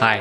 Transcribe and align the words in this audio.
Hi, 0.00 0.18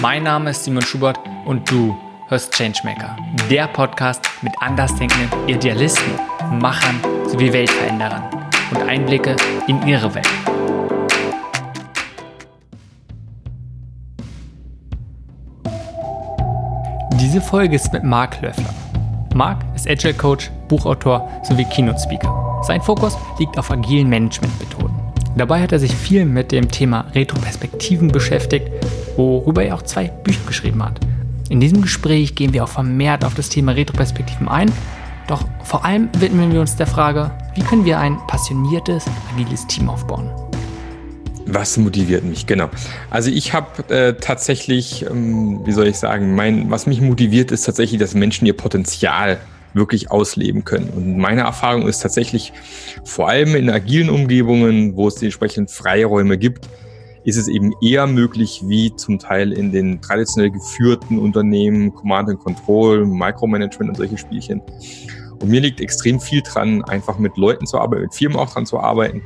mein 0.00 0.24
Name 0.24 0.50
ist 0.50 0.64
Simon 0.64 0.82
Schubert 0.82 1.16
und 1.44 1.70
du 1.70 1.96
hörst 2.26 2.52
Changemaker, 2.54 3.16
der 3.48 3.68
Podcast 3.68 4.28
mit 4.42 4.52
andersdenkenden 4.60 5.30
Idealisten, 5.46 6.12
Machern 6.58 7.00
sowie 7.28 7.52
Weltveränderern 7.52 8.24
und 8.72 8.82
Einblicke 8.82 9.36
in 9.68 9.86
ihre 9.86 10.12
Welt. 10.12 10.26
Diese 17.20 17.40
Folge 17.40 17.76
ist 17.76 17.92
mit 17.92 18.02
Marc 18.02 18.42
Löffler. 18.42 18.74
Marc 19.36 19.64
ist 19.76 19.88
Agile 19.88 20.14
Coach, 20.14 20.50
Buchautor 20.66 21.30
sowie 21.44 21.64
Keynote 21.66 22.00
Speaker. 22.00 22.60
Sein 22.64 22.82
Fokus 22.82 23.16
liegt 23.38 23.56
auf 23.56 23.70
agilen 23.70 24.10
Managementmethoden. 24.10 24.96
Dabei 25.36 25.62
hat 25.62 25.72
er 25.72 25.78
sich 25.78 25.94
viel 25.94 26.26
mit 26.26 26.52
dem 26.52 26.70
Thema 26.70 27.06
Retroperspektiven 27.14 28.08
beschäftigt, 28.08 28.68
worüber 29.16 29.64
er 29.64 29.76
auch 29.76 29.82
zwei 29.82 30.08
Bücher 30.08 30.40
geschrieben 30.46 30.82
hat. 30.84 31.00
In 31.48 31.60
diesem 31.60 31.82
Gespräch 31.82 32.34
gehen 32.34 32.52
wir 32.52 32.64
auch 32.64 32.68
vermehrt 32.68 33.24
auf 33.24 33.34
das 33.34 33.48
Thema 33.48 33.72
Retroperspektiven 33.72 34.48
ein, 34.48 34.72
doch 35.26 35.44
vor 35.64 35.84
allem 35.84 36.08
widmen 36.18 36.52
wir 36.52 36.60
uns 36.60 36.76
der 36.76 36.86
Frage, 36.86 37.30
wie 37.54 37.62
können 37.62 37.84
wir 37.84 37.98
ein 37.98 38.18
passioniertes, 38.26 39.04
agiles 39.32 39.66
Team 39.66 39.88
aufbauen. 39.88 40.30
Was 41.46 41.76
motiviert 41.76 42.24
mich, 42.24 42.46
genau. 42.46 42.70
Also 43.10 43.30
ich 43.30 43.52
habe 43.52 43.88
äh, 43.92 44.14
tatsächlich, 44.14 45.04
ähm, 45.04 45.60
wie 45.66 45.72
soll 45.72 45.86
ich 45.88 45.98
sagen, 45.98 46.34
mein, 46.34 46.70
was 46.70 46.86
mich 46.86 47.00
motiviert, 47.00 47.50
ist 47.52 47.64
tatsächlich, 47.64 48.00
dass 48.00 48.14
Menschen 48.14 48.46
ihr 48.46 48.56
Potenzial 48.56 49.38
wirklich 49.74 50.10
ausleben 50.10 50.64
können. 50.64 50.88
Und 50.90 51.18
meine 51.18 51.42
Erfahrung 51.42 51.86
ist 51.88 52.00
tatsächlich, 52.00 52.52
vor 53.04 53.28
allem 53.28 53.54
in 53.54 53.70
agilen 53.70 54.10
Umgebungen, 54.10 54.96
wo 54.96 55.08
es 55.08 55.16
die 55.16 55.26
entsprechenden 55.26 55.68
Freiräume 55.68 56.38
gibt, 56.38 56.68
ist 57.24 57.36
es 57.36 57.48
eben 57.48 57.72
eher 57.80 58.06
möglich, 58.06 58.62
wie 58.64 58.94
zum 58.96 59.18
Teil 59.18 59.52
in 59.52 59.72
den 59.72 60.00
traditionell 60.00 60.50
geführten 60.50 61.18
Unternehmen, 61.18 61.94
Command 61.94 62.30
and 62.30 62.40
Control, 62.40 63.06
Micromanagement 63.06 63.90
und 63.90 63.96
solche 63.96 64.18
Spielchen. 64.18 64.60
Und 65.40 65.48
mir 65.48 65.60
liegt 65.60 65.80
extrem 65.80 66.20
viel 66.20 66.42
dran, 66.42 66.82
einfach 66.84 67.18
mit 67.18 67.36
Leuten 67.36 67.66
zu 67.66 67.78
arbeiten, 67.78 68.02
mit 68.02 68.14
Firmen 68.14 68.38
auch 68.38 68.52
dran 68.52 68.66
zu 68.66 68.78
arbeiten, 68.78 69.22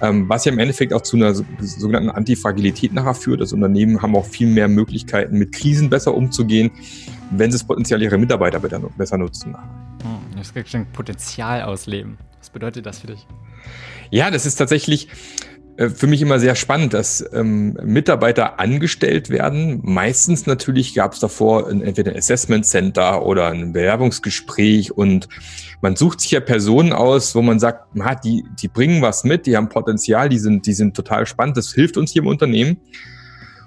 ähm, 0.00 0.28
was 0.28 0.44
ja 0.44 0.52
im 0.52 0.58
Endeffekt 0.58 0.92
auch 0.92 1.02
zu 1.02 1.16
einer 1.16 1.34
sogenannten 1.34 2.10
Antifragilität 2.10 2.92
nachher 2.92 3.14
führt. 3.14 3.40
Das 3.40 3.52
Unternehmen 3.52 4.00
haben 4.00 4.14
auch 4.14 4.26
viel 4.26 4.48
mehr 4.48 4.68
Möglichkeiten, 4.68 5.38
mit 5.38 5.52
Krisen 5.52 5.90
besser 5.90 6.14
umzugehen, 6.14 6.70
wenn 7.30 7.50
sie 7.50 7.58
das 7.58 7.66
Potenzial 7.66 8.02
ihrer 8.02 8.18
Mitarbeiter 8.18 8.60
besser 8.60 9.18
nutzen. 9.18 9.54
Hm, 10.02 10.36
das 10.36 10.50
ist 10.50 10.70
schon 10.70 10.86
Potenzial 10.92 11.62
ausleben. 11.62 12.18
Was 12.38 12.50
bedeutet 12.50 12.86
das 12.86 13.00
für 13.00 13.08
dich? 13.08 13.26
Ja, 14.10 14.30
das 14.30 14.46
ist 14.46 14.56
tatsächlich 14.56 15.08
für 15.78 16.08
mich 16.08 16.20
immer 16.20 16.40
sehr 16.40 16.56
spannend, 16.56 16.92
dass 16.92 17.24
ähm, 17.32 17.78
Mitarbeiter 17.84 18.58
angestellt 18.58 19.30
werden. 19.30 19.78
Meistens 19.84 20.44
natürlich 20.44 20.92
gab 20.92 21.12
es 21.12 21.20
davor 21.20 21.68
ein, 21.68 21.82
entweder 21.82 22.10
ein 22.10 22.18
Assessment 22.18 22.66
Center 22.66 23.24
oder 23.24 23.46
ein 23.46 23.72
Bewerbungsgespräch 23.72 24.90
und 24.90 25.28
man 25.80 25.94
sucht 25.94 26.20
sich 26.20 26.32
ja 26.32 26.40
Personen 26.40 26.92
aus, 26.92 27.36
wo 27.36 27.42
man 27.42 27.60
sagt, 27.60 27.90
na, 27.94 28.16
die, 28.16 28.44
die 28.60 28.66
bringen 28.66 29.02
was 29.02 29.22
mit, 29.22 29.46
die 29.46 29.56
haben 29.56 29.68
Potenzial, 29.68 30.28
die 30.28 30.40
sind, 30.40 30.66
die 30.66 30.72
sind 30.72 30.96
total 30.96 31.26
spannend, 31.26 31.56
das 31.56 31.72
hilft 31.72 31.96
uns 31.96 32.10
hier 32.10 32.22
im 32.22 32.28
Unternehmen. 32.28 32.78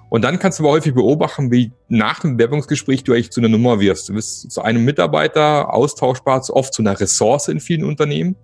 Und 0.10 0.26
dann 0.26 0.38
kannst 0.38 0.60
du 0.60 0.64
aber 0.64 0.74
häufig 0.74 0.94
beobachten, 0.94 1.50
wie 1.50 1.72
nach 1.88 2.20
dem 2.20 2.36
Bewerbungsgespräch 2.36 3.06
du 3.06 3.14
eigentlich 3.14 3.32
zu 3.32 3.40
einer 3.40 3.48
Nummer 3.48 3.80
wirst. 3.80 4.10
Du 4.10 4.14
bist 4.14 4.52
zu 4.52 4.62
einem 4.62 4.84
Mitarbeiter 4.84 5.74
austauschbar, 5.74 6.44
oft 6.50 6.74
zu 6.74 6.82
einer 6.82 7.00
Ressource 7.00 7.48
in 7.48 7.62
vielen 7.62 7.86
Unternehmen. 7.86 8.36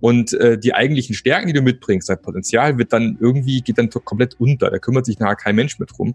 Und 0.00 0.32
äh, 0.34 0.58
die 0.58 0.74
eigentlichen 0.74 1.14
Stärken, 1.14 1.48
die 1.48 1.52
du 1.52 1.62
mitbringst, 1.62 2.08
dein 2.08 2.22
Potenzial 2.22 2.78
wird 2.78 2.92
dann 2.92 3.18
irgendwie, 3.20 3.60
geht 3.60 3.78
dann 3.78 3.90
komplett 3.90 4.40
unter. 4.40 4.70
Da 4.70 4.78
kümmert 4.78 5.06
sich 5.06 5.18
nachher 5.18 5.36
kein 5.36 5.56
Mensch 5.56 5.78
mehr 5.78 5.86
drum. 5.86 6.14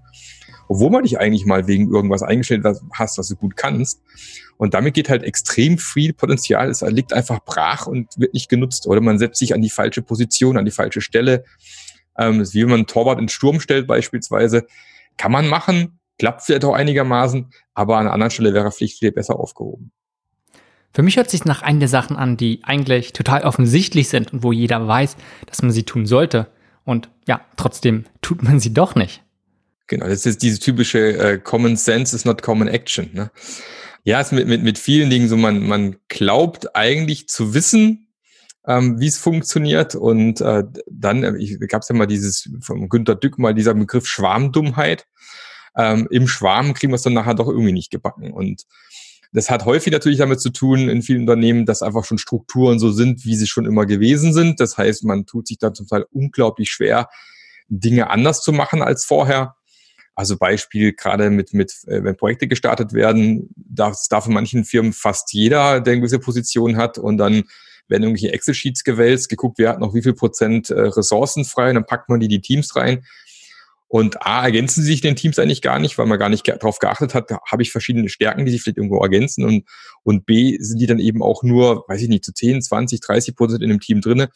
Obwohl 0.68 0.90
man 0.90 1.04
dich 1.04 1.20
eigentlich 1.20 1.46
mal 1.46 1.68
wegen 1.68 1.94
irgendwas 1.94 2.24
eingestellt 2.24 2.66
hast, 2.94 3.18
was 3.18 3.28
du 3.28 3.36
gut 3.36 3.56
kannst. 3.56 4.02
Und 4.58 4.74
damit 4.74 4.94
geht 4.96 5.10
halt 5.10 5.24
extrem 5.24 5.78
viel 5.78 6.14
Potenzial. 6.14 6.70
Es 6.70 6.82
liegt 6.82 7.14
einfach 7.14 7.40
brach 7.46 7.88
und 7.88 8.08
wird 8.18 8.34
nicht 8.34 8.50
genutzt. 8.50 8.88
Oder 8.88 9.02
man 9.02 9.20
setzt 9.20 9.40
sich 9.40 9.54
an 9.54 9.62
die 9.62 9.70
falsche 9.70 10.02
Position, 10.02 10.58
an 10.58 10.66
die 10.66 10.72
falsche 10.72 11.02
Stelle. 11.02 11.44
Ähm, 12.18 12.42
wie 12.54 12.62
wenn 12.62 12.70
man 12.70 12.80
einen 12.80 12.88
Torwart 12.88 13.20
in 13.20 13.30
Sturm 13.30 13.60
stellt 13.60 13.86
beispielsweise. 13.86 14.66
Kann 15.18 15.32
man 15.32 15.48
machen, 15.48 16.00
klappt 16.18 16.42
vielleicht 16.42 16.66
auch 16.66 16.74
einigermaßen, 16.74 17.52
aber 17.74 17.98
an 17.98 18.06
einer 18.06 18.14
anderen 18.14 18.32
Stelle 18.32 18.54
wäre 18.54 18.72
Pflicht 18.72 19.00
viel 19.00 19.12
besser 19.12 19.40
aufgehoben. 19.40 19.92
Für 20.96 21.04
mich 21.04 21.18
hört 21.18 21.30
sich 21.30 21.44
nach 21.44 21.62
einer 21.62 21.80
der 21.80 21.88
Sachen 21.90 22.16
an, 22.16 22.38
die 22.38 22.62
eigentlich 22.64 23.12
total 23.12 23.42
offensichtlich 23.42 24.08
sind 24.08 24.32
und 24.32 24.44
wo 24.44 24.54
jeder 24.54 24.88
weiß, 24.88 25.18
dass 25.46 25.62
man 25.62 25.72
sie 25.72 25.84
tun 25.84 26.06
sollte. 26.06 26.48
Und 26.86 27.10
ja, 27.28 27.42
trotzdem 27.58 28.06
tut 28.22 28.44
man 28.44 28.62
sie 28.62 28.74
doch 28.74 28.96
nicht. 28.96 29.22
Genau, 29.88 30.08
das 30.08 30.26
ist 30.26 30.42
diese 30.42 30.58
typische 30.58 31.18
äh, 31.18 31.38
Common 31.38 31.76
Sense 31.76 32.16
is 32.16 32.24
not 32.24 32.42
Common 32.42 32.70
Action. 32.70 33.10
Ne? 33.12 33.30
Ja, 34.06 34.22
es 34.22 34.28
ist 34.28 34.32
mit, 34.32 34.48
mit, 34.48 34.64
mit 34.64 34.80
vielen 34.80 35.10
Dingen 35.10 35.28
so, 35.28 35.36
man, 35.36 35.68
man 35.68 35.98
glaubt 36.08 36.78
eigentlich 36.78 37.28
zu 37.28 37.54
wissen, 37.54 38.08
ähm, 38.66 38.98
wie 38.98 39.08
es 39.08 39.18
funktioniert. 39.18 39.96
Und 39.96 40.40
äh, 40.40 40.64
dann 40.90 41.26
äh, 41.26 41.58
gab 41.68 41.82
es 41.82 41.90
ja 41.90 41.96
mal 41.96 42.06
dieses, 42.06 42.50
von 42.62 42.88
Günter 42.88 43.16
Dück 43.16 43.38
mal 43.38 43.54
dieser 43.54 43.74
Begriff 43.74 44.08
Schwarmdummheit. 44.08 45.08
Ähm, 45.76 46.08
Im 46.10 46.30
Schwarm 46.30 46.74
kriegen 46.74 46.94
wir 46.94 46.96
es 46.96 47.02
dann 47.02 47.12
nachher 47.12 47.36
doch 47.36 47.50
irgendwie 47.50 47.74
nicht 47.74 47.92
gebacken. 47.92 48.32
Und 48.32 48.64
das 49.36 49.50
hat 49.50 49.66
häufig 49.66 49.92
natürlich 49.92 50.20
damit 50.20 50.40
zu 50.40 50.50
tun 50.50 50.88
in 50.88 51.02
vielen 51.02 51.22
Unternehmen, 51.22 51.66
dass 51.66 51.82
einfach 51.82 52.06
schon 52.06 52.18
Strukturen 52.18 52.80
so 52.80 52.92
sind, 52.92 53.26
wie 53.26 53.36
sie 53.36 53.48
schon 53.48 53.66
immer 53.66 53.86
gewesen 53.86 54.34
sind. 54.34 54.62
Das 54.62 54.78
heißt, 54.78 55.04
man 55.04 55.26
tut 55.26 55.48
sich 55.48 55.58
dann 55.58 55.76
zum 55.76 55.88
Teil 55.88 56.06
unglaublich 56.12 56.72
schwer, 56.72 57.10
Dinge 57.68 58.10
anders 58.10 58.42
zu 58.42 58.54
machen 58.54 58.82
als 58.82 59.04
vorher. 59.04 59.56
Also 60.16 60.38
Beispiel 60.38 60.94
gerade 60.94 61.30
mit, 61.30 61.54
mit 61.54 61.74
äh, 61.88 62.02
wenn 62.02 62.16
Projekte 62.16 62.48
gestartet 62.48 62.94
werden, 62.94 63.50
darf, 63.58 63.98
darf 64.10 64.28
in 64.28 64.34
manchen 64.34 64.64
Firmen 64.64 64.94
fast 64.94 65.34
jeder, 65.34 65.82
der 65.82 65.92
eine 65.92 66.00
gewisse 66.00 66.20
Position 66.20 66.78
hat 66.78 66.98
und 66.98 67.18
dann 67.18 67.44
werden 67.90 68.04
irgendwelche 68.04 68.32
Excel-Sheets 68.32 68.86
gewälzt, 68.86 69.28
geguckt, 69.28 69.58
wer 69.58 69.72
hat 69.72 69.80
noch 69.82 69.94
wie 69.94 70.02
viel 70.02 70.14
Prozent 70.14 70.70
äh, 70.70 70.80
Ressourcen 70.80 71.44
frei, 71.44 71.70
und 71.70 71.76
dann 71.76 71.86
packt 71.86 72.08
man 72.08 72.22
die 72.22 72.30
die 72.30 72.40
Teams 72.40 72.74
rein. 72.78 73.06
Und 73.88 74.26
A, 74.26 74.44
ergänzen 74.44 74.84
sich 74.84 75.02
den 75.02 75.16
Teams 75.16 75.38
eigentlich 75.38 75.62
gar 75.62 75.80
nicht, 75.80 75.98
weil 75.98 76.08
man 76.08 76.20
gar 76.20 76.30
nicht 76.30 76.48
darauf 76.48 76.80
geachtet 76.80 77.14
hat, 77.14 77.32
habe 77.32 77.62
ich 77.62 77.72
verschiedene 77.72 78.10
Stärken, 78.10 78.46
die 78.46 78.52
sich 78.52 78.64
vielleicht 78.64 78.78
irgendwo 78.78 79.02
ergänzen. 79.02 79.46
Und, 79.46 79.64
und 80.04 80.26
B, 80.26 80.58
sind 80.60 80.80
die 80.80 80.88
dann 80.88 81.00
eben 81.00 81.22
auch 81.22 81.44
nur, 81.44 81.86
weiß 81.88 82.02
ich 82.02 82.10
nicht, 82.10 82.26
zu 82.26 82.34
10, 82.34 82.62
20, 82.62 83.00
30 83.00 83.36
Prozent 83.36 83.62
in 83.62 83.70
dem 83.70 83.80
Team 83.80 84.02
drinne 84.02 84.30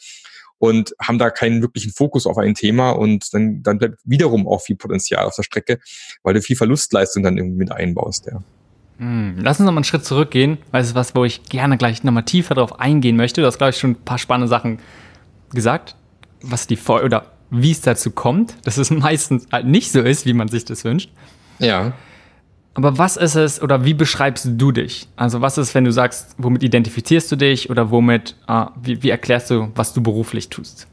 und 0.60 0.94
haben 1.00 1.18
da 1.18 1.30
keinen 1.30 1.62
wirklichen 1.62 1.90
Fokus 1.90 2.26
auf 2.26 2.38
ein 2.38 2.54
Thema 2.54 2.90
und 2.90 3.32
dann, 3.32 3.62
dann 3.62 3.78
bleibt 3.78 3.98
wiederum 4.04 4.46
auch 4.46 4.60
viel 4.60 4.76
Potenzial 4.76 5.24
auf 5.24 5.34
der 5.34 5.42
Strecke, 5.42 5.80
weil 6.22 6.34
du 6.34 6.42
viel 6.42 6.54
Verlustleistung 6.54 7.22
dann 7.22 7.38
irgendwie 7.38 7.56
mit 7.58 7.72
einbaust, 7.72 8.26
ja. 8.26 8.42
Hm, 8.98 9.36
lass 9.40 9.58
uns 9.58 9.64
noch 9.64 9.72
mal 9.72 9.78
einen 9.78 9.84
Schritt 9.84 10.04
zurückgehen, 10.04 10.58
weil 10.70 10.82
es 10.82 10.88
ist 10.88 10.94
was, 10.94 11.14
wo 11.14 11.24
ich 11.24 11.44
gerne 11.44 11.78
gleich 11.78 12.04
nochmal 12.04 12.26
tiefer 12.26 12.54
drauf 12.54 12.78
eingehen 12.78 13.16
möchte. 13.16 13.40
Du 13.40 13.46
hast, 13.46 13.56
glaube 13.56 13.70
ich, 13.70 13.78
schon 13.78 13.92
ein 13.92 14.04
paar 14.04 14.18
spannende 14.18 14.48
Sachen 14.48 14.78
gesagt, 15.54 15.96
was 16.42 16.66
die 16.66 16.76
Vor- 16.76 17.02
oder 17.02 17.32
wie 17.50 17.72
es 17.72 17.80
dazu 17.80 18.10
kommt, 18.10 18.54
dass 18.64 18.76
es 18.76 18.90
meistens 18.90 19.46
halt 19.50 19.66
nicht 19.66 19.92
so 19.92 20.00
ist, 20.00 20.26
wie 20.26 20.32
man 20.32 20.48
sich 20.48 20.64
das 20.64 20.84
wünscht. 20.84 21.10
Ja. 21.58 21.92
Aber 22.74 22.98
was 22.98 23.16
ist 23.16 23.34
es 23.34 23.60
oder 23.60 23.84
wie 23.84 23.94
beschreibst 23.94 24.46
du 24.48 24.72
dich? 24.72 25.08
Also 25.16 25.40
was 25.40 25.58
ist, 25.58 25.74
wenn 25.74 25.84
du 25.84 25.92
sagst, 25.92 26.34
womit 26.38 26.62
identifizierst 26.62 27.30
du 27.30 27.36
dich 27.36 27.68
oder 27.68 27.90
womit, 27.90 28.36
äh, 28.48 28.66
wie, 28.80 29.02
wie 29.02 29.10
erklärst 29.10 29.50
du, 29.50 29.70
was 29.74 29.92
du 29.92 30.02
beruflich 30.02 30.48
tust? 30.48 30.86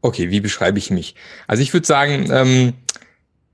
Okay, 0.00 0.30
wie 0.30 0.40
beschreibe 0.40 0.78
ich 0.78 0.90
mich? 0.90 1.16
Also 1.48 1.62
ich 1.62 1.72
würde 1.72 1.86
sagen, 1.86 2.28
ähm, 2.30 2.74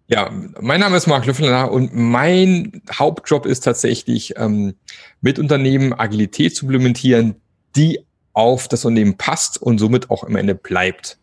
ja, 0.06 0.30
mein 0.60 0.80
Name 0.80 0.97
ist 0.98 1.06
Marc 1.06 1.24
Löffler 1.24 1.72
und 1.72 1.94
mein 1.94 2.82
Hauptjob 2.92 3.47
ist 3.47 3.60
tatsächlich, 3.60 4.34
ähm, 4.36 4.74
mit 5.22 5.38
Unternehmen 5.38 5.94
Agilität 5.94 6.54
zu 6.54 6.66
implementieren, 6.66 7.36
die 7.74 8.00
auf 8.34 8.69
das 8.69 8.84
Unternehmen 8.84 9.16
passt 9.16 9.60
und 9.60 9.78
somit 9.78 10.10
auch 10.10 10.24
am 10.24 10.36
Ende 10.36 10.54
bleibt. 10.54 11.16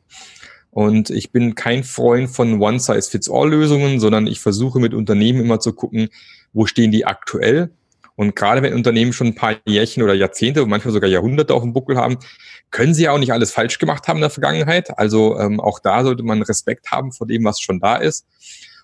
Und 0.72 1.10
ich 1.10 1.32
bin 1.32 1.56
kein 1.56 1.84
Freund 1.84 2.30
von 2.30 2.62
One-Size-Fits-All-Lösungen, 2.62 4.00
sondern 4.00 4.26
ich 4.26 4.40
versuche 4.40 4.80
mit 4.80 4.94
Unternehmen 4.94 5.42
immer 5.42 5.60
zu 5.60 5.74
gucken, 5.74 6.10
wo 6.54 6.66
stehen 6.66 6.92
die 6.92 7.06
aktuell. 7.06 7.72
Und 8.16 8.36
gerade 8.36 8.62
wenn 8.62 8.74
Unternehmen 8.74 9.14
schon 9.14 9.28
ein 9.28 9.36
paar 9.36 9.56
Jährchen 9.66 10.04
oder 10.04 10.14
Jahrzehnte 10.14 10.64
und 10.64 10.70
manchmal 10.70 10.94
sogar 10.94 11.10
Jahrhunderte 11.10 11.54
auf 11.54 11.64
dem 11.64 11.74
Buckel 11.74 11.98
haben, 11.98 12.18
können 12.70 12.94
sie 12.94 13.04
ja 13.04 13.12
auch 13.12 13.18
nicht 13.18 13.34
alles 13.34 13.52
falsch 13.52 13.80
gemacht 13.80 14.08
haben 14.08 14.18
in 14.18 14.22
der 14.22 14.30
Vergangenheit. 14.30 14.98
Also 14.98 15.38
ähm, 15.40 15.60
auch 15.60 15.80
da 15.80 16.04
sollte 16.04 16.24
man 16.24 16.42
Respekt 16.42 16.92
haben 16.92 17.12
vor 17.12 17.28
dem, 17.28 17.44
was 17.44 17.60
schon 17.60 17.80
da 17.80 17.98
ist. 17.98 18.26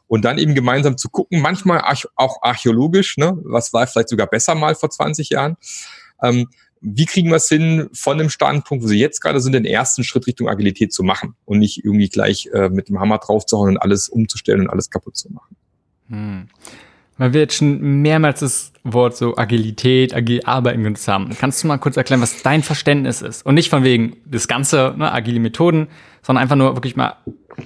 Und 0.08 0.26
dann 0.26 0.38
eben 0.38 0.56
gemeinsam 0.56 0.98
zu 0.98 1.10
gucken, 1.10 1.42
manchmal 1.42 1.82
auch 2.16 2.42
archäologisch, 2.42 3.18
ne, 3.18 3.38
was 3.44 3.74
war 3.74 3.88
vielleicht 3.88 4.10
sogar 4.10 4.28
besser 4.28 4.56
mal 4.56 4.76
vor 4.76 4.90
20 4.90 5.30
Jahren. 5.30 5.58
Ähm, 6.24 6.48
wie 6.82 7.06
kriegen 7.06 7.30
wir 7.30 7.38
es 7.38 7.48
hin, 7.48 7.90
von 7.94 8.18
dem 8.18 8.30
Standpunkt, 8.30 8.84
wo 8.84 8.88
sie 8.88 9.00
jetzt 9.00 9.22
gerade 9.22 9.40
sind, 9.40 9.54
den 9.54 9.66
ersten 9.66 10.04
Schritt 10.04 10.28
Richtung 10.28 10.48
Agilität 10.48 10.94
zu 10.94 11.04
machen 11.04 11.36
und 11.46 11.60
nicht 11.60 11.84
irgendwie 11.84 12.10
gleich 12.10 12.50
äh, 12.54 12.70
mit 12.70 12.90
dem 12.90 13.00
Hammer 13.00 13.18
draufzuhauen 13.18 13.72
und 13.72 13.78
alles 13.78 14.10
umzustellen 14.10 14.62
und 14.62 14.70
alles 14.70 14.90
kaputt 14.90 15.18
zu 15.18 15.32
machen. 15.32 15.56
Hm. 16.10 16.48
Weil 17.18 17.34
wir 17.34 17.42
jetzt 17.42 17.56
schon 17.56 18.02
mehrmals 18.02 18.42
das 18.42 18.72
Wort 18.84 19.18
so 19.18 19.36
Agilität, 19.38 20.14
agil 20.14 20.42
arbeiten 20.44 20.84
genutzt 20.84 21.08
haben. 21.08 21.36
Kannst 21.40 21.64
du 21.64 21.68
mal 21.68 21.78
kurz 21.78 21.98
erklären, 21.98 22.22
was 22.22 22.44
dein 22.44 22.62
Verständnis 22.62 23.22
ist? 23.22 23.44
Und 23.44 23.56
nicht 23.56 23.70
von 23.70 23.84
wegen 23.84 24.18
das 24.26 24.48
Ganze, 24.48 24.94
ne, 24.96 25.12
agile 25.12 25.40
Methoden, 25.40 25.88
sondern 26.22 26.44
einfach 26.44 26.56
nur 26.56 26.76
wirklich 26.76 26.96
mal 26.96 27.16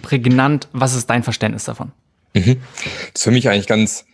prägnant, 0.02 0.70
was 0.72 0.96
ist 0.96 1.10
dein 1.10 1.24
Verständnis 1.24 1.66
davon? 1.66 1.92
Mhm. 2.34 2.58
Das 3.14 3.16
ist 3.16 3.24
für 3.24 3.32
mich 3.32 3.50
eigentlich 3.50 3.68
ganz 3.68 4.06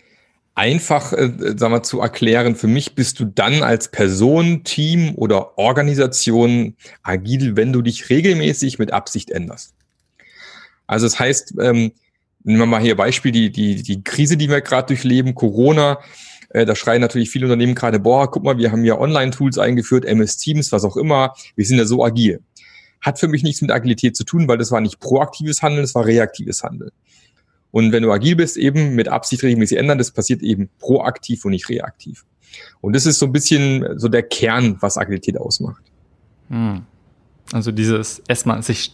einfach, 0.58 1.14
äh, 1.14 1.32
sagen 1.56 1.74
wir, 1.74 1.84
zu 1.84 2.02
erklären. 2.02 2.56
Für 2.56 2.68
mich 2.68 2.96
bist 2.96 3.20
du 3.20 3.26
dann 3.26 3.62
als 3.62 3.90
Person, 3.90 4.64
Team 4.64 5.14
oder 5.16 5.58
Organisation 5.58 6.76
agil, 7.04 7.56
wenn 7.56 7.72
du 7.72 7.84
dich 7.84 8.10
regelmäßig 8.10 8.80
mit 8.80 8.92
Absicht 8.92 9.30
änderst. 9.30 9.76
Also 10.88 11.06
das 11.06 11.20
heißt, 11.20 11.54
ähm, 11.62 11.92
nehmen 12.44 12.60
wir 12.60 12.66
mal 12.66 12.82
hier 12.82 12.96
Beispiel, 12.96 13.32
die, 13.32 13.52
die, 13.52 13.84
die 13.84 14.04
Krise, 14.04 14.36
die 14.36 14.50
wir 14.50 14.62
gerade 14.62 14.88
durchleben, 14.88 15.36
Corona, 15.36 16.00
äh, 16.50 16.66
da 16.66 16.76
schreien 16.76 17.02
natürlich 17.02 17.30
viele 17.30 17.46
Unternehmen 17.46 17.76
gerade, 17.76 18.00
boah, 18.00 18.32
guck 18.32 18.44
mal, 18.44 18.58
wir 18.58 18.72
haben 18.72 18.84
ja 18.84 18.98
Online-Tools 18.98 19.60
eingeführt, 19.60 20.06
MS 20.06 20.38
Teams, 20.38 20.72
was 20.72 20.84
auch 20.84 20.98
immer, 20.98 21.36
wir 21.56 21.66
sind 21.66 21.78
ja 21.78 21.86
so 21.86 22.04
agil. 22.04 22.42
Hat 23.02 23.20
für 23.20 23.28
mich 23.28 23.44
nichts 23.44 23.62
mit 23.62 23.70
Agilität 23.70 24.16
zu 24.16 24.24
tun, 24.24 24.48
weil 24.48 24.58
das 24.58 24.72
war 24.72 24.82
nicht 24.82 25.00
proaktives 25.00 25.62
Handeln, 25.62 25.84
das 25.84 25.94
war 25.94 26.06
reaktives 26.06 26.64
Handeln. 26.64 26.92
Und 27.72 27.92
wenn 27.92 28.04
du 28.04 28.12
agil 28.12 28.36
bist, 28.36 28.58
eben 28.58 28.96
mit 28.96 29.08
Absicht 29.08 29.44
regelmäßig 29.44 29.78
ändern, 29.78 29.98
das 29.98 30.12
passiert 30.12 30.42
eben 30.42 30.70
proaktiv 30.80 31.46
und 31.46 31.52
nicht 31.52 31.70
reaktiv. 31.70 32.26
Und 32.82 32.96
das 32.96 33.06
ist 33.06 33.20
so 33.20 33.26
ein 33.26 33.32
bisschen 33.32 34.00
so 34.00 34.08
der 34.08 34.24
Kern, 34.24 34.78
was 34.80 34.98
Agilität 34.98 35.38
ausmacht. 35.38 35.84
Hm. 36.50 36.84
Also 37.54 37.72
dieses 37.72 38.20
erstmal 38.28 38.62
sich 38.64 38.94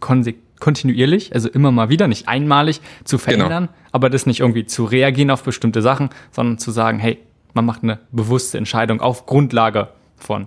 kontinuierlich, 0.00 1.34
also 1.34 1.48
immer 1.48 1.70
mal 1.70 1.88
wieder, 1.88 2.08
nicht 2.08 2.28
einmalig 2.28 2.80
zu 3.04 3.16
genau. 3.16 3.24
verändern, 3.24 3.66
genau. 3.66 3.78
aber 3.92 4.10
das 4.10 4.26
nicht 4.26 4.40
irgendwie 4.40 4.66
zu 4.66 4.84
reagieren 4.84 5.30
auf 5.30 5.42
bestimmte 5.42 5.82
Sachen, 5.82 6.10
sondern 6.30 6.58
zu 6.58 6.70
sagen, 6.70 6.98
hey, 6.98 7.18
man 7.54 7.64
macht 7.64 7.82
eine 7.82 8.00
bewusste 8.12 8.58
Entscheidung 8.58 9.00
auf 9.00 9.26
Grundlage 9.26 9.88
von 10.16 10.46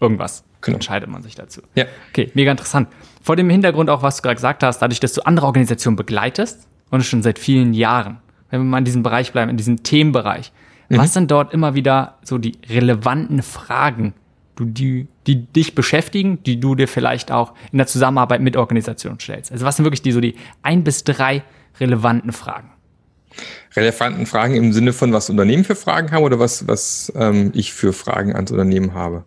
irgendwas. 0.00 0.44
Genau. 0.60 0.76
Entscheidet 0.76 1.08
man 1.08 1.22
sich 1.22 1.34
dazu. 1.34 1.62
Ja. 1.74 1.86
Okay, 2.10 2.30
mega 2.34 2.50
interessant. 2.50 2.88
Vor 3.22 3.34
dem 3.36 3.48
Hintergrund 3.48 3.88
auch, 3.88 4.02
was 4.02 4.16
du 4.16 4.22
gerade 4.22 4.34
gesagt 4.34 4.62
hast, 4.62 4.80
dadurch, 4.80 5.00
dass 5.00 5.14
du 5.14 5.22
andere 5.22 5.46
Organisationen 5.46 5.96
begleitest, 5.96 6.66
und 6.90 7.04
schon 7.04 7.22
seit 7.22 7.38
vielen 7.38 7.72
Jahren. 7.72 8.18
Wenn 8.50 8.60
wir 8.60 8.64
mal 8.64 8.78
in 8.78 8.84
diesem 8.84 9.02
Bereich 9.02 9.32
bleiben, 9.32 9.50
in 9.50 9.56
diesem 9.56 9.82
Themenbereich. 9.82 10.52
Mhm. 10.88 10.98
Was 10.98 11.14
sind 11.14 11.30
dort 11.30 11.54
immer 11.54 11.74
wieder 11.74 12.18
so 12.22 12.38
die 12.38 12.58
relevanten 12.68 13.42
Fragen, 13.42 14.14
die, 14.58 15.06
die 15.26 15.46
dich 15.46 15.74
beschäftigen, 15.74 16.42
die 16.42 16.60
du 16.60 16.74
dir 16.74 16.88
vielleicht 16.88 17.32
auch 17.32 17.54
in 17.72 17.78
der 17.78 17.86
Zusammenarbeit 17.86 18.40
mit 18.40 18.56
Organisationen 18.56 19.20
stellst? 19.20 19.52
Also 19.52 19.64
was 19.64 19.76
sind 19.76 19.84
wirklich 19.84 20.02
die 20.02 20.12
so 20.12 20.20
die 20.20 20.34
ein 20.62 20.84
bis 20.84 21.04
drei 21.04 21.42
relevanten 21.78 22.32
Fragen? 22.32 22.70
Relevanten 23.74 24.26
Fragen 24.26 24.56
im 24.56 24.72
Sinne 24.72 24.92
von, 24.92 25.12
was 25.12 25.30
Unternehmen 25.30 25.64
für 25.64 25.76
Fragen 25.76 26.10
haben 26.10 26.24
oder 26.24 26.40
was, 26.40 26.66
was 26.66 27.12
ähm, 27.14 27.52
ich 27.54 27.72
für 27.72 27.92
Fragen 27.92 28.34
ans 28.34 28.50
Unternehmen 28.50 28.94
habe? 28.94 29.24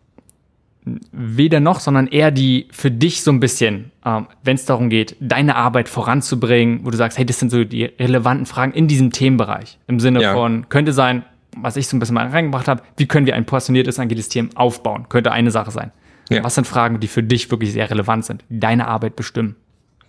Weder 1.11 1.59
noch, 1.59 1.79
sondern 1.79 2.07
eher 2.07 2.31
die 2.31 2.67
für 2.71 2.91
dich 2.91 3.23
so 3.23 3.31
ein 3.31 3.39
bisschen, 3.39 3.91
ähm, 4.05 4.27
wenn 4.43 4.55
es 4.55 4.65
darum 4.65 4.89
geht, 4.89 5.15
deine 5.19 5.55
Arbeit 5.55 5.89
voranzubringen, 5.89 6.85
wo 6.85 6.89
du 6.89 6.97
sagst, 6.97 7.17
hey, 7.17 7.25
das 7.25 7.39
sind 7.39 7.51
so 7.51 7.63
die 7.63 7.85
relevanten 7.85 8.45
Fragen 8.45 8.73
in 8.73 8.87
diesem 8.87 9.11
Themenbereich. 9.11 9.79
Im 9.87 9.99
Sinne 9.99 10.21
ja. 10.21 10.33
von, 10.33 10.67
könnte 10.69 10.93
sein, 10.93 11.23
was 11.55 11.77
ich 11.77 11.87
so 11.87 11.95
ein 11.95 11.99
bisschen 11.99 12.15
mal 12.15 12.27
reingebracht 12.27 12.67
habe, 12.67 12.81
wie 12.97 13.07
können 13.07 13.25
wir 13.25 13.35
ein 13.35 13.45
portioniertes 13.45 13.99
agiles 13.99 14.27
Team 14.27 14.49
aufbauen? 14.55 15.07
Könnte 15.09 15.31
eine 15.31 15.51
Sache 15.51 15.71
sein. 15.71 15.91
Ja. 16.29 16.43
Was 16.43 16.55
sind 16.55 16.65
Fragen, 16.65 16.99
die 16.99 17.07
für 17.07 17.23
dich 17.23 17.51
wirklich 17.51 17.73
sehr 17.73 17.89
relevant 17.89 18.25
sind, 18.25 18.43
die 18.49 18.59
deine 18.59 18.87
Arbeit 18.87 19.15
bestimmen? 19.15 19.55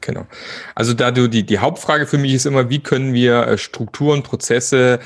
Genau. 0.00 0.26
Also 0.74 0.92
da 0.92 1.10
du 1.10 1.28
die, 1.28 1.44
die 1.44 1.58
Hauptfrage 1.58 2.06
für 2.06 2.18
mich 2.18 2.34
ist 2.34 2.46
immer, 2.46 2.68
wie 2.68 2.80
können 2.80 3.14
wir 3.14 3.46
äh, 3.46 3.58
Strukturen, 3.58 4.22
Prozesse, 4.22 5.00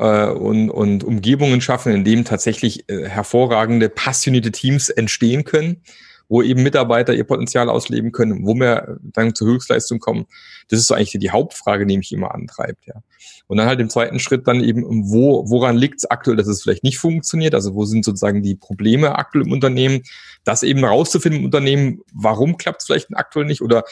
äh, 0.00 0.30
und, 0.30 0.70
und 0.70 1.04
Umgebungen 1.04 1.60
schaffen, 1.60 1.92
in 1.92 2.04
denen 2.04 2.24
tatsächlich 2.24 2.88
äh, 2.88 3.06
hervorragende, 3.06 3.90
passionierte 3.90 4.50
Teams 4.50 4.88
entstehen 4.88 5.44
können, 5.44 5.82
wo 6.28 6.42
eben 6.42 6.62
Mitarbeiter 6.62 7.12
ihr 7.12 7.24
Potenzial 7.24 7.68
ausleben 7.68 8.10
können, 8.10 8.46
wo 8.46 8.54
wir 8.54 8.98
dann 9.02 9.34
zur 9.34 9.48
Höchstleistung 9.48 9.98
kommen. 9.98 10.26
Das 10.68 10.78
ist 10.78 10.86
so 10.86 10.94
eigentlich 10.94 11.18
die 11.20 11.30
Hauptfrage, 11.30 11.86
die 11.86 11.98
mich 11.98 12.12
immer 12.12 12.34
antreibt. 12.34 12.86
Ja. 12.86 13.02
Und 13.46 13.58
dann 13.58 13.66
halt 13.66 13.80
im 13.80 13.90
zweiten 13.90 14.20
Schritt 14.20 14.46
dann 14.48 14.62
eben, 14.62 15.10
wo, 15.10 15.44
woran 15.50 15.76
liegt 15.76 15.98
es 15.98 16.10
aktuell, 16.10 16.36
dass 16.36 16.46
es 16.46 16.62
vielleicht 16.62 16.84
nicht 16.84 16.98
funktioniert? 16.98 17.54
Also 17.54 17.74
wo 17.74 17.84
sind 17.84 18.04
sozusagen 18.04 18.42
die 18.42 18.54
Probleme 18.54 19.18
aktuell 19.18 19.44
im 19.44 19.52
Unternehmen? 19.52 20.02
Das 20.44 20.62
eben 20.62 20.84
rauszufinden 20.84 21.40
im 21.40 21.44
Unternehmen, 21.46 22.00
warum 22.14 22.56
klappt 22.56 22.80
es 22.80 22.86
vielleicht 22.86 23.08
aktuell 23.14 23.44
nicht? 23.44 23.60
Oder 23.60 23.84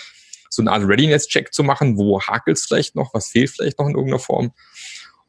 so 0.49 0.63
eine 0.63 0.73
Art 0.73 0.87
Readiness-Check 0.87 1.53
zu 1.53 1.63
machen, 1.63 1.99
wo 1.99 2.23
hakelt 2.23 2.57
es 2.57 2.65
vielleicht 2.65 2.95
noch, 2.95 3.13
was 3.13 3.29
fehlt 3.29 3.51
vielleicht 3.51 3.79
noch 3.79 3.87
in 3.87 3.95
irgendeiner 3.95 4.21
Form. 4.21 4.53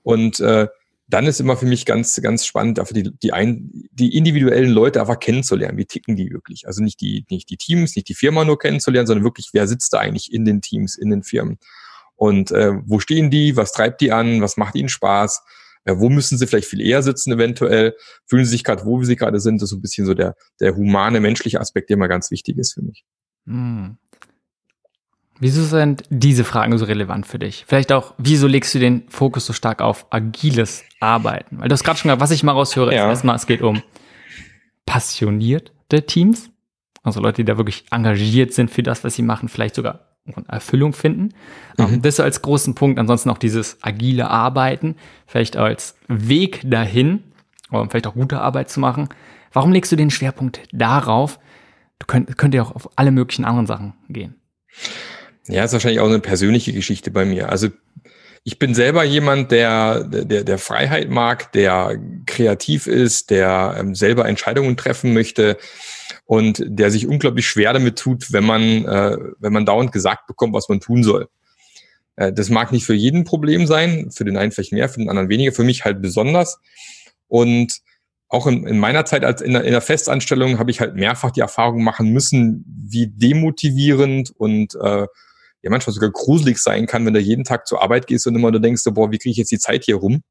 Und 0.10 0.40
äh, 0.40 0.68
dann 1.06 1.28
ist 1.28 1.40
immer 1.40 1.56
für 1.56 1.68
mich 1.68 1.86
ganz, 1.86 2.20
ganz 2.20 2.44
spannend, 2.44 2.80
einfach 2.80 2.96
die, 2.96 3.12
die, 3.22 3.32
ein, 3.32 3.70
die 3.92 4.18
individuellen 4.18 4.72
Leute 4.72 5.02
einfach 5.02 5.20
kennenzulernen. 5.20 5.78
Wie 5.78 5.86
ticken 5.86 6.16
die 6.16 6.32
wirklich? 6.32 6.66
Also 6.66 6.82
nicht 6.82 7.00
die, 7.00 7.28
nicht 7.30 7.48
die 7.52 7.58
Teams, 7.58 7.96
nicht 7.96 8.10
die 8.10 8.16
Firma 8.16 8.44
nur 8.44 8.58
kennenzulernen, 8.58 9.06
sondern 9.06 9.24
wirklich, 9.24 9.50
wer 9.54 9.68
sitzt 9.68 9.94
da 9.94 10.00
eigentlich 10.00 10.34
in 10.34 10.46
den 10.46 10.62
Teams, 10.62 10.98
in 10.98 11.12
den 11.12 11.22
Firmen? 11.22 11.60
Und 12.16 12.50
äh, 12.50 12.72
wo 12.88 13.00
stehen 13.00 13.30
die? 13.30 13.56
Was 13.56 13.72
treibt 13.72 14.02
die 14.02 14.12
an? 14.12 14.42
Was 14.42 14.58
macht 14.58 14.74
ihnen 14.74 14.90
Spaß? 14.90 15.44
Äh, 15.84 15.94
wo 15.98 16.10
müssen 16.10 16.40
sie 16.40 16.48
vielleicht 16.48 16.70
viel 16.70 16.82
eher 16.82 17.04
sitzen 17.04 17.32
eventuell? 17.32 17.96
Fühlen 18.26 18.46
sie 18.46 18.52
sich 18.52 18.64
gerade, 18.64 18.84
wo 18.86 19.04
sie 19.04 19.16
gerade 19.16 19.40
sind? 19.40 19.62
Das 19.62 19.68
ist 19.68 19.70
so 19.70 19.78
ein 19.78 19.82
bisschen 19.82 20.08
so 20.08 20.16
der, 20.16 20.36
der 20.60 20.76
humane, 20.76 21.20
menschliche 21.20 21.62
Aspekt, 21.62 21.92
der 21.92 21.98
immer 21.98 22.08
ganz 22.08 22.32
wichtig 22.32 22.58
ist 22.58 22.74
für 22.74 22.82
mich. 22.82 23.06
Hm. 23.46 24.00
Wieso 25.40 25.64
sind 25.64 26.04
diese 26.10 26.44
Fragen 26.44 26.78
so 26.78 26.86
relevant 26.86 27.26
für 27.26 27.40
dich? 27.40 27.64
Vielleicht 27.68 27.92
auch, 27.92 28.14
wieso 28.18 28.48
legst 28.48 28.76
du 28.76 28.80
den 28.80 29.04
Fokus 29.10 29.46
so 29.46 29.54
stark 29.54 29.82
auf 29.82 30.06
agiles 30.10 30.84
Arbeiten? 31.00 31.60
Weil 31.60 31.70
du 31.70 31.74
hast 31.74 31.84
gerade 31.84 31.98
schon 31.98 32.10
gesagt, 32.10 32.22
was 32.22 32.32
ich 32.32 32.44
mal 32.44 32.52
raushöre, 32.52 32.94
ja. 32.94 33.06
ist 33.06 33.10
erstmal, 33.10 33.36
es 33.38 33.48
geht 33.48 33.62
um 33.62 33.82
passionierte 34.86 36.06
Teams, 36.06 36.50
also 37.04 37.22
Leute, 37.22 37.38
die 37.38 37.46
da 37.46 37.58
wirklich 37.58 37.86
engagiert 37.92 38.54
sind 38.54 38.70
für 38.70 38.84
das, 38.84 39.04
was 39.04 39.16
sie 39.16 39.22
machen, 39.22 39.48
vielleicht 39.48 39.76
sogar 39.76 40.10
Erfüllung 40.48 40.94
finden. 40.94 41.30
Ähm, 41.78 41.92
mhm. 41.92 42.02
Das 42.02 42.20
als 42.20 42.42
großen 42.42 42.76
Punkt. 42.76 43.00
Ansonsten 43.00 43.30
auch 43.30 43.38
dieses 43.38 43.78
agile 43.82 44.30
Arbeiten, 44.30 44.96
vielleicht 45.26 45.58
als 45.58 45.96
Weg 46.08 46.62
dahin, 46.70 47.24
um 47.72 47.90
vielleicht 47.90 48.08
auch 48.08 48.14
gute 48.14 48.42
Arbeit 48.42 48.70
zu 48.70 48.80
machen. 48.80 49.10
Warum 49.54 49.72
legst 49.72 49.92
du 49.92 49.96
den 49.96 50.12
Schwerpunkt 50.12 50.62
darauf? 50.72 51.40
Du 51.98 52.06
könnt, 52.06 52.38
könnt 52.38 52.54
ja 52.54 52.62
auch 52.62 52.76
auf 52.76 52.90
alle 52.98 53.12
möglichen 53.12 53.46
anderen 53.46 53.66
Sachen 53.66 53.94
gehen. 54.08 54.36
Ja, 55.48 55.64
ist 55.64 55.74
wahrscheinlich 55.74 56.00
auch 56.00 56.08
eine 56.08 56.20
persönliche 56.20 56.74
Geschichte 56.74 57.12
bei 57.12 57.26
mir. 57.26 57.50
Also 57.50 57.70
ich 58.44 58.60
bin 58.60 58.74
selber 58.74 59.04
jemand, 59.04 59.52
der, 59.52 60.04
der, 60.04 60.44
der 60.44 60.58
Freiheit 60.58 61.10
mag, 61.10 61.52
der 61.52 62.00
kreativ 62.26 62.88
ist, 62.88 63.30
der 63.30 63.76
ähm, 63.78 63.96
selber 63.96 64.28
Entscheidungen 64.28 64.78
treffen 64.78 65.14
möchte 65.14 65.58
und 66.26 66.64
der 66.66 66.92
sich 66.92 67.08
unglaublich 67.08 67.48
schwer 67.48 67.74
damit 67.74 67.98
tut, 67.98 68.32
wenn 68.32 68.46
man, 68.46 68.86
äh, 68.86 69.18
wenn 69.40 69.54
man 69.54 69.66
dauernd 69.66 69.92
gesagt 69.92 70.28
bekommt, 70.28 70.54
was 70.54 70.70
man 70.70 70.80
tun 70.80 71.04
soll. 71.04 71.28
Äh, 72.16 72.32
das 72.32 72.50
mag 72.50 72.72
nicht 72.72 72.86
für 72.86 72.94
jeden 72.94 73.24
Problem 73.24 73.68
sein, 73.68 74.12
für 74.12 74.26
den 74.26 74.38
einen 74.38 74.52
vielleicht 74.52 74.74
mehr, 74.74 74.90
für 74.90 75.00
den 75.00 75.10
anderen 75.10 75.30
weniger, 75.30 75.52
für 75.52 75.64
mich 75.64 75.86
halt 75.86 76.02
besonders. 76.02 76.60
Und 77.28 77.80
auch 78.30 78.46
in, 78.46 78.66
in 78.68 78.78
meiner 78.78 79.06
Zeit 79.06 79.24
als 79.24 79.42
in 79.42 79.54
der, 79.54 79.64
in 79.64 79.72
der 79.72 79.82
Festanstellung 79.82 80.60
habe 80.60 80.72
ich 80.72 80.80
halt 80.80 80.96
mehrfach 80.96 81.32
die 81.32 81.42
Erfahrung 81.42 81.84
machen 81.84 82.10
müssen, 82.10 82.64
wie 82.68 83.08
demotivierend 83.08 84.32
und 84.38 84.76
äh, 84.76 85.08
ja 85.62 85.70
manchmal 85.70 85.94
sogar 85.94 86.12
gruselig 86.12 86.60
sein 86.60 86.86
kann, 86.86 87.06
wenn 87.06 87.14
du 87.14 87.20
jeden 87.20 87.44
Tag 87.44 87.68
zur 87.68 87.82
Arbeit 87.82 88.08
gehst 88.08 88.28
und 88.28 88.36
immer 88.36 88.52
du 88.52 88.60
denkst, 88.60 88.84
boah, 88.92 89.12
wie 89.12 89.18
kriege 89.18 89.32
ich 89.32 89.38
jetzt 89.38 89.52
die 89.52 89.60
Zeit 89.60 89.86
hier 89.86 89.96
rum? 89.96 90.24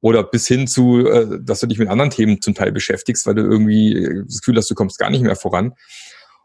Oder 0.00 0.22
bis 0.22 0.46
hin 0.46 0.66
zu, 0.66 1.06
äh, 1.06 1.38
dass 1.42 1.60
du 1.60 1.66
dich 1.66 1.78
mit 1.78 1.88
anderen 1.88 2.10
Themen 2.10 2.40
zum 2.40 2.54
Teil 2.54 2.72
beschäftigst, 2.72 3.26
weil 3.26 3.34
du 3.34 3.42
irgendwie 3.42 3.96
äh, 3.96 4.24
das 4.26 4.40
Gefühl 4.40 4.56
hast, 4.56 4.70
du 4.70 4.74
kommst 4.74 4.98
gar 4.98 5.10
nicht 5.10 5.22
mehr 5.22 5.36
voran. 5.36 5.72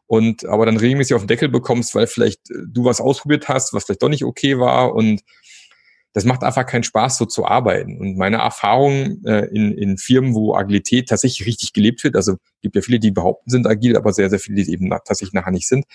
Und 0.07 0.45
aber 0.45 0.65
dann 0.65 0.77
regelmäßig 0.77 1.13
auf 1.13 1.21
den 1.21 1.27
Deckel 1.27 1.49
bekommst, 1.49 1.95
weil 1.95 2.07
vielleicht 2.07 2.49
äh, 2.49 2.55
du 2.67 2.85
was 2.85 3.01
ausprobiert 3.01 3.49
hast, 3.49 3.73
was 3.73 3.85
vielleicht 3.85 4.03
doch 4.03 4.09
nicht 4.09 4.23
okay 4.23 4.57
war. 4.59 4.93
Und 4.93 5.21
das 6.13 6.25
macht 6.25 6.43
einfach 6.43 6.65
keinen 6.65 6.83
Spaß, 6.83 7.17
so 7.17 7.25
zu 7.25 7.45
arbeiten. 7.45 7.97
Und 7.97 8.17
meine 8.17 8.37
Erfahrung 8.37 9.23
in, 9.23 9.71
in 9.71 9.97
Firmen, 9.97 10.35
wo 10.35 10.53
Agilität 10.53 11.07
tatsächlich 11.07 11.47
richtig 11.47 11.71
gelebt 11.71 12.03
wird, 12.03 12.17
also 12.17 12.35
gibt 12.61 12.75
ja 12.75 12.81
viele, 12.81 12.99
die 12.99 13.11
behaupten, 13.11 13.49
sind 13.49 13.65
agil, 13.65 13.95
aber 13.95 14.11
sehr, 14.11 14.29
sehr 14.29 14.39
viele, 14.39 14.61
die 14.61 14.73
eben 14.73 14.89
tatsächlich 14.89 15.31
nachher 15.31 15.51
nicht 15.51 15.69
sind. 15.69 15.85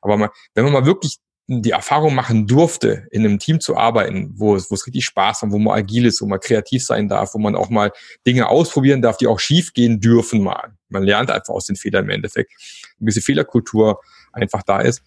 Aber 0.00 0.16
mal, 0.16 0.30
wenn 0.54 0.64
man 0.64 0.72
mal 0.72 0.86
wirklich 0.86 1.18
die 1.50 1.70
Erfahrung 1.70 2.14
machen 2.14 2.46
durfte, 2.46 3.06
in 3.10 3.24
einem 3.24 3.38
Team 3.38 3.58
zu 3.58 3.74
arbeiten, 3.74 4.34
wo 4.36 4.54
es, 4.54 4.70
wo 4.70 4.74
es 4.74 4.86
richtig 4.86 5.06
Spaß 5.06 5.42
macht, 5.42 5.52
wo 5.52 5.58
man 5.58 5.78
agil 5.78 6.04
ist, 6.04 6.20
wo 6.20 6.26
man 6.26 6.40
kreativ 6.40 6.84
sein 6.84 7.08
darf, 7.08 7.32
wo 7.32 7.38
man 7.38 7.56
auch 7.56 7.70
mal 7.70 7.90
Dinge 8.26 8.48
ausprobieren 8.48 9.00
darf, 9.00 9.16
die 9.16 9.26
auch 9.26 9.40
schief 9.40 9.72
gehen 9.72 9.98
dürfen 9.98 10.42
mal. 10.42 10.74
Man 10.90 11.04
lernt 11.04 11.30
einfach 11.30 11.54
aus 11.54 11.64
den 11.64 11.76
Fehlern 11.76 12.04
im 12.04 12.10
Endeffekt. 12.10 12.52
Ein 13.00 13.06
bisschen 13.06 13.22
Fehlerkultur 13.22 14.00
einfach 14.32 14.62
da 14.62 14.80
ist. 14.80 15.02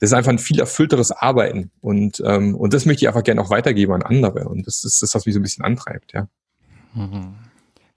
Das 0.00 0.10
ist 0.10 0.14
einfach 0.14 0.32
ein 0.32 0.40
viel 0.40 0.58
erfüllteres 0.58 1.12
Arbeiten. 1.12 1.70
Und, 1.80 2.22
ähm, 2.26 2.56
und 2.56 2.74
das 2.74 2.84
möchte 2.84 3.04
ich 3.04 3.08
einfach 3.08 3.22
gerne 3.22 3.40
auch 3.40 3.50
weitergeben 3.50 3.92
an 3.92 4.02
andere. 4.02 4.48
Und 4.48 4.66
das 4.66 4.84
ist 4.84 5.00
das, 5.00 5.14
was 5.14 5.26
mich 5.26 5.34
so 5.34 5.40
ein 5.40 5.44
bisschen 5.44 5.64
antreibt, 5.64 6.12
ja. 6.12 6.28
Mhm. 6.94 7.34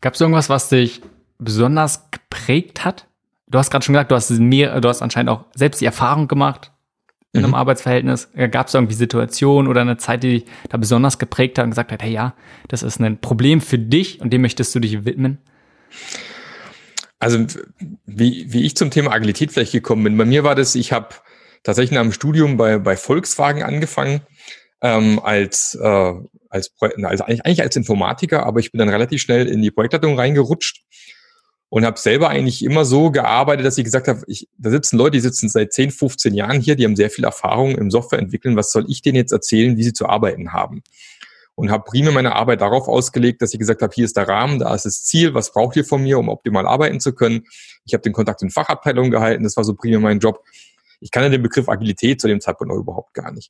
Gab 0.01 0.13
es 0.13 0.21
irgendwas, 0.21 0.49
was 0.49 0.69
dich 0.69 1.01
besonders 1.39 2.11
geprägt 2.11 2.85
hat? 2.85 3.07
Du 3.47 3.57
hast 3.57 3.71
gerade 3.71 3.83
schon 3.83 3.93
gesagt, 3.93 4.11
du 4.11 4.15
hast 4.15 4.29
mehr, 4.29 4.79
du 4.81 4.87
hast 4.87 5.01
anscheinend 5.01 5.29
auch 5.29 5.45
selbst 5.55 5.81
die 5.81 5.85
Erfahrung 5.85 6.27
gemacht, 6.27 6.70
in 7.33 7.39
einem 7.39 7.49
mhm. 7.49 7.55
Arbeitsverhältnis? 7.55 8.29
Gab 8.51 8.67
es 8.67 8.73
irgendwie 8.73 8.93
Situationen 8.93 9.69
oder 9.69 9.81
eine 9.81 9.97
Zeit, 9.97 10.23
die 10.23 10.39
dich 10.39 10.45
da 10.69 10.77
besonders 10.77 11.17
geprägt 11.19 11.57
hat 11.57 11.65
und 11.65 11.71
gesagt 11.71 11.91
hat, 11.91 12.03
hey 12.03 12.11
ja, 12.11 12.35
das 12.67 12.83
ist 12.83 12.99
ein 12.99 13.19
Problem 13.19 13.61
für 13.61 13.79
dich 13.79 14.21
und 14.21 14.31
dem 14.31 14.41
möchtest 14.41 14.73
du 14.75 14.79
dich 14.79 15.05
widmen? 15.05 15.37
Also 17.19 17.45
wie, 18.05 18.51
wie 18.51 18.63
ich 18.63 18.75
zum 18.75 18.89
Thema 18.89 19.11
Agilität 19.11 19.51
vielleicht 19.51 19.73
gekommen 19.73 20.03
bin, 20.03 20.17
bei 20.17 20.25
mir 20.25 20.43
war 20.43 20.55
das, 20.55 20.75
ich 20.75 20.91
habe 20.91 21.09
tatsächlich 21.63 21.91
nach 21.91 22.01
dem 22.01 22.13
Studium 22.13 22.57
bei, 22.57 22.79
bei 22.79 22.97
Volkswagen 22.97 23.61
angefangen 23.61 24.21
ähm, 24.81 25.19
als, 25.19 25.77
äh, 25.79 26.13
als, 26.49 26.73
also 26.79 27.23
eigentlich, 27.23 27.45
eigentlich 27.45 27.61
als 27.61 27.75
Informatiker, 27.75 28.45
aber 28.45 28.59
ich 28.59 28.71
bin 28.71 28.79
dann 28.79 28.89
relativ 28.89 29.21
schnell 29.21 29.47
in 29.47 29.61
die 29.61 29.71
Projektleitung 29.71 30.17
reingerutscht 30.17 30.81
und 31.71 31.85
habe 31.85 31.97
selber 31.97 32.27
eigentlich 32.27 32.65
immer 32.65 32.83
so 32.83 33.11
gearbeitet, 33.11 33.65
dass 33.65 33.77
ich 33.77 33.85
gesagt 33.85 34.09
habe, 34.09 34.21
ich, 34.27 34.49
da 34.57 34.69
sitzen 34.69 34.97
Leute, 34.97 35.11
die 35.11 35.21
sitzen 35.21 35.47
seit 35.47 35.71
10, 35.71 35.91
15 35.91 36.33
Jahren 36.33 36.59
hier, 36.59 36.75
die 36.75 36.83
haben 36.83 36.97
sehr 36.97 37.09
viel 37.09 37.23
Erfahrung 37.23 37.77
im 37.77 37.89
Softwareentwickeln. 37.89 38.57
Was 38.57 38.73
soll 38.73 38.83
ich 38.89 39.01
denen 39.01 39.15
jetzt 39.15 39.31
erzählen, 39.31 39.77
wie 39.77 39.83
sie 39.83 39.93
zu 39.93 40.05
arbeiten 40.05 40.51
haben? 40.51 40.83
Und 41.55 41.71
habe 41.71 41.85
primär 41.85 42.11
meine 42.11 42.35
Arbeit 42.35 42.59
darauf 42.59 42.89
ausgelegt, 42.89 43.41
dass 43.41 43.53
ich 43.53 43.59
gesagt 43.59 43.81
habe, 43.81 43.93
hier 43.95 44.03
ist 44.03 44.17
der 44.17 44.27
Rahmen, 44.27 44.59
da 44.59 44.75
ist 44.75 44.83
das 44.83 45.05
Ziel, 45.05 45.33
was 45.33 45.53
braucht 45.53 45.77
ihr 45.77 45.85
von 45.85 46.03
mir, 46.03 46.19
um 46.19 46.27
optimal 46.27 46.67
arbeiten 46.67 46.99
zu 46.99 47.13
können. 47.13 47.45
Ich 47.85 47.93
habe 47.93 48.01
den 48.01 48.11
Kontakt 48.11 48.41
in 48.41 48.49
Fachabteilungen 48.49 49.09
gehalten, 49.09 49.45
das 49.45 49.55
war 49.55 49.63
so 49.63 49.73
primär 49.73 50.01
mein 50.01 50.19
Job. 50.19 50.43
Ich 50.99 51.09
kannte 51.09 51.29
den 51.29 51.41
Begriff 51.41 51.69
Agilität 51.69 52.19
zu 52.19 52.27
dem 52.27 52.41
Zeitpunkt 52.41 52.73
noch 52.73 52.79
überhaupt 52.79 53.13
gar 53.13 53.31
nicht. 53.31 53.49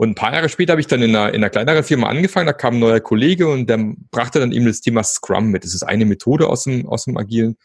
Und 0.00 0.12
ein 0.12 0.14
paar 0.14 0.32
Jahre 0.32 0.48
später 0.48 0.72
habe 0.72 0.80
ich 0.80 0.86
dann 0.86 1.02
in 1.02 1.14
einer, 1.14 1.28
in 1.28 1.34
einer 1.34 1.50
kleineren 1.50 1.84
Firma 1.84 2.08
angefangen, 2.08 2.46
da 2.46 2.54
kam 2.54 2.76
ein 2.76 2.80
neuer 2.80 3.00
Kollege 3.00 3.46
und 3.48 3.68
der 3.68 3.78
brachte 4.10 4.40
dann 4.40 4.50
eben 4.50 4.64
das 4.64 4.80
Thema 4.80 5.02
Scrum 5.02 5.48
mit. 5.50 5.62
Das 5.62 5.74
ist 5.74 5.82
eine 5.82 6.06
Methode 6.06 6.48
aus 6.48 6.64
dem, 6.64 6.88
aus 6.88 7.04
dem 7.04 7.18
Agilen. 7.18 7.58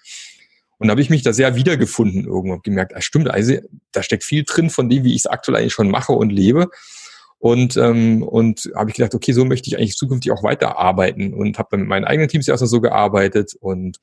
Und 0.78 0.88
da 0.88 0.92
habe 0.92 1.00
ich 1.00 1.10
mich 1.10 1.24
da 1.24 1.32
sehr 1.32 1.56
wiedergefunden 1.56 2.26
irgendwo 2.26 2.58
gemerkt, 2.58 2.94
ah, 2.94 3.00
stimmt, 3.00 3.32
also 3.32 3.56
da 3.94 4.04
steckt 4.04 4.26
viel 4.26 4.44
drin 4.44 4.70
von 4.70 4.90
dem, 4.90 5.06
wie 5.06 5.12
ich 5.12 5.20
es 5.20 5.28
aktuell 5.28 5.56
eigentlich 5.56 5.72
schon 5.72 5.90
mache 5.90 6.12
und 6.12 6.30
lebe. 6.30 6.68
Und, 7.40 7.78
ähm, 7.78 8.22
und 8.22 8.70
habe 8.76 8.90
ich 8.90 8.98
gedacht, 8.98 9.16
okay, 9.16 9.32
so 9.32 9.46
möchte 9.46 9.70
ich 9.70 9.78
eigentlich 9.78 9.96
zukünftig 9.96 10.34
auch 10.34 10.44
weiterarbeiten 10.44 11.34
und 11.34 11.58
habe 11.58 11.70
dann 11.72 11.80
mit 11.80 11.90
meinen 11.90 12.04
eigenen 12.04 12.28
Teams 12.28 12.50
erstmal 12.50 12.68
so 12.68 12.82
gearbeitet 12.82 13.56
und 13.62 14.02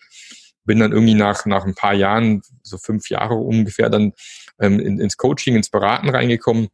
bin 0.64 0.78
dann 0.78 0.92
irgendwie 0.92 1.12
nach, 1.12 1.44
nach 1.44 1.66
ein 1.66 1.74
paar 1.74 1.92
Jahren, 1.92 2.40
so 2.62 2.78
fünf 2.78 3.10
Jahre 3.10 3.34
ungefähr, 3.34 3.90
dann 3.90 4.14
ähm, 4.58 4.80
in, 4.80 4.98
ins 4.98 5.18
Coaching, 5.18 5.54
ins 5.54 5.68
Beraten 5.68 6.08
reingekommen 6.08 6.70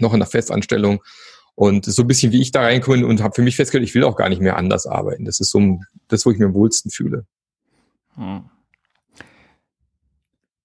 noch 0.00 0.12
in 0.12 0.20
der 0.20 0.28
Festanstellung. 0.28 1.02
Und 1.54 1.84
so 1.84 2.02
ein 2.02 2.08
bisschen 2.08 2.32
wie 2.32 2.40
ich 2.40 2.52
da 2.52 2.62
reinkomme 2.62 3.06
und 3.06 3.22
habe 3.22 3.34
für 3.34 3.42
mich 3.42 3.56
festgestellt, 3.56 3.88
ich 3.88 3.94
will 3.94 4.04
auch 4.04 4.16
gar 4.16 4.28
nicht 4.28 4.40
mehr 4.40 4.56
anders 4.56 4.86
arbeiten. 4.86 5.24
Das 5.24 5.40
ist 5.40 5.50
so 5.50 5.78
das, 6.08 6.24
wo 6.24 6.30
ich 6.30 6.38
mir 6.38 6.46
am 6.46 6.54
wohlsten 6.54 6.90
fühle. 6.90 7.26
Hm. 8.14 8.44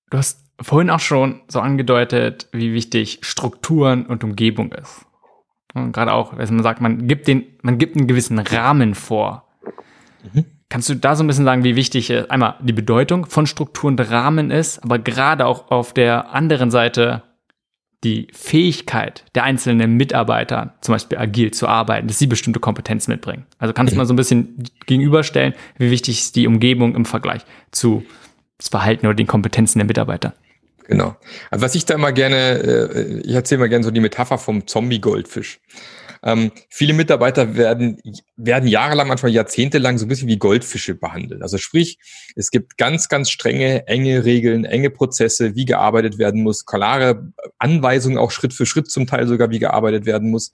Du 0.10 0.18
hast 0.18 0.40
vorhin 0.62 0.90
auch 0.90 1.00
schon 1.00 1.42
so 1.48 1.60
angedeutet, 1.60 2.48
wie 2.52 2.74
wichtig 2.74 3.20
Strukturen 3.24 4.06
und 4.06 4.24
Umgebung 4.24 4.72
ist. 4.72 5.06
Und 5.74 5.92
gerade 5.92 6.14
auch, 6.14 6.38
wenn 6.38 6.56
man 6.56 6.64
sagt, 6.64 6.80
man 6.80 7.08
gibt 7.08 7.28
den, 7.28 7.44
man 7.62 7.78
gibt 7.78 7.98
einen 7.98 8.08
gewissen 8.08 8.40
Rahmen 8.40 8.96
vor. 8.96 9.46
Mhm. 10.34 10.46
Kannst 10.70 10.90
du 10.90 10.96
da 10.96 11.16
so 11.16 11.24
ein 11.24 11.28
bisschen 11.28 11.46
sagen, 11.46 11.64
wie 11.64 11.76
wichtig 11.76 12.12
einmal 12.32 12.56
die 12.62 12.74
Bedeutung 12.74 13.26
von 13.26 13.46
Strukturen 13.46 14.00
und 14.00 14.10
Rahmen 14.10 14.52
ist, 14.52 14.82
aber 14.84 14.98
gerade 14.98 15.46
auch 15.46 15.70
auf 15.70 15.94
der 15.94 16.34
anderen 16.34 16.72
Seite 16.72 17.24
die 18.06 18.28
Fähigkeit 18.32 19.26
der 19.34 19.44
einzelnen 19.44 19.98
Mitarbeiter, 19.98 20.76
zum 20.82 20.94
Beispiel 20.94 21.18
agil 21.18 21.52
zu 21.52 21.68
arbeiten, 21.68 22.08
dass 22.08 22.20
sie 22.20 22.28
bestimmte 22.28 22.60
Kompetenzen 22.60 23.12
mitbringen. 23.12 23.46
Also 23.58 23.74
kannst 23.74 23.94
du 23.94 23.98
mal 23.98 24.06
so 24.06 24.14
ein 24.14 24.16
bisschen 24.16 24.64
gegenüberstellen, 24.86 25.54
wie 25.78 25.92
wichtig 25.92 26.20
ist 26.20 26.36
die 26.36 26.48
Umgebung 26.48 26.96
im 26.96 27.06
Vergleich 27.06 27.42
zu 27.72 28.06
das 28.58 28.70
Verhalten 28.70 29.06
oder 29.08 29.16
den 29.16 29.28
Kompetenzen 29.28 29.80
der 29.80 29.86
Mitarbeiter. 29.86 30.34
Genau. 30.88 31.16
Also 31.50 31.66
was 31.66 31.76
ich 31.76 31.86
da 31.86 31.96
immer 31.96 32.12
gerne, 32.12 32.36
äh, 32.36 33.22
ich 33.26 33.34
erzähle 33.34 33.60
mal 33.60 33.70
gerne 33.70 33.84
so 33.84 33.92
die 33.92 34.00
Metapher 34.00 34.38
vom 34.38 34.68
Zombie-Goldfisch. 34.68 35.60
Ähm, 36.26 36.52
viele 36.70 36.94
Mitarbeiter 36.94 37.56
werden, 37.56 38.02
werden 38.36 38.68
jahrelang, 38.68 39.08
manchmal 39.08 39.32
jahrzehntelang 39.32 40.00
so 40.00 40.06
ein 40.06 40.08
bisschen 40.10 40.28
wie 40.28 40.40
Goldfische 40.40 40.96
behandelt. 40.96 41.44
Also 41.44 41.60
sprich, 41.60 42.00
es 42.36 42.50
gibt 42.50 42.78
ganz, 42.78 43.10
ganz 43.10 43.30
strenge, 43.30 43.88
enge 43.88 44.26
Regeln, 44.26 44.66
enge 44.66 44.90
Prozesse, 44.90 45.56
wie 45.56 45.66
gearbeitet 45.66 46.18
werden 46.18 46.42
muss, 46.42 46.66
klare 46.66 47.32
Anweisungen, 47.60 48.18
auch 48.18 48.32
Schritt 48.32 48.56
für 48.56 48.66
Schritt 48.66 48.90
zum 48.90 49.06
Teil 49.06 49.28
sogar, 49.28 49.52
wie 49.52 49.60
gearbeitet 49.60 50.08
werden 50.08 50.32
muss. 50.32 50.52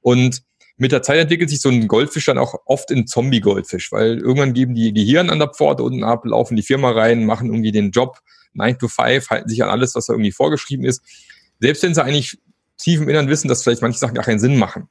Und 0.00 0.42
mit 0.78 0.92
der 0.92 1.02
Zeit 1.02 1.18
entwickelt 1.18 1.50
sich 1.50 1.60
so 1.60 1.68
ein 1.68 1.88
Goldfisch 1.88 2.24
dann 2.24 2.38
auch 2.38 2.54
oft 2.64 2.90
in 2.90 3.06
Zombie-Goldfisch, 3.06 3.92
weil 3.92 4.18
irgendwann 4.18 4.54
geben 4.54 4.74
die 4.74 4.94
Gehirn 4.94 5.28
an 5.28 5.38
der 5.38 5.48
Pforte 5.48 5.82
unten 5.82 6.04
ab, 6.04 6.24
laufen 6.24 6.56
die 6.56 6.62
Firma 6.62 6.90
rein, 6.90 7.26
machen 7.26 7.48
irgendwie 7.48 7.72
den 7.72 7.90
Job 7.90 8.18
9 8.54 8.78
to 8.78 8.88
5, 8.88 9.28
halten 9.28 9.48
sich 9.48 9.62
an 9.62 9.68
alles, 9.68 9.94
was 9.94 10.06
da 10.06 10.14
irgendwie 10.14 10.32
vorgeschrieben 10.32 10.86
ist. 10.86 11.02
Selbst 11.60 11.82
wenn 11.82 11.94
sie 11.94 12.02
eigentlich 12.02 12.38
tief 12.76 13.00
im 13.00 13.08
Innern 13.08 13.28
wissen, 13.28 13.48
dass 13.48 13.62
vielleicht 13.62 13.82
manche 13.82 13.98
Sachen 13.98 14.14
gar 14.14 14.24
keinen 14.24 14.38
Sinn 14.38 14.56
machen. 14.56 14.88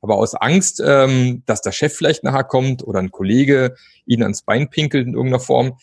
Aber 0.00 0.16
aus 0.16 0.34
Angst, 0.34 0.82
ähm, 0.84 1.42
dass 1.46 1.60
der 1.60 1.72
Chef 1.72 1.94
vielleicht 1.94 2.22
nachher 2.22 2.44
kommt 2.44 2.84
oder 2.84 3.00
ein 3.00 3.10
Kollege 3.10 3.74
ihnen 4.06 4.22
ans 4.22 4.42
Bein 4.42 4.70
pinkelt 4.70 5.06
in 5.06 5.14
irgendeiner 5.14 5.40
Form, 5.40 5.78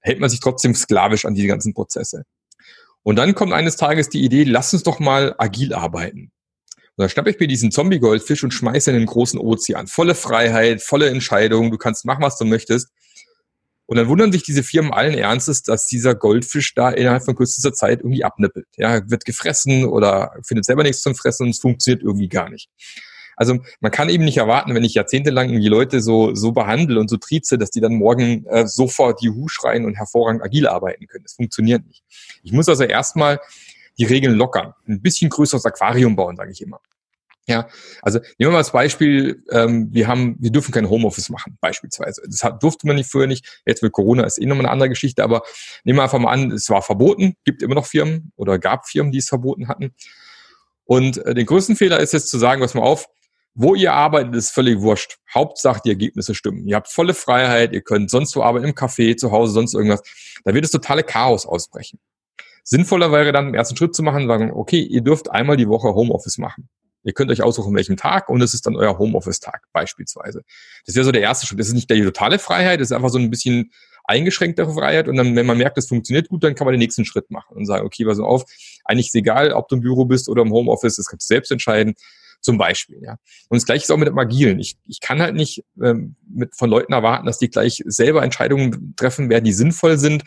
hält 0.00 0.20
man 0.20 0.30
sich 0.30 0.40
trotzdem 0.40 0.74
sklavisch 0.74 1.24
an 1.24 1.34
diese 1.34 1.46
ganzen 1.46 1.74
Prozesse. 1.74 2.24
Und 3.04 3.16
dann 3.16 3.34
kommt 3.34 3.52
eines 3.52 3.76
Tages 3.76 4.08
die 4.08 4.24
Idee, 4.24 4.44
lass 4.44 4.72
uns 4.72 4.82
doch 4.82 5.00
mal 5.00 5.34
agil 5.38 5.74
arbeiten. 5.74 6.32
Und 6.96 7.02
dann 7.02 7.08
schnappe 7.08 7.30
ich 7.30 7.40
mir 7.40 7.48
diesen 7.48 7.70
Zombie-Goldfisch 7.70 8.44
und 8.44 8.52
schmeiße 8.52 8.90
in 8.90 8.98
den 8.98 9.06
großen 9.06 9.40
Ozean. 9.40 9.86
Volle 9.86 10.14
Freiheit, 10.14 10.82
volle 10.82 11.08
Entscheidung, 11.08 11.70
du 11.70 11.78
kannst 11.78 12.04
machen, 12.04 12.22
was 12.22 12.36
du 12.36 12.44
möchtest. 12.44 12.90
Und 13.92 13.98
dann 13.98 14.08
wundern 14.08 14.32
sich 14.32 14.42
diese 14.42 14.62
Firmen 14.62 14.90
allen 14.90 15.12
Ernstes, 15.12 15.64
dass 15.64 15.86
dieser 15.86 16.14
Goldfisch 16.14 16.74
da 16.74 16.88
innerhalb 16.88 17.26
von 17.26 17.34
kürzester 17.34 17.74
Zeit 17.74 18.00
irgendwie 18.00 18.24
abnippelt. 18.24 18.66
Ja, 18.78 19.02
wird 19.10 19.26
gefressen 19.26 19.84
oder 19.84 20.32
findet 20.42 20.64
selber 20.64 20.82
nichts 20.82 21.02
zum 21.02 21.14
Fressen 21.14 21.42
und 21.42 21.50
es 21.50 21.58
funktioniert 21.58 22.02
irgendwie 22.02 22.30
gar 22.30 22.48
nicht. 22.48 22.70
Also 23.36 23.58
man 23.80 23.92
kann 23.92 24.08
eben 24.08 24.24
nicht 24.24 24.38
erwarten, 24.38 24.74
wenn 24.74 24.82
ich 24.82 24.94
jahrzehntelang 24.94 25.60
die 25.60 25.68
Leute 25.68 26.00
so, 26.00 26.34
so 26.34 26.52
behandle 26.52 27.00
und 27.00 27.10
so 27.10 27.18
trieze, 27.18 27.58
dass 27.58 27.68
die 27.68 27.82
dann 27.82 27.92
morgen 27.92 28.46
äh, 28.46 28.66
sofort 28.66 29.20
Juhu 29.20 29.48
schreien 29.48 29.84
und 29.84 29.96
hervorragend 29.96 30.42
agil 30.42 30.66
arbeiten 30.66 31.06
können. 31.06 31.24
Das 31.24 31.34
funktioniert 31.34 31.86
nicht. 31.86 32.02
Ich 32.42 32.52
muss 32.52 32.70
also 32.70 32.84
erstmal 32.84 33.40
die 33.98 34.06
Regeln 34.06 34.36
lockern, 34.36 34.72
ein 34.88 35.02
bisschen 35.02 35.28
größeres 35.28 35.66
Aquarium 35.66 36.16
bauen, 36.16 36.36
sage 36.36 36.52
ich 36.52 36.62
immer. 36.62 36.80
Ja, 37.48 37.68
also 38.02 38.20
nehmen 38.20 38.36
wir 38.38 38.50
mal 38.50 38.58
das 38.58 38.70
Beispiel, 38.70 39.42
ähm, 39.50 39.88
wir 39.92 40.06
haben, 40.06 40.36
wir 40.38 40.52
dürfen 40.52 40.70
kein 40.72 40.88
Homeoffice 40.88 41.28
machen, 41.28 41.58
beispielsweise. 41.60 42.22
Das 42.24 42.44
hat, 42.44 42.62
durfte 42.62 42.86
man 42.86 42.94
nicht 42.94 43.10
früher 43.10 43.26
nicht. 43.26 43.62
Jetzt 43.66 43.82
mit 43.82 43.92
Corona 43.92 44.22
ist 44.22 44.38
eh 44.38 44.46
nochmal 44.46 44.66
eine 44.66 44.72
andere 44.72 44.88
Geschichte, 44.88 45.24
aber 45.24 45.42
nehmen 45.82 45.98
wir 45.98 46.04
einfach 46.04 46.20
mal 46.20 46.30
an, 46.30 46.52
es 46.52 46.70
war 46.70 46.82
verboten, 46.82 47.34
gibt 47.44 47.62
immer 47.62 47.74
noch 47.74 47.86
Firmen 47.86 48.32
oder 48.36 48.60
gab 48.60 48.86
Firmen, 48.86 49.10
die 49.10 49.18
es 49.18 49.28
verboten 49.28 49.66
hatten. 49.66 49.92
Und 50.84 51.18
äh, 51.26 51.34
den 51.34 51.46
größten 51.46 51.74
Fehler 51.74 51.98
ist 51.98 52.12
jetzt 52.12 52.28
zu 52.28 52.38
sagen, 52.38 52.62
was 52.62 52.74
mal 52.74 52.82
auf, 52.82 53.08
wo 53.54 53.74
ihr 53.74 53.92
arbeitet, 53.92 54.34
ist 54.36 54.50
völlig 54.50 54.80
wurscht. 54.80 55.18
Hauptsache, 55.34 55.80
die 55.84 55.90
Ergebnisse 55.90 56.34
stimmen. 56.34 56.66
Ihr 56.66 56.76
habt 56.76 56.88
volle 56.88 57.12
Freiheit, 57.12 57.72
ihr 57.72 57.82
könnt 57.82 58.08
sonst 58.10 58.34
wo 58.36 58.42
arbeiten, 58.42 58.66
im 58.66 58.74
Café, 58.74 59.16
zu 59.16 59.32
Hause, 59.32 59.52
sonst 59.52 59.74
irgendwas. 59.74 60.02
Da 60.44 60.54
wird 60.54 60.64
das 60.64 60.70
totale 60.70 61.02
Chaos 61.02 61.44
ausbrechen. 61.44 61.98
Sinnvoller 62.64 63.10
wäre 63.10 63.32
dann 63.32 63.48
im 63.48 63.54
ersten 63.54 63.76
Schritt 63.76 63.94
zu 63.94 64.02
machen, 64.02 64.28
sagen, 64.28 64.52
okay, 64.52 64.80
ihr 64.80 65.02
dürft 65.02 65.30
einmal 65.30 65.56
die 65.56 65.68
Woche 65.68 65.94
Homeoffice 65.94 66.38
machen. 66.38 66.68
Ihr 67.04 67.12
könnt 67.12 67.30
euch 67.30 67.42
aussuchen, 67.42 67.74
welchem 67.74 67.96
Tag 67.96 68.28
und 68.28 68.40
es 68.42 68.54
ist 68.54 68.66
dann 68.66 68.76
euer 68.76 68.98
Homeoffice-Tag 68.98 69.66
beispielsweise. 69.72 70.42
Das 70.86 70.94
wäre 70.94 71.04
so 71.04 71.12
der 71.12 71.22
erste 71.22 71.46
Schritt. 71.46 71.58
Das 71.58 71.68
ist 71.68 71.74
nicht 71.74 71.90
die 71.90 72.02
totale 72.02 72.38
Freiheit, 72.38 72.80
das 72.80 72.88
ist 72.88 72.92
einfach 72.92 73.10
so 73.10 73.18
ein 73.18 73.30
bisschen 73.30 73.72
eingeschränktere 74.04 74.72
Freiheit 74.72 75.08
und 75.08 75.16
dann, 75.16 75.36
wenn 75.36 75.46
man 75.46 75.58
merkt, 75.58 75.76
das 75.76 75.88
funktioniert 75.88 76.28
gut, 76.28 76.42
dann 76.42 76.54
kann 76.54 76.64
man 76.64 76.72
den 76.72 76.80
nächsten 76.80 77.04
Schritt 77.04 77.30
machen 77.30 77.56
und 77.56 77.66
sagen, 77.66 77.86
okay, 77.86 78.04
pass 78.04 78.18
auf, 78.18 78.44
eigentlich 78.84 79.06
ist 79.06 79.14
egal, 79.14 79.52
ob 79.52 79.68
du 79.68 79.76
im 79.76 79.82
Büro 79.82 80.04
bist 80.04 80.28
oder 80.28 80.42
im 80.42 80.52
Homeoffice, 80.52 80.96
das 80.96 81.06
kannst 81.06 81.30
du 81.30 81.34
selbst 81.34 81.52
entscheiden, 81.52 81.94
zum 82.40 82.58
Beispiel. 82.58 83.00
Ja. 83.02 83.12
Und 83.48 83.56
das 83.56 83.64
gleiche 83.64 83.84
ist 83.84 83.90
auch 83.90 83.96
mit 83.96 84.08
dem 84.08 84.18
Agilen. 84.18 84.58
Ich, 84.58 84.76
ich 84.86 85.00
kann 85.00 85.22
halt 85.22 85.34
nicht 85.34 85.64
ähm, 85.80 86.16
mit, 86.28 86.56
von 86.56 86.68
Leuten 86.68 86.92
erwarten, 86.92 87.26
dass 87.26 87.38
die 87.38 87.48
gleich 87.48 87.82
selber 87.86 88.22
Entscheidungen 88.22 88.94
treffen 88.96 89.30
werden, 89.30 89.44
die 89.44 89.52
sinnvoll 89.52 89.96
sind, 89.96 90.24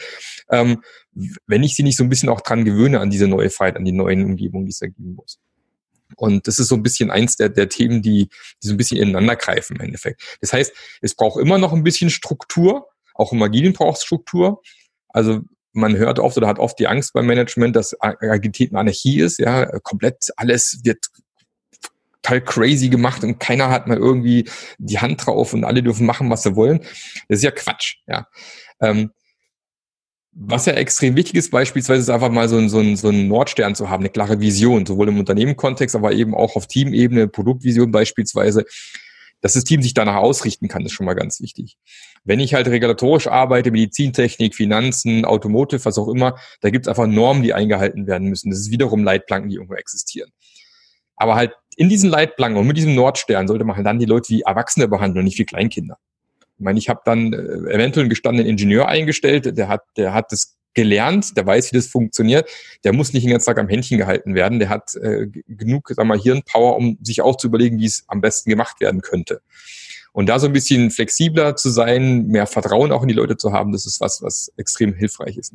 ähm, 0.49 0.81
wenn 1.45 1.63
ich 1.63 1.75
sie 1.75 1.83
nicht 1.83 1.97
so 1.97 2.03
ein 2.03 2.09
bisschen 2.09 2.29
auch 2.29 2.41
dran 2.41 2.65
gewöhne 2.65 2.99
an 3.01 3.09
diese 3.09 3.27
neue 3.27 3.49
Freiheit, 3.49 3.75
an 3.75 3.85
die 3.85 3.91
neuen 3.91 4.23
Umgebungen, 4.23 4.65
die 4.65 4.71
es 4.71 4.81
ergeben 4.81 5.15
muss. 5.15 5.39
Und 6.15 6.47
das 6.47 6.59
ist 6.59 6.67
so 6.67 6.75
ein 6.75 6.83
bisschen 6.83 7.11
eins 7.11 7.35
der, 7.35 7.49
der 7.49 7.69
Themen, 7.69 8.01
die, 8.01 8.29
die 8.63 8.67
so 8.67 8.73
ein 8.73 8.77
bisschen 8.77 8.97
ineinander 8.97 9.35
greifen 9.35 9.75
im 9.77 9.81
Endeffekt. 9.81 10.21
Das 10.41 10.53
heißt, 10.53 10.73
es 11.01 11.15
braucht 11.15 11.39
immer 11.39 11.57
noch 11.57 11.73
ein 11.73 11.83
bisschen 11.83 12.09
Struktur. 12.09 12.87
Auch 13.13 13.31
im 13.31 13.41
Agilen 13.41 13.73
braucht 13.73 13.97
es 13.97 14.03
Struktur. 14.03 14.61
Also 15.09 15.41
man 15.73 15.97
hört 15.97 16.19
oft 16.19 16.37
oder 16.37 16.47
hat 16.47 16.59
oft 16.59 16.79
die 16.79 16.87
Angst 16.87 17.13
beim 17.13 17.25
Management, 17.25 17.75
dass 17.75 17.95
Agilität 17.99 18.71
eine 18.71 18.79
Anarchie 18.79 19.19
ist. 19.19 19.39
Ja, 19.39 19.65
komplett 19.79 20.29
alles 20.37 20.79
wird 20.83 21.05
total 22.21 22.41
crazy 22.41 22.89
gemacht 22.89 23.23
und 23.23 23.39
keiner 23.39 23.69
hat 23.69 23.87
mal 23.87 23.97
irgendwie 23.97 24.49
die 24.77 24.99
Hand 24.99 25.25
drauf 25.25 25.53
und 25.53 25.63
alle 25.63 25.83
dürfen 25.83 26.05
machen, 26.05 26.29
was 26.29 26.43
sie 26.43 26.55
wollen. 26.55 26.79
Das 27.27 27.39
ist 27.39 27.43
ja 27.43 27.51
Quatsch. 27.51 27.97
Ja. 28.07 28.27
Ähm, 28.79 29.11
was 30.37 30.65
ja 30.65 30.73
extrem 30.73 31.15
wichtig 31.15 31.35
ist, 31.35 31.49
beispielsweise 31.49 32.01
ist 32.01 32.09
einfach 32.09 32.29
mal 32.29 32.49
so 32.49 32.57
ein, 32.57 32.67
so, 32.67 32.79
ein, 32.79 32.97
so 32.97 33.07
ein 33.07 33.29
Nordstern 33.29 33.73
zu 33.73 33.89
haben, 33.89 34.01
eine 34.01 34.09
klare 34.09 34.41
Vision, 34.41 34.85
sowohl 34.85 35.07
im 35.07 35.17
Unternehmenkontext, 35.17 35.95
aber 35.95 36.11
eben 36.11 36.35
auch 36.35 36.57
auf 36.57 36.67
Teamebene, 36.67 37.29
Produktvision 37.29 37.91
beispielsweise, 37.91 38.65
dass 39.39 39.53
das 39.53 39.63
Team 39.63 39.81
sich 39.81 39.93
danach 39.93 40.15
ausrichten 40.15 40.67
kann, 40.67 40.85
ist 40.85 40.91
schon 40.91 41.05
mal 41.05 41.13
ganz 41.13 41.39
wichtig. 41.39 41.77
Wenn 42.25 42.41
ich 42.41 42.53
halt 42.53 42.67
regulatorisch 42.67 43.27
arbeite, 43.27 43.71
Medizintechnik, 43.71 44.55
Finanzen, 44.55 45.23
Automotive, 45.23 45.85
was 45.85 45.97
auch 45.97 46.09
immer, 46.09 46.35
da 46.59 46.69
gibt 46.69 46.85
es 46.85 46.89
einfach 46.89 47.07
Normen, 47.07 47.41
die 47.41 47.53
eingehalten 47.53 48.05
werden 48.05 48.27
müssen. 48.27 48.49
Das 48.49 48.59
ist 48.59 48.71
wiederum 48.71 49.03
Leitplanken, 49.05 49.49
die 49.49 49.55
irgendwo 49.55 49.75
existieren. 49.75 50.31
Aber 51.15 51.35
halt 51.35 51.53
in 51.77 51.87
diesen 51.87 52.09
Leitplanken 52.09 52.59
und 52.59 52.67
mit 52.67 52.75
diesem 52.75 52.95
Nordstern 52.95 53.47
sollte 53.47 53.63
man 53.63 53.77
halt 53.77 53.85
dann 53.85 53.99
die 53.99 54.05
Leute 54.05 54.29
wie 54.29 54.41
Erwachsene 54.41 54.89
behandeln 54.89 55.19
und 55.19 55.25
nicht 55.25 55.39
wie 55.39 55.45
Kleinkinder. 55.45 55.97
Ich 56.57 56.63
meine, 56.63 56.79
ich 56.79 56.89
habe 56.89 57.01
dann 57.05 57.33
äh, 57.33 57.37
eventuell 57.73 58.03
einen 58.03 58.09
gestandenen 58.09 58.49
Ingenieur 58.49 58.87
eingestellt, 58.87 59.57
der 59.57 59.67
hat, 59.67 59.83
der 59.97 60.13
hat 60.13 60.31
das 60.31 60.55
gelernt, 60.75 61.35
der 61.37 61.47
weiß, 61.47 61.71
wie 61.71 61.77
das 61.77 61.87
funktioniert. 61.87 62.49
Der 62.83 62.93
muss 62.93 63.13
nicht 63.13 63.23
den 63.23 63.31
ganzen 63.31 63.47
Tag 63.47 63.59
am 63.59 63.69
Händchen 63.69 63.97
gehalten 63.97 64.35
werden. 64.35 64.59
Der 64.59 64.69
hat 64.69 64.93
äh, 64.95 65.27
genug, 65.47 65.89
sag 65.89 66.05
mal, 66.05 66.19
Hirnpower, 66.19 66.75
um 66.75 66.97
sich 67.01 67.21
auch 67.21 67.37
zu 67.37 67.47
überlegen, 67.47 67.79
wie 67.79 67.85
es 67.85 68.03
am 68.07 68.21
besten 68.21 68.49
gemacht 68.49 68.79
werden 68.81 69.01
könnte. 69.01 69.41
Und 70.11 70.27
da 70.29 70.39
so 70.39 70.47
ein 70.47 70.53
bisschen 70.53 70.91
flexibler 70.91 71.55
zu 71.55 71.69
sein, 71.69 72.27
mehr 72.27 72.45
Vertrauen 72.45 72.91
auch 72.91 73.01
in 73.01 73.07
die 73.07 73.13
Leute 73.13 73.35
zu 73.35 73.51
haben, 73.51 73.71
das 73.71 73.85
ist 73.85 73.99
was, 73.99 74.21
was 74.21 74.51
extrem 74.55 74.93
hilfreich 74.93 75.37
ist. 75.37 75.53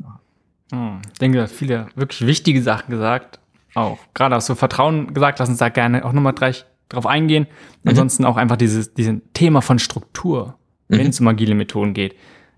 Hm, 0.73 1.01
ich 1.13 1.19
denke, 1.19 1.49
viele 1.49 1.87
wirklich 1.95 2.27
wichtige 2.27 2.61
Sachen 2.63 2.91
gesagt. 2.91 3.41
Auch 3.75 3.99
gerade 4.15 4.37
auch 4.37 4.41
so 4.41 4.55
Vertrauen 4.55 5.15
gesagt, 5.15 5.39
lass 5.39 5.49
uns 5.49 5.59
da 5.59 5.69
gerne 5.69 6.05
auch 6.05 6.13
nochmal 6.13 6.35
gleich 6.35 6.67
drauf 6.89 7.07
eingehen. 7.07 7.47
Mhm. 7.83 7.91
Ansonsten 7.91 8.25
auch 8.25 8.37
einfach 8.37 8.57
dieses, 8.57 8.93
dieses 8.93 9.15
Thema 9.33 9.63
von 9.63 9.79
Struktur, 9.79 10.59
wenn 10.91 11.05
mhm. 11.05 11.11
es 11.11 11.21
um 11.21 11.29
agile 11.29 11.55
Methoden 11.55 11.95
geht. 11.95 12.15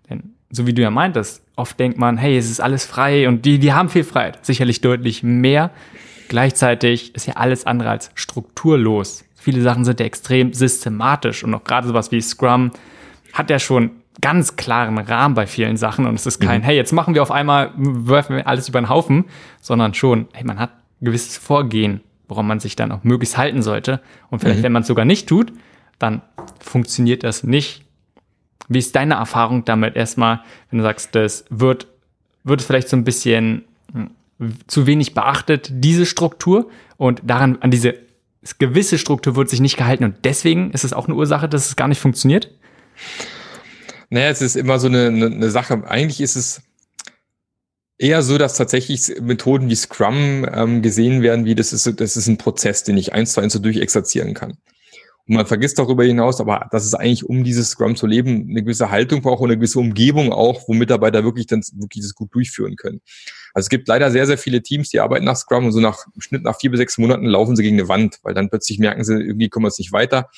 Denn 0.09 0.35
so 0.51 0.67
wie 0.67 0.75
du 0.75 0.83
ja 0.83 0.91
meintest, 0.91 1.43
oft 1.57 1.79
denkt 1.79 1.99
man, 1.99 2.17
hey, 2.19 2.37
es 2.37 2.51
ist 2.51 2.61
alles 2.61 2.85
frei 2.85 3.29
und 3.29 3.45
die, 3.45 3.59
die 3.59 3.73
haben 3.73 3.89
viel 3.89 4.05
Freiheit. 4.05 4.45
Sicherlich 4.45 4.81
deutlich 4.81 5.23
mehr. 5.23 5.71
Gleichzeitig 6.29 7.15
ist 7.15 7.27
ja 7.27 7.35
alles 7.35 7.67
andere 7.67 7.91
als 7.91 8.11
strukturlos. 8.15 9.25
Viele 9.35 9.61
Sachen 9.63 9.85
sind 9.85 10.01
ja 10.01 10.07
extrem 10.07 10.53
systematisch 10.53 11.43
und 11.45 11.55
auch 11.55 11.65
gerade 11.65 11.89
sowas 11.89 12.13
wie 12.13 12.21
Scrum 12.21 12.71
hat 13.33 13.51
ja 13.51 13.59
schon 13.59 13.91
ganz 14.21 14.57
klaren 14.57 14.99
Rahmen 14.99 15.35
bei 15.35 15.47
vielen 15.47 15.77
Sachen 15.77 16.07
und 16.07 16.15
es 16.15 16.27
ist 16.27 16.39
kein, 16.39 16.61
mhm. 16.61 16.65
hey, 16.65 16.77
jetzt 16.77 16.93
machen 16.93 17.15
wir 17.15 17.23
auf 17.23 17.31
einmal, 17.31 17.73
werfen 17.77 18.37
wir 18.37 18.47
alles 18.47 18.69
über 18.69 18.81
den 18.81 18.89
Haufen, 18.89 19.25
sondern 19.61 19.95
schon, 19.95 20.29
hey, 20.33 20.45
man 20.45 20.59
hat 20.59 20.71
ein 21.01 21.07
gewisses 21.07 21.39
Vorgehen, 21.39 22.03
woran 22.29 22.47
man 22.47 22.61
sich 22.61 22.77
dann 22.77 22.93
auch 22.93 23.05
möglichst 23.05 23.39
halten 23.39 23.63
sollte. 23.63 24.01
Und 24.31 24.41
vielleicht, 24.41 24.61
mhm. 24.61 24.65
wenn 24.65 24.73
man 24.73 24.83
es 24.83 24.89
sogar 24.89 25.07
nicht 25.07 25.29
tut, 25.29 25.53
dann 25.99 26.23
funktioniert 26.61 27.25
das 27.25 27.43
nicht 27.43 27.85
wie 28.69 28.79
ist 28.79 28.95
deine 28.97 29.15
Erfahrung 29.15 29.65
damit 29.65 29.97
erstmal, 29.97 30.41
wenn 30.71 30.79
du 30.79 30.85
sagst, 30.85 31.15
das 31.15 31.45
wird, 31.51 31.87
wird 32.45 32.61
es 32.61 32.67
vielleicht 32.67 32.89
so 32.89 32.97
ein 32.97 33.05
bisschen 33.05 33.65
hm, 33.93 34.11
zu 34.67 34.87
wenig 34.87 35.15
beachtet, 35.15 35.71
diese 35.73 36.07
Struktur 36.07 36.71
und 36.97 37.23
daran, 37.25 37.59
an 37.61 37.71
diese 37.71 37.95
gewisse 38.59 38.99
Struktur 38.99 39.37
wird 39.37 39.49
sich 39.51 39.61
nicht 39.61 39.77
gehalten 39.77 40.05
und 40.05 40.17
deswegen 40.25 40.73
ist 40.73 40.85
es 40.85 40.93
auch 40.93 41.07
eine 41.07 41.15
Ursache, 41.15 41.49
dass 41.49 41.67
es 41.67 41.77
gar 41.77 41.89
nicht 41.89 42.01
funktioniert? 42.01 42.51
Naja, 44.11 44.29
es 44.29 44.43
ist 44.43 44.57
immer 44.57 44.79
so 44.79 44.89
eine, 44.89 45.07
eine, 45.07 45.27
eine 45.27 45.51
Sache. 45.51 45.85
Eigentlich 45.89 46.21
ist 46.21 46.37
es 46.37 46.63
eher 47.99 48.23
so, 48.23 48.37
dass 48.37 48.57
tatsächlich 48.57 49.21
Methoden 49.21 49.71
wie 49.71 49.77
Scrum 49.77 50.47
ähm, 50.53 50.83
gesehen 50.83 51.23
werden, 51.23 51.45
wie 51.45 51.55
das 51.55 51.73
ist, 51.73 52.01
das 52.01 52.17
ist 52.17 52.27
ein 52.27 52.37
Prozess, 52.37 52.83
den 52.83 52.99
ich 52.99 53.13
eins 53.13 53.33
zu 53.33 53.41
eins 53.41 53.53
so 53.53 53.59
durchexerzieren 53.59 54.35
kann. 54.35 54.59
Und 55.29 55.37
man 55.37 55.47
vergisst 55.47 55.79
darüber 55.79 56.03
hinaus, 56.05 56.41
aber 56.41 56.69
dass 56.73 56.85
es 56.85 56.95
eigentlich, 56.95 57.25
um 57.25 57.45
dieses 57.45 57.71
Scrum 57.71 57.95
zu 57.95 58.09
leben, 58.09 58.49
eine 58.51 58.63
gewisse 58.63 58.91
Haltung 58.91 59.23
braucht 59.23 59.41
und 59.41 59.51
eine 59.51 59.57
gewisse 59.57 59.79
Umgebung 59.79 60.33
auch, 60.33 60.67
wo 60.67 60.75
Mitarbeiter 60.75 61.23
wirklich 61.23 61.47
dann 61.47 61.63
wirklich 61.75 62.03
das 62.05 62.15
gut 62.15 62.35
durchführen 62.35 62.75
können. 62.75 63.01
Also 63.55 63.67
es 63.67 63.69
gibt 63.69 63.87
leider 63.87 64.11
sehr, 64.11 64.27
sehr 64.27 64.39
viele 64.39 64.63
Teams, 64.63 64.91
die 64.91 64.99
arbeiten 64.99 65.25
nach 65.25 65.37
Scrum 65.37 65.67
und 65.67 65.73
so 65.73 65.79
nach 65.79 66.07
im 66.13 66.21
Schnitt 66.21 66.43
nach 66.43 66.59
vier 66.59 66.71
bis 66.71 66.79
sechs 66.79 66.99
Monaten 66.99 67.27
laufen 67.27 67.55
sie 67.55 67.63
gegen 67.63 67.79
eine 67.79 67.89
Wand, 67.89 68.19
weil 68.23 68.35
dann 68.35 68.51
plötzlich 68.51 68.81
merken 68.81 69.05
sie, 69.05 69.15
irgendwie 69.15 69.49
kommen 69.49 69.65
wir 69.65 69.69
es 69.69 69.79
nicht 69.79 69.93
weiter. 69.93 70.29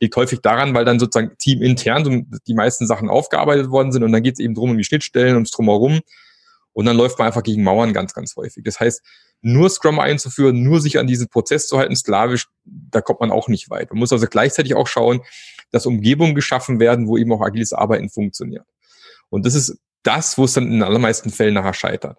Liegt 0.00 0.16
häufig 0.16 0.40
daran, 0.40 0.74
weil 0.74 0.84
dann 0.84 0.98
sozusagen 0.98 1.36
teamintern 1.38 2.28
die 2.46 2.54
meisten 2.54 2.86
Sachen 2.86 3.08
aufgearbeitet 3.08 3.70
worden 3.70 3.92
sind 3.92 4.02
und 4.02 4.10
dann 4.10 4.22
geht 4.24 4.34
es 4.34 4.40
eben 4.40 4.54
drum 4.54 4.70
um 4.70 4.78
die 4.78 4.84
Schnittstellen, 4.84 5.34
ums 5.34 5.52
Drumherum. 5.52 6.00
Und 6.72 6.84
dann 6.84 6.96
läuft 6.96 7.18
man 7.18 7.28
einfach 7.28 7.42
gegen 7.42 7.62
Mauern 7.62 7.94
ganz, 7.94 8.12
ganz 8.12 8.36
häufig. 8.36 8.62
Das 8.64 8.80
heißt, 8.80 9.02
nur 9.42 9.70
Scrum 9.70 9.98
einzuführen, 10.00 10.62
nur 10.62 10.80
sich 10.80 10.98
an 10.98 11.06
diesen 11.06 11.28
Prozess 11.28 11.68
zu 11.68 11.78
halten, 11.78 11.94
sklavisch, 11.94 12.48
da 12.64 13.00
kommt 13.00 13.20
man 13.20 13.30
auch 13.30 13.48
nicht 13.48 13.70
weit. 13.70 13.90
Man 13.90 13.98
muss 13.98 14.12
also 14.12 14.26
gleichzeitig 14.26 14.74
auch 14.74 14.86
schauen, 14.86 15.20
dass 15.70 15.86
Umgebungen 15.86 16.34
geschaffen 16.34 16.80
werden, 16.80 17.06
wo 17.06 17.16
eben 17.16 17.32
auch 17.32 17.42
agiles 17.42 17.72
Arbeiten 17.72 18.08
funktioniert. 18.08 18.64
Und 19.28 19.46
das 19.46 19.54
ist 19.54 19.78
das, 20.02 20.38
wo 20.38 20.44
es 20.44 20.54
dann 20.54 20.70
in 20.70 20.82
allermeisten 20.82 21.30
Fällen 21.30 21.54
nachher 21.54 21.74
scheitert. 21.74 22.18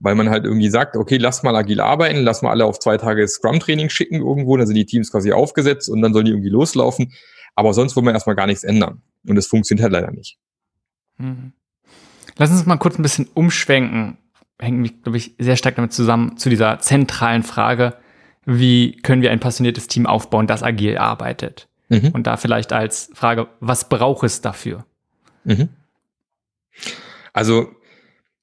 Weil 0.00 0.16
man 0.16 0.28
halt 0.28 0.44
irgendwie 0.44 0.68
sagt, 0.68 0.96
okay, 0.96 1.16
lass 1.16 1.42
mal 1.42 1.54
agil 1.54 1.80
arbeiten, 1.80 2.18
lass 2.18 2.42
mal 2.42 2.50
alle 2.50 2.64
auf 2.64 2.78
zwei 2.78 2.98
Tage 2.98 3.26
Scrum-Training 3.26 3.88
schicken 3.88 4.16
irgendwo, 4.16 4.56
dann 4.56 4.66
sind 4.66 4.76
die 4.76 4.86
Teams 4.86 5.10
quasi 5.10 5.32
aufgesetzt 5.32 5.88
und 5.88 6.02
dann 6.02 6.12
sollen 6.12 6.26
die 6.26 6.32
irgendwie 6.32 6.50
loslaufen. 6.50 7.12
Aber 7.54 7.72
sonst 7.72 7.94
wollen 7.94 8.06
wir 8.06 8.12
erstmal 8.12 8.36
gar 8.36 8.46
nichts 8.46 8.64
ändern. 8.64 9.02
Und 9.26 9.36
das 9.36 9.46
funktioniert 9.46 9.84
halt 9.84 9.92
leider 9.92 10.10
nicht. 10.10 10.38
Mhm. 11.18 11.52
Lass 12.36 12.50
uns 12.50 12.66
mal 12.66 12.76
kurz 12.76 12.98
ein 12.98 13.02
bisschen 13.02 13.28
umschwenken. 13.32 14.18
Hängt 14.60 14.78
mich, 14.78 15.02
glaube 15.02 15.18
ich, 15.18 15.34
sehr 15.38 15.56
stark 15.56 15.76
damit 15.76 15.92
zusammen, 15.92 16.36
zu 16.36 16.48
dieser 16.48 16.78
zentralen 16.78 17.42
Frage, 17.42 17.96
wie 18.46 18.96
können 18.98 19.22
wir 19.22 19.30
ein 19.30 19.40
passioniertes 19.40 19.86
Team 19.88 20.06
aufbauen, 20.06 20.46
das 20.46 20.62
agil 20.62 20.98
arbeitet? 20.98 21.68
Mhm. 21.88 22.10
Und 22.10 22.26
da 22.26 22.36
vielleicht 22.36 22.72
als 22.72 23.10
Frage, 23.14 23.48
was 23.60 23.88
braucht 23.88 24.24
es 24.24 24.40
dafür? 24.40 24.84
Mhm. 25.44 25.68
Also 27.32 27.68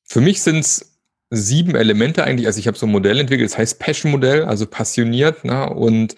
für 0.04 0.22
mich 0.22 0.42
sind 0.42 0.60
es 0.60 1.00
sieben 1.30 1.76
Elemente 1.76 2.24
eigentlich. 2.24 2.48
Also 2.48 2.60
ich 2.60 2.68
habe 2.68 2.78
so 2.78 2.86
ein 2.86 2.92
Modell 2.92 3.20
entwickelt, 3.20 3.50
das 3.50 3.58
heißt 3.58 3.80
Passion-Modell, 3.80 4.44
also 4.44 4.66
passioniert. 4.66 5.46
Ne? 5.46 5.70
Und 5.70 6.16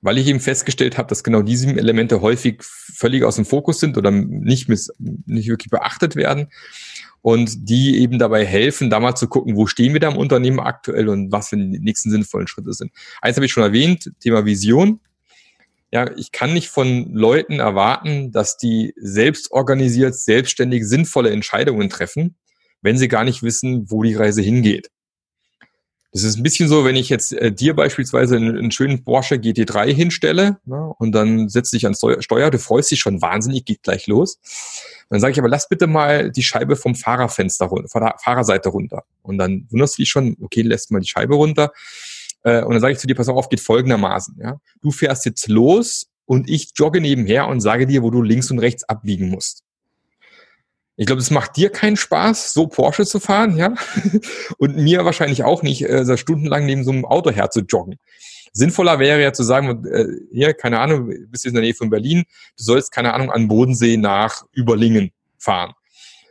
weil 0.00 0.18
ich 0.18 0.28
eben 0.28 0.40
festgestellt 0.40 0.96
habe, 0.98 1.08
dass 1.08 1.24
genau 1.24 1.42
diese 1.42 1.66
sieben 1.66 1.78
Elemente 1.78 2.20
häufig 2.20 2.62
völlig 2.62 3.24
aus 3.24 3.36
dem 3.36 3.46
Fokus 3.46 3.80
sind 3.80 3.96
oder 3.96 4.10
nicht, 4.10 4.68
miss, 4.68 4.92
nicht 4.98 5.48
wirklich 5.48 5.70
beachtet 5.70 6.14
werden, 6.14 6.48
und 7.24 7.70
die 7.70 8.02
eben 8.02 8.18
dabei 8.18 8.44
helfen, 8.44 8.90
da 8.90 9.00
mal 9.00 9.14
zu 9.14 9.28
gucken, 9.28 9.56
wo 9.56 9.66
stehen 9.66 9.94
wir 9.94 10.00
da 10.00 10.10
im 10.10 10.18
Unternehmen 10.18 10.60
aktuell 10.60 11.08
und 11.08 11.32
was 11.32 11.48
für 11.48 11.56
die 11.56 11.78
nächsten 11.78 12.10
sinnvollen 12.10 12.46
Schritte 12.46 12.74
sind. 12.74 12.92
Eins 13.22 13.36
habe 13.36 13.46
ich 13.46 13.52
schon 13.52 13.62
erwähnt, 13.62 14.12
Thema 14.20 14.44
Vision. 14.44 15.00
Ja, 15.90 16.14
ich 16.18 16.32
kann 16.32 16.52
nicht 16.52 16.68
von 16.68 17.14
Leuten 17.14 17.60
erwarten, 17.60 18.30
dass 18.30 18.58
die 18.58 18.92
selbst 18.98 19.52
organisiert, 19.52 20.14
selbstständig 20.14 20.86
sinnvolle 20.86 21.30
Entscheidungen 21.30 21.88
treffen, 21.88 22.36
wenn 22.82 22.98
sie 22.98 23.08
gar 23.08 23.24
nicht 23.24 23.42
wissen, 23.42 23.90
wo 23.90 24.02
die 24.02 24.14
Reise 24.14 24.42
hingeht. 24.42 24.90
Das 26.14 26.22
ist 26.22 26.36
ein 26.36 26.44
bisschen 26.44 26.68
so, 26.68 26.84
wenn 26.84 26.94
ich 26.94 27.08
jetzt 27.08 27.32
äh, 27.32 27.50
dir 27.50 27.74
beispielsweise 27.74 28.36
einen, 28.36 28.56
einen, 28.56 28.70
schönen 28.70 29.02
Porsche 29.02 29.34
GT3 29.34 29.92
hinstelle 29.92 30.58
ne, 30.64 30.94
und 30.98 31.10
dann 31.10 31.48
setzt 31.48 31.72
dich 31.72 31.88
an 31.88 31.94
Steuer, 31.96 32.52
du 32.52 32.58
freust 32.60 32.92
dich 32.92 33.00
schon 33.00 33.20
wahnsinnig, 33.20 33.64
geht 33.64 33.82
gleich 33.82 34.06
los. 34.06 34.38
Dann 35.10 35.18
sage 35.18 35.32
ich 35.32 35.40
aber, 35.40 35.48
lass 35.48 35.68
bitte 35.68 35.88
mal 35.88 36.30
die 36.30 36.44
Scheibe 36.44 36.76
vom 36.76 36.94
Fahrerfenster 36.94 37.66
runter, 37.66 37.88
von 37.88 38.02
der 38.02 38.14
Fahrerseite 38.22 38.68
runter. 38.68 39.02
Und 39.22 39.38
dann 39.38 39.66
wunderst 39.70 39.98
du 39.98 40.02
dich 40.02 40.08
schon, 40.08 40.36
okay, 40.40 40.62
lässt 40.62 40.92
mal 40.92 41.00
die 41.00 41.08
Scheibe 41.08 41.34
runter. 41.34 41.72
Äh, 42.44 42.62
und 42.62 42.74
dann 42.74 42.80
sage 42.80 42.92
ich 42.92 43.00
zu 43.00 43.08
dir, 43.08 43.16
pass 43.16 43.28
auf, 43.28 43.48
geht 43.48 43.60
folgendermaßen. 43.60 44.38
Ja? 44.40 44.60
Du 44.82 44.92
fährst 44.92 45.26
jetzt 45.26 45.48
los 45.48 46.06
und 46.26 46.48
ich 46.48 46.70
jogge 46.76 47.00
nebenher 47.00 47.48
und 47.48 47.60
sage 47.60 47.88
dir, 47.88 48.04
wo 48.04 48.12
du 48.12 48.22
links 48.22 48.52
und 48.52 48.60
rechts 48.60 48.84
abbiegen 48.84 49.30
musst. 49.30 49.63
Ich 50.96 51.06
glaube, 51.06 51.20
es 51.20 51.30
macht 51.30 51.56
dir 51.56 51.70
keinen 51.70 51.96
Spaß, 51.96 52.52
so 52.52 52.68
Porsche 52.68 53.04
zu 53.04 53.18
fahren, 53.18 53.56
ja. 53.56 53.74
Und 54.58 54.76
mir 54.76 55.04
wahrscheinlich 55.04 55.42
auch 55.42 55.62
nicht, 55.62 55.82
äh, 55.82 56.16
stundenlang 56.16 56.66
neben 56.66 56.84
so 56.84 56.92
einem 56.92 57.04
Auto 57.04 57.30
her 57.30 57.50
zu 57.50 57.60
joggen. 57.60 57.98
Sinnvoller 58.52 59.00
wäre 59.00 59.20
ja 59.20 59.32
zu 59.32 59.42
sagen, 59.42 59.84
äh, 59.86 60.06
hier, 60.32 60.54
keine 60.54 60.78
Ahnung, 60.78 61.10
du 61.10 61.26
bist 61.26 61.44
jetzt 61.44 61.50
in 61.50 61.54
der 61.54 61.64
Nähe 61.64 61.74
von 61.74 61.90
Berlin, 61.90 62.24
du 62.56 62.62
sollst, 62.62 62.92
keine 62.92 63.12
Ahnung, 63.12 63.32
an 63.32 63.48
Bodensee 63.48 63.96
nach 63.96 64.44
Überlingen 64.52 65.10
fahren. 65.38 65.72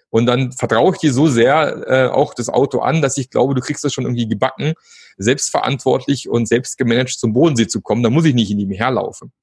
Und 0.10 0.28
dann 0.28 0.54
vertraue 0.54 0.94
ich 0.94 1.00
dir 1.00 1.12
so 1.12 1.28
sehr 1.28 1.86
äh, 1.88 2.08
auch 2.08 2.34
das 2.34 2.48
Auto 2.48 2.80
an, 2.80 3.02
dass 3.02 3.18
ich 3.18 3.30
glaube, 3.30 3.56
du 3.56 3.62
kriegst 3.62 3.84
das 3.84 3.94
schon 3.94 4.06
irgendwie 4.06 4.28
gebacken, 4.28 4.74
selbstverantwortlich 5.18 6.30
und 6.30 6.48
selbst 6.48 6.78
gemanagt 6.78 7.20
zum 7.20 7.34
Bodensee 7.34 7.68
zu 7.68 7.82
kommen. 7.82 8.04
Da 8.04 8.10
muss 8.10 8.24
ich 8.24 8.36
nicht 8.36 8.52
in 8.52 8.60
ihm 8.60 8.72
herlaufen. 8.72 9.34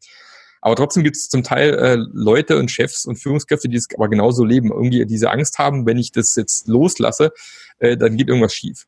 Aber 0.60 0.76
trotzdem 0.76 1.04
gibt 1.04 1.16
es 1.16 1.28
zum 1.28 1.42
Teil 1.42 1.74
äh, 1.74 1.96
Leute 2.12 2.58
und 2.58 2.70
Chefs 2.70 3.06
und 3.06 3.16
Führungskräfte, 3.16 3.68
die 3.68 3.76
es 3.76 3.88
aber 3.94 4.08
genauso 4.08 4.44
leben, 4.44 4.70
irgendwie 4.70 5.04
diese 5.06 5.30
Angst 5.30 5.58
haben, 5.58 5.86
wenn 5.86 5.98
ich 5.98 6.12
das 6.12 6.36
jetzt 6.36 6.68
loslasse, 6.68 7.32
äh, 7.78 7.96
dann 7.96 8.16
geht 8.16 8.28
irgendwas 8.28 8.54
schief. 8.54 8.86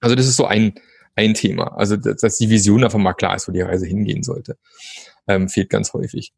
Also 0.00 0.14
das 0.14 0.26
ist 0.26 0.36
so 0.36 0.46
ein, 0.46 0.74
ein 1.16 1.34
Thema. 1.34 1.76
Also 1.76 1.96
dass, 1.96 2.20
dass 2.20 2.38
die 2.38 2.50
Vision 2.50 2.84
einfach 2.84 2.98
mal 2.98 3.14
klar 3.14 3.36
ist, 3.36 3.48
wo 3.48 3.52
die 3.52 3.60
Reise 3.60 3.86
hingehen 3.86 4.22
sollte. 4.22 4.56
Ähm, 5.26 5.48
fehlt 5.48 5.70
ganz 5.70 5.92
häufig. 5.92 6.32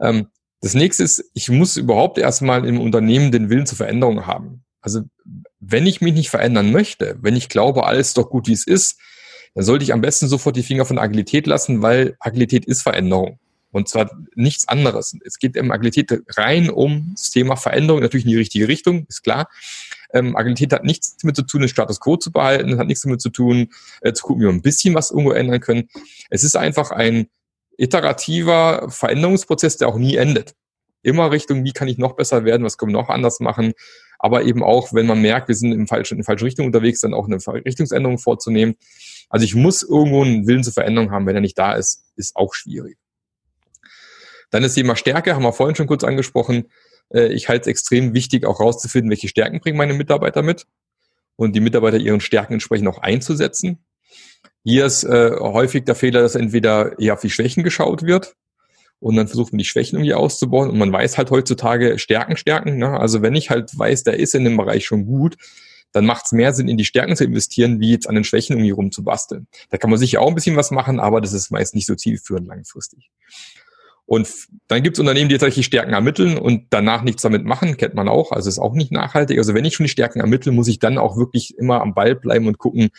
Ähm, 0.00 0.28
das 0.60 0.74
nächste 0.74 1.02
ist, 1.02 1.30
ich 1.34 1.50
muss 1.50 1.76
überhaupt 1.76 2.16
erstmal 2.16 2.66
im 2.66 2.80
Unternehmen 2.80 3.30
den 3.30 3.50
Willen 3.50 3.66
zur 3.66 3.76
Veränderung 3.76 4.26
haben. 4.26 4.64
Also 4.80 5.02
wenn 5.60 5.86
ich 5.86 6.00
mich 6.00 6.14
nicht 6.14 6.30
verändern 6.30 6.72
möchte, 6.72 7.18
wenn 7.20 7.36
ich 7.36 7.48
glaube, 7.48 7.86
alles 7.86 8.14
doch 8.14 8.30
gut, 8.30 8.48
wie 8.48 8.52
es 8.52 8.66
ist, 8.66 8.98
dann 9.54 9.64
sollte 9.64 9.84
ich 9.84 9.92
am 9.92 10.00
besten 10.00 10.28
sofort 10.28 10.56
die 10.56 10.62
Finger 10.62 10.84
von 10.84 10.98
Agilität 10.98 11.46
lassen, 11.46 11.82
weil 11.82 12.16
Agilität 12.18 12.64
ist 12.64 12.82
Veränderung. 12.82 13.38
Und 13.74 13.88
zwar 13.88 14.08
nichts 14.36 14.68
anderes. 14.68 15.16
Es 15.24 15.40
geht 15.40 15.56
im 15.56 15.72
Agilität 15.72 16.22
rein 16.36 16.70
um 16.70 17.10
das 17.16 17.32
Thema 17.32 17.56
Veränderung, 17.56 18.00
natürlich 18.00 18.24
in 18.24 18.30
die 18.30 18.36
richtige 18.36 18.68
Richtung, 18.68 19.04
ist 19.08 19.24
klar. 19.24 19.48
Ähm, 20.12 20.36
Agilität 20.36 20.72
hat 20.72 20.84
nichts 20.84 21.16
damit 21.16 21.34
zu 21.34 21.42
tun, 21.42 21.62
den 21.62 21.68
Status 21.68 21.98
quo 21.98 22.16
zu 22.16 22.30
behalten, 22.30 22.78
hat 22.78 22.86
nichts 22.86 23.02
damit 23.02 23.20
zu 23.20 23.30
tun, 23.30 23.70
äh, 24.00 24.12
zu 24.12 24.22
gucken, 24.22 24.42
wie 24.42 24.46
wir 24.46 24.52
ein 24.52 24.62
bisschen 24.62 24.94
was 24.94 25.10
irgendwo 25.10 25.32
ändern 25.32 25.58
können. 25.58 25.88
Es 26.30 26.44
ist 26.44 26.56
einfach 26.56 26.92
ein 26.92 27.26
iterativer 27.76 28.88
Veränderungsprozess, 28.90 29.76
der 29.76 29.88
auch 29.88 29.98
nie 29.98 30.14
endet. 30.14 30.54
Immer 31.02 31.32
Richtung, 31.32 31.64
wie 31.64 31.72
kann 31.72 31.88
ich 31.88 31.98
noch 31.98 32.14
besser 32.14 32.44
werden, 32.44 32.62
was 32.62 32.78
können 32.78 32.92
wir 32.92 33.00
noch 33.00 33.08
anders 33.08 33.40
machen, 33.40 33.72
aber 34.20 34.44
eben 34.44 34.62
auch, 34.62 34.92
wenn 34.92 35.06
man 35.06 35.20
merkt, 35.20 35.48
wir 35.48 35.56
sind 35.56 35.72
in, 35.72 35.88
falschen, 35.88 36.18
in 36.18 36.24
falsche 36.24 36.44
Richtung 36.44 36.66
unterwegs, 36.66 37.00
dann 37.00 37.12
auch 37.12 37.26
eine 37.26 37.44
Richtungsänderung 37.64 38.18
vorzunehmen. 38.18 38.76
Also 39.30 39.44
ich 39.44 39.56
muss 39.56 39.82
irgendwo 39.82 40.22
einen 40.22 40.46
Willen 40.46 40.62
zur 40.62 40.74
Veränderung 40.74 41.10
haben, 41.10 41.26
wenn 41.26 41.34
er 41.34 41.40
nicht 41.40 41.58
da 41.58 41.72
ist, 41.72 42.12
ist 42.14 42.36
auch 42.36 42.54
schwierig. 42.54 42.98
Dann 44.54 44.62
das 44.62 44.74
Thema 44.74 44.94
Stärke, 44.94 45.34
haben 45.34 45.42
wir 45.42 45.52
vorhin 45.52 45.74
schon 45.74 45.88
kurz 45.88 46.04
angesprochen. 46.04 46.70
Äh, 47.12 47.32
ich 47.32 47.48
halte 47.48 47.62
es 47.62 47.66
extrem 47.66 48.14
wichtig, 48.14 48.46
auch 48.46 48.60
rauszufinden, 48.60 49.10
welche 49.10 49.26
Stärken 49.26 49.58
bringen 49.58 49.76
meine 49.76 49.94
Mitarbeiter 49.94 50.42
mit. 50.42 50.66
und 51.34 51.56
die 51.56 51.60
Mitarbeiter 51.60 51.96
ihren 51.96 52.20
Stärken 52.20 52.52
entsprechend 52.52 52.86
auch 52.86 52.98
einzusetzen. 52.98 53.84
Hier 54.62 54.86
ist 54.86 55.02
äh, 55.02 55.32
häufig 55.40 55.86
der 55.86 55.96
Fehler, 55.96 56.22
dass 56.22 56.36
entweder 56.36 56.96
eher 57.00 57.14
auf 57.14 57.20
die 57.20 57.30
Schwächen 57.30 57.64
geschaut 57.64 58.04
wird 58.04 58.36
und 59.00 59.16
dann 59.16 59.26
versucht 59.26 59.52
man 59.52 59.58
die 59.58 59.64
Schwächen 59.64 59.96
irgendwie 59.96 60.14
auszubauen 60.14 60.70
und 60.70 60.78
man 60.78 60.92
weiß 60.92 61.18
halt 61.18 61.32
heutzutage 61.32 61.98
Stärken, 61.98 62.36
Stärken. 62.36 62.78
Ne? 62.78 62.96
Also 63.00 63.22
wenn 63.22 63.34
ich 63.34 63.50
halt 63.50 63.76
weiß, 63.76 64.04
der 64.04 64.20
ist 64.20 64.36
in 64.36 64.44
dem 64.44 64.56
Bereich 64.56 64.86
schon 64.86 65.04
gut, 65.04 65.36
dann 65.90 66.06
macht 66.06 66.26
es 66.26 66.32
mehr 66.32 66.52
Sinn, 66.52 66.68
in 66.68 66.76
die 66.76 66.84
Stärken 66.84 67.16
zu 67.16 67.24
investieren, 67.24 67.80
wie 67.80 67.90
jetzt 67.90 68.08
an 68.08 68.14
den 68.14 68.22
Schwächen 68.22 68.52
irgendwie 68.52 68.70
rumzubasteln. 68.70 69.48
Da 69.70 69.78
kann 69.78 69.90
man 69.90 69.98
sicher 69.98 70.20
auch 70.20 70.28
ein 70.28 70.36
bisschen 70.36 70.54
was 70.54 70.70
machen, 70.70 71.00
aber 71.00 71.20
das 71.20 71.32
ist 71.32 71.50
meist 71.50 71.74
nicht 71.74 71.86
so 71.86 71.96
zielführend 71.96 72.46
langfristig. 72.46 73.10
Und 74.06 74.28
dann 74.68 74.82
gibt 74.82 74.96
es 74.96 75.00
Unternehmen, 75.00 75.28
die 75.30 75.34
tatsächlich 75.36 75.66
Stärken 75.66 75.94
ermitteln 75.94 76.36
und 76.36 76.66
danach 76.70 77.02
nichts 77.02 77.22
damit 77.22 77.44
machen, 77.44 77.76
kennt 77.76 77.94
man 77.94 78.08
auch. 78.08 78.32
Also 78.32 78.48
ist 78.48 78.58
auch 78.58 78.74
nicht 78.74 78.92
nachhaltig. 78.92 79.38
Also 79.38 79.54
wenn 79.54 79.64
ich 79.64 79.74
schon 79.74 79.84
die 79.84 79.90
Stärken 79.90 80.20
ermittle, 80.20 80.52
muss 80.52 80.68
ich 80.68 80.78
dann 80.78 80.98
auch 80.98 81.16
wirklich 81.16 81.56
immer 81.56 81.80
am 81.80 81.94
Ball 81.94 82.14
bleiben 82.14 82.46
und 82.46 82.58
gucken, 82.58 82.90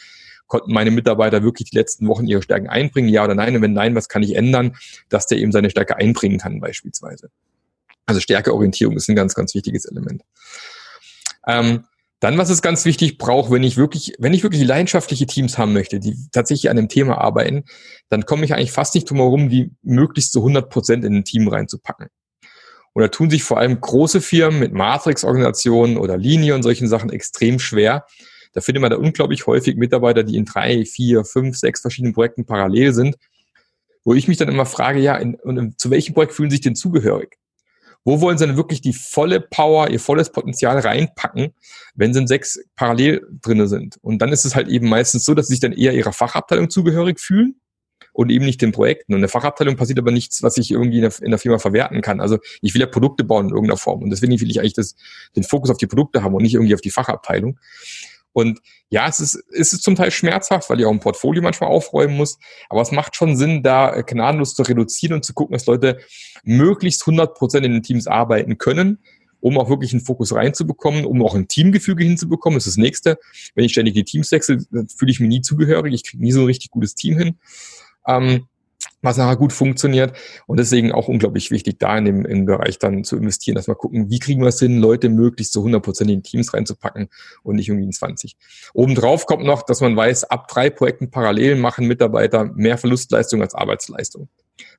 konnten 0.48 0.74
meine 0.74 0.92
Mitarbeiter 0.92 1.44
wirklich 1.44 1.70
die 1.70 1.78
letzten 1.78 2.08
Wochen 2.08 2.26
ihre 2.26 2.42
Stärken 2.42 2.68
einbringen, 2.68 3.10
ja 3.10 3.24
oder 3.24 3.36
nein? 3.36 3.56
Und 3.56 3.62
wenn 3.62 3.74
nein, 3.74 3.96
was 3.96 4.10
kann 4.10 4.24
ich 4.24 4.36
ändern, 4.36 4.76
dass 5.10 5.28
der 5.28 5.38
eben 5.38 5.52
seine 5.52 5.70
Stärke 5.70 5.98
einbringen 5.98 6.40
kann 6.40 6.60
beispielsweise. 6.60 7.30
Also 8.06 8.20
Stärkeorientierung 8.20 8.96
ist 8.96 9.10
ein 9.10 9.16
ganz, 9.16 9.34
ganz 9.34 9.54
wichtiges 9.56 9.86
Element. 9.86 10.24
Ähm, 11.48 11.86
dann, 12.20 12.38
was 12.38 12.50
ist 12.50 12.62
ganz 12.62 12.86
wichtig, 12.86 13.18
braucht, 13.18 13.52
wenn 13.52 13.64
ich 13.64 13.78
wirklich, 13.78 14.14
wenn 14.20 14.34
ich 14.34 14.44
wirklich 14.44 14.64
leidenschaftliche 14.64 15.26
Teams 15.26 15.58
haben 15.58 15.74
möchte, 15.74 16.00
die 16.00 16.16
tatsächlich 16.32 16.70
an 16.70 16.78
einem 16.78 16.90
Thema 16.90 17.18
arbeiten, 17.18 17.66
dann 18.10 18.26
komme 18.26 18.46
ich 18.46 18.54
eigentlich 18.54 18.72
fast 18.72 18.96
nicht 18.96 19.10
drum 19.10 19.18
herum, 19.18 19.50
die 19.50 19.72
möglichst 19.84 20.32
zu 20.32 20.40
100 20.40 20.70
Prozent 20.70 21.04
in 21.04 21.16
ein 21.16 21.26
Team 21.26 21.48
reinzupacken. 21.48 22.08
Und 22.94 23.02
da 23.02 23.10
tun 23.10 23.30
sich 23.30 23.44
vor 23.44 23.58
allem 23.58 23.82
große 23.82 24.22
Firmen 24.22 24.60
mit 24.60 24.74
Matrix-Organisationen 24.74 25.98
oder 25.98 26.18
Linie 26.18 26.56
und 26.56 26.64
solchen 26.64 26.88
Sachen 26.88 27.10
extrem 27.10 27.60
schwer, 27.60 28.06
da 28.56 28.62
findet 28.62 28.82
man 28.82 28.90
da 28.90 28.96
unglaublich 28.96 29.48
häufig 29.48 29.76
Mitarbeiter, 29.76 30.24
die 30.24 30.38
in 30.38 30.46
drei, 30.46 30.86
vier, 30.86 31.26
fünf, 31.26 31.58
sechs 31.58 31.82
verschiedenen 31.82 32.14
Projekten 32.14 32.46
parallel 32.46 32.94
sind, 32.94 33.18
wo 34.06 34.14
ich 34.14 34.30
mich 34.30 34.38
dann 34.38 34.48
immer 34.48 34.66
frage, 34.66 35.00
ja, 35.02 35.18
in, 35.18 35.34
in, 35.44 35.78
zu 35.78 35.90
welchem 35.90 36.14
Projekt 36.14 36.34
fühlen 36.34 36.50
sich 36.50 36.62
denn 36.62 36.76
zugehörig? 36.76 37.38
Wo 38.06 38.22
wollen 38.22 38.38
sie 38.38 38.46
denn 38.46 38.56
wirklich 38.56 38.82
die 38.82 38.94
volle 38.94 39.42
Power, 39.42 39.90
ihr 39.90 40.00
volles 40.00 40.32
Potenzial 40.32 40.78
reinpacken, 40.80 41.54
wenn 41.96 42.14
sie 42.14 42.22
in 42.22 42.28
sechs 42.28 42.60
parallel 42.76 43.28
drinne 43.42 43.68
sind? 43.68 43.98
Und 44.02 44.20
dann 44.20 44.32
ist 44.32 44.46
es 44.46 44.56
halt 44.56 44.68
eben 44.68 44.88
meistens 44.88 45.26
so, 45.26 45.34
dass 45.34 45.48
sie 45.48 45.54
sich 45.54 45.60
dann 45.60 45.74
eher 45.74 45.94
ihrer 45.94 46.14
Fachabteilung 46.14 46.70
zugehörig 46.70 47.20
fühlen 47.20 47.56
und 48.14 48.30
eben 48.30 48.46
nicht 48.46 48.62
den 48.62 48.72
Projekten. 48.72 49.14
Und 49.14 49.18
in 49.18 49.24
der 49.24 49.30
Fachabteilung 49.30 49.76
passiert 49.76 50.00
aber 50.00 50.12
nichts, 50.12 50.44
was 50.44 50.58
ich 50.58 50.72
irgendwie 50.72 50.98
in 50.98 51.02
der, 51.02 51.14
in 51.22 51.32
der, 51.32 51.40
Firma 51.40 51.58
verwerten 51.58 52.02
kann. 52.02 52.22
Also 52.22 52.38
ich 52.62 52.74
will 52.74 52.82
ja 52.82 52.88
Produkte 52.88 53.24
bauen 53.24 53.48
in 53.48 53.52
irgendeiner 53.52 53.78
Form. 53.78 54.04
Und 54.04 54.10
deswegen 54.12 54.40
will 54.40 54.50
ich 54.50 54.60
eigentlich 54.60 54.74
das, 54.74 54.96
den 55.36 55.44
Fokus 55.44 55.70
auf 55.72 55.78
die 55.78 55.88
Produkte 55.88 56.24
haben 56.24 56.34
und 56.34 56.44
nicht 56.44 56.54
irgendwie 56.54 56.76
auf 56.76 56.82
die 56.82 56.92
Fachabteilung. 56.92 57.60
Und 58.36 58.60
ja, 58.90 59.08
es 59.08 59.22
ist, 59.22 59.42
es 59.54 59.72
ist 59.72 59.84
zum 59.84 59.96
Teil 59.96 60.12
schmerzhaft, 60.12 60.70
weil 60.70 60.78
ich 60.82 60.86
auch 60.86 60.92
ein 60.92 61.00
Portfolio 61.00 61.42
manchmal 61.42 61.70
aufräumen 61.70 62.18
muss. 62.18 62.38
Aber 62.68 62.82
es 62.82 62.92
macht 62.92 63.16
schon 63.16 63.38
Sinn, 63.38 63.64
da 63.64 64.02
gnadenlos 64.02 64.56
zu 64.56 64.64
reduzieren 64.64 65.16
und 65.16 65.24
zu 65.24 65.34
gucken, 65.34 65.54
dass 65.54 65.66
Leute 65.68 66.00
möglichst 66.44 67.04
100 67.04 67.34
Prozent 67.34 67.66
in 67.66 67.72
den 67.72 67.82
Teams 67.82 68.08
arbeiten 68.08 68.58
können, 68.58 69.00
um 69.40 69.58
auch 69.58 69.70
wirklich 69.70 69.94
einen 69.94 70.02
Fokus 70.02 70.36
reinzubekommen, 70.36 71.06
um 71.06 71.24
auch 71.24 71.34
ein 71.34 71.48
Teamgefüge 71.48 72.04
hinzubekommen. 72.04 72.58
Das 72.58 72.68
ist 72.68 72.76
das 72.76 72.84
Nächste. 72.84 73.18
Wenn 73.56 73.64
ich 73.64 73.72
ständig 73.72 73.94
die 73.94 74.04
Teams 74.04 74.30
wechsle, 74.34 74.58
fühle 74.70 75.12
ich 75.12 75.22
mich 75.22 75.30
nie 75.30 75.42
zugehörig. 75.42 75.94
Ich 75.94 76.04
kriege 76.04 76.22
nie 76.22 76.34
so 76.34 76.42
ein 76.42 76.48
richtig 76.48 76.72
gutes 76.72 76.94
Team 76.94 77.18
hin. 77.18 77.40
Ähm, 78.06 78.48
was 79.02 79.18
nachher 79.18 79.38
gut 79.38 79.54
funktioniert. 79.54 80.16
Und 80.48 80.60
deswegen 80.60 80.92
auch 80.92 81.08
unglaublich 81.08 81.52
wichtig, 81.52 81.80
da 81.80 81.98
in 81.98 82.06
dem, 82.06 82.26
im 82.26 82.46
Bereich 82.46 82.80
dann 82.80 83.04
zu 83.04 83.16
investieren, 83.16 83.56
dass 83.56 83.68
wir 83.68 83.76
gucken, 83.76 84.10
wie 84.10 84.20
kriegen 84.20 84.42
wir 84.42 84.48
es 84.50 84.60
hin, 84.60 84.80
Leute 84.80 85.10
möglichst 85.10 85.54
zu 85.54 85.60
100 85.60 86.02
in 86.02 86.24
Teams 86.24 86.54
reinzupacken 86.54 87.10
und 87.44 87.56
nicht 87.56 87.70
irgendwie 87.70 87.86
in 87.86 87.92
20. 87.92 88.36
Obendrauf 88.74 89.26
kommt 89.26 89.46
noch, 89.46 89.64
dass 89.64 89.82
man 89.82 89.96
weiß, 89.96 90.26
ab 90.26 90.48
drei 90.48 90.70
Projekten 90.70 91.12
parallel 91.12 91.56
machen 91.56 91.88
Mitarbeiter 91.88 92.46
mehr 92.56 92.78
Verlustleistung 92.78 93.42
als 93.42 93.54
Arbeitsleistung. 93.54 94.28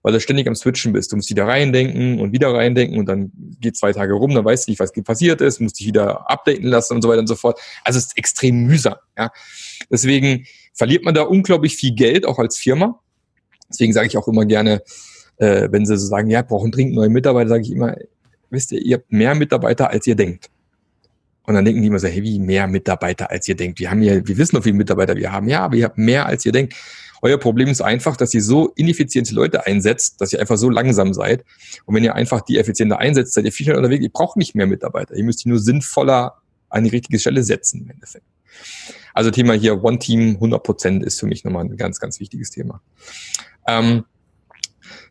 Weil 0.03 0.13
du 0.13 0.21
ständig 0.21 0.49
am 0.49 0.55
Switchen 0.55 0.93
bist. 0.93 1.13
Du 1.13 1.17
musst 1.17 1.29
wieder 1.29 1.47
reindenken 1.47 2.19
und 2.19 2.33
wieder 2.33 2.53
reindenken 2.55 2.99
und 2.99 3.07
dann 3.07 3.31
geht 3.61 3.77
zwei 3.77 3.93
Tage 3.93 4.15
rum, 4.15 4.35
dann 4.35 4.45
weißt 4.45 4.67
du 4.67 4.73
nicht, 4.73 4.81
was 4.81 4.93
passiert 4.93 5.41
ist, 5.41 5.61
musst 5.61 5.79
dich 5.79 5.87
wieder 5.87 6.31
updaten 6.31 6.67
lassen 6.67 6.95
und 6.95 7.03
so 7.03 7.09
weiter 7.09 7.21
und 7.21 7.27
so 7.27 7.37
fort. 7.37 7.61
Also 7.85 7.99
es 7.99 8.07
ist 8.07 8.19
extrem 8.19 8.65
mühsam. 8.65 8.97
Ja. 9.19 9.31
Deswegen 9.91 10.47
verliert 10.73 11.05
man 11.05 11.15
da 11.15 11.23
unglaublich 11.23 11.77
viel 11.77 11.95
Geld, 11.95 12.27
auch 12.27 12.39
als 12.39 12.57
Firma 12.57 13.01
Deswegen 13.69 13.93
sage 13.93 14.07
ich 14.07 14.17
auch 14.17 14.29
immer 14.29 14.45
gerne, 14.45 14.83
äh, 15.39 15.69
wenn 15.71 15.87
sie 15.87 15.97
so 15.97 16.07
sagen, 16.07 16.31
ja, 16.31 16.43
brauchen 16.43 16.71
dringend 16.71 16.95
neue 16.95 17.09
Mitarbeiter, 17.09 17.49
sage 17.49 17.63
ich 17.63 17.73
immer, 17.73 17.97
wisst 18.51 18.73
ihr, 18.73 18.81
ihr 18.81 18.97
habt 18.97 19.13
mehr 19.13 19.35
Mitarbeiter, 19.35 19.91
als 19.91 20.07
ihr 20.07 20.15
denkt. 20.15 20.51
Und 21.43 21.55
dann 21.55 21.65
denken 21.65 21.81
die 21.81 21.89
immer 21.89 21.99
so, 21.99 22.09
hey, 22.09 22.23
wie 22.23 22.39
mehr 22.41 22.67
Mitarbeiter, 22.67 23.31
als 23.31 23.47
ihr 23.47 23.55
denkt? 23.55 23.79
Wir 23.79 23.91
haben 23.91 24.03
ja, 24.03 24.27
wir 24.27 24.37
wissen 24.37 24.57
noch, 24.57 24.63
wie 24.63 24.71
viele 24.71 24.79
Mitarbeiter 24.79 25.15
wir 25.17 25.31
haben. 25.31 25.49
Ja, 25.49 25.61
aber 25.61 25.77
ihr 25.77 25.85
habt 25.85 25.99
mehr, 25.99 26.27
als 26.27 26.45
ihr 26.45 26.53
denkt. 26.53 26.75
Euer 27.23 27.39
Problem 27.39 27.69
ist 27.69 27.81
einfach, 27.81 28.17
dass 28.17 28.35
ihr 28.35 28.43
so 28.43 28.73
ineffiziente 28.75 29.35
Leute 29.35 29.65
einsetzt, 29.65 30.21
dass 30.21 30.33
ihr 30.33 30.41
einfach 30.41 30.57
so 30.57 30.69
langsam 30.69 31.15
seid. 31.15 31.45
Und 31.85 31.95
wenn 31.95 32.05
ihr 32.05 32.15
einfach 32.15 32.41
die 32.41 32.59
effizienter 32.59 32.99
einsetzt, 32.99 33.35
seid 33.35 33.45
ihr 33.45 33.53
viel 33.53 33.65
schneller 33.65 33.79
unterwegs. 33.79 34.03
Ihr 34.03 34.11
braucht 34.11 34.37
nicht 34.37 34.55
mehr 34.55 34.67
Mitarbeiter. 34.67 35.15
Ihr 35.15 35.25
müsst 35.25 35.45
die 35.45 35.49
nur 35.49 35.59
sinnvoller 35.59 36.35
an 36.69 36.85
die 36.85 36.91
richtige 36.91 37.19
Stelle 37.19 37.43
setzen 37.43 37.83
im 37.83 37.91
Endeffekt. 37.91 38.27
Also 39.15 39.31
Thema 39.31 39.55
hier 39.55 39.83
One 39.83 39.99
Team 39.99 40.35
100 40.35 40.63
Prozent 40.63 41.05
ist 41.05 41.21
für 41.21 41.27
mich 41.27 41.45
nochmal 41.45 41.65
ein 41.65 41.77
ganz, 41.77 42.01
ganz 42.01 42.21
wichtiges 42.21 42.51
Thema. 42.51 42.83
Ähm, 43.67 44.05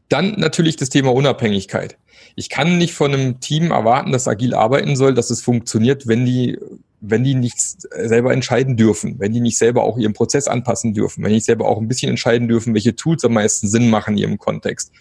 dann 0.09 0.35
natürlich 0.37 0.75
das 0.75 0.89
Thema 0.89 1.13
Unabhängigkeit. 1.13 1.97
Ich 2.35 2.49
kann 2.49 2.77
nicht 2.77 2.93
von 2.93 3.13
einem 3.13 3.39
Team 3.39 3.71
erwarten, 3.71 4.11
das 4.11 4.27
agil 4.27 4.53
arbeiten 4.53 4.95
soll, 4.95 5.13
dass 5.13 5.29
es 5.29 5.41
funktioniert, 5.41 6.07
wenn 6.07 6.25
die, 6.25 6.59
wenn 7.01 7.23
die 7.23 7.33
nicht 7.33 7.55
selber 7.59 8.33
entscheiden 8.33 8.77
dürfen, 8.77 9.19
wenn 9.19 9.31
die 9.31 9.39
nicht 9.39 9.57
selber 9.57 9.83
auch 9.83 9.97
ihren 9.97 10.13
Prozess 10.13 10.47
anpassen 10.47 10.93
dürfen, 10.93 11.23
wenn 11.23 11.29
die 11.29 11.35
nicht 11.35 11.45
selber 11.45 11.67
auch 11.67 11.79
ein 11.79 11.87
bisschen 11.87 12.09
entscheiden 12.09 12.47
dürfen, 12.47 12.73
welche 12.73 12.95
Tools 12.95 13.23
am 13.23 13.33
meisten 13.33 13.67
Sinn 13.67 13.89
machen 13.89 14.15
in 14.15 14.17
ihrem 14.17 14.37
Kontext. 14.37 14.91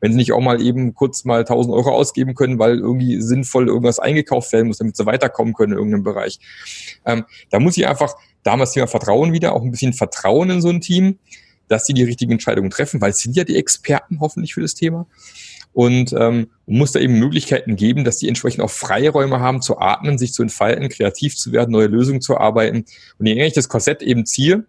Wenn 0.00 0.12
sie 0.12 0.18
nicht 0.18 0.32
auch 0.32 0.40
mal 0.40 0.62
eben 0.62 0.94
kurz 0.94 1.24
mal 1.24 1.40
1000 1.40 1.74
Euro 1.74 1.90
ausgeben 1.90 2.34
können, 2.34 2.58
weil 2.58 2.78
irgendwie 2.78 3.20
sinnvoll 3.20 3.68
irgendwas 3.68 3.98
eingekauft 3.98 4.52
werden 4.52 4.68
muss, 4.68 4.78
damit 4.78 4.96
sie 4.96 5.06
weiterkommen 5.06 5.54
können 5.54 5.72
in 5.72 5.78
irgendeinem 5.78 6.04
Bereich. 6.04 6.38
Ähm, 7.04 7.24
da 7.50 7.58
muss 7.58 7.76
ich 7.76 7.86
einfach 7.86 8.14
damals 8.42 8.72
Thema 8.72 8.86
Vertrauen 8.86 9.32
wieder, 9.32 9.54
auch 9.54 9.62
ein 9.62 9.70
bisschen 9.70 9.94
Vertrauen 9.94 10.50
in 10.50 10.62
so 10.62 10.68
ein 10.68 10.80
Team 10.80 11.18
dass 11.68 11.86
sie 11.86 11.94
die 11.94 12.04
richtigen 12.04 12.32
Entscheidungen 12.32 12.70
treffen, 12.70 13.00
weil 13.00 13.10
es 13.10 13.18
sind 13.18 13.36
ja 13.36 13.44
die 13.44 13.56
Experten 13.56 14.20
hoffentlich 14.20 14.54
für 14.54 14.60
das 14.60 14.74
Thema. 14.74 15.06
Und 15.72 16.12
ähm, 16.12 16.48
muss 16.66 16.92
da 16.92 17.00
eben 17.00 17.18
Möglichkeiten 17.18 17.74
geben, 17.74 18.04
dass 18.04 18.18
die 18.18 18.28
entsprechend 18.28 18.62
auch 18.62 18.70
Freiräume 18.70 19.40
haben 19.40 19.60
zu 19.60 19.78
atmen, 19.78 20.18
sich 20.18 20.32
zu 20.32 20.42
entfalten, 20.42 20.88
kreativ 20.88 21.36
zu 21.36 21.50
werden, 21.50 21.72
neue 21.72 21.88
Lösungen 21.88 22.20
zu 22.20 22.38
arbeiten. 22.38 22.84
Und 23.18 23.26
je 23.26 23.32
enger 23.32 23.46
ich 23.46 23.54
das 23.54 23.68
Korsett 23.68 24.00
eben 24.00 24.24
ziehe, 24.24 24.64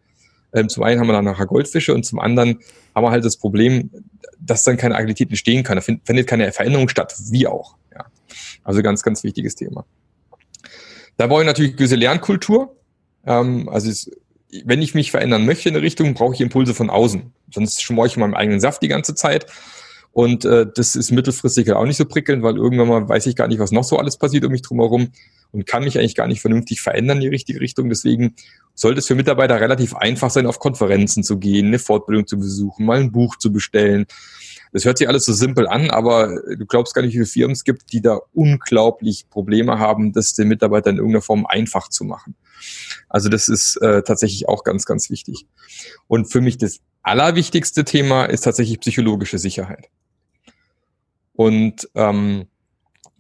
ähm, 0.56 0.70
zum 0.70 0.84
einen 0.84 1.00
haben 1.00 1.08
wir 1.08 1.14
dann 1.14 1.26
nachher 1.26 1.46
Goldfische 1.46 1.94
und 1.94 2.06
zum 2.06 2.20
anderen 2.20 2.60
haben 2.96 3.04
wir 3.04 3.12
halt 3.12 3.26
das 3.26 3.38
Problem, 3.38 3.92
dass 4.40 4.64
dann 4.64 4.78
keine 4.78 4.96
Agilität 4.96 5.30
entstehen 5.30 5.64
kann. 5.64 5.76
Da 5.76 5.82
findet 5.82 6.28
keine 6.28 6.52
Veränderung 6.52 6.90
statt, 6.90 7.14
wie 7.30 7.46
auch. 7.46 7.76
Ja. 7.94 8.06
Also 8.64 8.82
ganz, 8.82 9.04
ganz 9.04 9.24
wichtiges 9.24 9.56
Thema. 9.56 9.86
Da 11.18 11.28
brauche 11.28 11.42
ich 11.42 11.46
natürlich 11.46 11.76
gewisse 11.76 11.96
Lernkultur. 11.96 12.76
Ähm, 13.26 13.70
also 13.70 13.90
es 13.90 14.10
wenn 14.66 14.82
ich 14.82 14.96
mich 14.96 15.12
verändern 15.12 15.46
möchte 15.46 15.70
in 15.70 15.76
eine 15.76 15.84
Richtung, 15.84 16.14
brauche 16.14 16.34
ich 16.34 16.42
Impulse 16.42 16.74
von 16.74 16.90
außen. 16.90 17.34
Sonst 17.52 17.82
schmore 17.82 18.08
ich 18.08 18.16
in 18.16 18.22
meinem 18.22 18.34
eigenen 18.36 18.60
Saft 18.60 18.82
die 18.82 18.88
ganze 18.88 19.16
Zeit. 19.16 19.46
Und 20.12 20.46
äh, 20.46 20.66
das 20.74 20.96
ist 20.96 21.12
mittelfristig 21.12 21.74
auch 21.74 21.86
nicht 21.86 21.98
so 21.98 22.06
prickelnd, 22.06 22.42
weil 22.42 22.56
irgendwann 22.56 22.88
mal 22.88 23.10
weiß 23.10 23.26
ich 23.26 23.36
gar 23.36 23.50
nicht, 23.50 23.60
was 23.60 23.72
noch 23.72 23.84
so 23.84 23.98
alles 23.98 24.16
passiert 24.16 24.46
um 24.46 24.52
mich 24.54 24.62
drumherum 24.62 25.10
und 25.52 25.66
kann 25.66 25.84
mich 25.84 26.00
eigentlich 26.00 26.16
gar 26.16 26.28
nicht 26.28 26.40
vernünftig 26.40 26.80
verändern 26.80 27.18
in 27.18 27.24
die 27.24 27.28
richtige 27.28 27.60
Richtung. 27.60 27.90
Deswegen 27.90 28.34
sollte 28.76 29.00
es 29.00 29.08
für 29.08 29.16
Mitarbeiter 29.16 29.60
relativ 29.60 29.94
einfach 29.94 30.30
sein, 30.30 30.46
auf 30.46 30.60
Konferenzen 30.60 31.24
zu 31.24 31.38
gehen, 31.38 31.68
eine 31.68 31.80
Fortbildung 31.80 32.28
zu 32.28 32.38
besuchen, 32.38 32.86
mal 32.86 33.00
ein 33.00 33.12
Buch 33.12 33.36
zu 33.38 33.52
bestellen. 33.52 34.06
Das 34.72 34.86
hört 34.86 34.98
sich 34.98 35.10
alles 35.10 35.26
so 35.26 35.34
simpel 35.34 35.68
an, 35.68 35.90
aber 35.90 36.42
du 36.58 36.66
glaubst 36.66 36.94
gar 36.94 37.02
nicht, 37.02 37.12
wie 37.12 37.18
viele 37.18 37.26
Firmen 37.26 37.54
es 37.54 37.66
gibt, 37.66 37.92
die 37.92 38.02
da 38.02 38.20
unglaublich 38.34 39.30
Probleme 39.30 39.80
haben, 39.80 40.14
das 40.14 40.34
den 40.34 40.48
Mitarbeitern 40.48 40.96
in 40.96 41.00
irgendeiner 41.00 41.24
Form 41.24 41.46
einfach 41.46 41.90
zu 41.90 42.06
machen. 42.06 42.36
Also 43.16 43.30
das 43.30 43.48
ist 43.48 43.78
äh, 43.78 44.04
tatsächlich 44.04 44.50
auch 44.50 44.66
ganz, 44.66 44.86
ganz 44.86 45.10
wichtig. 45.10 45.46
Und 46.08 46.26
für 46.26 46.42
mich 46.42 46.58
das 46.58 46.82
allerwichtigste 47.02 47.86
Thema 47.86 48.26
ist 48.26 48.42
tatsächlich 48.42 48.82
psychologische 48.82 49.40
Sicherheit. 49.40 49.88
Und 51.32 51.88
ähm, 51.96 52.48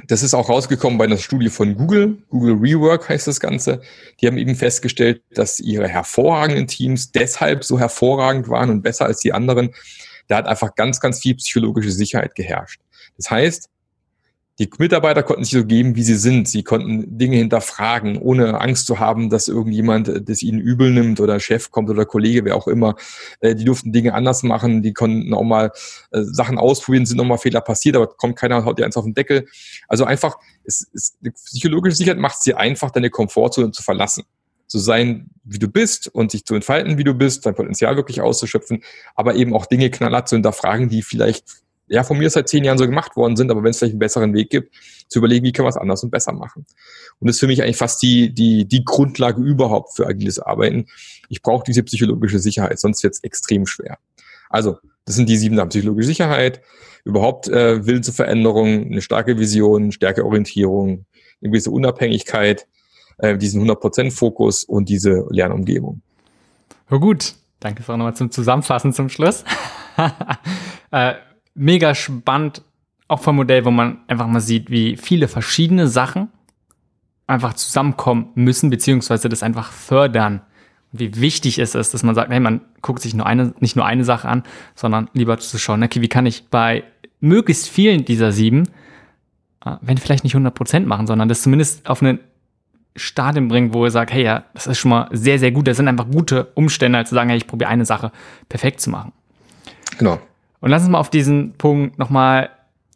das 0.05 0.21
ist 0.21 0.33
auch 0.33 0.49
rausgekommen 0.49 0.97
bei 0.97 1.05
einer 1.05 1.15
Studie 1.15 1.47
von 1.47 1.77
Google. 1.77 2.17
Google 2.27 2.55
Rework 2.55 3.07
heißt 3.07 3.25
das 3.27 3.39
Ganze. 3.39 3.79
Die 4.19 4.27
haben 4.27 4.37
eben 4.37 4.55
festgestellt, 4.55 5.23
dass 5.31 5.61
ihre 5.61 5.87
hervorragenden 5.87 6.67
Teams 6.67 7.13
deshalb 7.13 7.63
so 7.63 7.79
hervorragend 7.79 8.49
waren 8.49 8.71
und 8.71 8.81
besser 8.81 9.05
als 9.05 9.19
die 9.19 9.31
anderen. 9.31 9.73
Da 10.27 10.35
hat 10.35 10.45
einfach 10.45 10.75
ganz, 10.75 10.99
ganz 10.99 11.21
viel 11.21 11.35
psychologische 11.35 11.91
Sicherheit 11.91 12.35
geherrscht. 12.35 12.81
Das 13.15 13.31
heißt, 13.31 13.69
die 14.57 14.69
Mitarbeiter 14.77 15.21
konnten 15.21 15.43
sich 15.43 15.53
so 15.53 15.65
geben, 15.65 15.95
wie 15.95 16.03
sie 16.03 16.15
sind. 16.15 16.47
Sie 16.47 16.63
konnten 16.63 17.17
Dinge 17.17 17.35
hinterfragen, 17.35 18.17
ohne 18.17 18.61
Angst 18.61 18.87
zu 18.87 18.99
haben, 18.99 19.29
dass 19.29 19.49
irgendjemand 19.49 20.07
äh, 20.07 20.21
das 20.21 20.41
ihnen 20.41 20.59
übel 20.59 20.91
nimmt 20.91 21.19
oder 21.19 21.39
Chef 21.41 21.71
kommt 21.71 21.89
oder 21.89 22.05
Kollege, 22.05 22.45
wer 22.45 22.55
auch 22.55 22.67
immer. 22.67 22.95
Äh, 23.41 23.55
die 23.55 23.65
durften 23.65 23.91
Dinge 23.91 24.13
anders 24.13 24.43
machen, 24.43 24.81
die 24.81 24.93
konnten 24.93 25.33
auch 25.33 25.43
mal 25.43 25.71
äh, 26.11 26.21
Sachen 26.21 26.57
ausprobieren, 26.57 27.05
sind 27.05 27.17
noch 27.17 27.25
mal 27.25 27.37
Fehler 27.37 27.61
passiert, 27.61 27.97
aber 27.97 28.07
kommt 28.07 28.37
keiner 28.37 28.57
und 28.57 28.65
haut 28.65 28.79
dir 28.79 28.85
eins 28.85 28.95
auf 28.95 29.03
den 29.03 29.13
Deckel. 29.13 29.45
Also 29.89 30.05
einfach, 30.05 30.37
es, 30.63 30.87
es, 30.93 31.17
psychologische 31.47 31.97
Sicherheit 31.97 32.19
macht 32.19 32.37
es 32.37 32.43
dir 32.43 32.57
einfach, 32.57 32.91
deine 32.91 33.09
Komfortzone 33.09 33.71
zu 33.71 33.83
verlassen. 33.83 34.23
so 34.67 34.79
sein, 34.79 35.29
wie 35.43 35.59
du 35.59 35.67
bist 35.67 36.07
und 36.07 36.31
sich 36.31 36.45
zu 36.45 36.55
entfalten, 36.55 36.97
wie 36.97 37.03
du 37.03 37.13
bist, 37.13 37.45
dein 37.45 37.55
Potenzial 37.55 37.97
wirklich 37.97 38.21
auszuschöpfen, 38.21 38.83
aber 39.15 39.35
eben 39.35 39.53
auch 39.53 39.65
Dinge 39.65 39.89
knallhart 39.89 40.29
zu 40.29 40.37
hinterfragen, 40.37 40.87
die 40.89 41.03
vielleicht 41.03 41.64
ja 41.87 42.03
von 42.03 42.17
mir 42.17 42.29
seit 42.29 42.49
zehn 42.49 42.63
Jahren 42.63 42.77
so 42.77 42.85
gemacht 42.85 43.15
worden 43.15 43.35
sind, 43.35 43.51
aber 43.51 43.63
wenn 43.63 43.71
es 43.71 43.77
vielleicht 43.77 43.93
einen 43.93 43.99
besseren 43.99 44.33
Weg 44.33 44.49
gibt, 44.49 44.73
zu 45.07 45.19
überlegen, 45.19 45.45
wie 45.45 45.51
kann 45.51 45.63
man 45.63 45.69
es 45.69 45.77
anders 45.77 46.03
und 46.03 46.09
besser 46.09 46.33
machen. 46.33 46.65
Und 47.19 47.27
das 47.27 47.35
ist 47.35 47.39
für 47.39 47.47
mich 47.47 47.61
eigentlich 47.61 47.77
fast 47.77 48.01
die, 48.01 48.33
die, 48.33 48.65
die 48.65 48.83
Grundlage 48.83 49.41
überhaupt 49.41 49.95
für 49.95 50.07
agiles 50.07 50.39
Arbeiten. 50.39 50.87
Ich 51.29 51.41
brauche 51.41 51.63
diese 51.65 51.83
psychologische 51.83 52.39
Sicherheit, 52.39 52.79
sonst 52.79 53.03
wird 53.03 53.13
es 53.13 53.23
extrem 53.23 53.65
schwer. 53.65 53.97
Also, 54.49 54.77
das 55.05 55.15
sind 55.15 55.29
die 55.29 55.37
sieben 55.37 55.55
Sachen. 55.55 55.69
Psychologische 55.69 56.07
Sicherheit, 56.07 56.61
überhaupt 57.03 57.47
äh, 57.47 57.85
Willen 57.85 58.03
zur 58.03 58.13
Veränderung, 58.13 58.85
eine 58.85 59.01
starke 59.01 59.37
Vision, 59.37 59.91
starke 59.91 60.25
Orientierung, 60.25 61.05
eine 61.41 61.51
gewisse 61.51 61.71
Unabhängigkeit, 61.71 62.67
äh, 63.19 63.37
diesen 63.37 63.63
100% 63.63 64.11
Fokus 64.11 64.63
und 64.63 64.89
diese 64.89 65.25
Lernumgebung. 65.29 66.01
Oh 66.89 66.99
gut, 66.99 67.35
danke 67.59 67.83
auch 67.83 67.97
nochmal 67.97 68.15
zum 68.15 68.31
Zusammenfassen 68.31 68.93
zum 68.93 69.09
Schluss. 69.09 69.43
äh, 70.91 71.13
mega 71.55 71.95
spannend, 71.95 72.61
auch 73.07 73.21
vom 73.21 73.37
Modell, 73.37 73.65
wo 73.65 73.71
man 73.71 73.99
einfach 74.07 74.27
mal 74.27 74.39
sieht, 74.39 74.69
wie 74.69 74.97
viele 74.97 75.27
verschiedene 75.27 75.87
Sachen 75.87 76.29
einfach 77.27 77.53
zusammenkommen 77.53 78.29
müssen, 78.35 78.69
beziehungsweise 78.69 79.29
das 79.29 79.43
einfach 79.43 79.71
fördern. 79.71 80.41
Und 80.91 80.99
wie 80.99 81.19
wichtig 81.19 81.59
es 81.59 81.75
ist, 81.75 81.93
dass 81.93 82.03
man 82.03 82.15
sagt, 82.15 82.31
hey, 82.31 82.39
man 82.39 82.61
guckt 82.81 83.01
sich 83.01 83.13
nur 83.13 83.25
eine, 83.25 83.53
nicht 83.59 83.75
nur 83.75 83.85
eine 83.85 84.03
Sache 84.03 84.27
an, 84.27 84.43
sondern 84.75 85.09
lieber 85.13 85.37
zu 85.37 85.57
schauen, 85.57 85.83
okay, 85.83 86.01
wie 86.01 86.09
kann 86.09 86.25
ich 86.25 86.47
bei 86.49 86.83
möglichst 87.19 87.69
vielen 87.69 88.05
dieser 88.05 88.31
sieben, 88.31 88.63
äh, 89.65 89.77
wenn 89.81 89.97
vielleicht 89.97 90.23
nicht 90.23 90.35
100 90.35 90.53
Prozent 90.53 90.87
machen, 90.87 91.07
sondern 91.07 91.29
das 91.29 91.41
zumindest 91.41 91.87
auf 91.89 92.01
einen 92.01 92.19
Stadium 92.95 93.49
bringen, 93.49 93.73
wo 93.73 93.85
ihr 93.85 93.91
sagt, 93.91 94.13
hey, 94.13 94.23
ja, 94.23 94.45
das 94.53 94.67
ist 94.67 94.77
schon 94.77 94.89
mal 94.89 95.09
sehr, 95.11 95.37
sehr 95.37 95.51
gut. 95.51 95.67
Das 95.67 95.77
sind 95.77 95.87
einfach 95.87 96.09
gute 96.09 96.45
Umstände, 96.55 96.97
als 96.97 97.09
zu 97.09 97.15
sagen, 97.15 97.29
hey, 97.29 97.37
ich 97.37 97.47
probiere 97.47 97.69
eine 97.69 97.85
Sache 97.85 98.11
perfekt 98.47 98.79
zu 98.79 98.89
machen. 98.89 99.11
Genau. 99.97 100.19
Und 100.59 100.69
lass 100.69 100.83
uns 100.83 100.91
mal 100.91 100.99
auf 100.99 101.09
diesen 101.09 101.53
Punkt 101.53 101.99
nochmal 101.99 102.49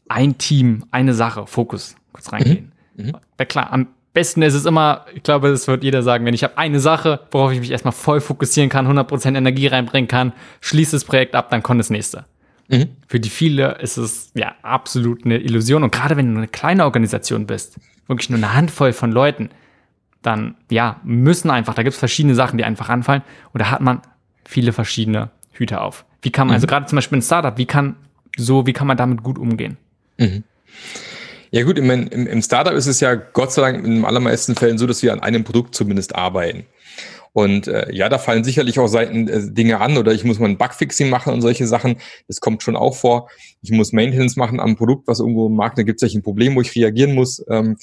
ein 0.07 0.37
Team, 0.37 0.85
eine 0.91 1.13
Sache, 1.13 1.45
Fokus 1.47 1.95
kurz 2.11 2.31
reingehen. 2.31 2.71
Mhm. 2.95 3.05
Mhm. 3.05 3.17
Ja, 3.39 3.45
klar, 3.45 3.71
am 3.71 3.87
besten 4.13 4.41
ist 4.41 4.53
es 4.53 4.65
immer, 4.65 5.05
ich 5.13 5.23
glaube, 5.23 5.49
das 5.49 5.67
wird 5.67 5.83
jeder 5.83 6.03
sagen, 6.03 6.25
wenn 6.25 6.33
ich 6.33 6.43
habe 6.43 6.57
eine 6.57 6.79
Sache, 6.79 7.21
worauf 7.31 7.51
ich 7.51 7.59
mich 7.59 7.71
erstmal 7.71 7.91
voll 7.91 8.21
fokussieren 8.21 8.69
kann, 8.69 8.87
100% 8.87 9.37
Energie 9.37 9.67
reinbringen 9.67 10.07
kann, 10.07 10.33
schließe 10.61 10.95
das 10.95 11.05
Projekt 11.05 11.35
ab, 11.35 11.49
dann 11.49 11.63
kommt 11.63 11.79
das 11.79 11.89
nächste. 11.89 12.25
Mhm. 12.67 12.89
Für 13.07 13.19
die 13.19 13.29
viele 13.29 13.77
ist 13.79 13.97
es 13.97 14.31
ja 14.35 14.55
absolut 14.61 15.25
eine 15.25 15.37
Illusion. 15.37 15.83
Und 15.83 15.91
gerade 15.91 16.17
wenn 16.17 16.31
du 16.31 16.37
eine 16.37 16.47
kleine 16.47 16.85
Organisation 16.85 17.47
bist, 17.47 17.79
wirklich 18.07 18.29
nur 18.29 18.37
eine 18.37 18.53
Handvoll 18.53 18.93
von 18.93 19.11
Leuten, 19.11 19.49
dann 20.21 20.55
ja, 20.69 20.99
müssen 21.03 21.49
einfach, 21.49 21.73
da 21.73 21.83
gibt 21.83 21.93
es 21.93 21.99
verschiedene 21.99 22.35
Sachen, 22.35 22.57
die 22.57 22.63
einfach 22.63 22.89
anfallen. 22.89 23.21
Und 23.53 23.61
da 23.61 23.71
hat 23.71 23.81
man 23.81 24.01
viele 24.45 24.73
verschiedene 24.73 25.29
Hüte 25.51 25.81
auf. 25.81 26.05
Wie 26.21 26.31
kann 26.31 26.47
man, 26.47 26.55
also 26.55 26.65
mhm. 26.65 26.69
also 26.69 26.75
gerade 26.75 26.85
zum 26.87 26.95
Beispiel 26.97 27.17
ein 27.19 27.21
Startup, 27.21 27.57
wie 27.57 27.65
kann 27.65 27.95
so, 28.37 28.65
wie 28.65 28.73
kann 28.73 28.87
man 28.87 28.97
damit 28.97 29.23
gut 29.23 29.37
umgehen? 29.37 29.77
Mhm. 30.17 30.43
Ja 31.51 31.63
gut, 31.63 31.79
im, 31.79 31.89
im, 31.89 32.27
im 32.27 32.41
Startup 32.41 32.73
ist 32.73 32.85
es 32.85 32.99
ja 32.99 33.15
Gott 33.15 33.51
sei 33.51 33.61
Dank 33.61 33.85
in 33.85 33.95
den 33.95 34.05
allermeisten 34.05 34.55
Fällen 34.55 34.77
so, 34.77 34.85
dass 34.85 35.01
wir 35.01 35.13
an 35.13 35.19
einem 35.19 35.43
Produkt 35.43 35.73
zumindest 35.73 36.15
arbeiten. 36.15 36.65
Und 37.33 37.67
äh, 37.67 37.91
ja, 37.93 38.09
da 38.09 38.17
fallen 38.17 38.43
sicherlich 38.43 38.79
auch 38.79 38.87
Seiten 38.87 39.27
äh, 39.27 39.51
Dinge 39.51 39.79
an 39.81 39.97
oder 39.97 40.11
ich 40.13 40.23
muss 40.23 40.39
mal 40.39 40.49
ein 40.49 40.57
Bugfixing 40.57 41.09
machen 41.09 41.33
und 41.33 41.41
solche 41.41 41.67
Sachen. 41.67 41.97
Das 42.27 42.39
kommt 42.39 42.63
schon 42.63 42.75
auch 42.75 42.95
vor. 42.95 43.29
Ich 43.61 43.71
muss 43.71 43.93
Maintenance 43.93 44.35
machen 44.35 44.59
am 44.59 44.75
Produkt, 44.75 45.07
was 45.07 45.19
irgendwo 45.19 45.47
im 45.47 45.55
Markt, 45.55 45.77
da 45.77 45.83
gibt 45.83 46.01
es 46.01 46.15
ein 46.15 46.23
Problem, 46.23 46.55
wo 46.55 46.61
ich 46.61 46.75
reagieren 46.75 47.13
muss. 47.13 47.43
Ähm, 47.49 47.77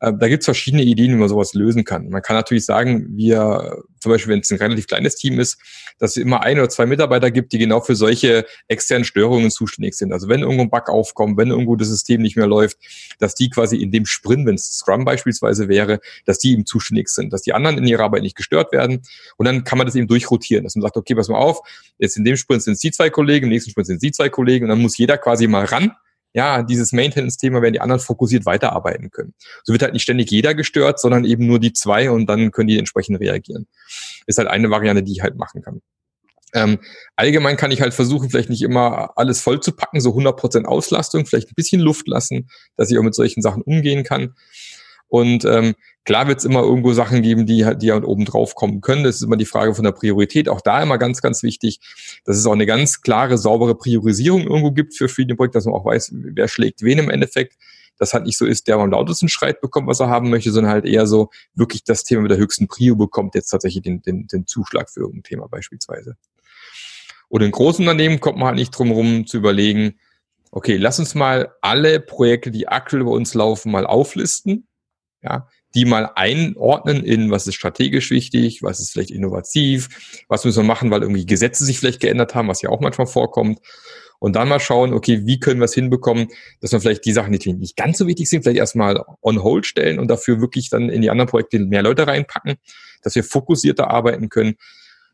äh, 0.00 0.12
da 0.18 0.28
gibt 0.28 0.42
es 0.42 0.44
verschiedene 0.44 0.82
Ideen, 0.82 1.12
wie 1.12 1.16
man 1.16 1.28
sowas 1.28 1.54
lösen 1.54 1.84
kann. 1.84 2.08
Man 2.08 2.22
kann 2.22 2.36
natürlich 2.36 2.64
sagen, 2.64 3.06
wir, 3.16 3.82
zum 4.00 4.12
Beispiel, 4.12 4.32
wenn 4.32 4.40
es 4.40 4.50
ein 4.50 4.58
relativ 4.58 4.86
kleines 4.86 5.16
Team 5.16 5.40
ist, 5.40 5.58
dass 5.98 6.12
es 6.12 6.16
immer 6.18 6.42
ein 6.42 6.58
oder 6.58 6.68
zwei 6.68 6.86
Mitarbeiter 6.86 7.30
gibt, 7.30 7.52
die 7.52 7.58
genau 7.58 7.80
für 7.80 7.96
solche 7.96 8.44
externen 8.68 9.04
Störungen 9.04 9.50
zuständig 9.50 9.94
sind. 9.94 10.12
Also 10.12 10.28
wenn 10.28 10.40
irgendwo 10.40 10.62
ein 10.62 10.70
Bug 10.70 10.88
aufkommt, 10.88 11.38
wenn 11.38 11.48
irgendwo 11.48 11.76
das 11.76 11.88
System 11.88 12.20
nicht 12.20 12.36
mehr 12.36 12.46
läuft, 12.46 12.76
dass 13.18 13.34
die 13.34 13.48
quasi 13.48 13.76
in 13.76 13.90
dem 13.90 14.04
Sprint, 14.04 14.46
wenn 14.46 14.56
es 14.56 14.78
Scrum 14.78 15.04
beispielsweise 15.04 15.68
wäre, 15.68 16.00
dass 16.26 16.38
die 16.38 16.52
eben 16.52 16.66
zuständig 16.66 17.08
sind, 17.08 17.32
dass 17.32 17.42
die 17.42 17.54
anderen 17.54 17.78
in 17.78 17.86
ihrer 17.86 18.04
Arbeit 18.04 18.22
nicht 18.22 18.36
gestört 18.36 18.72
werden. 18.72 19.02
Und 19.36 19.46
dann 19.46 19.64
kann 19.64 19.78
man 19.78 19.86
das 19.86 19.94
eben 19.94 20.08
durchrotieren, 20.08 20.64
dass 20.64 20.76
man 20.76 20.82
sagt, 20.82 20.96
okay, 20.96 21.14
pass 21.14 21.28
mal 21.28 21.38
auf, 21.38 21.60
jetzt 21.98 22.16
in 22.16 22.24
dem 22.24 22.36
Sprint 22.36 22.62
sind 22.62 22.74
es 22.74 22.80
die 22.80 22.90
zwei 22.90 23.10
Kollegen, 23.10 23.44
im 23.46 23.50
nächsten 23.50 23.70
Sprint 23.70 23.86
sind 23.86 23.96
es 23.96 24.02
die 24.02 24.12
zwei 24.12 24.28
Kollegen 24.28 24.66
und 24.66 24.68
dann 24.68 24.82
muss 24.82 24.98
jeder 24.98 25.16
quasi 25.16 25.46
mal 25.46 25.64
ran 25.64 25.92
ja, 26.36 26.62
dieses 26.62 26.92
Maintenance-Thema, 26.92 27.62
werden 27.62 27.72
die 27.72 27.80
anderen 27.80 27.98
fokussiert 27.98 28.44
weiterarbeiten 28.44 29.10
können. 29.10 29.32
So 29.64 29.72
wird 29.72 29.82
halt 29.82 29.94
nicht 29.94 30.02
ständig 30.02 30.30
jeder 30.30 30.54
gestört, 30.54 31.00
sondern 31.00 31.24
eben 31.24 31.46
nur 31.46 31.58
die 31.58 31.72
zwei 31.72 32.10
und 32.10 32.26
dann 32.26 32.50
können 32.50 32.68
die 32.68 32.78
entsprechend 32.78 33.18
reagieren. 33.20 33.66
Ist 34.26 34.36
halt 34.36 34.46
eine 34.46 34.68
Variante, 34.68 35.02
die 35.02 35.12
ich 35.12 35.22
halt 35.22 35.36
machen 35.36 35.62
kann. 35.62 35.80
Ähm, 36.52 36.78
allgemein 37.16 37.56
kann 37.56 37.70
ich 37.70 37.80
halt 37.80 37.94
versuchen, 37.94 38.28
vielleicht 38.28 38.50
nicht 38.50 38.60
immer 38.60 39.12
alles 39.16 39.40
voll 39.40 39.60
zu 39.60 39.72
packen, 39.72 40.02
so 40.02 40.10
100% 40.10 40.66
Auslastung, 40.66 41.24
vielleicht 41.24 41.48
ein 41.48 41.56
bisschen 41.56 41.80
Luft 41.80 42.06
lassen, 42.06 42.50
dass 42.76 42.90
ich 42.90 42.98
auch 42.98 43.02
mit 43.02 43.14
solchen 43.14 43.40
Sachen 43.40 43.62
umgehen 43.62 44.04
kann. 44.04 44.34
Und 45.08 45.44
ähm, 45.44 45.74
klar 46.04 46.26
wird 46.26 46.38
es 46.38 46.44
immer 46.44 46.62
irgendwo 46.62 46.92
Sachen 46.92 47.22
geben, 47.22 47.46
die, 47.46 47.66
die 47.76 47.86
ja 47.86 48.02
oben 48.02 48.24
drauf 48.24 48.54
kommen 48.54 48.80
können. 48.80 49.04
Das 49.04 49.16
ist 49.16 49.22
immer 49.22 49.36
die 49.36 49.44
Frage 49.44 49.74
von 49.74 49.84
der 49.84 49.92
Priorität. 49.92 50.48
Auch 50.48 50.60
da 50.60 50.82
immer 50.82 50.98
ganz, 50.98 51.22
ganz 51.22 51.42
wichtig, 51.42 51.80
dass 52.24 52.36
es 52.36 52.46
auch 52.46 52.52
eine 52.52 52.66
ganz 52.66 53.02
klare, 53.02 53.38
saubere 53.38 53.76
Priorisierung 53.76 54.42
irgendwo 54.42 54.72
gibt 54.72 54.94
für 54.94 55.08
verschiedene 55.08 55.36
Projekte, 55.36 55.58
dass 55.58 55.66
man 55.66 55.74
auch 55.74 55.84
weiß, 55.84 56.12
wer 56.12 56.48
schlägt 56.48 56.82
wen 56.82 56.98
im 56.98 57.10
Endeffekt. 57.10 57.56
Das 57.98 58.12
halt 58.12 58.24
nicht 58.24 58.36
so 58.36 58.44
ist, 58.44 58.68
der 58.68 58.76
am 58.76 58.90
lautesten 58.90 59.28
schreit 59.28 59.62
bekommt, 59.62 59.88
was 59.88 60.00
er 60.00 60.08
haben 60.08 60.28
möchte, 60.28 60.52
sondern 60.52 60.70
halt 60.70 60.84
eher 60.84 61.06
so 61.06 61.30
wirklich 61.54 61.82
das 61.82 62.04
Thema 62.04 62.22
mit 62.22 62.30
der 62.30 62.38
höchsten 62.38 62.68
Prio 62.68 62.94
bekommt 62.94 63.34
jetzt 63.34 63.48
tatsächlich 63.48 63.84
den, 63.84 64.02
den, 64.02 64.26
den 64.26 64.46
Zuschlag 64.46 64.90
für 64.90 65.00
irgendein 65.00 65.22
Thema 65.22 65.48
beispielsweise. 65.48 66.16
Und 67.28 67.42
in 67.42 67.50
großen 67.50 67.82
Unternehmen 67.82 68.20
kommt 68.20 68.38
man 68.38 68.48
halt 68.48 68.56
nicht 68.56 68.70
drum 68.70 68.90
rum 68.90 69.26
zu 69.26 69.38
überlegen, 69.38 69.98
okay, 70.50 70.76
lass 70.76 70.98
uns 70.98 71.14
mal 71.14 71.54
alle 71.62 72.00
Projekte, 72.00 72.50
die 72.50 72.68
aktuell 72.68 73.04
bei 73.04 73.10
uns 73.10 73.32
laufen, 73.32 73.72
mal 73.72 73.86
auflisten 73.86 74.66
ja, 75.28 75.48
die 75.74 75.84
mal 75.84 76.10
einordnen 76.14 77.04
in, 77.04 77.30
was 77.30 77.46
ist 77.46 77.54
strategisch 77.54 78.10
wichtig, 78.10 78.62
was 78.62 78.80
ist 78.80 78.92
vielleicht 78.92 79.10
innovativ, 79.10 80.24
was 80.28 80.44
müssen 80.44 80.62
wir 80.62 80.66
machen, 80.66 80.90
weil 80.90 81.02
irgendwie 81.02 81.26
Gesetze 81.26 81.64
sich 81.64 81.78
vielleicht 81.78 82.00
geändert 82.00 82.34
haben, 82.34 82.48
was 82.48 82.62
ja 82.62 82.70
auch 82.70 82.80
manchmal 82.80 83.06
vorkommt. 83.06 83.60
Und 84.18 84.34
dann 84.34 84.48
mal 84.48 84.60
schauen, 84.60 84.94
okay, 84.94 85.26
wie 85.26 85.38
können 85.38 85.60
wir 85.60 85.66
es 85.66 85.74
hinbekommen, 85.74 86.28
dass 86.60 86.72
wir 86.72 86.80
vielleicht 86.80 87.04
die 87.04 87.12
Sachen, 87.12 87.32
die 87.32 87.52
nicht 87.52 87.76
ganz 87.76 87.98
so 87.98 88.06
wichtig 88.06 88.30
sind, 88.30 88.42
vielleicht 88.42 88.58
erstmal 88.58 89.04
on 89.20 89.42
hold 89.42 89.66
stellen 89.66 89.98
und 89.98 90.08
dafür 90.08 90.40
wirklich 90.40 90.70
dann 90.70 90.88
in 90.88 91.02
die 91.02 91.10
anderen 91.10 91.28
Projekte 91.28 91.58
mehr 91.58 91.82
Leute 91.82 92.06
reinpacken, 92.06 92.54
dass 93.02 93.14
wir 93.14 93.24
fokussierter 93.24 93.90
arbeiten 93.90 94.30
können. 94.30 94.54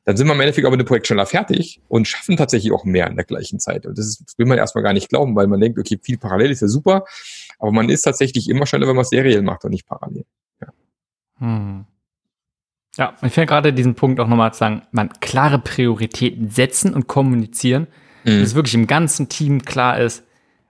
Dann 0.05 0.17
sind 0.17 0.27
wir 0.27 0.35
im 0.35 0.41
Endeffekt 0.41 0.67
aber 0.67 0.77
mit 0.77 0.85
dem 0.85 0.89
Projekt 0.89 1.07
schneller 1.07 1.27
fertig 1.27 1.81
und 1.89 2.09
schaffen 2.09 2.37
tatsächlich 2.37 2.73
auch 2.73 2.85
mehr 2.85 3.09
in 3.09 3.17
der 3.17 3.25
gleichen 3.25 3.61
Zeit. 3.61 3.87
Und 3.87 3.99
das, 3.99 4.23
will 4.37 4.47
man 4.47 4.59
erstmal 4.59 4.83
gar 4.83 4.93
nicht 4.93 5.09
glauben, 5.09 5.37
weil 5.37 5.47
man 5.47 5.61
denkt, 5.61 5.79
okay, 5.79 5.99
viel 6.03 6.19
parallel 6.19 6.51
ist 6.51 6.63
ja 6.63 6.69
super. 6.69 7.05
Aber 7.63 7.71
man 7.71 7.89
ist 7.89 8.03
tatsächlich 8.03 8.51
immer 8.51 8.67
schneller, 8.67 8.89
wenn 8.89 8.97
man 8.97 9.05
seriell 9.05 9.41
macht 9.41 9.65
und 9.65 9.71
nicht 9.71 9.87
parallel. 9.87 10.25
Ja, 10.61 10.69
hm. 11.39 11.85
ja 12.97 13.15
ich 13.23 13.33
finde 13.33 13.47
gerade 13.47 13.73
diesen 13.73 13.95
Punkt 13.95 14.19
auch 14.19 14.27
nochmal 14.27 14.53
zu 14.53 14.59
sagen, 14.59 14.83
man 14.91 15.11
klare 15.21 15.61
Prioritäten 15.61 16.49
setzen 16.49 16.93
und 16.93 17.07
kommunizieren, 17.07 17.87
mhm. 18.25 18.41
dass 18.41 18.57
wirklich 18.57 18.75
im 18.75 18.89
ganzen 18.89 19.29
Team 19.29 19.63
klar 19.63 20.01
ist, 20.01 20.25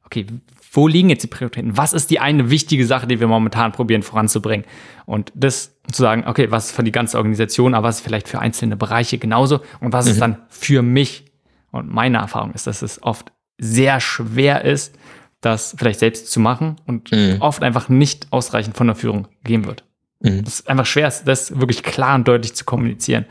okay, 0.04 0.26
wo 0.70 0.86
liegen 0.86 1.08
jetzt 1.08 1.22
die 1.22 1.28
Prioritäten? 1.28 1.78
Was 1.78 1.94
ist 1.94 2.10
die 2.10 2.20
eine 2.20 2.50
wichtige 2.50 2.84
Sache, 2.84 3.06
die 3.06 3.20
wir 3.20 3.26
momentan 3.26 3.72
probieren 3.72 4.02
voranzubringen? 4.02 4.66
Und 5.06 5.32
das 5.34 5.74
zu 5.90 6.02
sagen, 6.02 6.24
okay, 6.26 6.50
was 6.50 6.66
ist 6.66 6.72
für 6.72 6.84
die 6.84 6.92
ganze 6.92 7.16
Organisation, 7.16 7.72
aber 7.74 7.88
was 7.88 7.96
ist 7.96 8.04
vielleicht 8.04 8.28
für 8.28 8.38
einzelne 8.38 8.76
Bereiche 8.76 9.16
genauso 9.16 9.60
und 9.80 9.94
was 9.94 10.04
mhm. 10.04 10.10
ist 10.10 10.20
dann 10.20 10.42
für 10.50 10.82
mich? 10.82 11.24
Und 11.70 11.90
meine 11.90 12.18
Erfahrung 12.18 12.52
ist, 12.52 12.66
dass 12.66 12.82
es 12.82 13.02
oft 13.02 13.32
sehr 13.56 13.98
schwer 13.98 14.66
ist, 14.66 14.94
das 15.42 15.74
vielleicht 15.76 15.98
selbst 16.00 16.30
zu 16.30 16.40
machen 16.40 16.76
und 16.86 17.12
mhm. 17.12 17.36
oft 17.40 17.62
einfach 17.62 17.88
nicht 17.88 18.28
ausreichend 18.30 18.76
von 18.76 18.86
der 18.86 18.96
Führung 18.96 19.28
gegeben 19.42 19.66
wird. 19.66 19.84
Mhm. 20.20 20.44
Das 20.44 20.60
ist 20.60 20.68
einfach 20.68 20.86
schwer, 20.86 21.12
das 21.24 21.58
wirklich 21.58 21.82
klar 21.82 22.14
und 22.14 22.26
deutlich 22.26 22.54
zu 22.54 22.64
kommunizieren. 22.64 23.24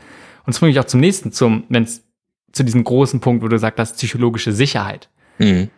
Und 0.44 0.54
das 0.54 0.60
bringe 0.60 0.72
ich 0.72 0.78
auch 0.78 0.84
zum 0.84 1.00
nächsten, 1.00 1.32
zum, 1.32 1.64
wenn 1.68 1.84
es 1.84 2.04
zu 2.52 2.64
diesem 2.64 2.84
großen 2.84 3.20
Punkt, 3.20 3.42
wo 3.42 3.48
du 3.48 3.58
sagst, 3.58 3.78
das 3.78 3.94
psychologische 3.94 4.52
Sicherheit. 4.52 5.08
Mhm. 5.38 5.70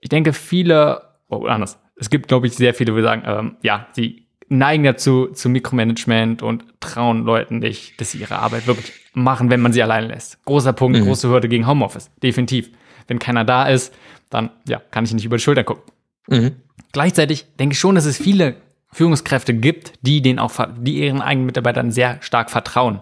Ich 0.00 0.10
denke, 0.10 0.32
viele, 0.32 1.02
oh, 1.28 1.46
anders. 1.46 1.78
Es 1.96 2.10
gibt, 2.10 2.28
glaube 2.28 2.46
ich, 2.46 2.54
sehr 2.54 2.74
viele, 2.74 2.94
die 2.94 3.02
sagen, 3.02 3.22
ähm, 3.26 3.56
ja, 3.62 3.88
sie 3.92 4.28
neigen 4.48 4.84
dazu 4.84 5.28
zu 5.28 5.48
Mikromanagement 5.48 6.42
und 6.42 6.64
trauen 6.80 7.24
Leuten 7.24 7.58
nicht, 7.58 8.00
dass 8.00 8.12
sie 8.12 8.18
ihre 8.18 8.38
Arbeit 8.38 8.66
wirklich 8.66 8.92
machen, 9.14 9.50
wenn 9.50 9.60
man 9.60 9.72
sie 9.72 9.82
allein 9.82 10.08
lässt. 10.08 10.44
Großer 10.44 10.72
Punkt, 10.72 10.98
mhm. 10.98 11.04
große 11.04 11.28
Hürde 11.28 11.48
gegen 11.48 11.66
Homeoffice. 11.66 12.10
Definitiv. 12.22 12.70
Wenn 13.06 13.18
keiner 13.18 13.44
da 13.44 13.66
ist, 13.66 13.94
dann 14.30 14.50
ja, 14.66 14.80
kann 14.90 15.04
ich 15.04 15.12
nicht 15.12 15.24
über 15.24 15.36
die 15.36 15.42
Schulter 15.42 15.64
gucken. 15.64 15.92
Mhm. 16.28 16.56
Gleichzeitig 16.92 17.46
denke 17.58 17.74
ich 17.74 17.78
schon, 17.78 17.94
dass 17.94 18.04
es 18.04 18.16
viele 18.16 18.56
Führungskräfte 18.92 19.54
gibt, 19.54 19.92
die 20.02 20.22
den 20.22 20.38
auch, 20.38 20.52
die 20.78 21.04
ihren 21.04 21.20
eigenen 21.20 21.46
Mitarbeitern 21.46 21.90
sehr 21.90 22.20
stark 22.22 22.50
vertrauen. 22.50 23.00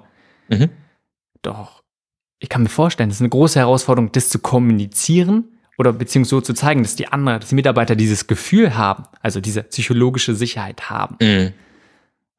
Mhm. 0.48 0.70
Doch 1.42 1.82
ich 2.38 2.48
kann 2.48 2.62
mir 2.62 2.68
vorstellen, 2.68 3.10
es 3.10 3.16
ist 3.16 3.22
eine 3.22 3.30
große 3.30 3.58
Herausforderung, 3.58 4.12
das 4.12 4.28
zu 4.28 4.38
kommunizieren 4.38 5.44
oder 5.78 5.92
beziehungsweise 5.92 6.36
so 6.36 6.40
zu 6.40 6.54
zeigen, 6.54 6.82
dass 6.82 6.96
die 6.96 7.08
anderen, 7.08 7.40
dass 7.40 7.50
die 7.50 7.54
Mitarbeiter 7.54 7.96
dieses 7.96 8.26
Gefühl 8.26 8.76
haben, 8.76 9.04
also 9.20 9.40
diese 9.40 9.62
psychologische 9.62 10.34
Sicherheit 10.34 10.90
haben. 10.90 11.16
Mhm. 11.20 11.52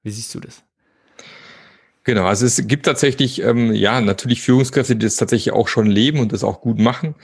Wie 0.04 0.12
siehst 0.12 0.34
du 0.36 0.40
das? 0.40 0.64
Genau, 2.08 2.24
also 2.24 2.46
es 2.46 2.66
gibt 2.68 2.86
tatsächlich, 2.86 3.42
ähm, 3.42 3.74
ja, 3.74 4.00
natürlich 4.00 4.42
Führungskräfte, 4.42 4.96
die 4.96 5.06
das 5.06 5.18
tatsächlich 5.18 5.54
auch 5.54 5.68
schon 5.68 5.88
leben 5.88 6.22
und 6.22 6.32
das 6.32 6.42
auch 6.42 6.62
gut 6.62 6.80
machen. 6.80 7.16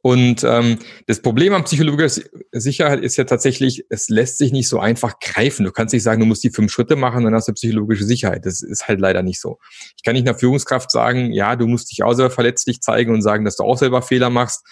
Und 0.00 0.44
ähm, 0.44 0.78
das 1.08 1.20
Problem 1.22 1.52
an 1.54 1.64
psychologischer 1.64 2.22
Sicherheit 2.52 3.00
ist 3.00 3.16
ja 3.16 3.24
tatsächlich, 3.24 3.84
es 3.88 4.08
lässt 4.08 4.38
sich 4.38 4.52
nicht 4.52 4.68
so 4.68 4.78
einfach 4.78 5.18
greifen. 5.18 5.64
Du 5.64 5.72
kannst 5.72 5.92
nicht 5.92 6.04
sagen, 6.04 6.20
du 6.20 6.26
musst 6.26 6.44
die 6.44 6.50
fünf 6.50 6.70
Schritte 6.70 6.94
machen, 6.94 7.24
dann 7.24 7.34
hast 7.34 7.48
du 7.48 7.52
psychologische 7.52 8.04
Sicherheit. 8.04 8.46
Das 8.46 8.62
ist 8.62 8.86
halt 8.86 9.00
leider 9.00 9.24
nicht 9.24 9.40
so. 9.40 9.58
Ich 9.96 10.04
kann 10.04 10.14
nicht 10.14 10.28
einer 10.28 10.38
Führungskraft 10.38 10.92
sagen, 10.92 11.32
ja, 11.32 11.56
du 11.56 11.66
musst 11.66 11.90
dich 11.90 12.04
auch 12.04 12.12
selber 12.12 12.30
verletzlich 12.30 12.80
zeigen 12.80 13.12
und 13.12 13.22
sagen, 13.22 13.44
dass 13.44 13.56
du 13.56 13.64
auch 13.64 13.76
selber 13.76 14.02
Fehler 14.02 14.30
machst. 14.30 14.64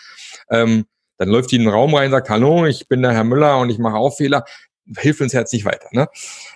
Ähm, 0.48 0.84
dann 1.18 1.28
läuft 1.28 1.50
die 1.50 1.56
in 1.56 1.62
den 1.62 1.72
Raum 1.72 1.92
rein 1.92 2.12
sagt, 2.12 2.30
hallo, 2.30 2.66
ich 2.66 2.86
bin 2.86 3.02
der 3.02 3.14
Herr 3.14 3.24
Müller 3.24 3.58
und 3.58 3.68
ich 3.68 3.78
mache 3.78 3.96
auch 3.96 4.16
Fehler 4.16 4.44
hilft 4.98 5.20
uns 5.20 5.32
jetzt 5.32 5.52
nicht 5.52 5.64
weiter. 5.64 5.88
Ne? 5.92 6.08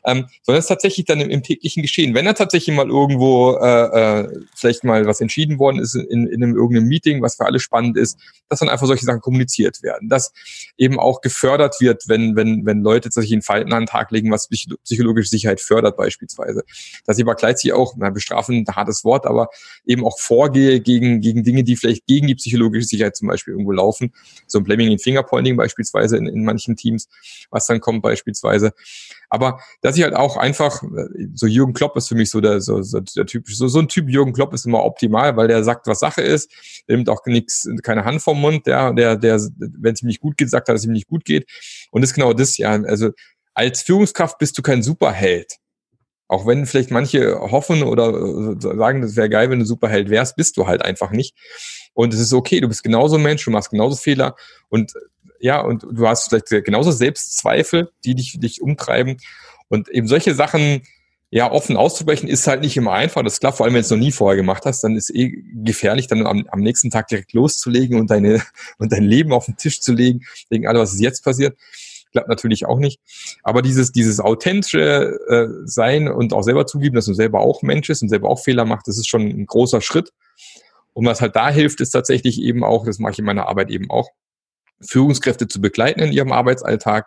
Ähm, 0.04 0.26
sondern 0.42 0.58
es 0.58 0.64
ist 0.64 0.68
tatsächlich 0.68 1.06
dann 1.06 1.20
im, 1.20 1.30
im, 1.30 1.42
täglichen 1.42 1.82
Geschehen. 1.82 2.14
Wenn 2.14 2.24
da 2.24 2.32
tatsächlich 2.32 2.74
mal 2.74 2.88
irgendwo 2.88 3.56
äh, 3.56 4.20
äh, 4.20 4.28
vielleicht 4.54 4.84
mal 4.84 5.06
was 5.06 5.20
entschieden 5.20 5.58
worden 5.58 5.78
ist 5.78 5.94
in, 5.94 6.26
in 6.26 6.42
einem 6.42 6.56
irgendeinem 6.56 6.88
Meeting, 6.88 7.22
was 7.22 7.36
für 7.36 7.46
alle 7.46 7.60
spannend 7.60 7.96
ist, 7.96 8.18
dass 8.48 8.60
dann 8.60 8.68
einfach 8.68 8.86
solche 8.86 9.04
Sachen 9.04 9.20
kommuniziert 9.20 9.82
werden. 9.82 10.08
Dass 10.08 10.32
eben 10.76 10.98
auch 10.98 11.20
gefördert 11.20 11.76
wird, 11.80 12.08
wenn, 12.08 12.36
wenn, 12.36 12.66
wenn 12.66 12.82
Leute 12.82 13.08
tatsächlich 13.08 13.32
einen 13.32 13.42
Falten 13.42 13.72
an 13.72 13.82
den 13.82 13.86
Tag 13.86 14.10
legen, 14.10 14.30
was 14.30 14.48
psychologische 14.84 15.28
Sicherheit 15.28 15.60
fördert 15.60 15.96
beispielsweise. 15.96 16.64
Dass 17.06 17.18
ich 17.18 17.24
aber 17.24 17.34
gleichzeitig 17.34 17.72
auch, 17.72 17.94
na, 17.96 18.10
bestrafen, 18.10 18.64
ein 18.68 18.76
hartes 18.76 19.04
Wort, 19.04 19.26
aber 19.26 19.48
eben 19.86 20.04
auch 20.04 20.18
vorgehe 20.18 20.80
gegen, 20.80 21.20
gegen 21.20 21.44
Dinge, 21.44 21.64
die 21.64 21.76
vielleicht 21.76 22.06
gegen 22.06 22.26
die 22.26 22.34
psychologische 22.34 22.86
Sicherheit 22.86 23.16
zum 23.16 23.28
Beispiel 23.28 23.52
irgendwo 23.52 23.72
laufen. 23.72 24.12
So 24.46 24.58
ein 24.58 24.64
Blaming 24.64 24.92
in 24.92 24.98
Fingerpointing 24.98 25.56
beispielsweise 25.56 26.16
in, 26.16 26.26
in 26.26 26.44
manchen 26.44 26.76
Teams, 26.76 27.08
was 27.50 27.66
dann 27.66 27.80
kommt 27.80 28.02
beispielsweise 28.02 28.24
beispielsweise. 28.24 28.72
Aber 29.30 29.60
dass 29.82 29.96
ich 29.96 30.02
halt 30.02 30.14
auch 30.14 30.36
einfach, 30.36 30.82
so 31.34 31.46
Jürgen 31.46 31.72
Klopp 31.72 31.96
ist 31.96 32.08
für 32.08 32.14
mich 32.14 32.30
so 32.30 32.40
der, 32.40 32.60
so, 32.60 32.82
so 32.82 33.00
der 33.00 33.26
Typ, 33.26 33.48
so, 33.48 33.68
so 33.68 33.78
ein 33.78 33.88
Typ 33.88 34.08
Jürgen 34.08 34.32
Klopp 34.32 34.54
ist 34.54 34.66
immer 34.66 34.84
optimal, 34.84 35.36
weil 35.36 35.48
der 35.48 35.64
sagt, 35.64 35.86
was 35.86 36.00
Sache 36.00 36.22
ist, 36.22 36.50
der 36.88 36.96
nimmt 36.96 37.08
auch 37.08 37.24
nichts, 37.26 37.68
keine 37.82 38.04
Hand 38.04 38.22
vom 38.22 38.40
Mund, 38.40 38.66
der, 38.66 38.92
der, 38.92 39.16
der, 39.16 39.40
wenn 39.58 39.94
es 39.94 40.02
ihm 40.02 40.08
nicht 40.08 40.20
gut 40.20 40.36
geht, 40.36 40.50
sagt 40.50 40.68
er, 40.68 40.74
dass 40.74 40.82
es 40.82 40.86
ihm 40.86 40.92
nicht 40.92 41.08
gut 41.08 41.24
geht. 41.24 41.48
Und 41.90 42.02
das 42.02 42.10
ist 42.10 42.14
genau 42.14 42.32
das, 42.32 42.56
ja. 42.58 42.70
Also 42.70 43.10
als 43.54 43.82
Führungskraft 43.82 44.38
bist 44.38 44.58
du 44.58 44.62
kein 44.62 44.82
Superheld. 44.82 45.56
Auch 46.26 46.46
wenn 46.46 46.66
vielleicht 46.66 46.90
manche 46.90 47.38
hoffen 47.38 47.82
oder 47.82 48.56
sagen, 48.60 49.02
das 49.02 49.14
wäre 49.14 49.28
geil, 49.28 49.50
wenn 49.50 49.60
du 49.60 49.66
Superheld 49.66 50.08
wärst, 50.10 50.36
bist 50.36 50.56
du 50.56 50.66
halt 50.66 50.82
einfach 50.82 51.10
nicht. 51.10 51.36
Und 51.92 52.12
es 52.14 52.20
ist 52.20 52.32
okay, 52.32 52.60
du 52.60 52.68
bist 52.68 52.82
genauso 52.82 53.18
Mensch, 53.18 53.44
du 53.44 53.50
machst 53.50 53.70
genauso 53.70 53.96
Fehler. 53.96 54.34
Und 54.68 54.92
ja, 55.44 55.60
und 55.60 55.82
du 55.82 56.08
hast 56.08 56.30
vielleicht 56.30 56.64
genauso 56.64 56.90
Selbstzweifel, 56.90 57.90
die 58.06 58.14
dich, 58.14 58.40
dich 58.40 58.62
umtreiben. 58.62 59.18
Und 59.68 59.90
eben 59.90 60.08
solche 60.08 60.34
Sachen, 60.34 60.80
ja, 61.28 61.52
offen 61.52 61.76
auszubrechen, 61.76 62.30
ist 62.30 62.46
halt 62.46 62.62
nicht 62.62 62.78
immer 62.78 62.92
einfach. 62.92 63.22
Das 63.22 63.34
ist 63.34 63.40
klar, 63.40 63.52
vor 63.52 63.66
allem 63.66 63.74
wenn 63.74 63.82
du 63.82 63.84
es 63.84 63.90
noch 63.90 63.98
nie 63.98 64.10
vorher 64.10 64.38
gemacht 64.38 64.64
hast, 64.64 64.82
dann 64.84 64.96
ist 64.96 65.14
eh 65.14 65.42
gefährlich, 65.62 66.06
dann 66.06 66.26
am, 66.26 66.46
am 66.50 66.60
nächsten 66.60 66.88
Tag 66.88 67.08
direkt 67.08 67.34
loszulegen 67.34 68.00
und 68.00 68.10
deine, 68.10 68.42
und 68.78 68.90
dein 68.90 69.04
Leben 69.04 69.34
auf 69.34 69.44
den 69.44 69.58
Tisch 69.58 69.82
zu 69.82 69.92
legen, 69.92 70.24
wegen 70.48 70.66
allem, 70.66 70.78
was 70.78 70.98
jetzt 70.98 71.22
passiert. 71.22 71.58
Klappt 72.12 72.30
natürlich 72.30 72.64
auch 72.64 72.78
nicht. 72.78 72.98
Aber 73.42 73.60
dieses, 73.60 73.92
dieses 73.92 74.20
authentische 74.20 75.18
äh, 75.28 75.48
Sein 75.66 76.08
und 76.08 76.32
auch 76.32 76.42
selber 76.42 76.66
zugeben, 76.66 76.94
dass 76.94 77.04
du 77.04 77.12
selber 77.12 77.40
auch 77.40 77.60
Mensch 77.60 77.90
ist 77.90 78.00
und 78.00 78.08
selber 78.08 78.30
auch 78.30 78.42
Fehler 78.42 78.64
macht, 78.64 78.88
das 78.88 78.96
ist 78.96 79.10
schon 79.10 79.20
ein 79.20 79.44
großer 79.44 79.82
Schritt. 79.82 80.10
Und 80.94 81.04
was 81.04 81.20
halt 81.20 81.36
da 81.36 81.50
hilft, 81.50 81.82
ist 81.82 81.90
tatsächlich 81.90 82.40
eben 82.40 82.64
auch, 82.64 82.86
das 82.86 82.98
mache 82.98 83.12
ich 83.12 83.18
in 83.18 83.26
meiner 83.26 83.46
Arbeit 83.46 83.68
eben 83.68 83.90
auch, 83.90 84.08
Führungskräfte 84.84 85.48
zu 85.48 85.60
begleiten 85.60 86.00
in 86.00 86.12
ihrem 86.12 86.32
Arbeitsalltag. 86.32 87.06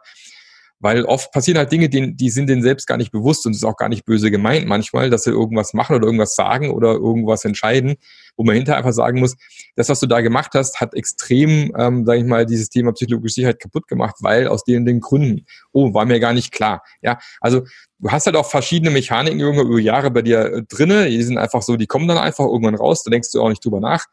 Weil 0.80 1.06
oft 1.06 1.32
passieren 1.32 1.58
halt 1.58 1.72
Dinge, 1.72 1.90
die, 1.90 2.16
die 2.16 2.30
sind 2.30 2.48
denen 2.48 2.62
selbst 2.62 2.86
gar 2.86 2.98
nicht 2.98 3.12
bewusst 3.12 3.48
und 3.48 3.54
es 3.54 3.60
ist 3.60 3.64
auch 3.64 3.78
gar 3.78 3.90
nicht 3.90 4.06
böse 4.06 4.30
gemeint 4.30 4.68
manchmal, 4.68 5.10
dass 5.10 5.24
sie 5.24 5.32
irgendwas 5.32 5.74
machen 5.74 5.96
oder 5.96 6.06
irgendwas 6.06 6.36
sagen 6.36 6.70
oder 6.70 6.94
irgendwas 6.94 7.46
entscheiden, 7.46 7.96
wo 8.36 8.44
man 8.44 8.56
hinterher 8.56 8.78
einfach 8.78 8.94
sagen 8.94 9.20
muss, 9.20 9.36
das, 9.76 9.90
was 9.90 10.00
du 10.00 10.06
da 10.06 10.22
gemacht 10.22 10.52
hast, 10.54 10.80
hat 10.80 10.94
extrem, 10.94 11.74
ähm, 11.76 12.06
sage 12.06 12.20
ich 12.20 12.26
mal, 12.26 12.46
dieses 12.46 12.70
Thema 12.70 12.94
psychologische 12.94 13.34
Sicherheit 13.34 13.60
kaputt 13.60 13.88
gemacht, 13.88 14.18
weil 14.20 14.48
aus 14.48 14.64
den, 14.66 14.86
den 14.86 15.00
Gründen. 15.00 15.48
Oh, 15.72 15.96
war 15.96 16.06
mir 16.06 16.20
gar 16.20 16.34
nicht 16.34 16.52
klar. 16.52 16.84
Ja, 17.02 17.18
also 17.42 17.64
du 17.98 18.12
hast 18.12 18.28
halt 18.28 18.36
auch 18.36 18.48
verschiedene 18.48 18.92
Mechaniken 18.92 19.40
irgendwo 19.40 19.64
über 19.64 19.80
Jahre 19.80 20.12
bei 20.12 20.22
dir 20.22 20.42
äh, 20.46 20.64
drinne. 20.64 21.10
Die 21.10 21.24
sind 21.24 21.40
einfach 21.40 21.64
so, 21.64 21.76
die 21.76 21.88
kommen 21.88 22.08
dann 22.08 22.20
einfach 22.20 22.46
irgendwann 22.46 22.76
raus, 22.76 23.02
da 23.02 23.10
denkst 23.10 23.32
du 23.32 23.42
auch 23.42 23.50
nicht 23.50 23.66
drüber 23.66 23.80
nach. 23.80 24.06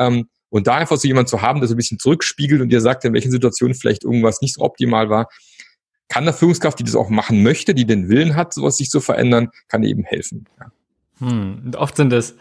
Ähm, 0.00 0.28
und 0.50 0.66
da 0.66 0.76
einfach 0.76 0.96
so 0.96 1.08
jemand 1.08 1.28
zu 1.28 1.42
haben, 1.42 1.60
der 1.60 1.68
so 1.68 1.74
ein 1.74 1.78
bisschen 1.78 1.98
zurückspiegelt 1.98 2.60
und 2.60 2.68
dir 2.68 2.80
sagt, 2.80 3.04
in 3.04 3.12
welchen 3.12 3.30
Situationen 3.30 3.74
vielleicht 3.74 4.04
irgendwas 4.04 4.40
nicht 4.40 4.54
so 4.54 4.62
optimal 4.62 5.10
war, 5.10 5.28
kann 6.08 6.24
der 6.24 6.34
Führungskraft, 6.34 6.78
die 6.78 6.84
das 6.84 6.94
auch 6.94 7.08
machen 7.08 7.42
möchte, 7.42 7.74
die 7.74 7.84
den 7.84 8.08
Willen 8.08 8.36
hat, 8.36 8.54
sowas 8.54 8.76
sich 8.76 8.90
zu 8.90 9.00
verändern, 9.00 9.50
kann 9.68 9.82
eben 9.82 10.04
helfen. 10.04 10.46
Ja. 10.60 10.70
Hm. 11.18 11.62
Und 11.64 11.76
oft 11.76 11.96
sind 11.96 12.12
es 12.12 12.36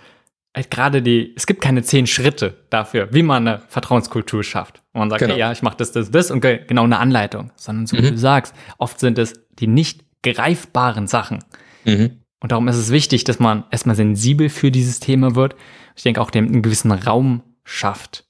halt 0.56 0.72
gerade 0.72 1.02
die, 1.02 1.34
es 1.36 1.46
gibt 1.48 1.62
keine 1.62 1.84
zehn 1.84 2.08
Schritte 2.08 2.56
dafür, 2.70 3.10
wie 3.12 3.24
man 3.24 3.48
eine 3.48 3.62
Vertrauenskultur 3.68 4.44
schafft. 4.44 4.82
Und 4.94 5.00
man 5.00 5.10
sagt, 5.10 5.20
genau. 5.20 5.34
hey, 5.34 5.40
ja, 5.40 5.52
ich 5.52 5.62
mache 5.62 5.78
das, 5.78 5.92
das, 5.92 6.12
das 6.12 6.32
und 6.32 6.42
genau 6.42 6.84
eine 6.84 7.00
Anleitung. 7.00 7.52
Sondern 7.56 7.88
so 7.88 7.98
wie 7.98 8.02
mhm. 8.02 8.12
du 8.12 8.18
sagst, 8.18 8.54
oft 8.78 9.00
sind 9.00 9.18
es 9.18 9.34
die 9.60 9.68
nicht 9.68 10.06
greifbaren 10.24 11.08
Sachen. 11.08 11.44
Mhm. 11.84 12.22
Und 12.40 12.52
darum 12.52 12.68
ist 12.68 12.78
es 12.78 12.92
wichtig, 12.92 13.24
dass 13.24 13.40
man 13.40 13.66
erstmal 13.72 13.96
sensibel 13.96 14.50
für 14.50 14.72
dieses 14.72 15.00
Thema 15.00 15.36
wird. 15.36 15.56
Ich 15.96 16.04
denke 16.04 16.22
auch 16.22 16.32
dem 16.32 16.46
einen 16.46 16.62
gewissen 16.62 16.92
Raum 16.92 17.42
schafft. 17.66 18.24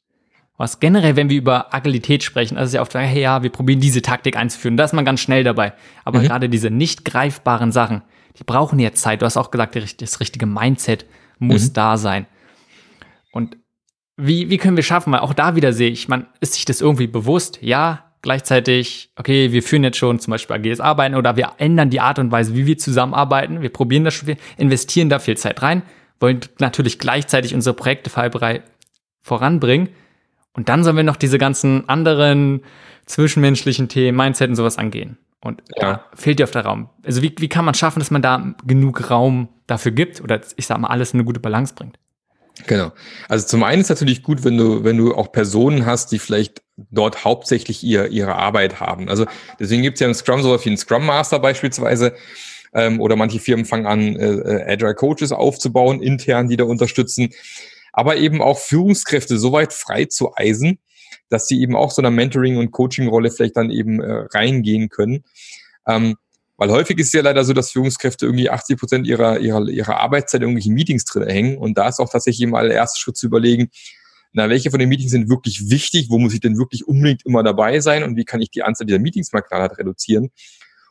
Was 0.58 0.80
generell, 0.80 1.18
wenn 1.18 1.30
wir 1.30 1.38
über 1.38 1.74
Agilität 1.74 2.24
sprechen, 2.24 2.58
also 2.58 2.70
ist 2.70 2.74
ja 2.74 2.82
oft, 2.82 2.96
hey, 2.96 3.22
ja, 3.22 3.44
wir 3.44 3.50
probieren 3.52 3.82
diese 3.82 4.02
Taktik 4.02 4.38
einzuführen. 4.38 4.78
Da 4.78 4.86
ist 4.86 4.94
man 4.94 5.04
ganz 5.06 5.20
schnell 5.20 5.44
dabei. 5.44 5.74
Aber 6.06 6.20
mhm. 6.20 6.24
gerade 6.24 6.50
diese 6.50 6.72
nicht 6.72 7.04
greifbaren 7.04 7.74
Sachen, 7.74 8.04
die 8.40 8.44
brauchen 8.46 8.80
jetzt 8.80 9.02
Zeit. 9.02 9.22
Du 9.22 9.26
hast 9.26 9.38
auch 9.38 9.52
gesagt, 9.52 10.02
das 10.02 10.20
richtige 10.20 10.46
Mindset 10.46 11.06
muss 11.40 11.70
mhm. 11.70 11.74
da 11.74 11.98
sein. 11.98 12.26
Und 13.34 13.58
wie, 14.16 14.50
wie 14.50 14.58
können 14.58 14.78
wir 14.78 14.84
schaffen? 14.84 15.12
Weil 15.12 15.20
auch 15.20 15.34
da 15.34 15.58
wieder 15.58 15.74
sehe 15.74 15.90
ich, 15.90 16.08
man 16.08 16.28
ist 16.40 16.54
sich 16.54 16.64
das 16.64 16.80
irgendwie 16.80 17.08
bewusst. 17.08 17.60
Ja, 17.62 18.14
gleichzeitig, 18.22 19.12
okay, 19.18 19.52
wir 19.52 19.62
führen 19.62 19.84
jetzt 19.84 19.98
schon 19.98 20.20
zum 20.20 20.32
Beispiel 20.32 20.56
agiles 20.56 20.80
Arbeiten 20.80 21.16
oder 21.16 21.36
wir 21.36 21.52
ändern 21.58 21.90
die 21.90 22.00
Art 22.00 22.18
und 22.18 22.32
Weise, 22.32 22.56
wie 22.56 22.66
wir 22.66 22.78
zusammenarbeiten. 22.78 23.62
Wir 23.62 23.70
probieren 23.70 24.06
das 24.06 24.14
schon, 24.14 24.36
investieren 24.56 25.10
da 25.10 25.20
viel 25.20 25.36
Zeit 25.36 25.62
rein, 25.62 25.84
wollen 26.22 26.40
natürlich 26.60 26.98
gleichzeitig 26.98 27.54
unsere 27.54 27.76
Projekte 27.76 28.10
voranbringen. 29.26 29.90
Und 30.54 30.70
dann 30.70 30.84
sollen 30.84 30.96
wir 30.96 31.04
noch 31.04 31.16
diese 31.16 31.40
ganzen 31.40 31.90
anderen 31.90 32.62
zwischenmenschlichen 33.08 33.90
Themen, 33.90 34.16
Mindset 34.16 34.50
und 34.50 34.56
sowas 34.56 34.78
angehen. 34.78 35.18
Und 35.42 35.64
ja. 35.76 35.82
da 35.82 36.06
fehlt 36.14 36.40
dir 36.40 36.44
auf 36.44 36.52
der 36.52 36.64
Raum. 36.64 36.90
Also 37.04 37.24
wie, 37.24 37.34
wie 37.40 37.50
kann 37.50 37.66
man 37.66 37.74
schaffen, 37.74 38.00
dass 38.00 38.12
man 38.12 38.22
da 38.22 38.54
genug 38.66 39.10
Raum 39.10 39.50
dafür 39.66 39.92
gibt 39.92 40.22
oder 40.22 40.42
ich 40.56 40.68
sag 40.68 40.78
mal, 40.78 40.90
alles 40.90 41.14
in 41.14 41.20
eine 41.20 41.26
gute 41.26 41.40
Balance 41.40 41.74
bringt? 41.74 41.98
Genau. 42.68 42.92
Also 43.28 43.48
zum 43.48 43.64
einen 43.64 43.82
ist 43.82 43.90
natürlich 43.90 44.22
gut, 44.22 44.44
wenn 44.44 44.58
du, 44.58 44.84
wenn 44.84 44.98
du 44.98 45.16
auch 45.16 45.32
Personen 45.32 45.88
hast, 45.88 46.12
die 46.12 46.20
vielleicht 46.20 46.62
dort 46.78 47.26
hauptsächlich 47.26 47.84
ihr, 47.84 48.10
ihre 48.10 48.36
Arbeit 48.36 48.80
haben. 48.80 49.10
Also 49.10 49.26
deswegen 49.60 49.82
gibt 49.82 49.96
es 49.96 50.02
ja 50.02 50.08
im 50.08 50.14
Scrum 50.14 50.44
sowas 50.44 50.64
wie 50.66 50.70
einen 50.70 50.78
Scrum 50.78 51.06
Master 51.06 51.40
beispielsweise. 51.40 52.14
Ähm, 52.74 53.02
oder 53.02 53.16
manche 53.16 53.40
Firmen 53.40 53.66
fangen 53.66 53.88
an, 53.88 54.16
äh, 54.16 54.36
äh 54.36 54.74
Agile 54.74 54.94
Coaches 54.94 55.32
aufzubauen, 55.32 56.02
intern, 56.02 56.48
die 56.48 56.58
da 56.58 56.66
unterstützen 56.66 57.30
aber 57.96 58.18
eben 58.18 58.42
auch 58.42 58.60
Führungskräfte 58.60 59.38
so 59.38 59.54
weit 59.54 59.72
frei 59.72 60.04
zu 60.04 60.36
eisen, 60.36 60.80
dass 61.30 61.48
sie 61.48 61.62
eben 61.62 61.78
auch 61.78 61.92
so 61.92 62.02
einer 62.02 62.12
Mentoring- 62.12 62.58
und 62.58 62.72
Coaching-Rolle 62.72 63.32
vielleicht 63.32 63.56
dann 63.56 63.72
eben 63.72 64.02
äh, 64.02 64.26
reingehen 64.34 64.90
können. 64.90 65.24
Ähm, 65.88 66.16
weil 66.58 66.72
häufig 66.72 67.00
ist 67.00 67.08
es 67.08 67.14
ja 67.14 67.22
leider 67.22 67.46
so, 67.46 67.54
dass 67.54 67.72
Führungskräfte 67.72 68.26
irgendwie 68.26 68.50
80 68.50 68.78
Prozent 68.78 69.08
ihrer, 69.08 69.40
ihrer, 69.40 69.66
ihrer 69.70 69.98
Arbeitszeit 69.98 70.42
in 70.42 70.50
irgendwelchen 70.50 70.74
Meetings 70.74 71.06
drin 71.06 71.28
hängen. 71.28 71.58
Und 71.58 71.78
da 71.78 71.88
ist 71.88 72.02
auch 72.02 72.10
tatsächlich 72.10 72.48
mal 72.50 72.68
der 72.68 72.78
erste 72.78 73.00
Schritt 73.00 73.16
zu 73.16 73.28
überlegen, 73.28 73.70
na, 74.34 74.50
welche 74.50 74.72
von 74.72 74.80
den 74.80 74.90
Meetings 74.90 75.12
sind 75.12 75.30
wirklich 75.30 75.70
wichtig? 75.70 76.08
Wo 76.10 76.18
muss 76.20 76.34
ich 76.34 76.42
denn 76.42 76.58
wirklich 76.58 76.86
unbedingt 76.86 77.26
immer 77.26 77.44
dabei 77.44 77.80
sein? 77.80 78.04
Und 78.04 78.18
wie 78.18 78.26
kann 78.26 78.42
ich 78.42 78.52
die 78.52 78.64
Anzahl 78.64 78.86
dieser 78.86 79.00
Meetings 79.00 79.32
mal 79.32 79.42
knallhart 79.42 79.78
reduzieren? 79.78 80.32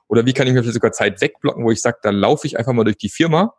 Oder 0.08 0.24
wie 0.24 0.32
kann 0.32 0.46
ich 0.46 0.54
mir 0.54 0.62
vielleicht 0.62 0.74
sogar 0.74 0.92
Zeit 0.92 1.20
wegblocken, 1.20 1.64
wo 1.64 1.70
ich 1.70 1.82
sage, 1.82 1.98
da 2.02 2.08
laufe 2.10 2.46
ich 2.46 2.58
einfach 2.58 2.72
mal 2.72 2.84
durch 2.84 2.96
die 2.96 3.10
Firma 3.10 3.54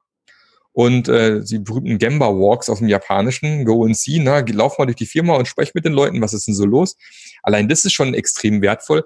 und 0.75 1.07
äh, 1.07 1.41
die 1.41 1.59
berühmten 1.59 1.97
Gemba 1.99 2.27
Walks 2.27 2.67
aus 2.67 2.79
dem 2.79 2.89
Japanischen, 2.89 3.63
Go 3.63 3.85
and 3.85 3.95
See, 3.95 4.19
ne, 4.19 4.43
lauf 4.51 4.77
mal 4.77 4.83
durch 4.83 4.97
die 4.97 5.05
Firma 5.05 5.35
und 5.35 5.47
sprech 5.47 5.73
mit 5.73 5.85
den 5.85 5.93
Leuten, 5.93 6.19
was 6.19 6.33
ist 6.33 6.47
denn 6.47 6.53
so 6.53 6.65
los? 6.65 6.97
Allein 7.43 7.69
das 7.69 7.85
ist 7.85 7.93
schon 7.93 8.13
extrem 8.13 8.61
wertvoll, 8.61 9.05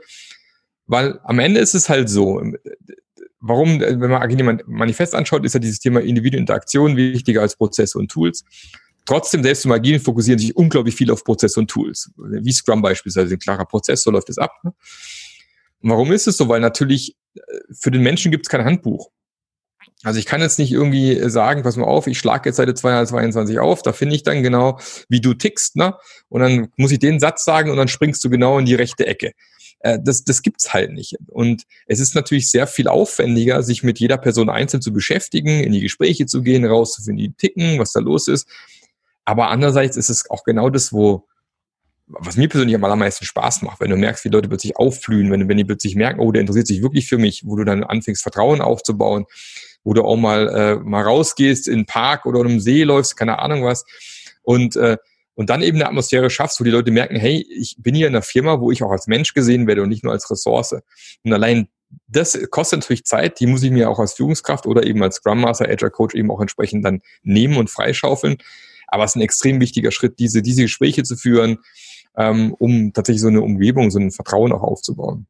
weil 0.87 1.19
am 1.23 1.37
Ende 1.37 1.59
ist 1.59 1.75
es 1.75 1.87
halt 1.87 2.09
so, 2.09 2.41
warum, 3.39 3.79
wenn 3.79 3.99
man 3.99 4.23
Agile 4.23 4.63
Manifest 4.65 5.13
anschaut, 5.13 5.45
ist 5.45 5.53
ja 5.53 5.59
dieses 5.59 5.77
Thema 5.77 6.01
Individueninteraktion 6.01 6.97
wichtiger 6.97 7.41
als 7.41 7.55
Prozesse 7.55 7.99
und 7.99 8.09
Tools. 8.09 8.43
Trotzdem, 9.05 9.43
selbst 9.43 9.63
im 9.65 9.71
Agilen 9.71 9.99
fokussieren 9.99 10.39
sich 10.39 10.55
unglaublich 10.55 10.95
viel 10.95 11.11
auf 11.11 11.23
Prozesse 11.23 11.59
und 11.59 11.69
Tools. 11.69 12.09
Wie 12.17 12.51
Scrum 12.51 12.81
beispielsweise, 12.81 13.35
ein 13.35 13.39
klarer 13.39 13.65
Prozess, 13.65 14.01
so 14.01 14.09
läuft 14.09 14.29
es 14.29 14.39
ab. 14.39 14.53
Ne? 14.63 14.73
warum 15.81 16.11
ist 16.11 16.27
es 16.27 16.35
so? 16.35 16.49
Weil 16.49 16.61
natürlich 16.61 17.15
äh, 17.35 17.41
für 17.71 17.91
den 17.91 18.01
Menschen 18.01 18.31
gibt 18.31 18.47
es 18.47 18.49
kein 18.49 18.65
Handbuch. 18.65 19.11
Also 20.03 20.19
ich 20.19 20.25
kann 20.25 20.41
jetzt 20.41 20.59
nicht 20.59 20.71
irgendwie 20.71 21.29
sagen, 21.29 21.63
pass 21.63 21.75
mal 21.75 21.85
auf, 21.85 22.07
ich 22.07 22.17
schlage 22.17 22.49
jetzt 22.49 22.55
Seite 22.55 22.73
222 22.73 23.59
auf, 23.59 23.81
da 23.81 23.91
finde 23.91 24.15
ich 24.15 24.23
dann 24.23 24.43
genau, 24.43 24.79
wie 25.09 25.21
du 25.21 25.33
tickst, 25.33 25.75
ne? 25.75 25.95
Und 26.29 26.41
dann 26.41 26.69
muss 26.77 26.91
ich 26.91 26.99
den 26.99 27.19
Satz 27.19 27.43
sagen 27.43 27.69
und 27.69 27.77
dann 27.77 27.87
springst 27.87 28.23
du 28.23 28.29
genau 28.29 28.59
in 28.59 28.65
die 28.65 28.75
rechte 28.75 29.05
Ecke. 29.05 29.33
Äh, 29.79 29.99
das, 30.01 30.23
das 30.23 30.41
gibt's 30.41 30.73
halt 30.73 30.91
nicht. 30.91 31.15
Und 31.27 31.63
es 31.87 31.99
ist 31.99 32.15
natürlich 32.15 32.49
sehr 32.51 32.67
viel 32.67 32.87
aufwendiger, 32.87 33.63
sich 33.63 33.83
mit 33.83 33.99
jeder 33.99 34.17
Person 34.17 34.49
einzeln 34.49 34.81
zu 34.81 34.93
beschäftigen, 34.93 35.63
in 35.63 35.71
die 35.71 35.81
Gespräche 35.81 36.25
zu 36.25 36.41
gehen, 36.43 36.65
rauszufinden, 36.65 37.17
die 37.17 37.33
ticken, 37.33 37.79
was 37.79 37.91
da 37.91 37.99
los 37.99 38.27
ist. 38.27 38.47
Aber 39.25 39.49
andererseits 39.49 39.97
ist 39.97 40.09
es 40.09 40.29
auch 40.29 40.43
genau 40.43 40.69
das, 40.69 40.91
wo, 40.91 41.27
was 42.07 42.35
mir 42.35 42.49
persönlich 42.49 42.75
am 42.75 42.83
allermeisten 42.83 43.25
Spaß 43.25 43.61
macht, 43.61 43.79
wenn 43.79 43.91
du 43.91 43.95
merkst, 43.95 44.25
wie 44.25 44.29
Leute 44.29 44.49
plötzlich 44.49 44.75
aufblühen, 44.77 45.31
wenn, 45.31 45.47
wenn 45.47 45.57
die 45.57 45.65
plötzlich 45.65 45.95
merken, 45.95 46.19
oh, 46.19 46.31
der 46.31 46.41
interessiert 46.41 46.67
sich 46.67 46.81
wirklich 46.81 47.07
für 47.07 47.17
mich, 47.17 47.43
wo 47.45 47.55
du 47.55 47.63
dann 47.63 47.83
anfängst, 47.83 48.23
Vertrauen 48.23 48.61
aufzubauen, 48.61 49.25
wo 49.83 49.93
du 49.93 50.03
auch 50.03 50.17
mal, 50.17 50.47
äh, 50.49 50.75
mal 50.75 51.03
rausgehst 51.03 51.67
in 51.67 51.79
den 51.79 51.85
Park 51.85 52.25
oder 52.25 52.39
einem 52.41 52.59
See 52.59 52.83
läufst, 52.83 53.17
keine 53.17 53.39
Ahnung 53.39 53.63
was. 53.63 53.85
Und, 54.43 54.75
äh, 54.75 54.97
und 55.35 55.49
dann 55.49 55.61
eben 55.61 55.77
eine 55.77 55.87
Atmosphäre 55.87 56.29
schaffst, 56.29 56.59
wo 56.59 56.63
die 56.63 56.71
Leute 56.71 56.91
merken, 56.91 57.15
hey, 57.15 57.45
ich 57.49 57.75
bin 57.79 57.95
hier 57.95 58.07
in 58.07 58.15
einer 58.15 58.21
Firma, 58.21 58.59
wo 58.59 58.71
ich 58.71 58.83
auch 58.83 58.91
als 58.91 59.07
Mensch 59.07 59.33
gesehen 59.33 59.67
werde 59.67 59.81
und 59.81 59.89
nicht 59.89 60.03
nur 60.03 60.11
als 60.11 60.29
Ressource. 60.29 60.75
Und 61.23 61.33
allein 61.33 61.69
das 62.07 62.37
kostet 62.51 62.81
natürlich 62.81 63.05
Zeit, 63.05 63.39
die 63.39 63.47
muss 63.47 63.63
ich 63.63 63.71
mir 63.71 63.89
auch 63.89 63.99
als 63.99 64.13
Führungskraft 64.13 64.65
oder 64.65 64.85
eben 64.85 65.01
als 65.01 65.15
Scrum 65.15 65.41
Master, 65.41 65.67
Agile 65.69 65.91
Coach 65.91 66.15
eben 66.15 66.31
auch 66.31 66.41
entsprechend 66.41 66.85
dann 66.85 67.01
nehmen 67.23 67.57
und 67.57 67.69
freischaufeln. 67.69 68.37
Aber 68.87 69.03
es 69.03 69.11
ist 69.11 69.15
ein 69.15 69.21
extrem 69.21 69.59
wichtiger 69.59 69.91
Schritt, 69.91 70.19
diese, 70.19 70.41
diese 70.41 70.63
Gespräche 70.63 71.03
zu 71.03 71.15
führen, 71.15 71.59
ähm, 72.15 72.53
um 72.57 72.93
tatsächlich 72.93 73.21
so 73.21 73.27
eine 73.27 73.41
Umgebung, 73.41 73.91
so 73.91 73.99
ein 73.99 74.11
Vertrauen 74.11 74.51
auch 74.51 74.63
aufzubauen. 74.63 75.27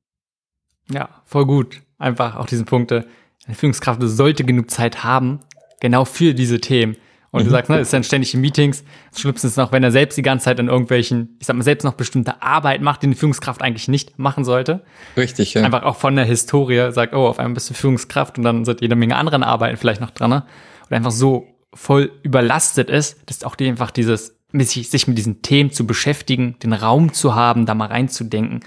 Ja, 0.89 1.21
voll 1.25 1.45
gut. 1.45 1.81
Einfach 1.97 2.37
auch 2.37 2.45
diese 2.45 2.63
Punkte 2.63 3.05
eine 3.49 3.55
Führungskraft 3.55 3.99
sollte 4.03 4.43
genug 4.43 4.69
Zeit 4.69 5.03
haben, 5.03 5.39
genau 5.81 6.05
für 6.05 6.35
diese 6.35 6.61
Themen. 6.61 6.95
Und 7.31 7.41
mhm. 7.41 7.45
du 7.45 7.51
sagst, 7.51 7.69
ne, 7.69 7.79
ist 7.79 7.91
dann 7.91 8.03
ständig 8.03 8.33
in 8.33 8.41
Meetings. 8.41 8.83
Das 9.11 9.21
Schlimmste 9.21 9.47
ist 9.47 9.57
noch, 9.57 9.71
wenn 9.71 9.83
er 9.83 9.91
selbst 9.91 10.17
die 10.17 10.21
ganze 10.21 10.45
Zeit 10.45 10.59
in 10.59 10.67
irgendwelchen, 10.67 11.35
ich 11.39 11.47
sag 11.47 11.55
mal, 11.55 11.63
selbst 11.63 11.83
noch 11.83 11.93
bestimmte 11.93 12.43
Arbeit 12.43 12.81
macht, 12.81 13.01
die 13.01 13.07
eine 13.07 13.15
Führungskraft 13.15 13.61
eigentlich 13.61 13.87
nicht 13.87 14.19
machen 14.19 14.43
sollte. 14.43 14.83
Richtig, 15.17 15.55
ja. 15.55 15.63
Einfach 15.63 15.83
auch 15.83 15.95
von 15.95 16.15
der 16.15 16.25
Historie 16.25 16.91
sagt, 16.91 17.13
oh, 17.13 17.27
auf 17.27 17.39
einmal 17.39 17.55
bist 17.55 17.69
du 17.71 17.73
Führungskraft 17.73 18.37
und 18.37 18.43
dann 18.43 18.65
sind 18.65 18.81
jede 18.81 18.95
Menge 18.95 19.15
anderen 19.15 19.43
Arbeiten 19.43 19.77
vielleicht 19.77 20.01
noch 20.01 20.11
dran. 20.11 20.29
Ne? 20.29 20.45
Und 20.89 20.95
einfach 20.95 21.11
so 21.11 21.47
voll 21.73 22.11
überlastet 22.21 22.89
ist, 22.89 23.27
dass 23.27 23.43
auch 23.43 23.55
die 23.55 23.67
einfach 23.67 23.91
dieses, 23.91 24.37
sich 24.53 25.07
mit 25.07 25.17
diesen 25.17 25.41
Themen 25.41 25.71
zu 25.71 25.87
beschäftigen, 25.87 26.57
den 26.63 26.73
Raum 26.73 27.13
zu 27.13 27.33
haben, 27.33 27.65
da 27.65 27.73
mal 27.73 27.87
reinzudenken, 27.87 28.61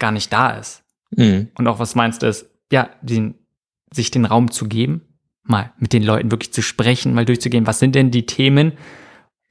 gar 0.00 0.10
nicht 0.10 0.32
da 0.32 0.50
ist. 0.50 0.82
Mhm. 1.10 1.50
Und 1.56 1.68
auch 1.68 1.78
was 1.78 1.94
meinst 1.94 2.22
du 2.22 2.26
ist, 2.26 2.46
ja, 2.72 2.90
den 3.02 3.34
sich 3.94 4.10
den 4.10 4.24
Raum 4.24 4.50
zu 4.50 4.66
geben, 4.66 5.02
mal 5.42 5.72
mit 5.78 5.92
den 5.92 6.02
Leuten 6.02 6.30
wirklich 6.30 6.52
zu 6.52 6.62
sprechen, 6.62 7.14
mal 7.14 7.24
durchzugehen, 7.24 7.66
was 7.66 7.78
sind 7.78 7.94
denn 7.94 8.10
die 8.10 8.26
Themen, 8.26 8.72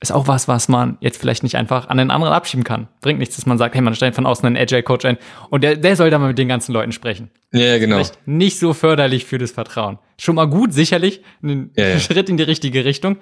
ist 0.03 0.11
auch 0.11 0.27
was, 0.27 0.49
was 0.49 0.67
man 0.67 0.97
jetzt 0.99 1.17
vielleicht 1.17 1.43
nicht 1.43 1.55
einfach 1.55 1.87
an 1.87 1.97
den 1.97 2.11
anderen 2.11 2.33
abschieben 2.33 2.65
kann. 2.65 2.89
Bringt 2.99 3.19
nichts, 3.19 3.37
dass 3.37 3.45
man 3.45 3.57
sagt, 3.57 3.73
hey, 3.73 3.81
man 3.81 3.95
stellt 3.95 4.15
von 4.15 4.25
außen 4.25 4.45
einen 4.45 4.57
Agile-Coach 4.57 5.05
ein 5.05 5.17
und 5.49 5.63
der, 5.63 5.77
der 5.77 5.95
soll 5.95 6.09
da 6.09 6.19
mal 6.19 6.27
mit 6.27 6.37
den 6.37 6.49
ganzen 6.49 6.73
Leuten 6.73 6.91
sprechen. 6.91 7.31
Ja, 7.53 7.77
genau. 7.77 7.95
Vielleicht 7.95 8.27
nicht 8.27 8.59
so 8.59 8.73
förderlich 8.73 9.23
für 9.25 9.37
das 9.37 9.51
Vertrauen. 9.51 9.99
Schon 10.19 10.35
mal 10.35 10.45
gut, 10.45 10.73
sicherlich, 10.73 11.21
ein 11.41 11.71
ja, 11.77 11.87
ja. 11.87 11.99
Schritt 12.01 12.27
in 12.27 12.35
die 12.35 12.43
richtige 12.43 12.83
Richtung, 12.83 13.17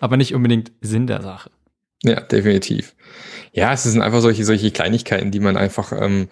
aber 0.00 0.16
nicht 0.16 0.34
unbedingt 0.34 0.72
Sinn 0.80 1.06
der 1.06 1.22
Sache. 1.22 1.50
Ja, 2.02 2.20
definitiv. 2.20 2.94
Ja, 3.52 3.72
es 3.72 3.84
sind 3.84 4.02
einfach 4.02 4.20
solche, 4.20 4.44
solche 4.44 4.72
Kleinigkeiten, 4.72 5.30
die 5.30 5.40
man 5.40 5.56
einfach 5.56 5.92
ähm, 5.92 6.28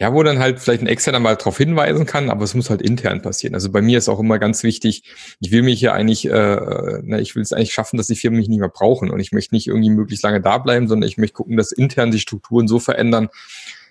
ja, 0.00 0.14
wo 0.14 0.22
dann 0.22 0.38
halt 0.38 0.60
vielleicht 0.60 0.80
ein 0.80 0.86
Externer 0.86 1.18
mal 1.20 1.36
darauf 1.36 1.58
hinweisen 1.58 2.06
kann, 2.06 2.30
aber 2.30 2.42
es 2.42 2.54
muss 2.54 2.70
halt 2.70 2.80
intern 2.80 3.20
passieren. 3.20 3.54
Also 3.54 3.70
bei 3.70 3.82
mir 3.82 3.98
ist 3.98 4.08
auch 4.08 4.18
immer 4.18 4.38
ganz 4.38 4.62
wichtig, 4.62 5.02
ich 5.40 5.50
will 5.50 5.62
mich 5.62 5.78
hier 5.78 5.92
eigentlich, 5.92 6.24
äh, 6.26 7.00
na, 7.02 7.18
ich 7.18 7.36
will 7.36 7.42
es 7.42 7.52
eigentlich 7.52 7.74
schaffen, 7.74 7.98
dass 7.98 8.06
die 8.06 8.16
Firmen 8.16 8.40
mich 8.40 8.48
nicht 8.48 8.60
mehr 8.60 8.70
brauchen 8.70 9.10
und 9.10 9.20
ich 9.20 9.30
möchte 9.32 9.54
nicht 9.54 9.66
irgendwie 9.66 9.90
möglichst 9.90 10.24
lange 10.24 10.40
da 10.40 10.56
bleiben, 10.56 10.88
sondern 10.88 11.06
ich 11.06 11.18
möchte 11.18 11.34
gucken, 11.34 11.58
dass 11.58 11.70
intern 11.70 12.10
die 12.10 12.18
Strukturen 12.18 12.66
so 12.66 12.78
verändern, 12.78 13.28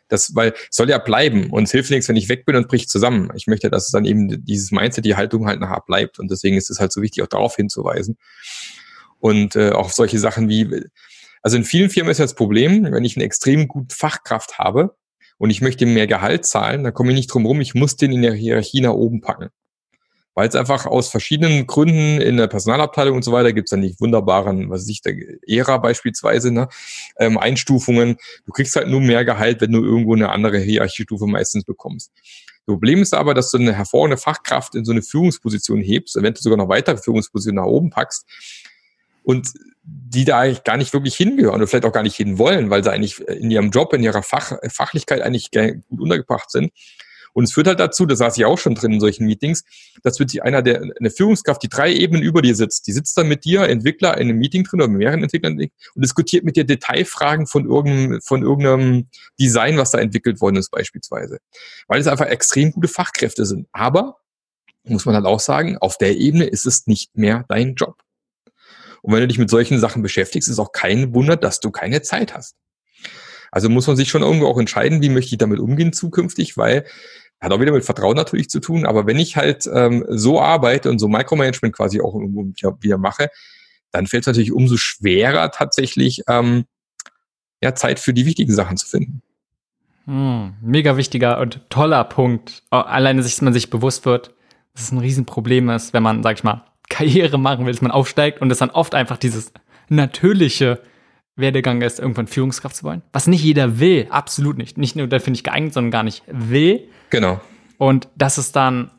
das, 0.08 0.34
weil 0.34 0.56
soll 0.72 0.90
ja 0.90 0.98
bleiben 0.98 1.52
und 1.52 1.66
es 1.66 1.72
hilft 1.72 1.92
nichts, 1.92 2.10
wenn 2.10 2.16
ich 2.16 2.28
weg 2.28 2.44
bin 2.44 2.56
und 2.56 2.68
bricht 2.68 2.90
zusammen. 2.90 3.32
Ich 3.36 3.46
möchte, 3.46 3.70
dass 3.70 3.86
es 3.86 3.92
dann 3.92 4.06
eben 4.06 4.44
dieses 4.44 4.72
Mindset, 4.72 5.06
die 5.06 5.16
Haltung 5.16 5.46
halt 5.46 5.60
nachher 5.60 5.84
bleibt 5.86 6.18
und 6.18 6.32
deswegen 6.32 6.58
ist 6.58 6.72
es 6.72 6.80
halt 6.80 6.92
so 6.92 7.04
wichtig, 7.04 7.22
auch 7.22 7.28
darauf 7.28 7.56
hinzuweisen 7.56 8.18
und 9.20 9.56
äh, 9.56 9.74
auch 9.74 9.86
auf 9.86 9.94
solche 9.94 10.18
Sachen 10.18 10.50
wie, 10.50 10.86
also 11.44 11.56
in 11.56 11.66
vielen 11.66 11.92
Firmen 11.92 12.10
ist 12.10 12.18
ja 12.18 12.26
das 12.26 12.34
Problem, 12.34 12.92
wenn 12.92 13.06
ich 13.06 13.16
eine 13.16 13.26
extrem 13.26 13.68
gute 13.68 13.96
Fachkraft 13.96 14.58
habe, 14.58 14.96
und 15.40 15.50
ich 15.50 15.62
möchte 15.62 15.88
mehr 15.88 16.06
Gehalt 16.06 16.46
zahlen, 16.46 16.84
dann 16.84 16.94
komme 16.94 17.10
ich 17.12 17.16
nicht 17.16 17.34
drum 17.34 17.48
rum, 17.48 17.62
ich 17.62 17.74
muss 17.74 17.96
den 17.96 18.12
in 18.12 18.22
der 18.22 18.34
Hierarchie 18.34 18.82
nach 18.82 18.92
oben 18.92 19.22
packen. 19.22 19.50
Weil 20.36 20.48
es 20.48 20.56
einfach 20.56 20.86
aus 20.86 21.10
verschiedenen 21.10 21.66
Gründen 21.66 22.22
in 22.22 22.38
der 22.38 22.48
Personalabteilung 22.48 23.16
und 23.16 23.24
so 23.24 23.32
weiter 23.32 23.52
gibt 23.52 23.68
es 23.68 23.72
dann 23.72 23.82
die 23.82 23.96
wunderbaren, 24.00 24.70
was 24.70 24.82
weiß 24.82 24.90
ich, 24.90 25.02
der 25.02 25.16
Ära 25.48 25.78
beispielsweise, 25.78 26.52
ne, 26.52 26.70
ähm, 27.18 27.38
Einstufungen. 27.38 28.18
Du 28.46 28.52
kriegst 28.52 28.76
halt 28.76 28.88
nur 28.88 29.02
mehr 29.02 29.26
Gehalt, 29.26 29.60
wenn 29.62 29.72
du 29.72 29.84
irgendwo 29.84 30.14
eine 30.14 30.30
andere 30.30 30.60
Hierarchiestufe 30.60 31.26
meistens 31.26 31.64
bekommst. 31.64 32.12
Das 32.16 32.66
Problem 32.66 33.02
ist 33.02 33.14
aber, 33.14 33.34
dass 33.34 33.50
du 33.52 33.58
eine 33.58 33.74
hervorragende 33.74 34.18
Fachkraft 34.18 34.76
in 34.76 34.86
so 34.86 34.92
eine 34.92 35.02
Führungsposition 35.02 35.82
hebst, 35.82 36.16
eventuell 36.16 36.44
sogar 36.44 36.58
noch 36.58 36.70
weitere 36.70 36.98
Führungspositionen 36.98 37.64
nach 37.64 37.70
oben 37.70 37.90
packst 37.90 38.26
und 39.24 39.52
die 40.12 40.26
da 40.26 40.40
eigentlich 40.40 40.64
gar 40.64 40.78
nicht 40.78 40.94
wirklich 40.94 41.16
hingehören 41.16 41.56
oder 41.56 41.68
vielleicht 41.68 41.86
auch 41.86 41.94
gar 41.94 42.04
nicht 42.04 42.16
hin 42.16 42.38
wollen, 42.38 42.70
weil 42.70 42.84
sie 42.84 42.92
eigentlich 42.92 43.20
in 43.28 43.52
ihrem 43.52 43.70
Job, 43.72 43.94
in 43.94 44.04
ihrer 44.04 44.24
Fach, 44.24 44.54
Fachlichkeit 44.70 45.22
eigentlich 45.22 45.52
gut 45.52 46.00
untergebracht 46.00 46.50
sind. 46.52 46.72
Und 47.34 47.44
es 47.44 47.54
führt 47.54 47.68
halt 47.68 47.80
dazu, 47.80 48.08
da 48.08 48.16
saß 48.16 48.38
ich 48.38 48.46
auch 48.46 48.58
schon 48.58 48.74
drin 48.74 48.94
in 48.94 49.00
solchen 49.00 49.26
Meetings, 49.26 49.64
dass 50.02 50.20
wird 50.20 50.32
sich 50.32 50.42
einer 50.44 50.62
der, 50.62 50.82
eine 51.00 51.12
Führungskraft, 51.12 51.62
die 51.62 51.70
drei 51.70 51.94
Ebenen 51.94 52.24
über 52.24 52.42
dir 52.42 52.56
sitzt, 52.56 52.88
die 52.88 52.92
sitzt 52.92 53.16
dann 53.18 53.28
mit 53.28 53.46
dir, 53.46 53.62
Entwickler, 53.64 54.18
in 54.18 54.30
einem 54.30 54.40
Meeting 54.40 54.64
drin 54.64 54.82
oder 54.82 54.90
mit 54.90 54.98
mehreren 54.98 55.24
Entwicklern 55.24 55.60
und 55.60 55.70
diskutiert 55.96 56.44
mit 56.44 56.56
dir 56.56 56.64
Detailfragen 56.64 57.46
von 57.46 57.66
irgendeinem, 57.66 58.22
von 58.22 58.42
irgendeinem 58.42 59.10
Design, 59.40 59.78
was 59.78 59.92
da 59.92 60.00
entwickelt 60.00 60.42
worden 60.42 60.56
ist 60.56 60.72
beispielsweise. 60.72 61.38
Weil 61.88 62.02
es 62.02 62.08
einfach 62.08 62.26
extrem 62.26 62.72
gute 62.72 62.88
Fachkräfte 62.88 63.46
sind. 63.46 63.68
Aber, 63.72 64.18
muss 64.86 65.06
man 65.06 65.16
halt 65.16 65.26
auch 65.26 65.40
sagen, 65.40 65.78
auf 65.78 65.98
der 65.98 66.18
Ebene 66.18 66.46
ist 66.46 66.66
es 66.66 66.88
nicht 66.88 67.16
mehr 67.16 67.46
dein 67.48 67.76
Job. 67.76 67.96
Und 69.02 69.14
wenn 69.14 69.22
du 69.22 69.28
dich 69.28 69.40
mit 69.40 69.50
solchen 69.50 69.80
Sachen 69.80 70.02
beschäftigst, 70.02 70.50
ist 70.50 70.60
auch 70.60 70.72
kein 70.72 71.14
Wunder, 71.14 71.36
dass 71.36 71.60
du 71.60 71.72
keine 71.72 72.02
Zeit 72.02 72.34
hast. 72.34 72.56
Also 73.52 73.70
muss 73.70 73.88
man 73.88 73.96
sich 73.96 74.10
schon 74.10 74.22
irgendwo 74.22 74.48
auch 74.48 74.60
entscheiden, 74.60 75.02
wie 75.02 75.10
möchte 75.10 75.34
ich 75.34 75.38
damit 75.38 75.60
umgehen 75.60 75.94
zukünftig, 75.94 76.58
weil 76.58 76.86
hat 77.42 77.54
auch 77.54 77.62
wieder 77.62 77.72
mit 77.72 77.86
Vertrauen 77.86 78.18
natürlich 78.18 78.50
zu 78.50 78.60
tun, 78.60 78.86
aber 78.86 79.08
wenn 79.08 79.18
ich 79.18 79.38
halt 79.38 79.70
ähm, 79.74 80.06
so 80.10 80.42
arbeite 80.42 80.90
und 80.90 81.00
so 81.00 81.08
Micromanagement 81.08 81.74
quasi 81.74 82.02
auch 82.02 82.14
irgendwo 82.14 82.52
wieder 82.82 82.98
mache, 82.98 83.30
dann 83.92 84.08
fällt 84.08 84.24
es 84.24 84.28
natürlich 84.28 84.52
umso 84.52 84.76
schwerer 84.78 85.50
tatsächlich 85.52 86.22
ähm, 86.28 86.66
ja, 87.62 87.76
Zeit 87.76 88.00
für 88.00 88.14
die 88.14 88.26
wichtigen 88.26 88.54
Sachen 88.54 88.78
zu 88.78 88.88
finden. 88.88 89.22
Hm, 90.06 90.56
mega 90.62 90.98
wichtiger 90.98 91.40
und 91.40 91.62
toller 91.70 92.04
Punkt. 92.04 92.64
Alleine, 92.72 93.22
dass 93.22 93.42
man 93.42 93.54
sich 93.54 93.70
bewusst 93.70 94.06
wird, 94.06 94.34
dass 94.74 94.84
es 94.84 94.92
ein 94.92 94.98
Riesenproblem 94.98 95.70
ist, 95.70 95.94
wenn 95.94 96.04
man, 96.04 96.24
sag 96.24 96.38
ich 96.38 96.44
mal, 96.44 96.66
Karriere 96.90 97.38
machen 97.38 97.66
will, 97.66 97.74
dass 97.74 97.82
man 97.82 97.92
aufsteigt 97.92 98.42
und 98.42 98.52
es 98.52 98.58
dann 98.58 98.72
oft 98.72 98.96
einfach 98.96 99.18
dieses 99.18 99.54
natürliche 99.90 100.82
Werdegang 101.36 101.82
ist, 101.82 102.00
irgendwann 102.00 102.28
Führungskraft 102.28 102.76
zu 102.76 102.84
wollen. 102.84 103.02
Was 103.14 103.28
nicht 103.28 103.44
jeder 103.44 103.80
will, 103.80 104.08
absolut 104.10 104.58
nicht. 104.58 104.78
Nicht 104.78 104.96
nur 104.96 105.08
dafür 105.08 105.32
nicht 105.32 105.44
geeignet, 105.44 105.74
sondern 105.74 105.92
gar 105.92 106.04
nicht 106.04 106.24
will. 106.28 106.88
Genau. 107.10 107.40
Und 107.78 108.10
dass 108.16 108.38
es 108.38 108.52
dann, 108.52 108.92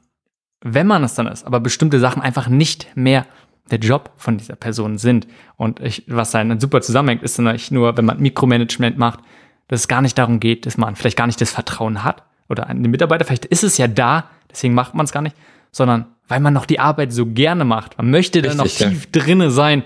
wenn 0.62 0.86
man 0.86 1.05
es 1.05 1.14
dann 1.14 1.26
ist, 1.26 1.47
aber 1.47 1.61
bestimmte 1.61 2.01
Sachen 2.01 2.22
einfach 2.22 2.49
nicht 2.49 2.88
mehr 2.95 3.26
der 3.70 3.78
Job 3.78 4.11
von 4.16 4.38
dieser 4.38 4.57
Person 4.57 4.99
sind. 4.99 5.26
Und 5.57 5.80
ich, 5.80 6.05
was 6.09 6.30
dann 6.30 6.59
super 6.61 6.80
zusammenhängt, 6.80 7.22
ist 7.22 7.38
dann 7.38 7.53
nicht 7.53 7.70
nur, 7.70 7.97
wenn 7.97 8.05
man 8.05 8.20
Mikromanagement 8.20 8.99
macht, 8.99 9.20
dass 9.68 9.80
es 9.80 9.88
gar 9.88 10.03
nicht 10.03 10.18
darum 10.18 10.41
geht, 10.41 10.66
dass 10.66 10.76
man 10.76 10.97
vielleicht 10.97 11.16
gar 11.16 11.26
nicht 11.26 11.41
das 11.41 11.53
Vertrauen 11.53 12.03
hat 12.03 12.24
oder 12.49 12.64
den 12.64 12.91
Mitarbeiter, 12.91 13.24
vielleicht 13.24 13.45
ist 13.45 13.62
es 13.62 13.78
ja 13.78 13.86
da, 13.86 14.28
deswegen 14.51 14.74
macht 14.74 14.95
man 14.95 15.05
es 15.05 15.12
gar 15.12 15.22
nicht, 15.22 15.36
sondern 15.70 16.07
weil 16.31 16.39
man 16.41 16.55
noch 16.55 16.64
die 16.64 16.78
Arbeit 16.78 17.12
so 17.12 17.26
gerne 17.26 17.64
macht. 17.64 17.99
Man 17.99 18.11
möchte 18.11 18.41
da 18.41 18.55
noch 18.55 18.68
tief 18.68 19.09
ja. 19.12 19.20
drinne 19.20 19.51
sein 19.51 19.83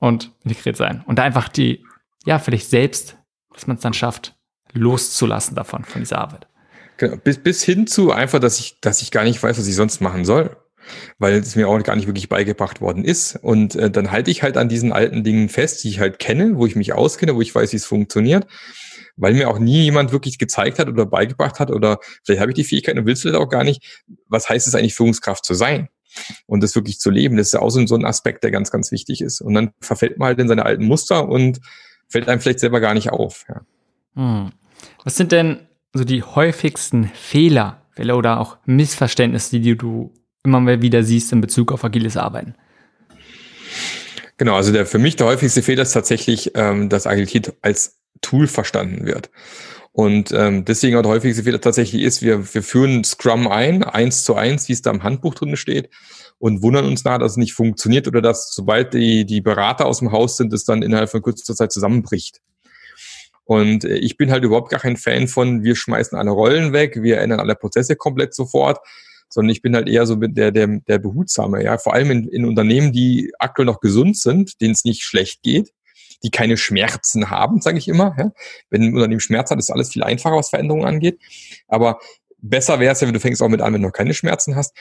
und 0.00 0.32
integriert 0.42 0.76
sein. 0.76 1.04
Und 1.06 1.20
da 1.20 1.22
einfach 1.22 1.48
die, 1.48 1.84
ja, 2.24 2.40
vielleicht 2.40 2.68
selbst, 2.68 3.16
dass 3.54 3.68
man 3.68 3.76
es 3.76 3.82
dann 3.82 3.94
schafft, 3.94 4.34
loszulassen 4.72 5.54
davon, 5.54 5.84
von 5.84 6.02
dieser 6.02 6.18
Arbeit. 6.18 6.48
Genau. 6.96 7.16
Bis, 7.16 7.38
bis 7.38 7.62
hin 7.62 7.86
zu 7.86 8.10
einfach, 8.10 8.40
dass 8.40 8.58
ich, 8.58 8.80
dass 8.80 9.00
ich 9.00 9.12
gar 9.12 9.22
nicht 9.22 9.40
weiß, 9.40 9.58
was 9.58 9.66
ich 9.68 9.76
sonst 9.76 10.00
machen 10.00 10.24
soll. 10.24 10.56
Weil 11.18 11.34
es 11.34 11.54
mir 11.54 11.68
auch 11.68 11.80
gar 11.82 11.94
nicht 11.96 12.06
wirklich 12.06 12.28
beigebracht 12.28 12.80
worden 12.80 13.04
ist. 13.04 13.36
Und 13.36 13.76
äh, 13.76 13.90
dann 13.90 14.10
halte 14.10 14.32
ich 14.32 14.42
halt 14.42 14.56
an 14.56 14.68
diesen 14.68 14.92
alten 14.92 15.22
Dingen 15.22 15.48
fest, 15.48 15.84
die 15.84 15.88
ich 15.88 16.00
halt 16.00 16.18
kenne, 16.18 16.56
wo 16.56 16.66
ich 16.66 16.74
mich 16.74 16.94
auskenne, 16.94 17.36
wo 17.36 17.40
ich 17.40 17.54
weiß, 17.54 17.72
wie 17.72 17.76
es 17.76 17.86
funktioniert 17.86 18.46
weil 19.16 19.34
mir 19.34 19.48
auch 19.48 19.58
nie 19.58 19.84
jemand 19.84 20.12
wirklich 20.12 20.38
gezeigt 20.38 20.78
hat 20.78 20.88
oder 20.88 21.06
beigebracht 21.06 21.58
hat 21.58 21.70
oder 21.70 21.98
vielleicht 22.24 22.40
habe 22.40 22.50
ich 22.50 22.56
die 22.56 22.64
Fähigkeit 22.64 22.96
und 22.98 23.06
willst 23.06 23.24
du 23.24 23.30
das 23.30 23.38
auch 23.38 23.48
gar 23.48 23.64
nicht. 23.64 24.04
Was 24.28 24.48
heißt 24.48 24.66
es 24.66 24.74
eigentlich, 24.74 24.94
Führungskraft 24.94 25.44
zu 25.44 25.54
sein? 25.54 25.88
Und 26.46 26.62
das 26.62 26.74
wirklich 26.74 26.98
zu 26.98 27.10
leben, 27.10 27.36
das 27.36 27.48
ist 27.48 27.52
ja 27.52 27.60
auch 27.60 27.70
so 27.70 27.94
ein 27.94 28.04
Aspekt, 28.04 28.42
der 28.42 28.50
ganz, 28.50 28.70
ganz 28.70 28.90
wichtig 28.90 29.20
ist. 29.20 29.40
Und 29.40 29.54
dann 29.54 29.72
verfällt 29.80 30.18
man 30.18 30.28
halt 30.28 30.38
in 30.38 30.48
seine 30.48 30.64
alten 30.64 30.84
Muster 30.84 31.28
und 31.28 31.60
fällt 32.08 32.28
einem 32.28 32.40
vielleicht 32.40 32.60
selber 32.60 32.80
gar 32.80 32.94
nicht 32.94 33.10
auf. 33.10 33.44
Ja. 33.48 33.60
Hm. 34.14 34.52
Was 35.04 35.16
sind 35.16 35.32
denn 35.32 35.66
so 35.92 36.04
die 36.04 36.22
häufigsten 36.22 37.10
Fehler 37.14 37.82
oder 37.98 38.40
auch 38.40 38.58
Missverständnisse, 38.64 39.60
die 39.60 39.76
du 39.76 40.12
immer 40.42 40.80
wieder 40.82 41.02
siehst 41.02 41.32
in 41.32 41.40
Bezug 41.40 41.72
auf 41.72 41.84
agiles 41.84 42.16
Arbeiten? 42.16 42.54
Genau, 44.38 44.54
also 44.54 44.70
der 44.70 44.84
für 44.84 44.98
mich 44.98 45.16
der 45.16 45.26
häufigste 45.26 45.62
Fehler 45.62 45.82
ist 45.82 45.92
tatsächlich, 45.92 46.52
ähm, 46.54 46.90
dass 46.90 47.06
Agilität 47.06 47.54
als 47.62 47.95
Tool 48.20 48.46
verstanden 48.46 49.06
wird. 49.06 49.30
Und 49.92 50.30
ähm, 50.32 50.66
deswegen 50.66 50.96
auch 50.96 51.02
der 51.02 51.10
häufigste 51.10 51.44
Fehler 51.44 51.60
tatsächlich 51.60 52.02
ist, 52.02 52.20
wir, 52.20 52.52
wir 52.54 52.62
führen 52.62 53.02
Scrum 53.02 53.48
ein, 53.48 53.82
eins 53.82 54.24
zu 54.24 54.34
eins, 54.34 54.68
wie 54.68 54.74
es 54.74 54.82
da 54.82 54.90
im 54.90 55.02
Handbuch 55.02 55.34
drin 55.34 55.56
steht, 55.56 55.88
und 56.38 56.62
wundern 56.62 56.84
uns 56.84 57.04
nach, 57.04 57.18
dass 57.18 57.32
es 57.32 57.36
nicht 57.38 57.54
funktioniert 57.54 58.06
oder 58.06 58.20
dass, 58.20 58.52
sobald 58.52 58.92
die, 58.92 59.24
die 59.24 59.40
Berater 59.40 59.86
aus 59.86 60.00
dem 60.00 60.12
Haus 60.12 60.36
sind, 60.36 60.52
es 60.52 60.64
dann 60.64 60.82
innerhalb 60.82 61.08
von 61.08 61.22
kürzester 61.22 61.54
Zeit 61.54 61.72
zusammenbricht. 61.72 62.42
Und 63.44 63.84
äh, 63.84 63.96
ich 63.96 64.18
bin 64.18 64.30
halt 64.30 64.44
überhaupt 64.44 64.70
gar 64.70 64.80
kein 64.80 64.98
Fan 64.98 65.28
von, 65.28 65.62
wir 65.62 65.76
schmeißen 65.76 66.18
alle 66.18 66.30
Rollen 66.30 66.74
weg, 66.74 67.02
wir 67.02 67.20
ändern 67.20 67.40
alle 67.40 67.54
Prozesse 67.54 67.96
komplett 67.96 68.34
sofort, 68.34 68.78
sondern 69.30 69.50
ich 69.50 69.62
bin 69.62 69.74
halt 69.74 69.88
eher 69.88 70.06
so 70.06 70.16
der, 70.16 70.52
der, 70.52 70.66
der 70.86 70.98
Behutsame, 70.98 71.64
ja. 71.64 71.78
Vor 71.78 71.94
allem 71.94 72.10
in, 72.10 72.28
in 72.28 72.44
Unternehmen, 72.44 72.92
die 72.92 73.32
aktuell 73.38 73.66
noch 73.66 73.80
gesund 73.80 74.18
sind, 74.18 74.60
denen 74.60 74.72
es 74.72 74.84
nicht 74.84 75.02
schlecht 75.02 75.42
geht, 75.42 75.72
die 76.22 76.30
keine 76.30 76.56
Schmerzen 76.56 77.30
haben, 77.30 77.60
sage 77.60 77.78
ich 77.78 77.88
immer. 77.88 78.14
Ja? 78.18 78.32
Wenn 78.70 78.82
ein 78.82 78.94
Unternehmen 78.94 79.20
Schmerz 79.20 79.50
hat, 79.50 79.58
ist 79.58 79.70
alles 79.70 79.90
viel 79.90 80.02
einfacher, 80.02 80.36
was 80.36 80.50
Veränderungen 80.50 80.86
angeht. 80.86 81.20
Aber 81.68 81.98
besser 82.38 82.80
wäre 82.80 82.92
es 82.92 83.00
ja, 83.00 83.06
wenn 83.06 83.14
du 83.14 83.20
fängst 83.20 83.42
auch 83.42 83.48
mit 83.48 83.60
an, 83.60 83.72
wenn 83.74 83.82
du 83.82 83.88
noch 83.88 83.94
keine 83.94 84.14
Schmerzen 84.14 84.56
hast. 84.56 84.74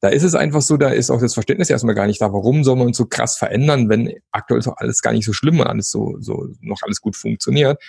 Da 0.00 0.08
ist 0.08 0.22
es 0.22 0.34
einfach 0.34 0.62
so, 0.62 0.76
da 0.76 0.90
ist 0.90 1.10
auch 1.10 1.20
das 1.20 1.34
Verständnis 1.34 1.68
erstmal 1.70 1.94
gar 1.94 2.06
nicht 2.06 2.20
da. 2.20 2.32
Warum 2.32 2.64
soll 2.64 2.76
man 2.76 2.86
uns 2.86 2.96
so 2.96 3.06
krass 3.06 3.36
verändern, 3.36 3.88
wenn 3.88 4.14
aktuell 4.30 4.60
ist 4.60 4.68
auch 4.68 4.76
alles 4.78 5.02
gar 5.02 5.12
nicht 5.12 5.26
so 5.26 5.32
schlimm 5.32 5.60
und 5.60 5.66
alles 5.66 5.90
so, 5.90 6.16
so 6.20 6.48
noch 6.60 6.82
alles 6.82 7.00
gut 7.00 7.16
funktioniert. 7.16 7.82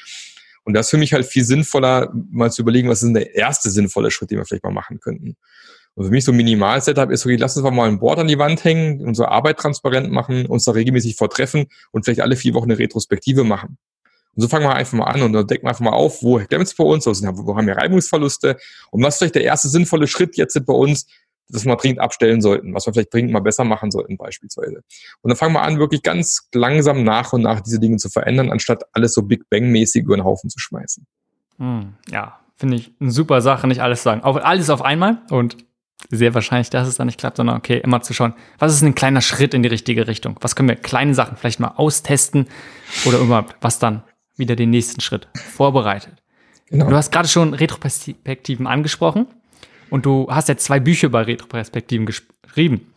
Und 0.64 0.74
das 0.74 0.88
ist 0.88 0.92
für 0.92 0.98
mich 0.98 1.14
halt 1.14 1.26
viel 1.26 1.44
sinnvoller, 1.44 2.12
mal 2.30 2.52
zu 2.52 2.62
überlegen, 2.62 2.90
was 2.90 3.02
ist 3.02 3.08
denn 3.08 3.14
der 3.16 3.36
erste 3.36 3.70
sinnvolle 3.70 4.12
Schritt, 4.12 4.30
den 4.30 4.38
wir 4.38 4.46
vielleicht 4.46 4.64
mal 4.64 4.72
machen 4.72 5.00
könnten. 5.00 5.36
Und 5.96 6.06
für 6.06 6.12
mich 6.12 6.24
so 6.24 6.32
ein 6.32 6.38
Minimal-Setup 6.38 7.12
ist, 7.12 7.26
okay, 7.26 7.36
lass 7.36 7.58
uns 7.58 7.70
mal 7.70 7.88
ein 7.88 8.00
Board 8.00 8.20
an 8.20 8.28
die 8.28 8.38
Wand 8.38 8.64
hängen, 8.64 9.06
unsere 9.06 9.30
Arbeit 9.30 9.58
transparent 9.58 10.12
machen, 10.12 10.46
uns 10.46 10.64
da 10.64 10.72
regelmäßig 10.72 11.16
vortreffen 11.16 11.68
und 11.92 12.06
vielleicht 12.06 12.22
alle 12.22 12.36
vier 12.36 12.54
Wochen 12.54 12.72
eine 12.72 12.80
Retrospektive 12.80 13.44
machen. 13.44 13.78
Und 14.34 14.44
so 14.44 14.48
fangen 14.48 14.66
wir 14.66 14.74
einfach 14.74 14.98
mal 14.98 15.06
an 15.06 15.22
und 15.22 15.34
dann 15.34 15.46
decken 15.46 15.66
wir 15.66 15.70
einfach 15.70 15.84
mal 15.84 15.92
auf, 15.92 16.24
wo 16.24 16.40
klemmt 16.40 16.66
es 16.66 16.74
bei 16.74 16.86
uns, 16.86 17.06
wo 17.06 17.58
haben 17.58 17.68
wir 17.68 17.76
Reibungsverluste 17.76 18.58
und 18.90 19.04
was 19.04 19.16
ist 19.16 19.18
vielleicht 19.18 19.36
der 19.36 19.44
erste 19.44 19.68
sinnvolle 19.68 20.08
Schritt 20.08 20.38
jetzt 20.38 20.58
bei 20.66 20.74
uns, 20.74 21.08
das 21.50 21.66
wir 21.66 21.76
dringend 21.76 22.00
abstellen 22.00 22.42
sollten, 22.42 22.74
was 22.74 22.86
wir 22.86 22.94
vielleicht 22.94 23.14
dringend 23.14 23.34
mal 23.34 23.42
besser 23.42 23.66
machen 23.66 23.92
sollten 23.92 24.16
beispielsweise. 24.16 24.84
Und 25.22 25.30
dann 25.30 25.36
fangen 25.36 25.54
wir 25.54 25.64
an, 25.64 25.80
wirklich 25.80 26.02
ganz 26.02 26.48
langsam 26.54 27.04
nach 27.04 27.34
und 27.34 27.42
nach 27.42 27.60
diese 27.60 27.80
Dinge 27.80 27.98
zu 27.98 28.10
verändern, 28.10 28.52
anstatt 28.52 28.84
alles 28.94 29.14
so 29.14 29.24
Big 29.24 29.50
Bang-mäßig 29.50 30.04
über 30.04 30.16
den 30.16 30.24
Haufen 30.24 30.50
zu 30.50 30.60
schmeißen. 30.60 31.06
Hm, 31.58 31.94
ja, 32.10 32.40
finde 32.56 32.78
ich 32.78 32.94
eine 33.02 33.12
super 33.12 33.42
Sache, 33.42 33.68
nicht 33.68 33.82
alles 33.82 34.02
sagen. 34.02 34.24
Auch 34.24 34.38
alles 34.38 34.70
auf 34.70 34.82
einmal 34.82 35.24
und 35.30 35.58
sehr 36.10 36.34
wahrscheinlich, 36.34 36.70
dass 36.70 36.88
es 36.88 36.96
dann 36.96 37.08
nicht 37.08 37.20
klappt, 37.20 37.38
sondern 37.38 37.58
okay, 37.58 37.80
immer 37.84 38.02
zu 38.02 38.14
schauen, 38.14 38.34
was 38.60 38.74
ist 38.74 38.82
ein 38.82 38.96
kleiner 38.96 39.22
Schritt 39.22 39.54
in 39.54 39.64
die 39.64 39.70
richtige 39.70 40.08
Richtung? 40.08 40.38
Was 40.42 40.56
können 40.56 40.70
wir 40.70 40.76
kleine 40.76 41.14
Sachen 41.14 41.38
vielleicht 41.38 41.60
mal 41.60 41.74
austesten 41.76 42.48
oder 43.06 43.20
überhaupt, 43.20 43.56
was 43.62 43.80
dann 43.80 44.04
wieder 44.36 44.56
den 44.56 44.70
nächsten 44.70 45.02
Schritt 45.02 45.28
vorbereitet? 45.34 46.14
Genau. 46.70 46.90
Du 46.90 46.96
hast 46.96 47.12
gerade 47.12 47.28
schon 47.28 47.54
Retroperspektiven 47.54 48.66
angesprochen 48.66 49.28
und 49.90 50.06
du 50.06 50.28
hast 50.30 50.48
ja 50.50 50.58
zwei 50.58 50.80
Bücher 50.80 51.08
über 51.08 51.28
Retroperspektiven 51.28 52.06
geschrieben. 52.06 52.94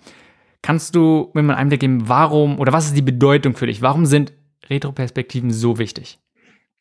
Kannst 0.62 0.94
du 0.94 1.30
mir 1.34 1.42
mal 1.42 1.54
einen 1.54 1.62
Einblick 1.62 1.80
geben, 1.80 2.08
warum 2.08 2.58
oder 2.58 2.72
was 2.72 2.86
ist 2.86 2.96
die 2.96 3.02
Bedeutung 3.02 3.54
für 3.56 3.66
dich? 3.66 3.82
Warum 3.82 4.06
sind 4.06 4.32
Retroperspektiven 4.70 5.50
so 5.50 5.78
wichtig? 5.78 6.18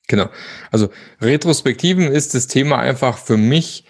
Genau. 0.07 0.29
Also 0.71 0.89
Retrospektiven 1.21 2.07
ist 2.07 2.35
das 2.35 2.47
Thema 2.47 2.79
einfach 2.79 3.17
für 3.17 3.37
mich 3.37 3.85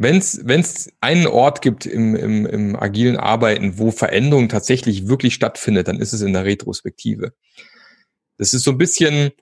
wenn 0.00 0.16
es 0.16 0.92
einen 1.00 1.26
Ort 1.26 1.60
gibt 1.60 1.84
im, 1.84 2.16
im, 2.16 2.46
im 2.46 2.74
agilen 2.74 3.18
Arbeiten, 3.18 3.78
wo 3.78 3.90
Veränderung 3.90 4.48
tatsächlich 4.48 5.08
wirklich 5.08 5.34
stattfindet, 5.34 5.88
dann 5.88 5.98
ist 5.98 6.14
es 6.14 6.22
in 6.22 6.32
der 6.32 6.46
Retrospektive. 6.46 7.34
Das 8.38 8.54
ist 8.54 8.64
so 8.64 8.70
ein 8.70 8.78
bisschen 8.78 9.32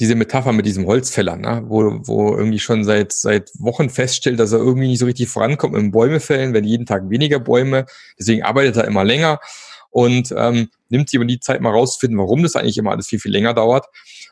diese 0.00 0.14
Metapher 0.14 0.52
mit 0.52 0.66
diesem 0.66 0.86
Holzfäller, 0.86 1.36
ne? 1.36 1.62
wo, 1.66 1.98
wo 2.06 2.36
irgendwie 2.36 2.58
schon 2.58 2.84
seit, 2.84 3.12
seit 3.12 3.50
Wochen 3.58 3.88
feststellt, 3.88 4.38
dass 4.38 4.52
er 4.52 4.58
irgendwie 4.58 4.88
nicht 4.88 4.98
so 4.98 5.06
richtig 5.06 5.30
vorankommt 5.30 5.72
mit 5.72 5.92
Bäume 5.92 6.20
fällen, 6.20 6.52
wenn 6.52 6.64
jeden 6.64 6.84
Tag 6.84 7.08
weniger 7.08 7.40
Bäume, 7.40 7.86
deswegen 8.18 8.42
arbeitet 8.42 8.76
er 8.76 8.84
immer 8.84 9.04
länger 9.04 9.40
und 9.88 10.34
ähm, 10.36 10.68
nimmt 10.90 11.08
sich 11.08 11.18
aber 11.18 11.26
die 11.26 11.40
Zeit 11.40 11.62
mal 11.62 11.70
rauszufinden, 11.70 12.18
warum 12.18 12.42
das 12.42 12.54
eigentlich 12.54 12.76
immer 12.76 12.90
alles 12.90 13.06
viel, 13.06 13.18
viel 13.18 13.32
länger 13.32 13.54
dauert. 13.54 13.86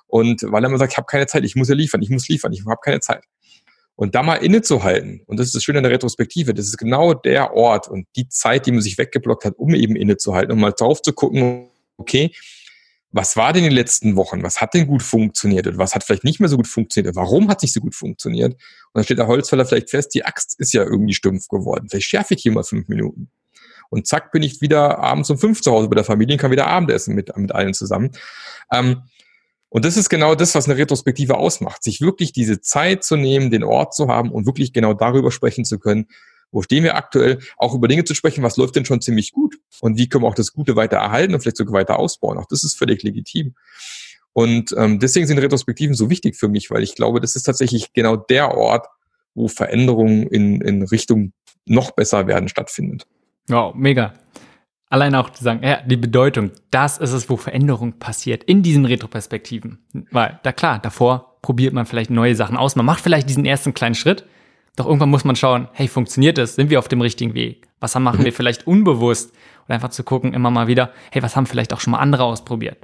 Und 0.07 0.43
weil 0.43 0.63
er 0.63 0.69
immer 0.69 0.79
sagt, 0.79 0.93
ich 0.93 0.99
habe 0.99 1.07
keine 1.07 1.27
Zeit, 1.27 1.45
ich 1.45 1.57
muss 1.57 1.69
ja 1.69 1.75
liefern, 1.75 2.03
ich 2.03 2.11
muss 2.11 2.29
liefern, 2.29 2.53
ich 2.53 2.65
habe 2.67 2.81
keine 2.83 3.01
Zeit. 3.01 3.25
Und 4.01 4.15
da 4.15 4.23
mal 4.23 4.37
innezuhalten, 4.37 5.21
und 5.27 5.39
das 5.39 5.49
ist 5.49 5.55
das 5.55 5.63
Schöne 5.63 5.81
in 5.81 5.83
der 5.83 5.93
Retrospektive, 5.93 6.55
das 6.55 6.65
ist 6.65 6.79
genau 6.79 7.13
der 7.13 7.53
Ort 7.53 7.87
und 7.87 8.07
die 8.17 8.31
Zeit, 8.31 8.65
die 8.65 8.73
man 8.73 8.81
sich 8.81 8.97
weggeblockt 8.97 9.45
hat, 9.45 9.59
um 9.59 9.75
eben 9.75 9.95
innezuhalten, 9.95 10.53
um 10.53 10.59
mal 10.59 10.73
drauf 10.73 11.03
zu 11.03 11.13
gucken, 11.13 11.69
okay, 11.99 12.33
was 13.13 13.37
war 13.37 13.53
denn 13.53 13.65
in 13.65 13.69
den 13.69 13.77
letzten 13.77 14.17
Wochen? 14.17 14.43
Was 14.43 14.63
hat 14.63 14.73
denn 14.73 14.87
gut 14.87 15.03
funktioniert 15.03 15.67
und 15.67 15.77
was 15.77 15.95
hat 15.95 16.03
vielleicht 16.03 16.25
nicht 16.25 16.41
mehr 16.41 16.49
so 16.49 16.57
gut 16.57 16.67
funktioniert? 16.67 17.15
Warum 17.15 17.51
hat 17.51 17.59
es 17.59 17.65
nicht 17.65 17.73
so 17.75 17.81
gut 17.83 17.95
funktioniert? 17.95 18.55
Und 18.55 18.61
dann 18.95 19.05
steht 19.05 19.19
der 19.19 19.27
Holzfäller 19.27 19.67
vielleicht 19.67 19.91
fest, 19.91 20.15
die 20.15 20.25
Axt 20.25 20.59
ist 20.59 20.73
ja 20.73 20.83
irgendwie 20.83 21.13
stumpf 21.13 21.49
geworden. 21.49 21.91
Vielleicht 21.91 22.07
schärfe 22.07 22.33
ich 22.33 22.41
hier 22.41 22.53
mal 22.53 22.65
fünf 22.65 22.89
Minuten. 22.89 23.29
Und 23.91 24.07
zack, 24.07 24.33
bin 24.33 24.43
ich 24.43 24.63
wieder 24.63 24.99
abends 25.01 25.29
um 25.29 25.37
fünf 25.37 25.61
zu 25.61 25.73
Hause 25.73 25.89
bei 25.89 25.97
der 25.97 26.05
Familie 26.05 26.37
und 26.37 26.41
kann 26.41 26.53
wieder 26.53 26.69
Abendessen 26.69 27.15
mit, 27.15 27.37
mit 27.37 27.53
allen 27.53 27.75
zusammen. 27.75 28.13
Ähm, 28.73 29.03
und 29.71 29.85
das 29.85 29.97
ist 29.97 30.09
genau 30.11 30.35
das, 30.35 30.55
was 30.55 30.69
eine 30.69 30.77
Retrospektive 30.77 31.39
ausmacht, 31.39 31.83
sich 31.83 32.01
wirklich 32.01 32.33
diese 32.33 32.61
Zeit 32.61 33.05
zu 33.05 33.17
nehmen, 33.17 33.51
den 33.51 33.65
Ort 33.65 33.95
zu 33.95 34.09
haben 34.09 34.31
und 34.31 34.45
wirklich 34.45 34.73
genau 34.73 34.95
darüber 34.95 35.31
sprechen 35.31 35.65
zu 35.65 35.79
können, 35.79 36.09
wo 36.51 36.63
stehen 36.63 36.83
wir 36.83 36.97
aktuell, 36.97 37.39
auch 37.57 37.75
über 37.75 37.87
Dinge 37.87 38.05
zu 38.05 38.15
sprechen, 38.15 38.43
was 38.43 38.57
läuft 38.57 38.75
denn 38.75 38.85
schon 38.85 39.01
ziemlich 39.01 39.31
gut 39.31 39.57
und 39.81 39.97
wie 39.97 40.09
können 40.09 40.25
wir 40.25 40.29
auch 40.29 40.35
das 40.35 40.53
Gute 40.53 40.75
weiter 40.75 40.97
erhalten 40.97 41.33
und 41.33 41.41
vielleicht 41.41 41.57
sogar 41.57 41.75
weiter 41.75 41.99
ausbauen. 42.01 42.39
Auch 42.39 42.47
das 42.47 42.65
ist 42.65 42.77
völlig 42.77 43.03
legitim. 43.05 43.55
Und 44.33 44.75
ähm, 44.77 44.99
deswegen 44.99 45.27
sind 45.27 45.39
Retrospektiven 45.39 45.95
so 45.95 46.11
wichtig 46.11 46.37
für 46.37 46.49
mich, 46.49 46.71
weil 46.71 46.83
ich 46.83 46.97
glaube, 46.97 47.21
das 47.21 47.37
ist 47.37 47.45
tatsächlich 47.45 47.93
genau 47.93 48.17
der 48.17 48.57
Ort, 48.57 48.87
wo 49.35 49.47
Veränderungen 49.49 50.27
in, 50.27 50.61
in 50.61 50.83
Richtung 50.83 51.33
noch 51.65 51.93
besser 51.93 52.27
werden 52.27 52.49
stattfindet. 52.49 53.07
Wow, 53.47 53.75
mega. 53.75 54.15
Allein 54.91 55.15
auch 55.15 55.31
zu 55.31 55.45
sagen, 55.45 55.63
ja, 55.63 55.81
die 55.83 55.97
Bedeutung, 55.97 56.51
das 56.73 56.99
ist 56.99 57.13
es, 57.13 57.31
wo 57.31 57.37
Veränderung 57.37 58.01
passiert 58.01 58.43
in 58.45 58.63
diesen 58.63 58.85
Retroperspektiven. 58.85 59.79
Weil, 60.11 60.41
da 60.43 60.53
klar, 60.53 60.81
davor 60.81 61.37
probiert 61.43 61.73
man 61.73 61.87
vielleicht 61.87 62.11
neue 62.11 62.35
Sachen 62.35 62.57
aus, 62.57 62.75
man 62.75 62.85
macht 62.85 63.01
vielleicht 63.01 63.29
diesen 63.29 63.47
ersten 63.47 63.73
kleinen 63.73 63.95
Schritt, 63.95 64.27
doch 64.75 64.87
irgendwann 64.87 65.11
muss 65.11 65.25
man 65.25 65.37
schauen, 65.37 65.69
hey, 65.73 65.87
funktioniert 65.87 66.39
das? 66.39 66.57
Sind 66.57 66.71
wir 66.71 66.81
auf 66.81 66.89
dem 66.89 67.01
richtigen 67.01 67.35
Weg? 67.35 67.69
Was 67.79 67.95
machen 67.95 68.25
wir 68.25 68.33
vielleicht 68.33 68.67
unbewusst? 68.67 69.33
Und 69.67 69.75
einfach 69.75 69.91
zu 69.91 70.03
gucken, 70.03 70.35
immer 70.35 70.51
mal 70.51 70.67
wieder, 70.67 70.93
hey, 71.13 71.23
was 71.23 71.37
haben 71.37 71.47
vielleicht 71.47 71.73
auch 71.73 71.81
schon 71.81 71.93
mal 71.93 71.99
andere 71.99 72.25
ausprobiert? 72.25 72.79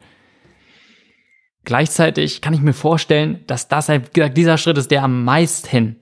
Gleichzeitig 1.65 2.41
kann 2.41 2.55
ich 2.55 2.61
mir 2.61 2.73
vorstellen, 2.73 3.43
dass 3.49 3.67
das 3.67 3.91
dieser 4.15 4.59
Schritt 4.59 4.79
ist, 4.79 4.93
der 4.93 5.03
am 5.03 5.25
meisten 5.25 6.01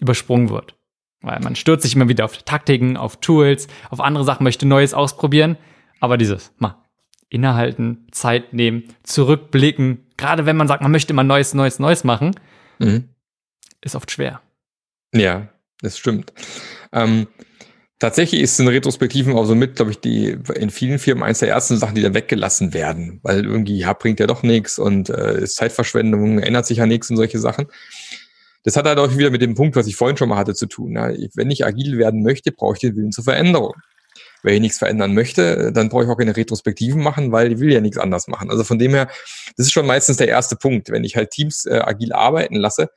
übersprungen 0.00 0.48
wird. 0.48 0.76
Weil 1.22 1.40
man 1.40 1.54
stürzt 1.54 1.82
sich 1.82 1.94
immer 1.94 2.08
wieder 2.08 2.24
auf 2.24 2.36
Taktiken, 2.38 2.96
auf 2.96 3.16
Tools, 3.16 3.68
auf 3.90 4.00
andere 4.00 4.24
Sachen, 4.24 4.44
möchte 4.44 4.66
Neues 4.66 4.94
ausprobieren. 4.94 5.56
Aber 6.00 6.16
dieses, 6.16 6.52
mal, 6.58 6.76
innehalten, 7.28 8.06
Zeit 8.10 8.52
nehmen, 8.52 8.84
zurückblicken, 9.02 10.06
gerade 10.16 10.46
wenn 10.46 10.56
man 10.56 10.68
sagt, 10.68 10.82
man 10.82 10.92
möchte 10.92 11.12
immer 11.12 11.24
Neues, 11.24 11.54
Neues, 11.54 11.78
Neues 11.78 12.04
machen, 12.04 12.34
mhm. 12.78 13.08
ist 13.80 13.94
oft 13.94 14.10
schwer. 14.10 14.40
Ja, 15.14 15.48
das 15.80 15.98
stimmt. 15.98 16.32
Ähm, 16.92 17.28
tatsächlich 17.98 18.40
ist 18.40 18.58
in 18.58 18.68
Retrospektiven 18.68 19.34
auch 19.34 19.44
so 19.44 19.54
mit, 19.54 19.76
glaube 19.76 19.92
ich, 19.92 20.00
die 20.00 20.38
in 20.54 20.70
vielen 20.70 20.98
Firmen 20.98 21.22
eines 21.22 21.38
der 21.38 21.48
ersten 21.48 21.76
Sachen, 21.76 21.94
die 21.94 22.02
dann 22.02 22.14
weggelassen 22.14 22.74
werden, 22.74 23.20
weil 23.22 23.44
irgendwie, 23.44 23.78
ja, 23.78 23.92
bringt 23.92 24.20
ja 24.20 24.26
doch 24.26 24.42
nichts 24.42 24.78
und 24.78 25.08
äh, 25.08 25.42
ist 25.42 25.56
Zeitverschwendung, 25.56 26.40
ändert 26.40 26.66
sich 26.66 26.78
ja 26.78 26.86
nichts 26.86 27.10
und 27.10 27.16
solche 27.16 27.38
Sachen. 27.38 27.66
Das 28.62 28.76
hat 28.76 28.86
halt 28.86 28.98
auch 28.98 29.16
wieder 29.16 29.30
mit 29.30 29.42
dem 29.42 29.54
Punkt, 29.54 29.76
was 29.76 29.86
ich 29.86 29.96
vorhin 29.96 30.16
schon 30.16 30.28
mal 30.28 30.36
hatte, 30.36 30.54
zu 30.54 30.66
tun. 30.66 30.94
Wenn 30.94 31.50
ich 31.50 31.64
agil 31.64 31.98
werden 31.98 32.22
möchte, 32.22 32.52
brauche 32.52 32.74
ich 32.74 32.80
den 32.80 32.96
Willen 32.96 33.12
zur 33.12 33.24
Veränderung. 33.24 33.74
Wenn 34.42 34.54
ich 34.54 34.60
nichts 34.60 34.78
verändern 34.78 35.14
möchte, 35.14 35.72
dann 35.72 35.88
brauche 35.88 36.04
ich 36.04 36.10
auch 36.10 36.16
keine 36.16 36.36
Retrospektiven 36.36 37.02
machen, 37.02 37.30
weil 37.32 37.52
ich 37.52 37.58
will 37.58 37.72
ja 37.72 37.80
nichts 37.80 37.98
anders 37.98 38.26
machen. 38.26 38.50
Also 38.50 38.64
von 38.64 38.78
dem 38.78 38.92
her, 38.92 39.08
das 39.56 39.66
ist 39.66 39.72
schon 39.72 39.86
meistens 39.86 40.16
der 40.16 40.28
erste 40.28 40.56
Punkt. 40.56 40.90
Wenn 40.90 41.04
ich 41.04 41.16
halt 41.16 41.30
Teams 41.30 41.66
äh, 41.66 41.80
agil 41.84 42.12
arbeiten 42.12 42.56
lasse 42.56 42.88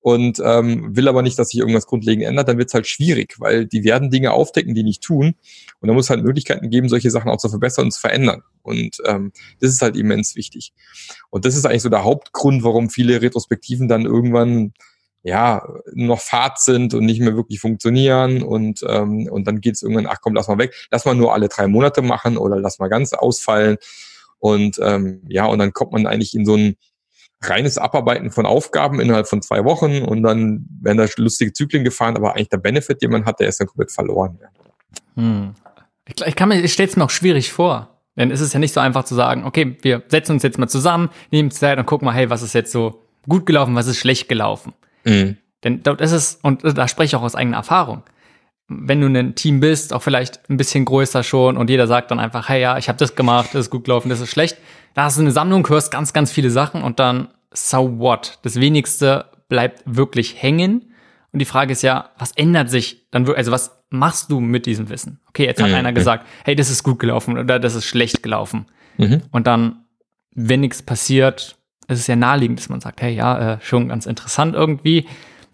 und 0.00 0.40
ähm, 0.42 0.96
will 0.96 1.08
aber 1.08 1.22
nicht, 1.22 1.38
dass 1.38 1.50
sich 1.50 1.60
irgendwas 1.60 1.86
grundlegend 1.86 2.26
ändert, 2.26 2.48
dann 2.48 2.58
wird 2.58 2.68
es 2.68 2.74
halt 2.74 2.86
schwierig, 2.86 3.34
weil 3.38 3.66
die 3.66 3.84
werden 3.84 4.10
Dinge 4.10 4.32
aufdecken, 4.32 4.74
die 4.74 4.82
nicht 4.82 5.02
tun. 5.02 5.34
Und 5.80 5.88
da 5.88 5.94
muss 5.94 6.10
halt 6.10 6.22
Möglichkeiten 6.22 6.70
geben, 6.70 6.88
solche 6.88 7.10
Sachen 7.10 7.30
auch 7.30 7.38
zu 7.38 7.50
verbessern 7.50 7.86
und 7.86 7.92
zu 7.92 8.00
verändern. 8.00 8.42
Und 8.62 8.98
ähm, 9.06 9.32
das 9.60 9.70
ist 9.72 9.82
halt 9.82 9.96
immens 9.96 10.36
wichtig. 10.36 10.72
Und 11.30 11.44
das 11.44 11.56
ist 11.56 11.66
eigentlich 11.66 11.82
so 11.82 11.88
der 11.90 12.04
Hauptgrund, 12.04 12.62
warum 12.62 12.88
viele 12.90 13.20
Retrospektiven 13.20 13.88
dann 13.88 14.06
irgendwann 14.06 14.72
ja, 15.22 15.66
noch 15.92 16.20
Fahrt 16.20 16.60
sind 16.60 16.94
und 16.94 17.04
nicht 17.04 17.20
mehr 17.20 17.34
wirklich 17.34 17.60
funktionieren 17.60 18.42
und, 18.42 18.84
ähm, 18.88 19.28
und 19.30 19.46
dann 19.46 19.60
geht 19.60 19.74
es 19.74 19.82
irgendwann, 19.82 20.06
ach 20.06 20.18
komm, 20.20 20.34
lass 20.34 20.48
mal 20.48 20.58
weg, 20.58 20.74
lass 20.90 21.04
mal 21.04 21.14
nur 21.14 21.34
alle 21.34 21.48
drei 21.48 21.66
Monate 21.66 22.02
machen 22.02 22.36
oder 22.36 22.58
lass 22.58 22.78
mal 22.78 22.88
ganz 22.88 23.12
ausfallen. 23.12 23.76
Und 24.38 24.78
ähm, 24.80 25.22
ja, 25.28 25.46
und 25.46 25.58
dann 25.58 25.72
kommt 25.72 25.92
man 25.92 26.06
eigentlich 26.06 26.34
in 26.34 26.46
so 26.46 26.56
ein 26.56 26.76
reines 27.42 27.78
Abarbeiten 27.78 28.30
von 28.30 28.46
Aufgaben 28.46 29.00
innerhalb 29.00 29.28
von 29.28 29.42
zwei 29.42 29.64
Wochen 29.64 30.02
und 30.02 30.22
dann 30.22 30.66
werden 30.80 30.98
da 30.98 31.06
lustige 31.16 31.52
Zyklen 31.52 31.84
gefahren, 31.84 32.16
aber 32.16 32.34
eigentlich 32.34 32.48
der 32.48 32.58
Benefit, 32.58 33.02
den 33.02 33.10
man 33.10 33.24
hat, 33.24 33.40
der 33.40 33.48
ist 33.48 33.60
dann 33.60 33.66
komplett 33.66 33.92
verloren. 33.92 34.38
Hm. 35.14 35.54
Ich, 36.06 36.26
ich, 36.26 36.36
kann 36.36 36.48
mir, 36.48 36.62
ich 36.62 36.72
stelle 36.72 36.88
es 36.88 36.96
mir 36.96 37.04
auch 37.04 37.10
schwierig 37.10 37.52
vor. 37.52 37.94
Denn 38.16 38.32
es 38.32 38.40
ist 38.40 38.52
ja 38.52 38.58
nicht 38.58 38.74
so 38.74 38.80
einfach 38.80 39.04
zu 39.04 39.14
sagen, 39.14 39.44
okay, 39.44 39.76
wir 39.82 40.02
setzen 40.08 40.32
uns 40.32 40.42
jetzt 40.42 40.58
mal 40.58 40.66
zusammen, 40.66 41.08
nehmen 41.30 41.52
Zeit 41.52 41.78
und 41.78 41.86
gucken 41.86 42.06
mal, 42.06 42.14
hey, 42.14 42.28
was 42.30 42.42
ist 42.42 42.52
jetzt 42.52 42.72
so 42.72 43.04
gut 43.28 43.46
gelaufen, 43.46 43.76
was 43.76 43.86
ist 43.86 43.98
schlecht 43.98 44.28
gelaufen. 44.28 44.72
Mhm. 45.08 45.36
Denn 45.64 45.82
dort 45.82 46.00
ist 46.00 46.38
und 46.44 46.62
da 46.62 46.86
spreche 46.86 47.06
ich 47.06 47.16
auch 47.16 47.24
aus 47.24 47.34
eigener 47.34 47.56
Erfahrung, 47.56 48.02
wenn 48.68 49.00
du 49.00 49.06
ein 49.06 49.34
Team 49.34 49.60
bist, 49.60 49.92
auch 49.92 50.02
vielleicht 50.02 50.48
ein 50.50 50.56
bisschen 50.56 50.84
größer 50.84 51.22
schon 51.22 51.56
und 51.56 51.70
jeder 51.70 51.86
sagt 51.86 52.10
dann 52.10 52.20
einfach, 52.20 52.48
hey 52.48 52.60
ja, 52.60 52.78
ich 52.78 52.88
habe 52.88 52.98
das 52.98 53.16
gemacht, 53.16 53.50
das 53.52 53.62
ist 53.62 53.70
gut 53.70 53.84
gelaufen, 53.84 54.10
das 54.10 54.20
ist 54.20 54.30
schlecht. 54.30 54.58
Da 54.94 55.04
hast 55.04 55.16
du 55.16 55.22
eine 55.22 55.30
Sammlung, 55.30 55.66
hörst 55.68 55.90
ganz, 55.90 56.12
ganz 56.12 56.30
viele 56.30 56.50
Sachen 56.50 56.82
und 56.82 57.00
dann 57.00 57.28
so 57.52 57.98
what? 57.98 58.38
Das 58.42 58.60
wenigste 58.60 59.26
bleibt 59.48 59.82
wirklich 59.86 60.42
hängen. 60.42 60.92
Und 61.32 61.40
die 61.40 61.46
Frage 61.46 61.72
ist 61.72 61.82
ja, 61.82 62.10
was 62.18 62.32
ändert 62.32 62.70
sich 62.70 63.06
dann 63.10 63.26
wirklich, 63.26 63.38
also 63.38 63.52
was 63.52 63.82
machst 63.90 64.30
du 64.30 64.40
mit 64.40 64.66
diesem 64.66 64.88
Wissen? 64.88 65.20
Okay, 65.28 65.44
jetzt 65.44 65.62
hat 65.62 65.68
mhm. 65.68 65.76
einer 65.76 65.92
gesagt, 65.92 66.26
hey, 66.44 66.54
das 66.54 66.70
ist 66.70 66.82
gut 66.82 66.98
gelaufen 66.98 67.38
oder 67.38 67.58
das 67.58 67.74
ist 67.74 67.84
schlecht 67.84 68.22
gelaufen. 68.22 68.66
Mhm. 68.98 69.22
Und 69.30 69.46
dann, 69.46 69.84
wenn 70.34 70.60
nichts 70.60 70.82
passiert, 70.82 71.57
ist 71.88 72.00
es 72.00 72.06
ja 72.06 72.16
naheliegend, 72.16 72.60
dass 72.60 72.68
man 72.68 72.80
sagt, 72.80 73.00
hey, 73.00 73.14
ja, 73.14 73.54
äh, 73.54 73.58
schon 73.60 73.88
ganz 73.88 74.06
interessant 74.06 74.54
irgendwie, 74.54 75.08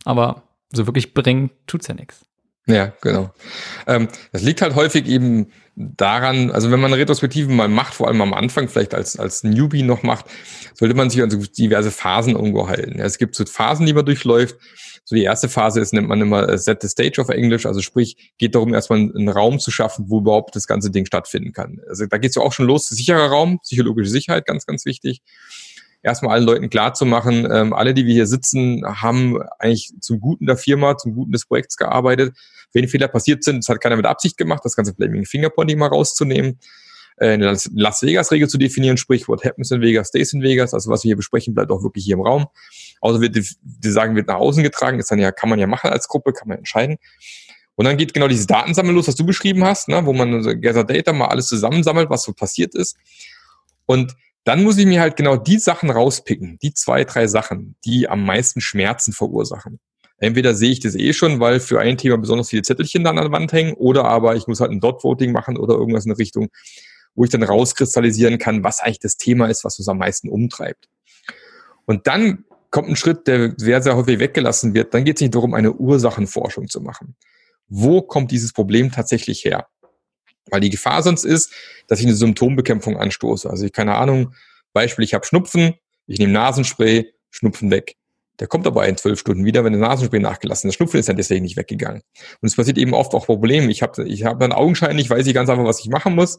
aber 0.04 0.42
so 0.72 0.86
wirklich 0.86 1.14
bringen 1.14 1.50
tut's 1.66 1.86
ja 1.86 1.94
nichts. 1.94 2.24
Ja, 2.66 2.92
genau. 3.02 3.32
Ähm, 3.86 4.08
das 4.32 4.42
liegt 4.42 4.62
halt 4.62 4.74
häufig 4.74 5.06
eben 5.06 5.48
daran, 5.76 6.50
also 6.50 6.70
wenn 6.70 6.80
man 6.80 6.92
Retrospektiven 6.92 7.54
mal 7.54 7.68
macht, 7.68 7.94
vor 7.94 8.08
allem 8.08 8.22
am 8.22 8.32
Anfang, 8.32 8.68
vielleicht 8.68 8.94
als, 8.94 9.18
als 9.18 9.44
Newbie 9.44 9.82
noch 9.82 10.02
macht, 10.02 10.26
sollte 10.72 10.94
man 10.94 11.10
sich 11.10 11.22
an 11.22 11.30
so 11.30 11.38
diverse 11.38 11.90
Phasen 11.90 12.34
irgendwo 12.34 12.68
halten. 12.68 13.00
Es 13.00 13.18
gibt 13.18 13.34
so 13.34 13.44
Phasen, 13.44 13.86
die 13.86 13.92
man 13.92 14.06
durchläuft. 14.06 14.56
So 15.04 15.14
die 15.14 15.24
erste 15.24 15.50
Phase 15.50 15.80
ist, 15.80 15.92
nennt 15.92 16.08
man 16.08 16.22
immer 16.22 16.48
äh, 16.48 16.56
Set 16.56 16.80
the 16.80 16.88
Stage 16.88 17.20
auf 17.20 17.28
Englisch, 17.28 17.66
also 17.66 17.82
sprich, 17.82 18.32
geht 18.38 18.54
darum, 18.54 18.72
erstmal 18.72 19.00
einen 19.00 19.28
Raum 19.28 19.58
zu 19.58 19.70
schaffen, 19.70 20.06
wo 20.08 20.20
überhaupt 20.20 20.56
das 20.56 20.66
ganze 20.66 20.90
Ding 20.90 21.04
stattfinden 21.04 21.52
kann. 21.52 21.80
Also 21.86 22.06
da 22.06 22.16
geht 22.16 22.30
es 22.30 22.36
ja 22.36 22.42
auch 22.42 22.54
schon 22.54 22.66
los, 22.66 22.88
sicherer 22.88 23.26
Raum, 23.26 23.58
psychologische 23.60 24.08
Sicherheit, 24.08 24.46
ganz, 24.46 24.64
ganz 24.64 24.86
wichtig 24.86 25.20
erstmal 26.04 26.34
allen 26.34 26.44
Leuten 26.44 26.70
klar 26.70 26.94
zu 26.94 27.06
machen, 27.06 27.48
ähm, 27.50 27.72
alle, 27.72 27.94
die 27.94 28.06
wir 28.06 28.14
hier 28.14 28.26
sitzen, 28.26 28.84
haben 28.84 29.42
eigentlich 29.58 29.92
zum 30.00 30.20
Guten 30.20 30.46
der 30.46 30.56
Firma, 30.56 30.96
zum 30.96 31.14
Guten 31.14 31.32
des 31.32 31.46
Projekts 31.46 31.76
gearbeitet. 31.76 32.36
Wenn 32.72 32.86
Fehler 32.88 33.08
passiert 33.08 33.42
sind, 33.42 33.64
das 33.64 33.68
hat 33.68 33.80
keiner 33.80 33.96
mit 33.96 34.06
Absicht 34.06 34.36
gemacht, 34.36 34.60
das 34.64 34.76
ganze 34.76 34.94
Blaming 34.94 35.24
Fingerpointing 35.24 35.78
mal 35.78 35.88
rauszunehmen, 35.88 36.58
äh, 37.16 37.30
eine 37.30 37.56
Las 37.72 38.02
Vegas-Regel 38.02 38.48
zu 38.48 38.58
definieren, 38.58 38.96
sprich, 38.96 39.26
what 39.28 39.44
happens 39.44 39.70
in 39.70 39.80
Vegas, 39.80 40.08
stays 40.08 40.32
in 40.32 40.42
Vegas. 40.42 40.74
Also 40.74 40.90
was 40.90 41.04
wir 41.04 41.08
hier 41.08 41.16
besprechen, 41.16 41.54
bleibt 41.54 41.70
auch 41.70 41.82
wirklich 41.82 42.04
hier 42.04 42.14
im 42.14 42.22
Raum. 42.22 42.46
Außer 43.00 43.20
wird 43.20 43.36
die, 43.36 43.48
die 43.62 43.90
sagen, 43.90 44.14
wird 44.14 44.28
nach 44.28 44.36
außen 44.36 44.62
getragen, 44.62 44.98
ist 44.98 45.10
dann 45.10 45.18
ja, 45.18 45.32
kann 45.32 45.48
man 45.48 45.58
ja 45.58 45.66
machen 45.66 45.90
als 45.90 46.08
Gruppe, 46.08 46.32
kann 46.32 46.48
man 46.48 46.58
entscheiden. 46.58 46.98
Und 47.76 47.86
dann 47.86 47.96
geht 47.96 48.14
genau 48.14 48.28
dieses 48.28 48.46
Datensammeln 48.46 48.94
los, 48.94 49.08
was 49.08 49.16
du 49.16 49.26
beschrieben 49.26 49.64
hast, 49.64 49.88
ne, 49.88 50.04
wo 50.04 50.12
man 50.12 50.60
Gather 50.60 50.84
Data 50.84 51.12
mal 51.12 51.26
alles 51.26 51.48
zusammensammelt, 51.48 52.10
was 52.10 52.22
so 52.22 52.32
passiert 52.32 52.74
ist. 52.74 52.96
Und 53.86 54.14
dann 54.44 54.62
muss 54.62 54.78
ich 54.78 54.86
mir 54.86 55.00
halt 55.00 55.16
genau 55.16 55.36
die 55.36 55.58
Sachen 55.58 55.90
rauspicken, 55.90 56.58
die 56.62 56.74
zwei, 56.74 57.04
drei 57.04 57.26
Sachen, 57.26 57.76
die 57.84 58.08
am 58.08 58.24
meisten 58.24 58.60
Schmerzen 58.60 59.12
verursachen. 59.12 59.80
Entweder 60.18 60.54
sehe 60.54 60.70
ich 60.70 60.80
das 60.80 60.94
eh 60.94 61.12
schon, 61.12 61.40
weil 61.40 61.60
für 61.60 61.80
ein 61.80 61.98
Thema 61.98 62.18
besonders 62.18 62.50
viele 62.50 62.62
Zettelchen 62.62 63.04
dann 63.04 63.18
an 63.18 63.24
der 63.24 63.32
Wand 63.32 63.52
hängen, 63.52 63.74
oder 63.74 64.04
aber 64.04 64.36
ich 64.36 64.46
muss 64.46 64.60
halt 64.60 64.70
ein 64.70 64.80
Dot-Voting 64.80 65.32
machen 65.32 65.56
oder 65.56 65.74
irgendwas 65.74 66.04
in 66.04 66.10
der 66.10 66.18
Richtung, 66.18 66.48
wo 67.14 67.24
ich 67.24 67.30
dann 67.30 67.42
rauskristallisieren 67.42 68.38
kann, 68.38 68.64
was 68.64 68.80
eigentlich 68.80 69.00
das 69.00 69.16
Thema 69.16 69.46
ist, 69.46 69.64
was 69.64 69.78
uns 69.78 69.88
am 69.88 69.98
meisten 69.98 70.28
umtreibt. 70.28 70.88
Und 71.86 72.06
dann 72.06 72.44
kommt 72.70 72.88
ein 72.88 72.96
Schritt, 72.96 73.26
der 73.26 73.54
sehr, 73.56 73.82
sehr 73.82 73.96
häufig 73.96 74.18
weggelassen 74.18 74.74
wird. 74.74 74.94
Dann 74.94 75.04
geht 75.04 75.16
es 75.16 75.20
nicht 75.20 75.34
darum, 75.34 75.54
eine 75.54 75.72
Ursachenforschung 75.72 76.68
zu 76.68 76.80
machen. 76.80 77.16
Wo 77.68 78.02
kommt 78.02 78.30
dieses 78.30 78.52
Problem 78.52 78.90
tatsächlich 78.90 79.44
her? 79.44 79.68
Weil 80.50 80.60
die 80.60 80.70
Gefahr 80.70 81.02
sonst 81.02 81.24
ist, 81.24 81.52
dass 81.86 82.00
ich 82.00 82.06
eine 82.06 82.14
Symptombekämpfung 82.14 82.96
anstoße. 82.96 83.48
Also 83.48 83.64
ich 83.64 83.72
keine 83.72 83.94
Ahnung, 83.94 84.34
Beispiel, 84.72 85.04
ich 85.04 85.14
habe 85.14 85.24
Schnupfen, 85.24 85.74
ich 86.06 86.18
nehme 86.18 86.32
Nasenspray, 86.32 87.12
Schnupfen 87.30 87.70
weg. 87.70 87.96
Der 88.40 88.48
kommt 88.48 88.66
aber 88.66 88.86
in 88.88 88.96
zwölf 88.96 89.20
Stunden 89.20 89.44
wieder, 89.44 89.64
wenn 89.64 89.72
der 89.72 89.80
Nasenspray 89.80 90.18
nachgelassen 90.18 90.68
ist. 90.68 90.74
Der 90.74 90.76
Schnupfen 90.76 91.00
ist 91.00 91.08
ja 91.08 91.14
deswegen 91.14 91.44
nicht 91.44 91.56
weggegangen. 91.56 92.02
Und 92.40 92.46
es 92.46 92.56
passiert 92.56 92.78
eben 92.78 92.92
oft 92.92 93.14
auch 93.14 93.26
Probleme. 93.26 93.70
Ich 93.70 93.82
habe 93.82 94.06
ich 94.06 94.24
hab 94.24 94.40
dann 94.40 94.52
augenscheinlich, 94.52 95.08
weiß 95.08 95.26
ich 95.26 95.34
ganz 95.34 95.48
einfach, 95.48 95.64
was 95.64 95.80
ich 95.80 95.88
machen 95.88 96.14
muss, 96.14 96.38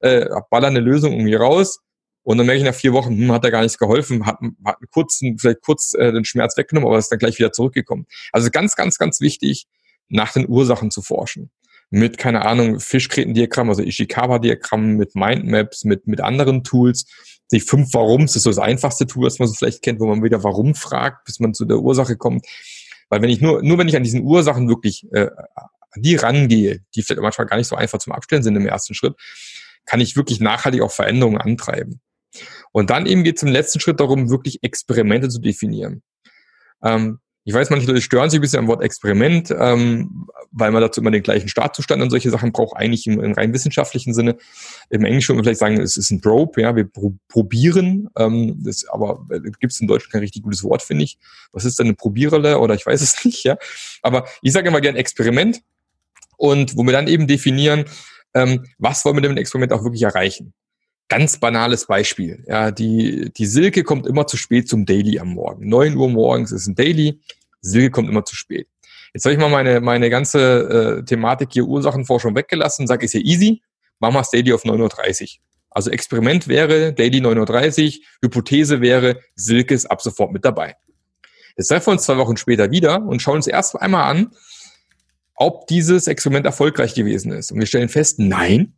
äh, 0.00 0.26
baller 0.50 0.68
eine 0.68 0.80
Lösung 0.80 1.12
irgendwie 1.12 1.34
raus 1.34 1.80
und 2.26 2.38
dann 2.38 2.46
merke 2.46 2.58
ich 2.58 2.64
nach 2.64 2.74
vier 2.74 2.92
Wochen, 2.92 3.16
hm, 3.16 3.30
hat 3.30 3.44
er 3.44 3.52
gar 3.52 3.62
nichts 3.62 3.78
geholfen, 3.78 4.26
hat, 4.26 4.38
hat 4.64 4.78
einen 4.78 4.90
kurzen, 4.90 5.38
vielleicht 5.38 5.62
kurz 5.62 5.94
äh, 5.94 6.12
den 6.12 6.24
Schmerz 6.24 6.56
weggenommen, 6.56 6.88
aber 6.88 6.98
ist 6.98 7.12
dann 7.12 7.20
gleich 7.20 7.38
wieder 7.38 7.52
zurückgekommen. 7.52 8.06
Also 8.32 8.50
ganz, 8.50 8.74
ganz, 8.74 8.98
ganz 8.98 9.20
wichtig, 9.20 9.66
nach 10.08 10.32
den 10.32 10.48
Ursachen 10.48 10.90
zu 10.90 11.02
forschen 11.02 11.52
mit, 11.90 12.18
keine 12.18 12.44
Ahnung, 12.44 12.80
Fischgrätendiagramm, 12.80 13.68
also 13.68 13.82
Ishikawa-Diagramm, 13.82 14.96
mit 14.96 15.14
Mindmaps, 15.14 15.84
mit, 15.84 16.06
mit 16.06 16.20
anderen 16.20 16.64
Tools. 16.64 17.06
Die 17.52 17.60
fünf 17.60 17.94
Warums 17.94 18.34
ist 18.34 18.42
so 18.42 18.50
das 18.50 18.58
einfachste 18.58 19.06
Tool, 19.06 19.24
das 19.24 19.38
man 19.38 19.48
so 19.48 19.54
vielleicht 19.54 19.82
kennt, 19.82 20.00
wo 20.00 20.06
man 20.06 20.22
wieder 20.22 20.42
Warum 20.42 20.74
fragt, 20.74 21.24
bis 21.24 21.38
man 21.38 21.54
zu 21.54 21.64
der 21.64 21.78
Ursache 21.78 22.16
kommt. 22.16 22.44
Weil 23.08 23.22
wenn 23.22 23.30
ich 23.30 23.40
nur, 23.40 23.62
nur 23.62 23.78
wenn 23.78 23.88
ich 23.88 23.96
an 23.96 24.02
diesen 24.02 24.22
Ursachen 24.22 24.68
wirklich 24.68 25.06
äh, 25.12 25.30
an 25.96 26.02
die 26.02 26.16
rangehe, 26.16 26.80
die 26.94 27.02
vielleicht 27.02 27.22
manchmal 27.22 27.46
gar 27.46 27.56
nicht 27.56 27.68
so 27.68 27.76
einfach 27.76 27.98
zum 27.98 28.12
Abstellen 28.12 28.42
sind 28.42 28.56
im 28.56 28.66
ersten 28.66 28.94
Schritt, 28.94 29.14
kann 29.84 30.00
ich 30.00 30.16
wirklich 30.16 30.40
nachhaltig 30.40 30.82
auch 30.82 30.90
Veränderungen 30.90 31.40
antreiben. 31.40 32.00
Und 32.72 32.90
dann 32.90 33.06
eben 33.06 33.24
geht 33.24 33.36
es 33.36 33.42
im 33.42 33.48
letzten 33.48 33.80
Schritt 33.80 34.00
darum, 34.00 34.28
wirklich 34.28 34.62
Experimente 34.62 35.28
zu 35.28 35.38
definieren. 35.38 36.02
Ähm, 36.82 37.20
ich 37.46 37.54
weiß, 37.54 37.70
manche 37.70 37.86
Leute 37.86 38.02
stören 38.02 38.28
sich 38.28 38.40
ein 38.40 38.40
bisschen 38.40 38.58
am 38.58 38.66
Wort 38.66 38.82
Experiment, 38.82 39.54
ähm, 39.56 40.26
weil 40.50 40.72
man 40.72 40.82
dazu 40.82 41.00
immer 41.00 41.12
den 41.12 41.22
gleichen 41.22 41.48
Startzustand 41.48 42.02
und 42.02 42.10
solche 42.10 42.28
Sachen 42.28 42.50
braucht, 42.50 42.76
eigentlich 42.76 43.06
im, 43.06 43.20
im 43.20 43.32
rein 43.34 43.52
wissenschaftlichen 43.52 44.12
Sinne. 44.14 44.36
Im 44.90 45.04
Englischen 45.04 45.28
würde 45.28 45.36
man 45.36 45.44
vielleicht 45.44 45.60
sagen, 45.60 45.80
es 45.80 45.96
ist 45.96 46.10
ein 46.10 46.20
Probe, 46.20 46.62
ja, 46.62 46.74
wir 46.74 46.84
pro 46.84 47.14
probieren, 47.28 48.10
ähm, 48.18 48.60
das, 48.64 48.84
aber 48.88 49.24
äh, 49.30 49.38
gibt 49.60 49.72
es 49.72 49.80
in 49.80 49.86
Deutsch 49.86 50.10
kein 50.10 50.22
richtig 50.22 50.42
gutes 50.42 50.64
Wort, 50.64 50.82
finde 50.82 51.04
ich. 51.04 51.18
Was 51.52 51.64
ist 51.64 51.78
denn 51.78 51.86
eine 51.86 51.94
Probierele 51.94 52.58
oder 52.58 52.74
ich 52.74 52.84
weiß 52.84 53.00
es 53.00 53.24
nicht, 53.24 53.44
ja. 53.44 53.56
Aber 54.02 54.26
ich 54.42 54.52
sage 54.52 54.66
immer 54.66 54.80
gerne 54.80 54.98
Experiment 54.98 55.62
und 56.36 56.76
wo 56.76 56.82
wir 56.82 56.92
dann 56.92 57.06
eben 57.06 57.28
definieren, 57.28 57.84
ähm, 58.34 58.66
was 58.78 59.04
wollen 59.04 59.14
wir 59.14 59.20
mit 59.20 59.30
dem 59.30 59.36
Experiment 59.36 59.72
auch 59.72 59.84
wirklich 59.84 60.02
erreichen. 60.02 60.52
Ganz 61.08 61.38
banales 61.38 61.86
Beispiel. 61.86 62.44
Ja, 62.46 62.70
die, 62.70 63.32
die 63.32 63.46
Silke 63.46 63.84
kommt 63.84 64.06
immer 64.06 64.26
zu 64.26 64.36
spät 64.36 64.68
zum 64.68 64.86
Daily 64.86 65.18
am 65.20 65.28
Morgen. 65.28 65.68
9 65.68 65.96
Uhr 65.96 66.08
morgens 66.08 66.50
ist 66.50 66.66
ein 66.66 66.74
Daily. 66.74 67.20
Silke 67.60 67.90
kommt 67.90 68.08
immer 68.08 68.24
zu 68.24 68.34
spät. 68.34 68.68
Jetzt 69.14 69.24
habe 69.24 69.34
ich 69.34 69.40
mal 69.40 69.48
meine, 69.48 69.80
meine 69.80 70.10
ganze 70.10 70.98
äh, 70.98 71.04
Thematik 71.04 71.50
hier 71.52 71.64
Ursachenforschung 71.64 72.34
weggelassen, 72.34 72.86
sage, 72.86 73.06
ist 73.06 73.14
ja 73.14 73.20
easy, 73.20 73.62
machen 73.98 74.14
wir 74.14 74.18
das 74.20 74.30
Daily 74.30 74.52
auf 74.52 74.64
9.30 74.64 75.22
Uhr. 75.22 75.28
Also 75.70 75.90
Experiment 75.90 76.48
wäre 76.48 76.92
Daily 76.92 77.18
9.30 77.18 77.86
Uhr, 77.86 78.04
Hypothese 78.22 78.80
wäre, 78.80 79.20
Silke 79.34 79.74
ist 79.74 79.86
ab 79.86 80.02
sofort 80.02 80.32
mit 80.32 80.44
dabei. 80.44 80.76
Jetzt 81.56 81.68
treffen 81.68 81.86
wir 81.86 81.92
uns 81.92 82.02
zwei 82.02 82.18
Wochen 82.18 82.36
später 82.36 82.70
wieder 82.70 83.02
und 83.02 83.22
schauen 83.22 83.36
uns 83.36 83.46
erst 83.46 83.76
einmal 83.76 84.10
an, 84.10 84.32
ob 85.34 85.66
dieses 85.66 86.06
Experiment 86.08 86.44
erfolgreich 86.44 86.94
gewesen 86.94 87.32
ist. 87.32 87.52
Und 87.52 87.58
wir 87.58 87.66
stellen 87.66 87.88
fest, 87.88 88.18
nein, 88.18 88.74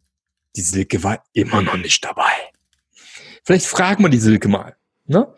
die 0.58 0.62
Silke 0.62 1.04
war 1.04 1.22
immer 1.32 1.62
noch 1.62 1.76
nicht 1.76 2.04
dabei. 2.04 2.32
Vielleicht 3.44 3.66
fragen 3.66 4.02
wir 4.02 4.10
die 4.10 4.18
Silke 4.18 4.48
mal. 4.48 4.74
Ne? 5.06 5.32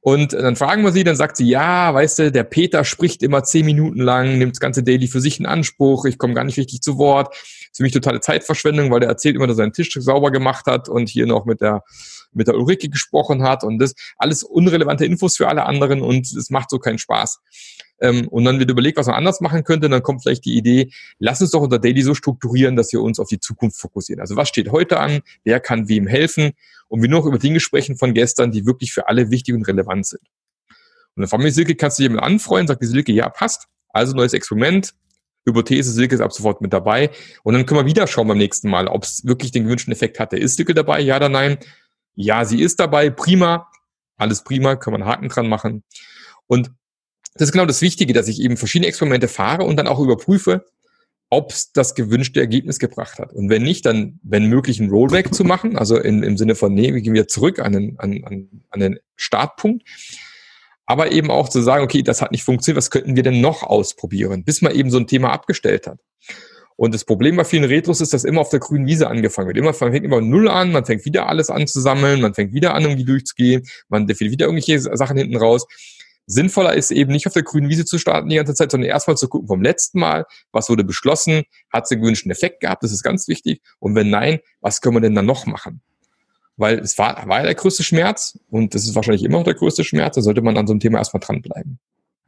Und 0.00 0.32
dann 0.32 0.56
fragen 0.56 0.82
wir 0.82 0.90
sie, 0.90 1.04
dann 1.04 1.14
sagt 1.14 1.36
sie, 1.36 1.48
ja, 1.48 1.94
weißt 1.94 2.18
du, 2.18 2.32
der 2.32 2.42
Peter 2.42 2.84
spricht 2.84 3.22
immer 3.22 3.44
zehn 3.44 3.64
Minuten 3.64 4.00
lang, 4.00 4.36
nimmt 4.36 4.56
das 4.56 4.60
ganze 4.60 4.82
Daily 4.82 5.06
für 5.06 5.20
sich 5.20 5.38
in 5.38 5.46
Anspruch, 5.46 6.04
ich 6.06 6.18
komme 6.18 6.34
gar 6.34 6.44
nicht 6.44 6.58
richtig 6.58 6.82
zu 6.82 6.98
Wort. 6.98 7.34
Ist 7.34 7.76
für 7.76 7.84
mich 7.84 7.92
totale 7.92 8.20
Zeitverschwendung, 8.20 8.90
weil 8.90 9.00
der 9.00 9.08
erzählt 9.08 9.36
immer, 9.36 9.46
dass 9.46 9.54
er 9.54 9.62
seinen 9.62 9.72
Tisch 9.72 9.92
sauber 9.94 10.32
gemacht 10.32 10.66
hat 10.66 10.88
und 10.88 11.08
hier 11.08 11.26
noch 11.26 11.46
mit 11.46 11.60
der, 11.60 11.84
mit 12.32 12.48
der 12.48 12.56
Ulrike 12.56 12.88
gesprochen 12.88 13.44
hat 13.44 13.62
und 13.62 13.78
das 13.78 13.94
alles 14.18 14.42
unrelevante 14.42 15.06
Infos 15.06 15.36
für 15.36 15.48
alle 15.48 15.64
anderen 15.64 16.02
und 16.02 16.26
es 16.26 16.50
macht 16.50 16.68
so 16.68 16.80
keinen 16.80 16.98
Spaß 16.98 17.40
ähm, 18.04 18.28
und 18.28 18.44
dann 18.44 18.58
wird 18.58 18.70
überlegt, 18.70 18.98
was 18.98 19.06
man 19.06 19.16
anders 19.16 19.40
machen 19.40 19.64
könnte, 19.64 19.88
dann 19.88 20.02
kommt 20.02 20.22
vielleicht 20.22 20.44
die 20.44 20.56
Idee, 20.56 20.92
lass 21.18 21.40
uns 21.40 21.52
doch 21.52 21.62
unser 21.62 21.78
Daily 21.78 22.02
so 22.02 22.14
strukturieren, 22.14 22.76
dass 22.76 22.92
wir 22.92 23.00
uns 23.00 23.18
auf 23.18 23.28
die 23.28 23.40
Zukunft 23.40 23.80
fokussieren. 23.80 24.20
Also 24.20 24.36
was 24.36 24.50
steht 24.50 24.70
heute 24.70 25.00
an, 25.00 25.20
wer 25.42 25.58
kann 25.58 25.88
wem 25.88 26.06
helfen 26.06 26.52
und 26.88 27.00
wir 27.00 27.08
nur 27.08 27.20
noch 27.20 27.26
über 27.26 27.38
Dinge 27.38 27.60
sprechen 27.60 27.96
von 27.96 28.12
gestern, 28.12 28.52
die 28.52 28.66
wirklich 28.66 28.92
für 28.92 29.08
alle 29.08 29.30
wichtig 29.30 29.54
und 29.54 29.66
relevant 29.66 30.06
sind. 30.06 30.20
Und 31.16 31.22
dann 31.22 31.28
fragt 31.28 31.42
mich 31.42 31.54
Silke, 31.54 31.76
kannst 31.76 31.98
du 31.98 32.02
jemand 32.02 32.22
anfreuen? 32.22 32.66
Sagt 32.66 32.82
die 32.82 32.86
Silke, 32.86 33.12
ja, 33.12 33.30
passt. 33.30 33.68
Also 33.88 34.14
neues 34.14 34.34
Experiment, 34.34 34.92
Hypothese, 35.46 35.90
Silke 35.90 36.14
ist 36.14 36.20
ab 36.20 36.32
sofort 36.32 36.60
mit 36.60 36.74
dabei. 36.74 37.10
Und 37.42 37.54
dann 37.54 37.64
können 37.64 37.80
wir 37.80 37.86
wieder 37.86 38.06
schauen 38.06 38.28
beim 38.28 38.38
nächsten 38.38 38.68
Mal, 38.68 38.86
ob 38.86 39.04
es 39.04 39.24
wirklich 39.24 39.50
den 39.50 39.64
gewünschten 39.64 39.92
Effekt 39.92 40.20
hatte. 40.20 40.36
Ist 40.36 40.56
Silke 40.56 40.74
dabei? 40.74 41.00
Ja 41.00 41.16
oder 41.16 41.30
nein? 41.30 41.56
Ja, 42.16 42.44
sie 42.44 42.60
ist 42.60 42.80
dabei. 42.80 43.08
Prima. 43.08 43.70
Alles 44.16 44.44
prima. 44.44 44.76
Können 44.76 44.98
wir 44.98 45.04
einen 45.04 45.10
Haken 45.10 45.28
dran 45.28 45.48
machen. 45.48 45.84
Und 46.46 46.70
das 47.34 47.48
ist 47.48 47.52
genau 47.52 47.66
das 47.66 47.82
Wichtige, 47.82 48.12
dass 48.12 48.28
ich 48.28 48.40
eben 48.40 48.56
verschiedene 48.56 48.88
Experimente 48.88 49.28
fahre 49.28 49.64
und 49.64 49.76
dann 49.76 49.88
auch 49.88 50.00
überprüfe, 50.00 50.64
ob 51.30 51.50
es 51.50 51.72
das 51.72 51.94
gewünschte 51.94 52.40
Ergebnis 52.40 52.78
gebracht 52.78 53.18
hat. 53.18 53.32
Und 53.32 53.48
wenn 53.48 53.62
nicht, 53.62 53.86
dann, 53.86 54.20
wenn 54.22 54.46
möglich, 54.46 54.78
ein 54.78 54.90
Rollback 54.90 55.34
zu 55.34 55.42
machen, 55.42 55.76
also 55.76 55.98
in, 55.98 56.22
im 56.22 56.36
Sinne 56.36 56.54
von, 56.54 56.72
nee, 56.72 56.94
wir 56.94 57.00
gehen 57.00 57.14
wieder 57.14 57.26
zurück 57.26 57.58
an 57.58 57.72
den, 57.72 57.98
an, 57.98 58.22
an, 58.24 58.48
an 58.70 58.80
den 58.80 58.98
Startpunkt. 59.16 59.82
Aber 60.86 61.12
eben 61.12 61.30
auch 61.30 61.48
zu 61.48 61.62
sagen, 61.62 61.82
okay, 61.82 62.02
das 62.02 62.20
hat 62.20 62.30
nicht 62.30 62.44
funktioniert, 62.44 62.76
was 62.76 62.90
könnten 62.90 63.16
wir 63.16 63.22
denn 63.22 63.40
noch 63.40 63.62
ausprobieren, 63.62 64.44
bis 64.44 64.62
man 64.62 64.74
eben 64.74 64.90
so 64.90 64.98
ein 64.98 65.06
Thema 65.06 65.32
abgestellt 65.32 65.86
hat. 65.86 65.98
Und 66.76 66.92
das 66.92 67.04
Problem 67.04 67.36
bei 67.36 67.44
vielen 67.44 67.64
Retros 67.64 68.00
ist, 68.00 68.12
dass 68.12 68.24
immer 68.24 68.40
auf 68.40 68.50
der 68.50 68.60
grünen 68.60 68.86
Wiese 68.86 69.08
angefangen 69.08 69.48
wird. 69.48 69.56
Immer, 69.56 69.74
man 69.78 69.92
fängt 69.92 70.04
immer 70.04 70.20
null 70.20 70.48
an, 70.48 70.72
man 70.72 70.84
fängt 70.84 71.04
wieder 71.04 71.28
alles 71.28 71.48
an 71.48 71.66
zu 71.66 71.80
sammeln, 71.80 72.20
man 72.20 72.34
fängt 72.34 72.52
wieder 72.52 72.74
an, 72.74 72.82
irgendwie 72.82 73.04
durchzugehen, 73.04 73.62
man 73.88 74.06
definiert 74.06 74.32
wieder 74.32 74.46
irgendwelche 74.46 74.80
Sachen 74.80 75.16
hinten 75.16 75.36
raus. 75.36 75.66
Sinnvoller 76.26 76.74
ist 76.74 76.90
eben 76.90 77.12
nicht 77.12 77.26
auf 77.26 77.32
der 77.32 77.42
grünen 77.42 77.68
Wiese 77.68 77.84
zu 77.84 77.98
starten 77.98 78.28
die 78.28 78.36
ganze 78.36 78.54
Zeit, 78.54 78.70
sondern 78.70 78.88
erstmal 78.88 79.16
zu 79.16 79.28
gucken 79.28 79.48
vom 79.48 79.62
letzten 79.62 80.00
Mal, 80.00 80.24
was 80.52 80.68
wurde 80.68 80.84
beschlossen, 80.84 81.42
hat 81.70 81.84
es 81.84 81.90
den 81.90 82.00
gewünschten 82.00 82.30
Effekt 82.30 82.60
gehabt, 82.60 82.82
das 82.82 82.92
ist 82.92 83.02
ganz 83.02 83.28
wichtig. 83.28 83.60
Und 83.78 83.94
wenn 83.94 84.10
nein, 84.10 84.40
was 84.60 84.80
können 84.80 84.96
wir 84.96 85.00
denn 85.00 85.14
dann 85.14 85.26
noch 85.26 85.46
machen? 85.46 85.82
Weil 86.56 86.78
es 86.78 86.96
war, 86.98 87.28
war 87.28 87.38
ja 87.38 87.44
der 87.44 87.54
größte 87.54 87.82
Schmerz 87.82 88.38
und 88.48 88.74
das 88.74 88.84
ist 88.84 88.94
wahrscheinlich 88.94 89.24
immer 89.24 89.38
noch 89.38 89.44
der 89.44 89.54
größte 89.54 89.84
Schmerz, 89.84 90.14
da 90.14 90.22
sollte 90.22 90.40
man 90.40 90.56
an 90.56 90.66
so 90.66 90.72
einem 90.72 90.80
Thema 90.80 90.98
erstmal 90.98 91.20
dranbleiben. 91.20 91.78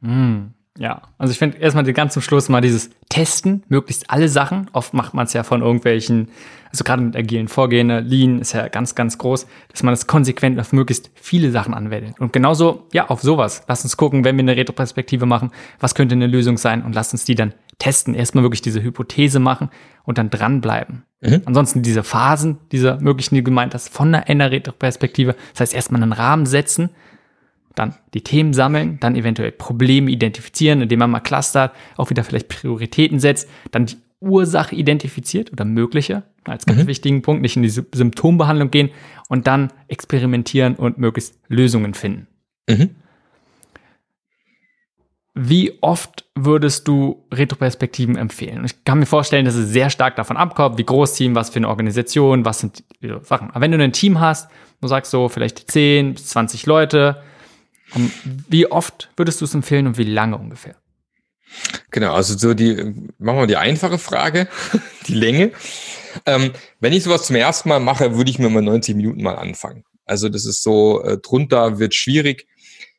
Mm. 0.01 0.47
Ja, 0.77 1.01
also 1.17 1.31
ich 1.31 1.39
finde 1.39 1.57
erstmal 1.57 1.91
ganz 1.93 2.13
zum 2.13 2.21
Schluss 2.21 2.49
mal 2.49 2.61
dieses 2.61 2.89
Testen, 3.09 3.63
möglichst 3.67 4.09
alle 4.09 4.29
Sachen. 4.29 4.69
Oft 4.73 4.93
macht 4.93 5.13
man 5.13 5.25
es 5.25 5.33
ja 5.33 5.43
von 5.43 5.61
irgendwelchen, 5.61 6.29
also 6.71 6.83
gerade 6.83 7.01
mit 7.01 7.15
agilen 7.15 7.47
Vorgehen, 7.47 7.89
Lean 8.07 8.39
ist 8.39 8.53
ja 8.53 8.67
ganz, 8.67 8.93
ganz 8.93 9.17
groß, 9.17 9.47
dass 9.71 9.83
man 9.83 9.91
das 9.93 10.07
konsequent 10.07 10.59
auf 10.59 10.73
möglichst 10.73 11.09
viele 11.15 11.51
Sachen 11.51 11.73
anwendet. 11.73 12.19
Und 12.19 12.31
genauso, 12.33 12.87
ja, 12.93 13.09
auf 13.09 13.21
sowas. 13.21 13.63
Lass 13.67 13.83
uns 13.83 13.97
gucken, 13.97 14.23
wenn 14.23 14.35
wir 14.35 14.43
eine 14.43 14.55
Retroperspektive 14.55 15.25
machen, 15.25 15.51
was 15.79 15.95
könnte 15.95 16.13
eine 16.13 16.27
Lösung 16.27 16.57
sein 16.57 16.83
und 16.83 16.93
lass 16.93 17.11
uns 17.11 17.25
die 17.25 17.35
dann 17.35 17.53
testen. 17.79 18.13
Erstmal 18.13 18.43
wirklich 18.43 18.61
diese 18.61 18.83
Hypothese 18.83 19.39
machen 19.39 19.69
und 20.03 20.17
dann 20.17 20.29
dranbleiben. 20.29 21.03
Mhm. 21.21 21.41
Ansonsten 21.45 21.81
diese 21.81 22.03
Phasen, 22.03 22.57
dieser 22.71 22.99
möglichen, 22.99 23.35
die 23.35 23.43
gemeint 23.43 23.73
hast, 23.73 23.89
von 23.89 24.13
einer 24.13 24.51
Retroperspektive, 24.51 25.35
das 25.53 25.61
heißt 25.61 25.73
erstmal 25.73 26.03
einen 26.03 26.13
Rahmen 26.13 26.45
setzen, 26.45 26.91
dann 27.77 27.95
die 28.13 28.21
Themen 28.21 28.53
sammeln, 28.53 28.97
dann 28.99 29.15
eventuell 29.15 29.51
Probleme 29.51 30.11
identifizieren, 30.11 30.81
indem 30.81 30.99
man 30.99 31.11
mal 31.11 31.19
clustert, 31.19 31.73
auch 31.95 32.09
wieder 32.09 32.23
vielleicht 32.23 32.49
Prioritäten 32.49 33.19
setzt, 33.19 33.49
dann 33.71 33.85
die 33.85 33.97
Ursache 34.19 34.75
identifiziert 34.75 35.51
oder 35.51 35.63
mögliche, 35.63 36.23
als 36.43 36.65
ganz 36.65 36.83
mhm. 36.83 36.87
wichtigen 36.87 37.21
Punkt, 37.21 37.41
nicht 37.41 37.55
in 37.55 37.63
die 37.63 37.69
Symptombehandlung 37.69 38.71
gehen 38.71 38.89
und 39.29 39.47
dann 39.47 39.71
experimentieren 39.87 40.75
und 40.75 40.97
möglichst 40.97 41.35
Lösungen 41.47 41.93
finden. 41.93 42.27
Mhm. 42.67 42.95
Wie 45.39 45.77
oft 45.81 46.25
würdest 46.33 46.87
du 46.87 47.27
Retroperspektiven 47.31 48.15
empfehlen? 48.15 48.65
Ich 48.65 48.83
kann 48.85 48.97
mir 48.97 49.05
vorstellen, 49.05 49.45
dass 49.45 49.53
es 49.53 49.69
sehr 49.69 49.91
stark 49.91 50.15
davon 50.15 50.35
abkommt, 50.35 50.79
wie 50.79 50.83
groß 50.83 51.13
Team, 51.13 51.35
was 51.35 51.51
für 51.51 51.57
eine 51.57 51.69
Organisation, 51.69 52.43
was 52.43 52.59
sind 52.59 52.83
die 53.03 53.13
Sachen. 53.21 53.51
Aber 53.51 53.61
wenn 53.61 53.71
du 53.71 53.77
ein 53.77 53.93
Team 53.93 54.19
hast, 54.19 54.49
du 54.81 54.87
sagst 54.87 55.11
so 55.11 55.29
vielleicht 55.29 55.69
10 55.69 56.15
bis 56.15 56.25
20 56.27 56.65
Leute, 56.65 57.21
wie 58.49 58.69
oft 58.69 59.09
würdest 59.15 59.41
du 59.41 59.45
es 59.45 59.53
empfehlen 59.53 59.87
und 59.87 59.97
wie 59.97 60.03
lange 60.03 60.37
ungefähr? 60.37 60.75
Genau, 61.91 62.13
also 62.13 62.37
so 62.37 62.53
die, 62.53 62.75
machen 63.17 63.39
wir 63.39 63.47
die 63.47 63.57
einfache 63.57 63.97
Frage, 63.97 64.47
die 65.07 65.13
Länge. 65.13 65.51
Ähm, 66.25 66.51
wenn 66.79 66.93
ich 66.93 67.03
sowas 67.03 67.23
zum 67.23 67.35
ersten 67.35 67.69
Mal 67.69 67.79
mache, 67.79 68.17
würde 68.17 68.29
ich 68.29 68.39
mir 68.39 68.49
mal 68.49 68.61
90 68.61 68.95
Minuten 68.95 69.23
mal 69.23 69.35
anfangen. 69.35 69.83
Also 70.05 70.29
das 70.29 70.45
ist 70.45 70.63
so, 70.63 71.03
äh, 71.03 71.17
drunter 71.17 71.79
wird 71.79 71.93
schwierig. 71.93 72.47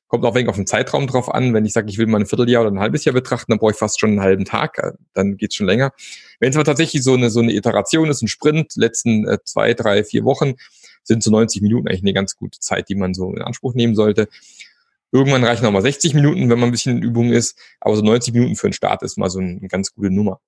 Kommt 0.09 0.25
auch 0.25 0.35
wegen 0.35 0.49
auf 0.49 0.57
den 0.57 0.67
Zeitraum 0.67 1.07
drauf 1.07 1.33
an. 1.33 1.53
Wenn 1.53 1.67
ich 1.67 1.75
sage, 1.75 1.91
ich 1.91 1.99
will 1.99 2.07
mal 2.07 2.21
ein 2.21 2.27
Vierteljahr 2.27 2.63
oder 2.63 2.71
ein 2.71 2.81
halbes 2.81 3.05
Jahr 3.05 3.13
betrachten, 3.13 3.53
dann 3.53 3.59
brauche 3.59 3.73
ich 3.73 3.77
fast 3.77 4.01
schon 4.01 4.11
einen 4.11 4.21
halben 4.21 4.45
Tag. 4.45 4.79
Äh, 4.79 4.93
dann 5.15 5.37
geht's 5.37 5.55
schon 5.55 5.67
länger. 5.67 5.93
Wenn 6.41 6.51
es 6.51 6.57
aber 6.57 6.65
tatsächlich 6.65 7.03
so 7.03 7.15
eine, 7.15 7.31
so 7.31 7.41
eine 7.41 7.53
Iteration 7.53 8.09
ist, 8.09 8.23
ein 8.23 8.29
Sprint, 8.29 8.77
letzten 8.77 9.27
äh, 9.27 9.39
zwei, 9.45 9.75
drei, 9.75 10.05
vier 10.05 10.25
Wochen, 10.25 10.55
sind 11.03 11.23
so 11.23 11.31
90 11.31 11.63
Minuten 11.63 11.89
eigentlich 11.89 12.03
eine 12.03 12.13
ganz 12.13 12.37
gute 12.37 12.59
Zeit, 12.61 12.89
die 12.89 12.95
man 12.95 13.15
so 13.15 13.33
in 13.33 13.43
Anspruch 13.43 13.75
nehmen 13.75 13.95
sollte. 13.95 14.29
Irgendwann 15.11 15.45
reichen 15.45 15.65
auch 15.67 15.71
mal 15.71 15.83
60 15.83 16.15
Minuten, 16.15 16.51
wenn 16.51 16.59
man 16.59 16.69
ein 16.69 16.73
bisschen 16.73 16.99
in 16.99 17.03
Übung 17.03 17.33
ist. 17.33 17.59
Aber 17.81 17.97
so 17.97 18.03
90 18.03 18.35
Minuten 18.35 18.57
für 18.57 18.67
einen 18.67 18.75
Start 18.75 19.03
ist 19.03 19.17
mal 19.17 19.31
so 19.31 19.39
eine 19.39 19.69
ganz 19.69 19.95
gute 19.95 20.11
Nummer. 20.11 20.41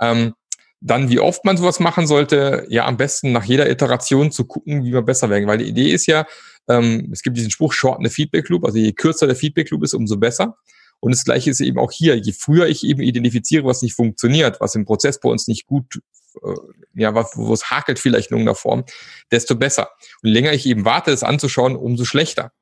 Ähm, 0.00 0.34
dann, 0.80 1.08
wie 1.08 1.18
oft 1.18 1.44
man 1.44 1.56
sowas 1.56 1.80
machen 1.80 2.06
sollte, 2.06 2.66
ja, 2.68 2.84
am 2.84 2.98
besten 2.98 3.32
nach 3.32 3.44
jeder 3.44 3.70
Iteration 3.70 4.30
zu 4.30 4.44
gucken, 4.44 4.84
wie 4.84 4.92
man 4.92 5.04
besser 5.04 5.30
werden. 5.30 5.46
Weil 5.46 5.58
die 5.58 5.68
Idee 5.68 5.90
ist 5.90 6.06
ja, 6.06 6.26
ähm, 6.68 7.08
es 7.12 7.22
gibt 7.22 7.36
diesen 7.36 7.50
Spruch, 7.50 7.72
shorten 7.72 8.04
the 8.04 8.10
Feedback 8.10 8.48
Loop. 8.50 8.64
Also 8.64 8.78
je 8.78 8.92
kürzer 8.92 9.26
der 9.26 9.36
Feedback 9.36 9.70
Loop 9.70 9.82
ist, 9.82 9.94
umso 9.94 10.18
besser. 10.18 10.58
Und 11.00 11.14
das 11.14 11.24
Gleiche 11.24 11.50
ist 11.50 11.60
eben 11.60 11.78
auch 11.78 11.90
hier. 11.90 12.16
Je 12.16 12.32
früher 12.32 12.66
ich 12.66 12.84
eben 12.84 13.02
identifiziere, 13.02 13.64
was 13.64 13.82
nicht 13.82 13.94
funktioniert, 13.94 14.60
was 14.60 14.74
im 14.74 14.84
Prozess 14.84 15.20
bei 15.20 15.28
uns 15.28 15.48
nicht 15.48 15.66
gut, 15.66 16.00
äh, 16.42 16.54
ja, 16.94 17.14
wo 17.14 17.52
es 17.52 17.70
hakelt 17.70 17.98
vielleicht 17.98 18.30
in 18.30 18.36
irgendeiner 18.36 18.54
Form, 18.54 18.84
desto 19.30 19.56
besser. 19.56 19.90
Und 20.22 20.30
länger 20.30 20.52
ich 20.52 20.66
eben 20.66 20.84
warte, 20.84 21.12
es 21.12 21.22
anzuschauen, 21.22 21.76
umso 21.76 22.04
schlechter. 22.04 22.52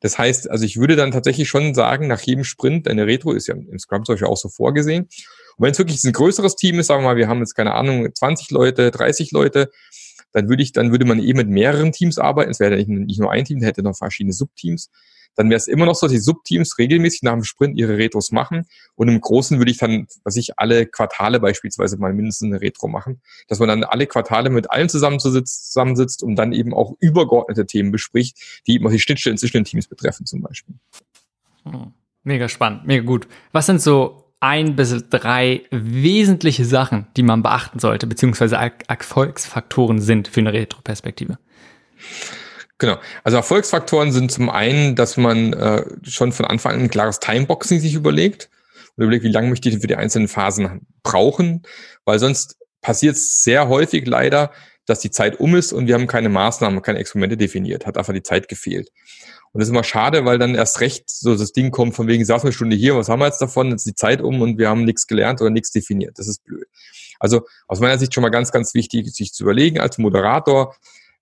Das 0.00 0.18
heißt, 0.18 0.50
also 0.50 0.64
ich 0.64 0.76
würde 0.78 0.96
dann 0.96 1.10
tatsächlich 1.10 1.48
schon 1.48 1.74
sagen, 1.74 2.06
nach 2.06 2.20
jedem 2.20 2.44
Sprint, 2.44 2.88
eine 2.88 3.06
Retro 3.06 3.32
ist 3.32 3.48
ja 3.48 3.54
im 3.54 3.78
Scrum 3.78 4.04
zum 4.04 4.14
Beispiel 4.14 4.28
auch 4.28 4.36
so 4.36 4.48
vorgesehen. 4.48 5.04
Und 5.56 5.64
wenn 5.64 5.72
es 5.72 5.78
wirklich 5.78 6.02
ein 6.04 6.12
größeres 6.12 6.54
Team 6.54 6.78
ist, 6.78 6.86
sagen 6.86 7.02
wir 7.02 7.08
mal, 7.08 7.16
wir 7.16 7.28
haben 7.28 7.40
jetzt 7.40 7.54
keine 7.54 7.74
Ahnung, 7.74 8.08
20 8.14 8.50
Leute, 8.50 8.90
30 8.90 9.32
Leute, 9.32 9.70
dann 10.32 10.48
würde 10.48 10.62
ich, 10.62 10.72
dann 10.72 10.92
würde 10.92 11.04
man 11.04 11.18
eben 11.18 11.38
mit 11.38 11.48
mehreren 11.48 11.90
Teams 11.90 12.18
arbeiten. 12.18 12.50
Es 12.50 12.60
wäre 12.60 12.76
nicht, 12.76 12.88
nicht 12.88 13.20
nur 13.20 13.32
ein 13.32 13.44
Team, 13.44 13.60
hätte 13.60 13.82
noch 13.82 13.96
verschiedene 13.96 14.32
Subteams 14.32 14.90
dann 15.38 15.50
wäre 15.50 15.56
es 15.56 15.68
immer 15.68 15.86
noch 15.86 15.94
so, 15.94 16.06
dass 16.06 16.12
die 16.12 16.18
Subteams 16.18 16.78
regelmäßig 16.78 17.22
nach 17.22 17.32
dem 17.32 17.44
Sprint 17.44 17.78
ihre 17.78 17.96
Retros 17.96 18.32
machen. 18.32 18.66
Und 18.96 19.06
im 19.06 19.20
Großen 19.20 19.58
würde 19.58 19.70
ich 19.70 19.78
dann, 19.78 20.08
was 20.24 20.34
ich, 20.34 20.58
alle 20.58 20.84
Quartale 20.84 21.38
beispielsweise 21.38 21.96
mal 21.96 22.12
mindestens 22.12 22.50
eine 22.50 22.60
Retro 22.60 22.88
machen, 22.88 23.22
dass 23.46 23.60
man 23.60 23.68
dann 23.68 23.84
alle 23.84 24.08
Quartale 24.08 24.50
mit 24.50 24.68
allen 24.72 24.88
zusammensitzt, 24.88 26.24
und 26.24 26.34
dann 26.34 26.52
eben 26.52 26.74
auch 26.74 26.96
übergeordnete 26.98 27.66
Themen 27.66 27.92
bespricht, 27.92 28.36
die 28.66 28.74
eben 28.74 28.86
auch 28.88 28.90
die 28.90 28.98
Schnittstellen 28.98 29.38
zwischen 29.38 29.58
den 29.58 29.64
Teams 29.64 29.86
betreffen 29.86 30.26
zum 30.26 30.42
Beispiel. 30.42 30.74
Hm. 31.62 31.92
Mega 32.24 32.48
spannend, 32.48 32.84
mega 32.84 33.04
gut. 33.04 33.28
Was 33.52 33.66
sind 33.66 33.80
so 33.80 34.24
ein 34.40 34.74
bis 34.74 35.08
drei 35.08 35.62
wesentliche 35.70 36.64
Sachen, 36.64 37.06
die 37.16 37.22
man 37.22 37.44
beachten 37.44 37.78
sollte, 37.78 38.08
beziehungsweise 38.08 38.56
Erfolgsfaktoren 38.88 40.00
sind 40.00 40.26
für 40.26 40.40
eine 40.40 40.52
Retroperspektive? 40.52 41.38
Genau. 42.78 42.96
Also 43.24 43.36
Erfolgsfaktoren 43.36 44.12
sind 44.12 44.30
zum 44.30 44.48
einen, 44.50 44.94
dass 44.94 45.16
man 45.16 45.52
äh, 45.52 45.84
schon 46.04 46.32
von 46.32 46.46
Anfang 46.46 46.74
an 46.74 46.80
ein 46.82 46.90
klares 46.90 47.18
Timeboxing 47.18 47.80
sich 47.80 47.94
überlegt 47.94 48.48
und 48.96 49.04
überlegt, 49.04 49.24
wie 49.24 49.32
lange 49.32 49.48
möchte 49.48 49.68
ich 49.68 49.78
für 49.78 49.86
die 49.88 49.96
einzelnen 49.96 50.28
Phasen 50.28 50.86
brauchen, 51.02 51.62
weil 52.04 52.18
sonst 52.20 52.56
passiert 52.80 53.16
es 53.16 53.42
sehr 53.42 53.68
häufig 53.68 54.06
leider, 54.06 54.52
dass 54.86 55.00
die 55.00 55.10
Zeit 55.10 55.40
um 55.40 55.56
ist 55.56 55.72
und 55.72 55.86
wir 55.86 55.94
haben 55.94 56.06
keine 56.06 56.28
Maßnahmen, 56.28 56.80
keine 56.80 57.00
Experimente 57.00 57.36
definiert, 57.36 57.84
hat 57.84 57.98
einfach 57.98 58.14
die 58.14 58.22
Zeit 58.22 58.48
gefehlt. 58.48 58.90
Und 59.52 59.60
das 59.60 59.68
ist 59.68 59.72
immer 59.72 59.84
schade, 59.84 60.24
weil 60.24 60.38
dann 60.38 60.54
erst 60.54 60.80
recht 60.80 61.10
so 61.10 61.34
das 61.34 61.52
Ding 61.52 61.70
kommt, 61.70 61.94
von 61.94 62.06
wegen, 62.06 62.24
saß 62.24 62.42
eine 62.42 62.52
Stunde 62.52 62.76
hier, 62.76 62.96
was 62.96 63.08
haben 63.08 63.20
wir 63.20 63.26
jetzt 63.26 63.40
davon? 63.40 63.70
Jetzt 63.70 63.80
ist 63.80 63.86
die 63.86 63.94
Zeit 63.94 64.20
um 64.20 64.40
und 64.40 64.58
wir 64.58 64.68
haben 64.68 64.84
nichts 64.84 65.06
gelernt 65.06 65.40
oder 65.40 65.50
nichts 65.50 65.70
definiert. 65.72 66.18
Das 66.18 66.28
ist 66.28 66.44
blöd. 66.44 66.66
Also 67.18 67.42
aus 67.66 67.80
meiner 67.80 67.98
Sicht 67.98 68.14
schon 68.14 68.22
mal 68.22 68.28
ganz, 68.28 68.52
ganz 68.52 68.74
wichtig, 68.74 69.10
sich 69.12 69.32
zu 69.32 69.42
überlegen 69.42 69.80
als 69.80 69.98
Moderator, 69.98 70.76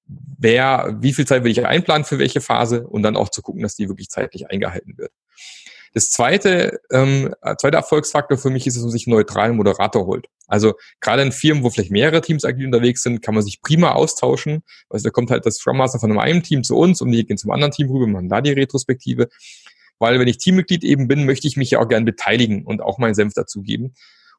wer, 0.06 0.96
wie 1.00 1.12
viel 1.12 1.26
Zeit 1.26 1.44
will 1.44 1.50
ich 1.50 1.64
einplanen 1.66 2.04
für 2.04 2.18
welche 2.18 2.40
Phase 2.40 2.86
und 2.86 3.02
dann 3.02 3.16
auch 3.16 3.28
zu 3.28 3.42
gucken, 3.42 3.62
dass 3.62 3.76
die 3.76 3.88
wirklich 3.88 4.08
zeitlich 4.08 4.50
eingehalten 4.50 4.96
wird. 4.98 5.12
Das 5.94 6.10
zweite, 6.10 6.78
ähm, 6.90 7.34
zweite 7.58 7.78
Erfolgsfaktor 7.78 8.36
für 8.36 8.50
mich 8.50 8.66
ist, 8.66 8.76
dass 8.76 8.82
man 8.82 8.92
sich 8.92 9.06
einen 9.06 9.16
neutralen 9.16 9.56
Moderator 9.56 10.04
holt. 10.04 10.26
Also 10.46 10.74
gerade 11.00 11.22
in 11.22 11.32
Firmen, 11.32 11.64
wo 11.64 11.70
vielleicht 11.70 11.90
mehrere 11.90 12.20
Teams 12.20 12.44
agil 12.44 12.66
unterwegs 12.66 13.02
sind, 13.02 13.22
kann 13.22 13.34
man 13.34 13.42
sich 13.42 13.62
prima 13.62 13.92
austauschen. 13.92 14.62
Also 14.90 15.04
da 15.04 15.10
kommt 15.10 15.30
halt 15.30 15.46
das 15.46 15.56
Scrum 15.56 15.78
Master 15.78 15.98
von 15.98 16.18
einem 16.18 16.42
Team 16.42 16.64
zu 16.64 16.76
uns 16.76 17.00
und 17.00 17.12
die 17.12 17.24
gehen 17.24 17.38
zum 17.38 17.50
anderen 17.50 17.72
Team 17.72 17.88
rüber, 17.88 18.06
machen 18.06 18.28
da 18.28 18.42
die 18.42 18.52
Retrospektive. 18.52 19.28
Weil 19.98 20.20
wenn 20.20 20.28
ich 20.28 20.36
Teammitglied 20.36 20.84
eben 20.84 21.08
bin, 21.08 21.24
möchte 21.24 21.48
ich 21.48 21.56
mich 21.56 21.70
ja 21.70 21.80
auch 21.80 21.88
gern 21.88 22.04
beteiligen 22.04 22.66
und 22.66 22.82
auch 22.82 22.98
meinen 22.98 23.14
Senf 23.14 23.32
dazugeben. 23.32 23.94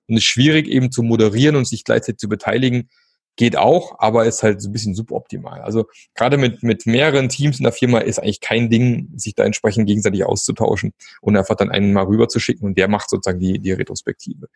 Und 0.07 0.15
es 0.15 0.23
ist 0.23 0.29
schwierig 0.29 0.67
eben 0.67 0.91
zu 0.91 1.01
moderieren 1.01 1.55
und 1.55 1.67
sich 1.67 1.83
gleichzeitig 1.83 2.19
zu 2.19 2.29
beteiligen, 2.29 2.89
geht 3.37 3.55
auch, 3.55 3.95
aber 3.99 4.25
ist 4.25 4.43
halt 4.43 4.61
so 4.61 4.67
ein 4.67 4.73
bisschen 4.73 4.95
suboptimal. 4.95 5.61
Also 5.61 5.85
gerade 6.15 6.37
mit, 6.37 6.63
mit 6.63 6.85
mehreren 6.85 7.29
Teams 7.29 7.59
in 7.59 7.63
der 7.63 7.71
Firma 7.71 7.99
ist 7.99 8.19
eigentlich 8.19 8.41
kein 8.41 8.69
Ding, 8.69 9.09
sich 9.15 9.35
da 9.35 9.43
entsprechend 9.43 9.87
gegenseitig 9.87 10.25
auszutauschen 10.25 10.93
und 11.21 11.37
einfach 11.37 11.55
dann 11.55 11.71
einen 11.71 11.93
mal 11.93 12.05
rüber 12.05 12.27
zu 12.27 12.39
schicken 12.39 12.65
und 12.65 12.77
der 12.77 12.87
macht 12.87 13.09
sozusagen 13.09 13.39
die, 13.39 13.59
die 13.59 13.71
Retrospektive. 13.71 14.47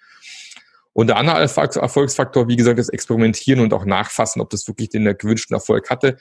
Und 0.93 1.07
der 1.07 1.17
andere 1.17 1.39
Erfolgsfaktor, 1.39 2.49
wie 2.49 2.57
gesagt, 2.57 2.79
ist 2.79 2.89
Experimentieren 2.89 3.61
und 3.61 3.73
auch 3.73 3.85
nachfassen, 3.85 4.41
ob 4.41 4.49
das 4.49 4.67
wirklich 4.67 4.89
den 4.89 5.05
gewünschten 5.17 5.53
Erfolg 5.55 5.89
hatte. 5.89 6.17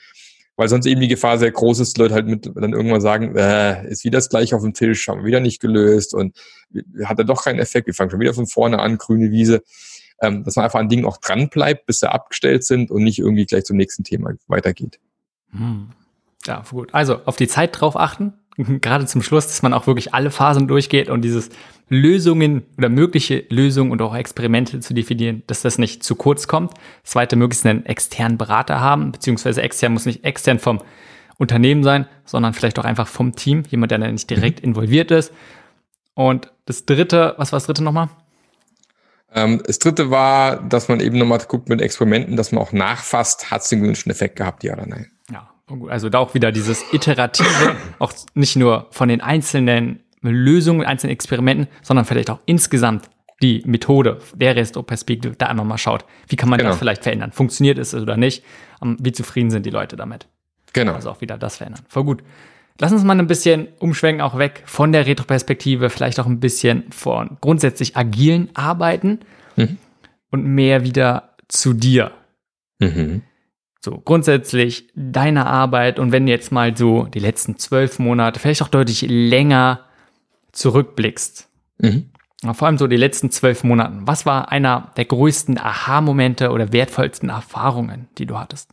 Weil 0.55 0.69
sonst 0.69 0.85
eben 0.85 1.01
die 1.01 1.07
Gefahr 1.07 1.39
sehr 1.39 1.51
groß 1.51 1.79
ist, 1.79 1.97
Leute 1.97 2.13
halt 2.13 2.27
mit 2.27 2.45
dann 2.45 2.73
irgendwann 2.73 3.01
sagen, 3.01 3.35
äh, 3.35 3.89
ist 3.89 4.03
wieder 4.03 4.19
das 4.19 4.29
gleiche 4.29 4.55
auf 4.55 4.61
dem 4.61 4.73
Tisch, 4.73 5.07
haben 5.07 5.21
wir 5.21 5.25
wieder 5.25 5.39
nicht 5.39 5.59
gelöst 5.59 6.13
und 6.13 6.37
hat 7.03 7.17
er 7.17 7.25
doch 7.25 7.43
keinen 7.43 7.59
Effekt, 7.59 7.87
wir 7.87 7.93
fangen 7.93 8.11
schon 8.11 8.19
wieder 8.19 8.33
von 8.33 8.47
vorne 8.47 8.79
an, 8.79 8.97
grüne 8.97 9.31
Wiese 9.31 9.63
ähm, 10.21 10.43
dass 10.43 10.55
man 10.55 10.65
einfach 10.65 10.79
an 10.79 10.89
Dingen 10.89 11.05
auch 11.05 11.17
dran 11.17 11.49
bleibt, 11.49 11.85
bis 11.87 11.99
sie 11.99 12.11
abgestellt 12.11 12.63
sind 12.63 12.91
und 12.91 13.03
nicht 13.03 13.19
irgendwie 13.19 13.45
gleich 13.45 13.65
zum 13.65 13.77
nächsten 13.77 14.03
Thema 14.03 14.31
weitergeht. 14.47 14.99
Hm. 15.51 15.89
Ja, 16.45 16.63
gut. 16.69 16.93
Also 16.93 17.21
auf 17.25 17.35
die 17.35 17.47
Zeit 17.47 17.79
drauf 17.79 17.97
achten, 17.97 18.33
gerade 18.57 19.05
zum 19.05 19.21
Schluss, 19.21 19.47
dass 19.47 19.61
man 19.61 19.73
auch 19.73 19.87
wirklich 19.87 20.13
alle 20.13 20.31
Phasen 20.31 20.67
durchgeht 20.67 21.09
und 21.09 21.23
dieses 21.23 21.49
Lösungen 21.89 22.63
oder 22.77 22.89
mögliche 22.89 23.45
Lösungen 23.49 23.91
und 23.91 24.01
auch 24.01 24.15
Experimente 24.15 24.79
zu 24.79 24.93
definieren, 24.93 25.43
dass 25.47 25.61
das 25.61 25.77
nicht 25.77 26.03
zu 26.03 26.15
kurz 26.15 26.47
kommt. 26.47 26.73
Zweite, 27.03 27.35
möglichst 27.35 27.65
einen 27.65 27.85
externen 27.85 28.37
Berater 28.37 28.79
haben, 28.79 29.11
beziehungsweise 29.11 29.61
extern 29.61 29.93
muss 29.93 30.05
nicht 30.05 30.23
extern 30.23 30.59
vom 30.59 30.79
Unternehmen 31.37 31.83
sein, 31.83 32.07
sondern 32.23 32.53
vielleicht 32.53 32.79
auch 32.79 32.85
einfach 32.85 33.07
vom 33.07 33.35
Team, 33.35 33.63
jemand, 33.69 33.91
der 33.91 33.97
da 33.97 34.09
nicht 34.09 34.29
direkt 34.29 34.61
mhm. 34.61 34.69
involviert 34.69 35.11
ist. 35.11 35.33
Und 36.13 36.51
das 36.65 36.85
dritte, 36.85 37.33
was 37.37 37.51
war 37.51 37.57
das 37.57 37.65
dritte 37.65 37.83
nochmal? 37.83 38.09
Ähm, 39.33 39.61
das 39.65 39.79
dritte 39.79 40.11
war, 40.11 40.61
dass 40.61 40.87
man 40.87 40.99
eben 40.99 41.17
nochmal 41.17 41.39
guckt 41.47 41.69
mit 41.69 41.81
Experimenten, 41.81 42.35
dass 42.35 42.51
man 42.51 42.61
auch 42.61 42.73
nachfasst, 42.73 43.51
hat 43.51 43.61
es 43.61 43.69
den 43.69 43.81
gewünschten 43.81 44.11
Effekt 44.11 44.35
gehabt, 44.35 44.63
ja 44.63 44.73
oder 44.73 44.85
nein. 44.85 45.11
Ja, 45.31 45.49
also 45.87 46.09
da 46.09 46.19
auch 46.19 46.33
wieder 46.33 46.51
dieses 46.51 46.83
Iterative, 46.91 47.75
auch 47.99 48.13
nicht 48.33 48.55
nur 48.55 48.87
von 48.91 49.09
den 49.09 49.21
einzelnen 49.21 50.03
Lösungen, 50.21 50.85
einzelnen 50.85 51.13
Experimenten, 51.13 51.67
sondern 51.81 52.05
vielleicht 52.05 52.29
auch 52.29 52.39
insgesamt 52.45 53.09
die 53.41 53.63
Methode 53.65 54.19
der 54.35 54.55
Resto-Perspektive 54.55 55.35
da 55.35 55.47
einfach 55.47 55.63
mal 55.63 55.77
schaut, 55.77 56.05
wie 56.27 56.35
kann 56.35 56.49
man 56.49 56.59
genau. 56.59 56.71
das 56.71 56.79
vielleicht 56.79 57.03
verändern? 57.03 57.31
Funktioniert 57.31 57.79
es 57.79 57.95
oder 57.95 58.17
nicht? 58.17 58.43
Wie 58.81 59.11
zufrieden 59.11 59.49
sind 59.49 59.65
die 59.65 59.71
Leute 59.71 59.95
damit? 59.95 60.27
Genau. 60.73 60.93
Also 60.93 61.09
auch 61.09 61.21
wieder 61.21 61.37
das 61.37 61.57
verändern. 61.57 61.83
Voll 61.89 62.03
gut. 62.03 62.23
Lass 62.79 62.91
uns 62.91 63.03
mal 63.03 63.17
ein 63.17 63.27
bisschen 63.27 63.67
umschwenken, 63.79 64.21
auch 64.21 64.37
weg 64.37 64.63
von 64.65 64.91
der 64.91 65.05
Retroperspektive, 65.05 65.89
vielleicht 65.89 66.19
auch 66.19 66.25
ein 66.25 66.39
bisschen 66.39 66.91
von 66.91 67.37
grundsätzlich 67.41 67.95
agilen 67.95 68.49
Arbeiten 68.55 69.19
mhm. 69.55 69.77
und 70.31 70.45
mehr 70.45 70.83
wieder 70.83 71.35
zu 71.47 71.73
dir. 71.73 72.11
Mhm. 72.79 73.21
So, 73.83 73.97
grundsätzlich 73.97 74.89
deine 74.95 75.47
Arbeit 75.47 75.99
und 75.99 76.11
wenn 76.11 76.25
du 76.25 76.31
jetzt 76.31 76.51
mal 76.51 76.75
so 76.77 77.05
die 77.05 77.19
letzten 77.19 77.57
zwölf 77.57 77.97
Monate, 77.97 78.39
vielleicht 78.39 78.61
auch 78.61 78.67
deutlich 78.67 79.01
länger 79.07 79.85
zurückblickst, 80.51 81.49
mhm. 81.79 82.11
vor 82.53 82.67
allem 82.67 82.77
so 82.77 82.85
die 82.87 82.97
letzten 82.97 83.31
zwölf 83.31 83.63
Monate, 83.63 83.97
was 84.01 84.25
war 84.25 84.51
einer 84.51 84.91
der 84.97 85.05
größten 85.05 85.57
Aha-Momente 85.57 86.51
oder 86.51 86.71
wertvollsten 86.73 87.29
Erfahrungen, 87.29 88.07
die 88.17 88.27
du 88.27 88.37
hattest? 88.37 88.69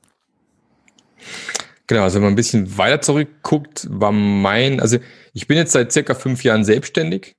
Genau, 1.88 2.02
also 2.02 2.16
wenn 2.16 2.24
man 2.24 2.32
ein 2.34 2.36
bisschen 2.36 2.76
weiter 2.76 3.00
zurückguckt, 3.00 3.88
war 3.90 4.12
mein, 4.12 4.78
also 4.78 4.98
ich 5.32 5.46
bin 5.48 5.56
jetzt 5.56 5.72
seit 5.72 5.90
circa 5.90 6.14
fünf 6.14 6.44
Jahren 6.44 6.62
selbstständig 6.62 7.34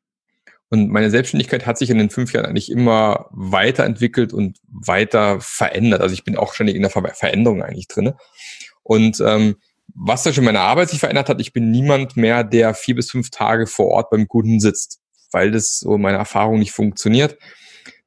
und 0.70 0.90
meine 0.90 1.12
Selbstständigkeit 1.12 1.68
hat 1.68 1.78
sich 1.78 1.92
in 1.92 2.00
den 2.00 2.10
fünf 2.10 2.34
Jahren 2.34 2.48
eigentlich 2.48 2.72
immer 2.72 3.28
weiterentwickelt 3.30 4.34
und 4.34 4.58
weiter 4.68 5.40
verändert. 5.40 6.02
Also 6.02 6.14
ich 6.14 6.24
bin 6.24 6.36
auch 6.36 6.54
ständig 6.54 6.76
in 6.76 6.82
der 6.82 6.90
Ver 6.90 7.08
Veränderung 7.14 7.62
eigentlich 7.62 7.88
drinne. 7.88 8.18
Und 8.82 9.22
ähm, 9.22 9.56
was 9.94 10.24
da 10.24 10.34
schon 10.34 10.46
meine 10.46 10.62
Arbeit 10.62 10.90
sich 10.90 11.00
verändert 11.00 11.30
hat, 11.30 11.42
ich 11.42 11.54
bin 11.54 11.70
niemand 11.70 12.18
mehr, 12.18 12.44
der 12.44 12.74
vier 12.74 12.96
bis 12.96 13.12
fünf 13.12 13.30
Tage 13.30 13.68
vor 13.68 13.88
Ort 13.88 14.10
beim 14.10 14.28
Kunden 14.28 14.60
sitzt, 14.60 15.00
weil 15.32 15.52
das 15.52 15.80
so 15.80 15.98
meine 16.00 16.18
Erfahrung 16.18 16.58
nicht 16.58 16.72
funktioniert 16.72 17.38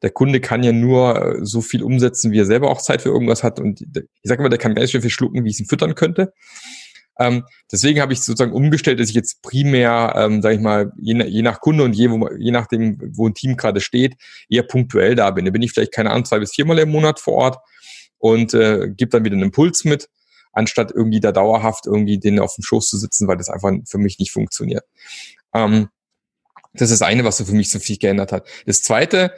der 0.03 0.11
Kunde 0.11 0.41
kann 0.41 0.63
ja 0.63 0.73
nur 0.73 1.37
äh, 1.37 1.39
so 1.43 1.61
viel 1.61 1.83
umsetzen, 1.83 2.33
wie 2.33 2.41
er 2.41 2.47
selber 2.47 2.71
auch 2.71 2.83
Zeit 2.83 3.03
für 3.03 3.09
irgendwas 3.09 3.43
hat. 3.43 3.61
Und 3.61 3.81
ich 3.81 4.05
sage 4.25 4.41
immer, 4.41 4.49
der 4.49 4.59
kann 4.59 4.75
ganz 4.75 4.91
schön 4.91 5.03
viel 5.03 5.11
schlucken, 5.11 5.45
wie 5.45 5.51
ich 5.51 5.61
ihn 5.61 5.67
füttern 5.67 5.95
könnte. 5.95 6.33
Ähm, 7.19 7.45
deswegen 7.71 8.01
habe 8.01 8.13
ich 8.13 8.21
sozusagen 8.21 8.53
umgestellt, 8.53 8.99
dass 8.99 9.09
ich 9.09 9.15
jetzt 9.15 9.43
primär, 9.43 10.15
ähm, 10.17 10.43
sage 10.43 10.57
ich 10.57 10.61
mal, 10.61 10.93
je, 10.99 11.23
je, 11.25 11.43
nach 11.43 11.61
Kunde 11.61 11.85
und 11.85 11.95
je, 11.95 12.11
wo, 12.11 12.29
je 12.39 12.51
nachdem, 12.51 12.99
wo 13.17 13.29
ein 13.29 13.35
Team 13.35 13.57
gerade 13.57 13.81
steht, 13.81 14.15
eher 14.49 14.63
punktuell 14.63 15.15
da 15.15 15.31
bin. 15.31 15.45
Da 15.45 15.51
bin 15.51 15.63
ich 15.63 15.73
vielleicht, 15.73 15.93
keine 15.93 16.11
Ahnung, 16.11 16.25
zwei 16.25 16.39
bis 16.39 16.53
viermal 16.53 16.79
im 16.79 16.91
Monat 16.91 17.21
vor 17.21 17.35
Ort 17.35 17.59
und 18.19 18.55
äh, 18.55 18.89
gebe 18.89 19.11
dann 19.11 19.25
wieder 19.25 19.35
einen 19.35 19.45
Impuls 19.45 19.85
mit, 19.85 20.09
anstatt 20.53 20.91
irgendwie 20.91 21.21
da 21.21 21.33
dauerhaft 21.33 21.87
irgendwie 21.87 22.19
den 22.19 22.41
auf 22.41 22.55
dem 22.55 22.65
Schoß 22.65 22.89
zu 22.89 22.97
sitzen, 22.97 23.29
weil 23.29 23.37
das 23.37 23.51
einfach 23.51 23.73
für 23.87 23.99
mich 23.99 24.19
nicht 24.19 24.33
funktioniert. 24.33 24.85
Ähm, 25.55 25.89
das 26.73 26.91
ist 26.91 27.03
das 27.03 27.07
eine, 27.07 27.25
was 27.25 27.37
so 27.37 27.45
für 27.45 27.53
mich 27.53 27.71
so 27.71 27.79
viel 27.79 27.99
geändert 27.99 28.33
hat. 28.33 28.49
Das 28.65 28.81
zweite, 28.81 29.33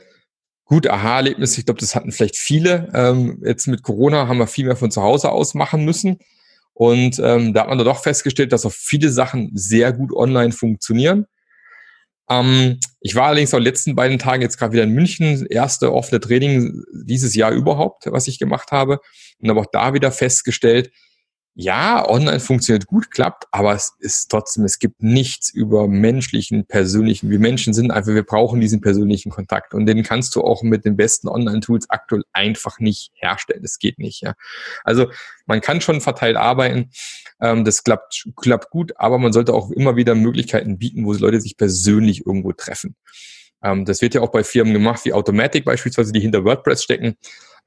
Gut, 0.67 0.89
Aha-Erlebnis, 0.89 1.59
ich 1.59 1.67
glaube, 1.67 1.81
das 1.81 1.95
hatten 1.95 2.11
vielleicht 2.11 2.37
viele. 2.37 2.91
Ähm, 2.95 3.43
jetzt 3.45 3.67
mit 3.67 3.83
Corona 3.83 4.29
haben 4.29 4.39
wir 4.39 4.47
viel 4.47 4.65
mehr 4.65 4.77
von 4.77 4.91
zu 4.91 5.03
Hause 5.03 5.31
aus 5.31 5.55
machen 5.55 5.85
müssen. 5.85 6.19
Und 6.73 7.19
ähm, 7.19 7.53
da 7.53 7.63
hat 7.63 7.69
man 7.69 7.79
da 7.79 7.85
doch 7.85 8.03
festgestellt, 8.03 8.53
dass 8.53 8.65
auch 8.65 8.73
viele 8.73 9.11
Sachen 9.11 9.51
sehr 9.55 9.93
gut 9.93 10.13
online 10.13 10.53
funktionieren. 10.53 11.27
Ähm, 12.31 12.81
ich 13.01 13.15
war 13.15 13.27
allerdings 13.27 13.53
auch 13.53 13.59
letzten 13.59 13.95
beiden 13.95 14.19
Tagen 14.19 14.43
jetzt 14.43 14.57
gerade 14.59 14.73
wieder 14.73 14.85
in 14.85 14.93
München, 14.93 15.47
erste 15.47 15.93
offene 15.93 16.21
Training 16.21 16.83
dieses 16.93 17.35
Jahr 17.35 17.53
überhaupt, 17.53 18.05
was 18.07 18.27
ich 18.27 18.39
gemacht 18.39 18.73
habe. 18.73 19.01
Und 19.39 19.51
habe 19.51 19.61
auch 19.61 19.71
da 19.71 19.93
wieder 19.93 20.11
festgestellt, 20.11 20.91
ja, 21.57 22.09
online 22.09 22.41
funktioniert 22.41 22.87
gut, 22.87 23.13
klappt, 23.13 23.45
aber 23.53 23.75
es 23.75 23.95
ist 24.01 24.29
trotzdem, 24.29 24.65
es 24.65 24.81
gibt 24.81 25.05
nichts 25.05 25.51
über 25.51 25.87
menschlichen, 25.87 26.67
persönlichen. 26.67 27.31
Wir 27.31 27.39
Menschen 27.39 27.73
sind 27.73 27.93
einfach, 27.93 28.13
wir 28.13 28.25
brauchen 28.25 28.61
diesen 28.61 28.81
persönlichen 28.81 29.31
Kontakt 29.31 29.73
und 29.73 29.87
den 29.87 30.03
kannst 30.03 30.35
du 30.35 30.43
auch 30.43 30.65
mit 30.65 30.85
den 30.85 30.97
besten 30.97 31.29
Online-Tools 31.29 31.91
aktuell 31.91 32.25
einfach 32.33 32.81
nicht 32.81 33.13
herstellen. 33.15 33.63
Das 33.63 33.79
geht 33.79 34.01
nicht, 34.01 34.23
ja. 34.23 34.35
Also 34.83 35.07
man 35.47 35.61
kann 35.61 35.81
schon 35.81 36.01
verteilt 36.01 36.37
arbeiten, 36.37 36.91
ähm, 37.41 37.65
das 37.65 37.85
klappt, 37.85 38.29
klappt 38.35 38.71
gut, 38.71 38.93
aber 38.97 39.19
man 39.19 39.33
sollte 39.33 39.55
auch 39.55 39.71
immer 39.71 39.95
wieder 39.95 40.17
Möglichkeiten 40.17 40.79
bieten, 40.79 41.07
wo 41.07 41.13
Leute 41.13 41.41
sich 41.41 41.57
persönlich 41.57 42.27
irgendwo 42.27 42.51
treffen. 42.51 42.97
Ähm, 43.63 43.85
das 43.85 44.03
wird 44.03 44.15
ja 44.15 44.23
auch 44.23 44.33
bei 44.33 44.43
Firmen 44.43 44.73
gemacht, 44.73 45.05
wie 45.05 45.13
Automatic 45.13 45.65
beispielsweise, 45.65 46.11
die 46.11 46.21
hinter 46.21 46.45
WordPress 46.45 46.83
stecken. 46.83 47.15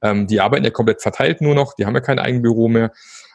Ähm, 0.02 0.26
die 0.26 0.40
arbeiten 0.40 0.64
ja 0.64 0.70
komplett 0.70 1.00
verteilt 1.00 1.40
nur 1.40 1.54
noch, 1.54 1.74
die 1.74 1.86
haben 1.86 1.94
ja 1.94 2.02
kein 2.02 2.18
Eigenbüro 2.18 2.68
mehr 2.68 2.92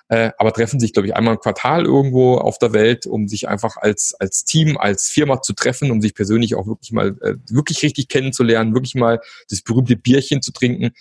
äh, 0.10 0.32
aber 0.38 0.52
treffen 0.52 0.80
sich, 0.80 0.94
glaube 0.94 1.08
ich, 1.08 1.16
einmal 1.16 1.36
im 1.36 1.40
Quartal 1.40 1.86
irgendwo 1.86 2.36
auf 2.36 2.58
der 2.58 2.74
Welt, 2.74 3.08
um 3.08 3.28
sich 3.28 3.48
einfach 3.48 3.78
als, 3.78 4.14
als 4.20 4.44
Team, 4.44 4.78
als 4.78 5.08
Firma 5.08 5.42
zu 5.42 5.54
treffen, 5.54 5.92
um 5.92 6.02
sich 6.02 6.14
persönlich 6.14 6.56
auch 6.56 6.68
wirklich 6.68 6.92
mal, 6.92 7.16
äh, 7.22 7.36
wirklich 7.50 7.82
richtig 7.84 8.10
kennenzulernen, 8.10 8.74
wirklich 8.74 8.96
mal 8.96 9.22
das 9.50 9.62
berühmte 9.62 9.96
Bierchen 9.96 10.42
zu 10.42 10.52
trinken. 10.52 10.92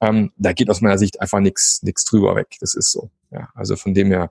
Ähm, 0.00 0.32
da 0.36 0.52
geht 0.52 0.70
aus 0.70 0.80
meiner 0.80 0.98
Sicht 0.98 1.20
einfach 1.20 1.40
nichts 1.40 1.82
nichts 1.82 2.04
drüber 2.04 2.36
weg. 2.36 2.48
Das 2.60 2.74
ist 2.74 2.92
so. 2.92 3.10
Ja, 3.30 3.48
also 3.54 3.76
von 3.76 3.94
dem 3.94 4.08
her, 4.08 4.30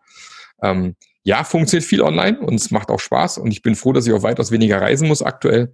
ähm, 0.62 0.96
ja, 1.24 1.44
funktioniert 1.44 1.88
viel 1.88 2.02
online 2.02 2.40
und 2.40 2.56
es 2.56 2.72
macht 2.72 2.90
auch 2.90 3.00
Spaß 3.00 3.40
und 3.40 3.52
ich 3.52 3.62
bin 3.62 3.76
froh, 3.76 3.94
dass 3.94 4.08
ich 4.08 4.14
auch 4.14 4.24
weitaus 4.24 4.52
weniger 4.52 4.80
reisen 4.82 5.08
muss 5.08 5.22
aktuell. 5.22 5.74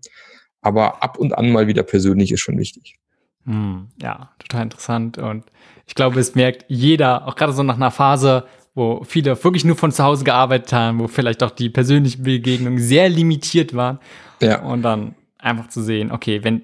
Aber 0.61 1.03
ab 1.03 1.17
und 1.17 1.33
an 1.33 1.51
mal 1.51 1.67
wieder 1.67 1.83
persönlich 1.83 2.31
ist 2.31 2.41
schon 2.41 2.57
wichtig. 2.57 2.97
Hm, 3.45 3.87
ja, 4.01 4.29
total 4.39 4.63
interessant. 4.63 5.17
Und 5.17 5.45
ich 5.87 5.95
glaube, 5.95 6.19
es 6.19 6.35
merkt 6.35 6.65
jeder, 6.67 7.27
auch 7.27 7.35
gerade 7.35 7.53
so 7.53 7.63
nach 7.63 7.75
einer 7.75 7.91
Phase, 7.91 8.45
wo 8.73 9.03
viele 9.03 9.41
wirklich 9.43 9.65
nur 9.65 9.75
von 9.75 9.91
zu 9.91 10.03
Hause 10.03 10.23
gearbeitet 10.23 10.71
haben, 10.73 10.99
wo 10.99 11.07
vielleicht 11.07 11.43
auch 11.43 11.51
die 11.51 11.69
persönlichen 11.69 12.23
Begegnungen 12.23 12.79
sehr 12.79 13.09
limitiert 13.09 13.75
waren. 13.75 13.99
Ja. 14.41 14.61
Und 14.61 14.83
dann 14.83 15.15
einfach 15.37 15.67
zu 15.67 15.81
sehen, 15.81 16.11
okay, 16.11 16.43
wenn, 16.43 16.61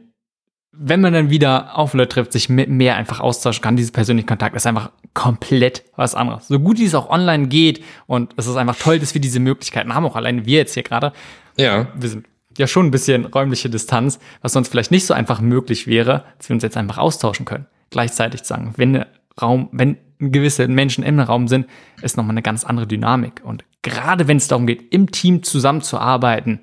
wenn 0.71 1.01
man 1.01 1.13
dann 1.13 1.29
wieder 1.29 1.77
auf 1.77 1.93
Leute 1.93 2.09
trifft, 2.09 2.31
sich 2.31 2.49
mit 2.49 2.69
mehr 2.69 2.95
einfach 2.95 3.19
austauschen 3.19 3.61
kann, 3.61 3.75
dieses 3.75 3.91
persönliche 3.91 4.27
Kontakt 4.27 4.55
ist 4.55 4.67
einfach 4.67 4.91
komplett 5.13 5.83
was 5.95 6.15
anderes. 6.15 6.47
So 6.47 6.59
gut 6.59 6.79
wie 6.79 6.85
es 6.85 6.95
auch 6.95 7.09
online 7.09 7.47
geht 7.47 7.83
und 8.05 8.33
es 8.37 8.47
ist 8.47 8.55
einfach 8.55 8.77
toll, 8.77 8.99
dass 8.99 9.13
wir 9.13 9.21
diese 9.21 9.39
Möglichkeiten 9.39 9.93
haben, 9.93 10.05
auch 10.05 10.15
alleine 10.15 10.45
wir 10.45 10.59
jetzt 10.59 10.75
hier 10.75 10.83
gerade. 10.83 11.11
Ja. 11.57 11.87
Wir 11.95 12.09
sind 12.09 12.27
ja 12.57 12.67
schon 12.67 12.87
ein 12.87 12.91
bisschen 12.91 13.25
räumliche 13.25 13.69
Distanz, 13.69 14.19
was 14.41 14.53
sonst 14.53 14.69
vielleicht 14.69 14.91
nicht 14.91 15.05
so 15.05 15.13
einfach 15.13 15.41
möglich 15.41 15.87
wäre, 15.87 16.25
dass 16.37 16.49
wir 16.49 16.53
uns 16.53 16.63
jetzt 16.63 16.77
einfach 16.77 16.97
austauschen 16.97 17.45
können. 17.45 17.67
Gleichzeitig 17.89 18.43
sagen, 18.43 18.73
wenn 18.77 19.05
Raum, 19.41 19.69
wenn 19.71 19.97
gewisse 20.19 20.67
Menschen 20.67 21.03
im 21.03 21.19
Raum 21.19 21.47
sind, 21.47 21.67
ist 22.01 22.17
nochmal 22.17 22.33
eine 22.33 22.41
ganz 22.41 22.63
andere 22.63 22.87
Dynamik. 22.87 23.41
Und 23.43 23.63
gerade 23.81 24.27
wenn 24.27 24.37
es 24.37 24.47
darum 24.47 24.67
geht, 24.67 24.93
im 24.93 25.11
Team 25.11 25.43
zusammenzuarbeiten, 25.43 26.61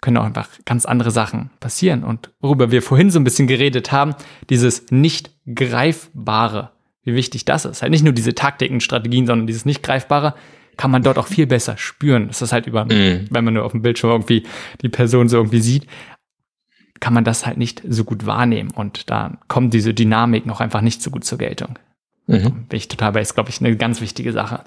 können 0.00 0.16
auch 0.16 0.24
einfach 0.24 0.48
ganz 0.64 0.86
andere 0.86 1.10
Sachen 1.10 1.50
passieren. 1.60 2.04
Und 2.04 2.30
worüber 2.40 2.70
wir 2.70 2.82
vorhin 2.82 3.10
so 3.10 3.18
ein 3.18 3.24
bisschen 3.24 3.48
geredet 3.48 3.92
haben, 3.92 4.14
dieses 4.48 4.90
nicht 4.90 5.32
greifbare, 5.52 6.70
wie 7.02 7.14
wichtig 7.14 7.44
das 7.44 7.64
ist. 7.64 7.82
Halt 7.82 7.90
nicht 7.90 8.04
nur 8.04 8.12
diese 8.12 8.34
Taktiken, 8.34 8.80
Strategien, 8.80 9.26
sondern 9.26 9.46
dieses 9.46 9.64
nicht 9.64 9.82
greifbare, 9.82 10.34
kann 10.78 10.90
man 10.90 11.02
dort 11.02 11.18
auch 11.18 11.26
viel 11.26 11.46
besser 11.46 11.76
spüren. 11.76 12.28
Das 12.28 12.40
ist 12.40 12.52
halt 12.52 12.66
über, 12.66 12.86
mhm. 12.86 13.26
wenn 13.30 13.44
man 13.44 13.52
nur 13.52 13.64
auf 13.64 13.72
dem 13.72 13.82
Bildschirm 13.82 14.10
irgendwie 14.10 14.44
die 14.80 14.88
Person 14.88 15.28
so 15.28 15.36
irgendwie 15.36 15.60
sieht, 15.60 15.86
kann 17.00 17.12
man 17.12 17.24
das 17.24 17.46
halt 17.46 17.58
nicht 17.58 17.82
so 17.86 18.04
gut 18.04 18.24
wahrnehmen 18.24 18.70
und 18.70 19.10
da 19.10 19.38
kommt 19.48 19.74
diese 19.74 19.92
Dynamik 19.92 20.46
noch 20.46 20.60
einfach 20.60 20.80
nicht 20.80 21.02
so 21.02 21.10
gut 21.10 21.24
zur 21.24 21.38
Geltung. 21.38 21.78
Mhm. 22.26 22.66
Bin 22.68 22.76
ich 22.76 22.88
total 22.88 23.12
bei, 23.12 23.20
ist 23.20 23.34
glaube 23.34 23.50
ich 23.50 23.60
eine 23.60 23.76
ganz 23.76 24.00
wichtige 24.00 24.32
Sache. 24.32 24.64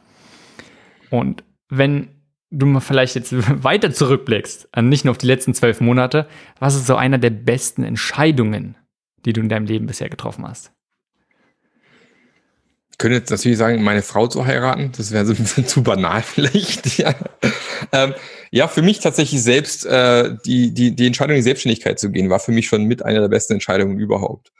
Und 1.09 1.43
wenn 1.69 2.09
du 2.51 2.65
mal 2.65 2.81
vielleicht 2.81 3.15
jetzt 3.15 3.33
weiter 3.63 3.91
zurückblickst, 3.91 4.69
nicht 4.81 5.05
nur 5.05 5.11
auf 5.11 5.17
die 5.17 5.27
letzten 5.27 5.53
zwölf 5.53 5.81
Monate, 5.81 6.27
was 6.59 6.75
ist 6.75 6.87
so 6.87 6.95
einer 6.95 7.17
der 7.17 7.31
besten 7.31 7.83
Entscheidungen, 7.83 8.75
die 9.25 9.33
du 9.33 9.41
in 9.41 9.49
deinem 9.49 9.65
Leben 9.65 9.87
bisher 9.87 10.09
getroffen 10.09 10.47
hast? 10.47 10.73
Könnte 12.97 13.17
jetzt 13.17 13.31
natürlich 13.31 13.57
sagen, 13.57 13.83
meine 13.83 14.01
Frau 14.01 14.27
zu 14.27 14.45
heiraten. 14.45 14.91
Das 14.95 15.11
wäre 15.11 15.25
so 15.25 15.33
ein 15.33 15.37
bisschen 15.37 15.67
zu 15.67 15.83
banal 15.83 16.21
vielleicht. 16.21 16.97
ja. 16.97 17.15
Ähm, 17.91 18.13
ja, 18.51 18.67
für 18.67 18.81
mich 18.81 18.99
tatsächlich 18.99 19.41
selbst 19.41 19.85
äh, 19.85 20.35
die, 20.45 20.73
die, 20.73 20.95
die 20.95 21.07
Entscheidung, 21.07 21.31
in 21.31 21.39
die 21.39 21.43
Selbstständigkeit 21.43 21.99
zu 21.99 22.11
gehen, 22.11 22.29
war 22.29 22.39
für 22.39 22.51
mich 22.51 22.67
schon 22.67 22.85
mit 22.85 23.03
einer 23.03 23.21
der 23.21 23.29
besten 23.29 23.53
Entscheidungen 23.53 23.97
überhaupt. 23.97 24.51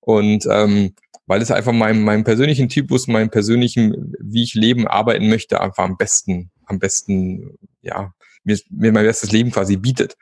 Und 0.00 0.46
ähm, 0.50 0.94
weil 1.26 1.40
es 1.40 1.50
einfach 1.50 1.72
meinem, 1.72 2.02
meinem 2.02 2.24
persönlichen 2.24 2.68
Typus, 2.68 3.06
meinem 3.06 3.30
persönlichen, 3.30 4.14
wie 4.20 4.42
ich 4.42 4.54
leben, 4.54 4.86
arbeiten 4.86 5.28
möchte, 5.28 5.60
einfach 5.60 5.84
am 5.84 5.96
besten, 5.96 6.50
am 6.66 6.78
besten, 6.78 7.56
ja, 7.80 8.12
mir, 8.44 8.58
mir 8.70 8.92
mein 8.92 9.06
bestes 9.06 9.32
Leben 9.32 9.50
quasi 9.50 9.76
bietet. 9.76 10.16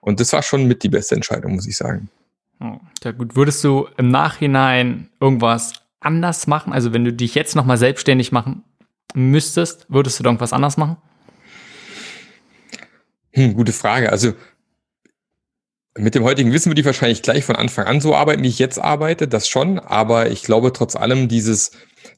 Und 0.00 0.20
das 0.20 0.32
war 0.32 0.42
schon 0.42 0.66
mit 0.66 0.82
die 0.82 0.88
beste 0.88 1.16
Entscheidung, 1.16 1.56
muss 1.56 1.66
ich 1.66 1.76
sagen. 1.76 2.10
Oh, 2.60 2.78
ja 3.02 3.10
gut. 3.10 3.34
Würdest 3.34 3.62
du 3.64 3.88
im 3.96 4.10
Nachhinein 4.10 5.10
irgendwas 5.20 5.72
anders 6.00 6.46
machen? 6.46 6.72
Also 6.72 6.92
wenn 6.92 7.04
du 7.04 7.12
dich 7.12 7.34
jetzt 7.34 7.56
nochmal 7.56 7.78
selbstständig 7.78 8.32
machen 8.32 8.64
müsstest, 9.14 9.86
würdest 9.88 10.18
du 10.18 10.22
da 10.24 10.30
irgendwas 10.30 10.52
anders 10.52 10.76
machen? 10.76 10.96
Hm, 13.32 13.54
gute 13.54 13.72
Frage. 13.72 14.10
Also 14.10 14.34
Mit 15.98 16.14
dem 16.14 16.24
heutigen 16.24 16.52
Wissen 16.52 16.70
würde 16.70 16.80
ich 16.80 16.86
wahrscheinlich 16.86 17.22
gleich 17.22 17.44
von 17.44 17.56
Anfang 17.56 17.86
an 17.86 18.00
so 18.02 18.14
arbeiten, 18.14 18.42
wie 18.42 18.48
ich 18.48 18.58
jetzt 18.58 18.78
arbeite, 18.78 19.28
das 19.28 19.48
schon. 19.48 19.78
Aber 19.78 20.30
ich 20.30 20.42
glaube 20.42 20.72
trotz 20.72 20.94
allem 20.94 21.26
dieses 21.28 21.70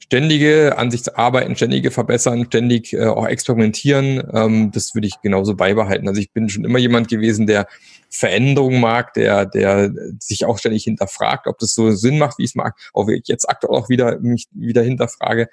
ständige 0.09 0.75
Ansichtsarbeiten, 0.75 1.55
ständige 1.55 1.91
Verbessern, 1.91 2.45
ständig 2.45 2.93
äh, 2.93 3.05
auch 3.05 3.27
experimentieren, 3.27 4.23
ähm, 4.33 4.71
das 4.71 4.95
würde 4.95 5.05
ich 5.05 5.21
genauso 5.21 5.55
beibehalten. 5.55 6.07
Also 6.07 6.19
ich 6.19 6.31
bin 6.31 6.49
schon 6.49 6.63
immer 6.63 6.79
jemand 6.79 7.09
gewesen, 7.09 7.45
der 7.45 7.67
Veränderungen 8.09 8.81
mag, 8.81 9.13
der, 9.13 9.45
der 9.45 9.93
sich 10.19 10.45
auch 10.45 10.57
ständig 10.57 10.83
hinterfragt, 10.83 11.45
ob 11.45 11.59
das 11.59 11.75
so 11.75 11.91
Sinn 11.91 12.17
macht, 12.17 12.39
wie 12.39 12.43
ich 12.45 12.51
es 12.51 12.55
mag, 12.55 12.75
auch 12.91 13.07
ich 13.07 13.27
jetzt 13.27 13.47
aktuell 13.47 13.75
auch 13.75 13.87
wieder 13.87 14.17
mich 14.19 14.47
wieder 14.51 14.81
hinterfrage. 14.81 15.47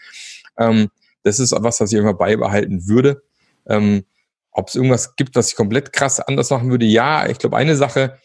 Ähm, 0.59 0.89
das 1.23 1.39
ist 1.39 1.53
was, 1.53 1.79
was 1.83 1.93
ich 1.93 1.99
immer 1.99 2.15
beibehalten 2.15 2.89
würde. 2.89 3.23
Ähm, 3.67 4.05
ob 4.53 4.69
es 4.69 4.75
irgendwas 4.75 5.17
gibt, 5.17 5.37
was 5.37 5.51
ich 5.51 5.57
komplett 5.57 5.93
krass 5.93 6.19
anders 6.19 6.49
machen 6.49 6.71
würde, 6.71 6.87
ja, 6.87 7.29
ich 7.29 7.37
glaube, 7.37 7.59
eine 7.59 7.77
Sache, 7.77 8.17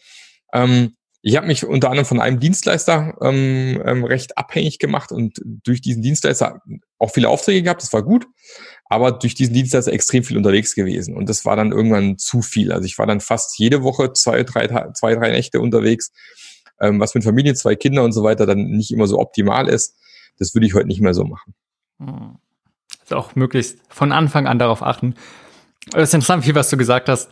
ähm, 0.54 0.96
ich 1.22 1.36
habe 1.36 1.46
mich 1.46 1.64
unter 1.64 1.88
anderem 1.88 2.04
von 2.04 2.20
einem 2.20 2.40
Dienstleister 2.40 3.16
ähm, 3.22 3.80
ähm, 3.86 4.04
recht 4.04 4.36
abhängig 4.36 4.80
gemacht 4.80 5.12
und 5.12 5.40
durch 5.44 5.80
diesen 5.80 6.02
Dienstleister 6.02 6.60
auch 6.98 7.10
viele 7.12 7.28
Aufträge 7.28 7.62
gehabt, 7.62 7.82
das 7.82 7.92
war 7.92 8.02
gut, 8.02 8.26
aber 8.86 9.12
durch 9.12 9.36
diesen 9.36 9.54
Dienstleister 9.54 9.92
extrem 9.92 10.24
viel 10.24 10.36
unterwegs 10.36 10.74
gewesen 10.74 11.16
und 11.16 11.28
das 11.28 11.44
war 11.44 11.54
dann 11.54 11.70
irgendwann 11.70 12.18
zu 12.18 12.42
viel. 12.42 12.72
Also 12.72 12.86
ich 12.86 12.98
war 12.98 13.06
dann 13.06 13.20
fast 13.20 13.56
jede 13.58 13.84
Woche 13.84 14.12
zwei, 14.12 14.42
drei, 14.42 14.66
zwei, 14.94 15.14
drei 15.14 15.30
Nächte 15.30 15.60
unterwegs, 15.60 16.12
ähm, 16.80 16.98
was 16.98 17.14
mit 17.14 17.22
Familie, 17.22 17.54
zwei 17.54 17.76
Kinder 17.76 18.02
und 18.02 18.12
so 18.12 18.24
weiter 18.24 18.44
dann 18.44 18.64
nicht 18.64 18.90
immer 18.90 19.06
so 19.06 19.18
optimal 19.18 19.68
ist. 19.68 19.96
Das 20.38 20.54
würde 20.54 20.66
ich 20.66 20.74
heute 20.74 20.88
nicht 20.88 21.00
mehr 21.00 21.14
so 21.14 21.24
machen. 21.24 21.54
Also 23.00 23.16
auch 23.16 23.36
möglichst 23.36 23.78
von 23.88 24.10
Anfang 24.10 24.48
an 24.48 24.58
darauf 24.58 24.82
achten. 24.82 25.14
Das 25.90 26.08
ist 26.08 26.14
interessant, 26.14 26.44
viel 26.44 26.54
was 26.54 26.70
du 26.70 26.76
gesagt 26.76 27.08
hast, 27.08 27.30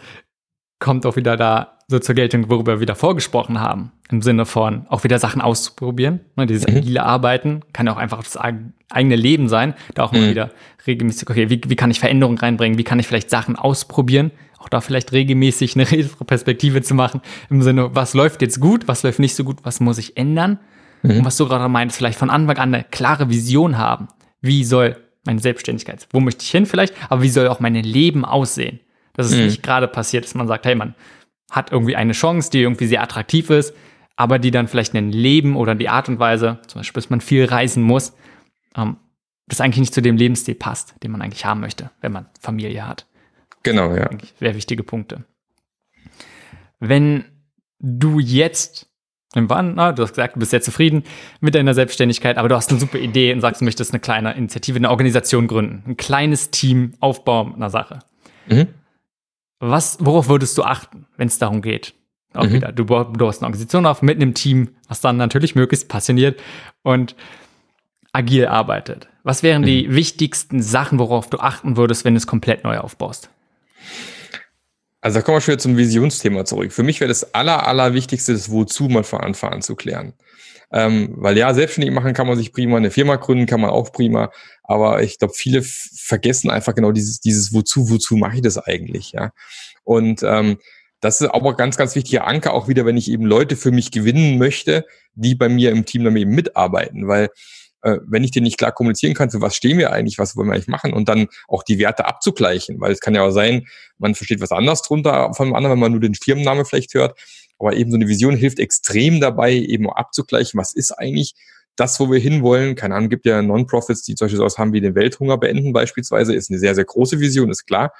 kommt 0.80 1.06
auch 1.06 1.16
wieder 1.16 1.36
da 1.36 1.78
so 1.86 1.98
zur 1.98 2.14
Geltung, 2.14 2.48
worüber 2.48 2.76
wir 2.76 2.80
wieder 2.80 2.94
vorgesprochen 2.94 3.60
haben. 3.60 3.92
Im 4.10 4.22
Sinne 4.22 4.46
von 4.46 4.86
auch 4.88 5.04
wieder 5.04 5.18
Sachen 5.18 5.40
auszuprobieren. 5.40 6.20
Ne, 6.36 6.46
dieses 6.46 6.66
mhm. 6.66 6.78
agile 6.78 7.02
Arbeiten 7.04 7.62
kann 7.72 7.86
ja 7.86 7.92
auch 7.92 7.98
einfach 7.98 8.22
das 8.22 8.36
eigene 8.36 9.16
Leben 9.16 9.48
sein. 9.48 9.74
Da 9.94 10.04
auch 10.04 10.12
mal 10.12 10.22
mhm. 10.22 10.30
wieder 10.30 10.50
regelmäßig, 10.86 11.28
okay, 11.28 11.50
wie, 11.50 11.60
wie 11.66 11.76
kann 11.76 11.90
ich 11.90 12.00
Veränderungen 12.00 12.38
reinbringen? 12.38 12.78
Wie 12.78 12.84
kann 12.84 12.98
ich 12.98 13.06
vielleicht 13.06 13.30
Sachen 13.30 13.56
ausprobieren? 13.56 14.30
Auch 14.58 14.68
da 14.68 14.80
vielleicht 14.80 15.12
regelmäßig 15.12 15.74
eine 15.74 15.90
Retro-Perspektive 15.90 16.82
zu 16.82 16.94
machen. 16.94 17.20
Im 17.50 17.62
Sinne, 17.62 17.94
was 17.94 18.14
läuft 18.14 18.40
jetzt 18.40 18.60
gut? 18.60 18.88
Was 18.88 19.02
läuft 19.02 19.18
nicht 19.18 19.34
so 19.34 19.44
gut? 19.44 19.58
Was 19.64 19.80
muss 19.80 19.98
ich 19.98 20.16
ändern? 20.16 20.58
Mhm. 21.02 21.18
Und 21.18 21.24
was 21.24 21.36
du 21.36 21.46
gerade 21.46 21.68
meinst, 21.68 21.96
vielleicht 21.96 22.18
von 22.18 22.30
Anfang 22.30 22.56
an 22.58 22.74
eine 22.74 22.84
klare 22.84 23.28
Vision 23.28 23.78
haben. 23.78 24.08
Wie 24.40 24.64
soll 24.64 24.96
meine 25.26 25.40
Selbstständigkeit, 25.40 26.06
wo 26.12 26.20
möchte 26.20 26.44
ich 26.44 26.50
hin 26.50 26.66
vielleicht? 26.66 26.94
Aber 27.10 27.22
wie 27.22 27.28
soll 27.28 27.48
auch 27.48 27.60
mein 27.60 27.74
Leben 27.74 28.24
aussehen? 28.24 28.80
Dass 29.20 29.32
es 29.32 29.38
mhm. 29.38 29.46
nicht 29.46 29.62
gerade 29.62 29.86
passiert, 29.86 30.24
dass 30.24 30.34
man 30.34 30.48
sagt, 30.48 30.64
hey, 30.66 30.74
man 30.74 30.94
hat 31.50 31.72
irgendwie 31.72 31.96
eine 31.96 32.12
Chance, 32.12 32.50
die 32.50 32.62
irgendwie 32.62 32.86
sehr 32.86 33.02
attraktiv 33.02 33.50
ist, 33.50 33.74
aber 34.16 34.38
die 34.38 34.50
dann 34.50 34.68
vielleicht 34.68 34.94
ein 34.94 35.12
Leben 35.12 35.56
oder 35.56 35.74
die 35.74 35.88
Art 35.88 36.08
und 36.08 36.18
Weise, 36.18 36.58
zum 36.66 36.80
Beispiel, 36.80 37.00
dass 37.02 37.10
man 37.10 37.20
viel 37.20 37.44
reisen 37.44 37.82
muss, 37.82 38.14
ähm, 38.76 38.96
das 39.46 39.60
eigentlich 39.60 39.80
nicht 39.80 39.94
zu 39.94 40.00
dem 40.00 40.16
Lebensstil 40.16 40.54
passt, 40.54 40.94
den 41.02 41.10
man 41.10 41.20
eigentlich 41.20 41.44
haben 41.44 41.60
möchte, 41.60 41.90
wenn 42.00 42.12
man 42.12 42.26
Familie 42.40 42.86
hat. 42.86 43.06
Genau, 43.62 43.94
ja. 43.94 44.08
Sehr 44.38 44.54
wichtige 44.54 44.84
Punkte. 44.84 45.24
Wenn 46.78 47.24
du 47.78 48.20
jetzt 48.20 48.90
Wann, 49.32 49.74
na, 49.76 49.92
du 49.92 50.02
hast 50.02 50.10
gesagt, 50.10 50.34
du 50.34 50.40
bist 50.40 50.50
sehr 50.50 50.60
zufrieden 50.60 51.04
mit 51.40 51.54
deiner 51.54 51.72
Selbstständigkeit, 51.72 52.36
aber 52.36 52.48
du 52.48 52.56
hast 52.56 52.70
eine 52.70 52.80
super 52.80 52.98
Idee 52.98 53.32
und 53.32 53.40
sagst, 53.40 53.60
du 53.60 53.64
möchtest 53.64 53.92
eine 53.92 54.00
kleine 54.00 54.32
Initiative, 54.34 54.76
eine 54.76 54.90
Organisation 54.90 55.46
gründen, 55.46 55.84
ein 55.86 55.96
kleines 55.96 56.50
Team 56.50 56.94
aufbauen 56.98 57.54
einer 57.54 57.70
Sache. 57.70 58.00
Mhm. 58.48 58.66
Was, 59.60 59.98
worauf 60.00 60.28
würdest 60.28 60.56
du 60.58 60.62
achten, 60.64 61.06
wenn 61.16 61.28
es 61.28 61.38
darum 61.38 61.62
geht? 61.62 61.94
Auch 62.32 62.44
mhm. 62.44 62.52
wieder, 62.54 62.72
du, 62.72 62.84
du 62.84 63.26
hast 63.26 63.38
eine 63.38 63.46
Organisation 63.46 63.86
auf 63.86 64.02
mit 64.02 64.16
einem 64.16 64.34
Team, 64.34 64.70
was 64.88 65.00
dann 65.00 65.16
natürlich 65.16 65.54
möglichst 65.54 65.88
passioniert 65.88 66.40
und 66.82 67.14
agil 68.12 68.46
arbeitet. 68.46 69.08
Was 69.22 69.42
wären 69.42 69.62
mhm. 69.62 69.66
die 69.66 69.94
wichtigsten 69.94 70.62
Sachen, 70.62 70.98
worauf 70.98 71.28
du 71.28 71.38
achten 71.38 71.76
würdest, 71.76 72.04
wenn 72.04 72.14
du 72.14 72.18
es 72.18 72.26
komplett 72.26 72.64
neu 72.64 72.78
aufbaust? 72.78 73.30
Also 75.02 75.18
da 75.18 75.22
kommen 75.22 75.36
wir 75.36 75.40
schon 75.40 75.52
wieder 75.52 75.62
zum 75.62 75.76
Visionsthema 75.76 76.44
zurück. 76.44 76.72
Für 76.72 76.82
mich 76.82 77.00
wäre 77.00 77.08
das 77.08 77.34
aller, 77.34 77.66
allerwichtigste, 77.66 78.32
das 78.32 78.50
Wozu 78.50 78.88
mal 78.88 79.04
von 79.04 79.20
Anfang 79.20 79.52
an 79.52 79.62
zu 79.62 79.74
klären. 79.74 80.14
Ähm, 80.72 81.14
weil 81.16 81.36
ja, 81.36 81.52
selbstständig 81.52 81.92
machen 81.92 82.12
kann 82.14 82.28
man 82.28 82.36
sich 82.36 82.52
prima, 82.52 82.76
eine 82.76 82.92
Firma 82.92 83.16
gründen 83.16 83.46
kann 83.46 83.60
man 83.60 83.70
auch 83.70 83.90
prima, 83.92 84.30
aber 84.62 85.02
ich 85.02 85.18
glaube, 85.18 85.34
viele 85.34 85.62
vergessen 85.62 86.48
einfach 86.48 86.76
genau 86.76 86.92
dieses, 86.92 87.20
dieses 87.20 87.52
Wozu, 87.52 87.90
wozu 87.90 88.16
mache 88.16 88.36
ich 88.36 88.42
das 88.42 88.56
eigentlich, 88.56 89.12
ja. 89.12 89.32
Und 89.82 90.22
ähm, 90.22 90.58
das 91.00 91.20
ist 91.20 91.28
aber 91.28 91.56
ganz, 91.56 91.76
ganz 91.76 91.96
wichtiger 91.96 92.26
Anker, 92.26 92.52
auch 92.52 92.68
wieder, 92.68 92.84
wenn 92.84 92.96
ich 92.96 93.10
eben 93.10 93.24
Leute 93.24 93.56
für 93.56 93.72
mich 93.72 93.90
gewinnen 93.90 94.38
möchte, 94.38 94.84
die 95.14 95.34
bei 95.34 95.48
mir 95.48 95.70
im 95.70 95.86
Team 95.86 96.04
dann 96.04 96.16
eben 96.16 96.30
mitarbeiten, 96.30 97.08
weil 97.08 97.30
äh, 97.82 97.98
wenn 98.06 98.24
ich 98.24 98.30
dir 98.30 98.42
nicht 98.42 98.58
klar 98.58 98.72
kommunizieren 98.72 99.14
kann, 99.14 99.30
für 99.30 99.40
was 99.40 99.56
stehen 99.56 99.78
wir 99.78 99.92
eigentlich, 99.92 100.18
was 100.18 100.36
wollen 100.36 100.48
wir 100.48 100.54
eigentlich 100.54 100.68
machen 100.68 100.92
und 100.92 101.08
dann 101.08 101.28
auch 101.48 101.62
die 101.62 101.78
Werte 101.78 102.04
abzugleichen, 102.04 102.80
weil 102.80 102.92
es 102.92 103.00
kann 103.00 103.14
ja 103.14 103.22
auch 103.22 103.30
sein, 103.30 103.66
man 103.98 104.14
versteht 104.14 104.40
was 104.40 104.52
anderes 104.52 104.82
drunter 104.82 105.32
von 105.34 105.48
dem 105.48 105.54
anderen, 105.54 105.72
wenn 105.72 105.80
man 105.80 105.92
nur 105.92 106.00
den 106.00 106.14
Firmennamen 106.14 106.64
vielleicht 106.64 106.94
hört, 106.94 107.18
aber 107.60 107.76
eben 107.76 107.90
so 107.90 107.96
eine 107.96 108.08
Vision 108.08 108.34
hilft 108.34 108.58
extrem 108.58 109.20
dabei, 109.20 109.52
eben 109.52 109.88
abzugleichen, 109.88 110.58
was 110.58 110.74
ist 110.74 110.92
eigentlich 110.92 111.34
das, 111.76 112.00
wo 112.00 112.10
wir 112.10 112.18
hinwollen. 112.18 112.74
Keine 112.74 112.94
Ahnung, 112.94 113.10
gibt 113.10 113.26
ja 113.26 113.42
Non-Profits, 113.42 114.02
die 114.02 114.16
solche 114.16 114.36
sowas 114.36 114.58
haben 114.58 114.72
wie 114.72 114.80
den 114.80 114.94
Welthunger 114.94 115.38
beenden 115.38 115.72
beispielsweise, 115.72 116.34
ist 116.34 116.50
eine 116.50 116.58
sehr, 116.58 116.74
sehr 116.74 116.84
große 116.84 117.20
Vision, 117.20 117.50
ist 117.50 117.66
klar. 117.66 117.92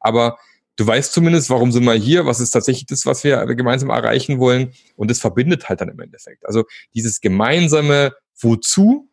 Aber 0.00 0.38
du 0.76 0.86
weißt 0.86 1.12
zumindest, 1.12 1.50
warum 1.50 1.72
sind 1.72 1.84
wir 1.84 1.94
hier, 1.94 2.26
was 2.26 2.40
ist 2.40 2.50
tatsächlich 2.50 2.86
das, 2.86 3.04
was 3.04 3.24
wir 3.24 3.44
gemeinsam 3.54 3.90
erreichen 3.90 4.38
wollen. 4.38 4.72
Und 4.96 5.10
das 5.10 5.18
verbindet 5.18 5.68
halt 5.68 5.80
dann 5.80 5.88
im 5.88 6.00
Endeffekt. 6.00 6.46
Also 6.46 6.64
dieses 6.94 7.20
gemeinsame 7.20 8.14
Wozu, 8.40 9.08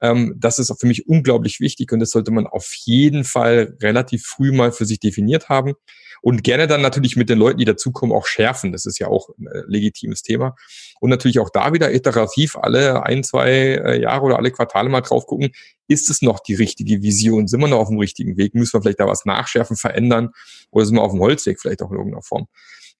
ähm, 0.00 0.34
das 0.38 0.58
ist 0.58 0.74
für 0.78 0.86
mich 0.86 1.08
unglaublich 1.08 1.60
wichtig 1.60 1.92
und 1.92 2.00
das 2.00 2.10
sollte 2.10 2.30
man 2.30 2.46
auf 2.46 2.72
jeden 2.84 3.24
Fall 3.24 3.76
relativ 3.82 4.24
früh 4.24 4.52
mal 4.52 4.72
für 4.72 4.86
sich 4.86 5.00
definiert 5.00 5.48
haben 5.48 5.74
und 6.22 6.44
gerne 6.44 6.66
dann 6.66 6.82
natürlich 6.82 7.16
mit 7.16 7.28
den 7.28 7.38
Leuten, 7.38 7.58
die 7.58 7.64
dazukommen, 7.64 8.14
auch 8.14 8.26
schärfen. 8.26 8.72
Das 8.72 8.86
ist 8.86 8.98
ja 8.98 9.08
auch 9.08 9.30
ein 9.38 9.46
äh, 9.46 9.62
legitimes 9.66 10.22
Thema. 10.22 10.54
Und 11.00 11.10
natürlich 11.10 11.38
auch 11.38 11.50
da 11.50 11.72
wieder 11.72 11.92
iterativ 11.92 12.56
alle 12.56 13.04
ein, 13.04 13.24
zwei 13.24 13.50
äh, 13.50 14.00
Jahre 14.00 14.26
oder 14.26 14.38
alle 14.38 14.50
Quartale 14.50 14.88
mal 14.88 15.00
drauf 15.00 15.26
gucken, 15.26 15.50
ist 15.88 16.10
es 16.10 16.22
noch 16.22 16.40
die 16.40 16.54
richtige 16.54 17.02
Vision? 17.02 17.48
Sind 17.48 17.60
wir 17.60 17.68
noch 17.68 17.78
auf 17.78 17.88
dem 17.88 17.98
richtigen 17.98 18.36
Weg? 18.36 18.54
Müssen 18.54 18.74
wir 18.74 18.82
vielleicht 18.82 19.00
da 19.00 19.06
was 19.06 19.24
nachschärfen, 19.24 19.76
verändern 19.76 20.30
oder 20.70 20.84
sind 20.84 20.96
wir 20.96 21.02
auf 21.02 21.12
dem 21.12 21.20
Holzweg 21.20 21.60
vielleicht 21.60 21.82
auch 21.82 21.90
in 21.90 21.96
irgendeiner 21.96 22.22
Form? 22.22 22.46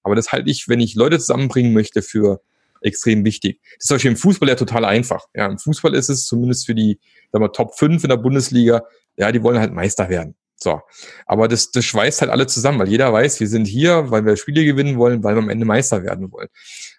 Aber 0.03 0.15
das 0.15 0.31
halte 0.31 0.49
ich, 0.49 0.67
wenn 0.67 0.79
ich 0.79 0.95
Leute 0.95 1.19
zusammenbringen 1.19 1.73
möchte, 1.73 2.01
für 2.01 2.41
extrem 2.81 3.23
wichtig. 3.25 3.59
Das 3.61 3.79
ist 3.79 3.87
zum 3.87 3.95
Beispiel 3.95 4.11
im 4.11 4.17
Fußball 4.17 4.49
ja 4.49 4.55
total 4.55 4.85
einfach. 4.85 5.25
Ja, 5.33 5.47
im 5.47 5.57
Fußball 5.57 5.93
ist 5.95 6.09
es 6.09 6.25
zumindest 6.25 6.65
für 6.65 6.75
die 6.75 6.99
sagen 7.31 7.43
wir, 7.43 7.51
Top 7.51 7.75
5 7.75 8.03
in 8.03 8.09
der 8.09 8.17
Bundesliga, 8.17 8.83
ja, 9.17 9.31
die 9.31 9.43
wollen 9.43 9.59
halt 9.59 9.73
Meister 9.73 10.09
werden. 10.09 10.35
So. 10.55 10.79
Aber 11.25 11.47
das, 11.47 11.71
das 11.71 11.85
schweißt 11.85 12.21
halt 12.21 12.29
alle 12.29 12.45
zusammen, 12.45 12.79
weil 12.79 12.89
jeder 12.89 13.11
weiß, 13.11 13.39
wir 13.39 13.47
sind 13.47 13.65
hier, 13.65 14.11
weil 14.11 14.25
wir 14.25 14.37
Spiele 14.37 14.63
gewinnen 14.63 14.97
wollen, 14.97 15.23
weil 15.23 15.35
wir 15.35 15.41
am 15.41 15.49
Ende 15.49 15.65
Meister 15.65 16.03
werden 16.03 16.31
wollen. 16.31 16.49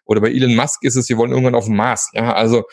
Oder 0.04 0.20
bei 0.20 0.32
Elon 0.32 0.56
Musk 0.56 0.82
ist 0.82 0.96
es, 0.96 1.08
wir 1.08 1.16
wollen 1.16 1.30
irgendwann 1.30 1.54
auf 1.54 1.66
dem 1.66 1.76
Mars. 1.76 2.10
Ja, 2.12 2.32
also 2.32 2.64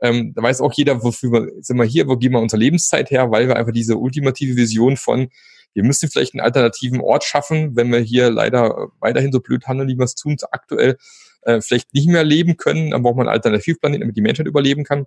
ähm, 0.00 0.32
da 0.34 0.42
weiß 0.42 0.60
auch 0.60 0.72
jeder, 0.72 1.02
wofür 1.04 1.30
wir 1.30 1.52
sind 1.60 1.76
wir 1.76 1.84
hier, 1.84 2.08
wo 2.08 2.16
geben 2.16 2.34
wir 2.34 2.40
unsere 2.40 2.60
Lebenszeit 2.60 3.10
her, 3.10 3.30
weil 3.30 3.46
wir 3.46 3.56
einfach 3.56 3.72
diese 3.72 3.96
ultimative 3.96 4.56
Vision 4.56 4.96
von 4.96 5.28
wir 5.74 5.84
müssen 5.84 6.10
vielleicht 6.10 6.34
einen 6.34 6.42
alternativen 6.42 7.00
Ort 7.00 7.24
schaffen, 7.24 7.76
wenn 7.76 7.90
wir 7.90 8.00
hier 8.00 8.30
leider 8.30 8.88
weiterhin 9.00 9.32
so 9.32 9.40
blöd 9.40 9.66
handeln, 9.66 9.88
wie 9.88 9.96
wir 9.96 10.04
es 10.04 10.14
tun 10.14 10.36
aktuell, 10.50 10.98
äh, 11.42 11.60
vielleicht 11.60 11.94
nicht 11.94 12.08
mehr 12.08 12.24
leben 12.24 12.56
können, 12.56 12.90
dann 12.90 13.02
braucht 13.02 13.16
man 13.16 13.28
einen 13.28 13.34
Alternativplanet, 13.34 14.02
damit 14.02 14.16
die 14.16 14.20
Menschheit 14.20 14.46
überleben 14.46 14.84
kann. 14.84 15.06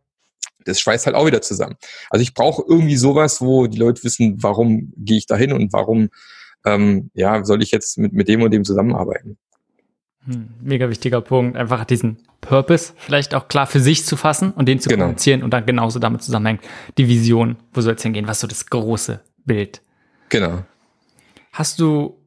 Das 0.66 0.80
schweißt 0.80 1.06
halt 1.06 1.16
auch 1.16 1.26
wieder 1.26 1.42
zusammen. 1.42 1.76
Also 2.10 2.24
ich 2.24 2.34
brauche 2.34 2.64
irgendwie 2.68 2.98
sowas, 2.98 3.42
wo 3.42 3.68
die 3.68 3.78
Leute 3.78 4.04
wissen, 4.04 4.42
warum 4.42 4.94
gehe 4.98 5.18
ich 5.18 5.28
da 5.28 5.36
hin 5.36 5.54
und 5.54 5.74
warum 5.74 6.10
ähm, 6.66 7.12
ja, 7.14 7.46
soll 7.46 7.62
ich 7.62 7.72
jetzt 7.72 7.98
mit, 7.98 8.14
mit 8.14 8.28
dem 8.28 8.42
und 8.42 8.52
dem 8.52 8.64
zusammenarbeiten. 8.64 9.38
Hm, 10.26 10.50
mega 10.62 10.90
wichtiger 10.90 11.22
Punkt, 11.22 11.56
einfach 11.56 11.86
diesen 11.86 12.18
Purpose 12.42 12.94
vielleicht 12.98 13.36
auch 13.36 13.48
klar 13.48 13.68
für 13.68 13.80
sich 13.80 14.06
zu 14.06 14.18
fassen 14.18 14.52
und 14.52 14.68
den 14.68 14.80
zu 14.80 14.90
genau. 14.90 15.04
kommunizieren 15.04 15.44
und 15.44 15.52
dann 15.52 15.66
genauso 15.66 16.00
damit 16.00 16.24
zusammenhängt, 16.24 16.62
die 16.98 17.08
Vision, 17.08 17.58
wo 17.74 17.82
soll 17.82 17.94
es 17.94 18.04
hingehen, 18.04 18.28
was 18.28 18.40
so 18.40 18.48
das 18.48 18.66
große 18.66 19.22
Bild. 19.46 19.82
Genau. 20.30 20.64
Hast 21.52 21.80
du 21.80 22.18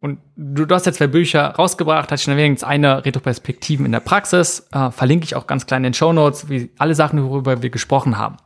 und 0.00 0.18
du, 0.36 0.66
du, 0.66 0.74
hast 0.74 0.86
ja 0.86 0.92
zwei 0.92 1.06
Bücher 1.06 1.46
rausgebracht, 1.46 2.12
hast 2.12 2.22
schon 2.22 2.32
erwähnt, 2.32 2.62
eine 2.62 3.04
Retroperspektiven 3.04 3.86
in 3.86 3.92
der 3.92 4.00
Praxis, 4.00 4.66
äh, 4.72 4.90
verlinke 4.90 5.24
ich 5.24 5.34
auch 5.34 5.46
ganz 5.46 5.66
klein 5.66 5.78
in 5.78 5.92
den 5.92 5.94
Show 5.94 6.12
Notes, 6.12 6.48
wie 6.48 6.70
alle 6.78 6.94
Sachen, 6.94 7.22
worüber 7.24 7.62
wir 7.62 7.70
gesprochen 7.70 8.18
haben. 8.18 8.36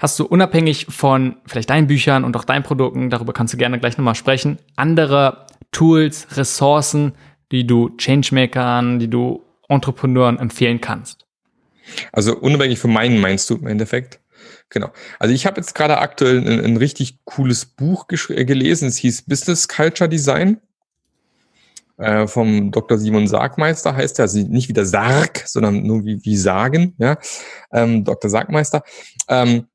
Hast 0.00 0.18
du 0.18 0.24
unabhängig 0.24 0.86
von 0.88 1.36
vielleicht 1.46 1.70
deinen 1.70 1.88
Büchern 1.88 2.24
und 2.24 2.36
auch 2.36 2.44
deinen 2.44 2.62
Produkten, 2.62 3.10
darüber 3.10 3.32
kannst 3.32 3.52
du 3.52 3.58
gerne 3.58 3.80
gleich 3.80 3.98
nochmal 3.98 4.14
sprechen, 4.14 4.58
andere 4.76 5.46
Tools, 5.72 6.28
Ressourcen, 6.36 7.12
die 7.50 7.66
du 7.66 7.90
Changemakern, 7.96 9.00
die 9.00 9.10
du 9.10 9.42
Entrepreneuren 9.68 10.38
empfehlen 10.38 10.80
kannst? 10.80 11.26
Also 12.12 12.36
unabhängig 12.36 12.78
von 12.78 12.92
meinen 12.92 13.20
meinst 13.20 13.50
du 13.50 13.56
im 13.56 13.66
Endeffekt? 13.66 14.20
Genau. 14.70 14.92
Also 15.18 15.34
ich 15.34 15.46
habe 15.46 15.60
jetzt 15.60 15.74
gerade 15.74 15.98
aktuell 15.98 16.38
ein, 16.38 16.64
ein, 16.64 16.76
richtig 16.76 17.18
cooles 17.24 17.64
Buch 17.64 18.06
gelesen. 18.06 18.88
Es 18.88 18.98
hieß 18.98 19.22
Business 19.22 19.66
Culture 19.66 20.08
Design. 20.08 20.60
Äh, 21.98 22.26
vom 22.26 22.70
Dr. 22.70 22.98
Simon 22.98 23.26
Sargmeister 23.26 23.94
heißt 23.94 24.18
er, 24.18 24.24
also 24.24 24.38
nicht 24.38 24.68
wieder 24.68 24.86
Sarg, 24.86 25.42
sondern 25.46 25.82
nur 25.82 26.04
wie, 26.04 26.24
wie 26.24 26.36
Sagen, 26.36 26.94
ja, 26.98 27.18
ähm, 27.72 28.04
Dr. 28.04 28.30
Sargmeister. 28.30 28.82
Ähm, 29.28 29.66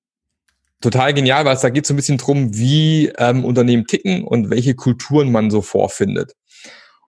total 0.81 1.13
genial, 1.13 1.45
weil 1.45 1.55
es 1.55 1.61
da 1.61 1.69
geht 1.69 1.85
so 1.85 1.93
ein 1.93 1.97
bisschen 1.97 2.17
drum, 2.17 2.55
wie 2.55 3.11
ähm, 3.17 3.45
Unternehmen 3.45 3.85
ticken 3.85 4.23
und 4.23 4.49
welche 4.49 4.75
Kulturen 4.75 5.31
man 5.31 5.51
so 5.51 5.61
vorfindet. 5.61 6.33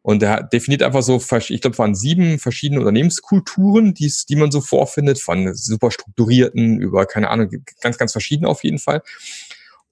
Und 0.02 0.22
er 0.22 0.44
definiert 0.44 0.84
einfach 0.84 1.02
so, 1.02 1.16
ich 1.16 1.62
glaube, 1.62 1.74
es 1.74 1.80
waren 1.80 1.96
sieben 1.96 2.38
verschiedene 2.38 2.80
Unternehmenskulturen, 2.80 3.96
die, 3.96 4.14
die 4.30 4.36
man 4.36 4.52
so 4.52 4.62
vorfindet, 4.62 5.20
von 5.20 5.56
super 5.56 5.90
strukturierten 5.90 6.80
über, 6.80 7.08
keine 7.08 7.32
Ahnung, 7.32 7.50
ganz, 7.82 7.98
ganz 7.98 8.12
verschieden 8.12 8.46
auf 8.46 8.64
jeden 8.64 8.78
Fall. 8.78 9.02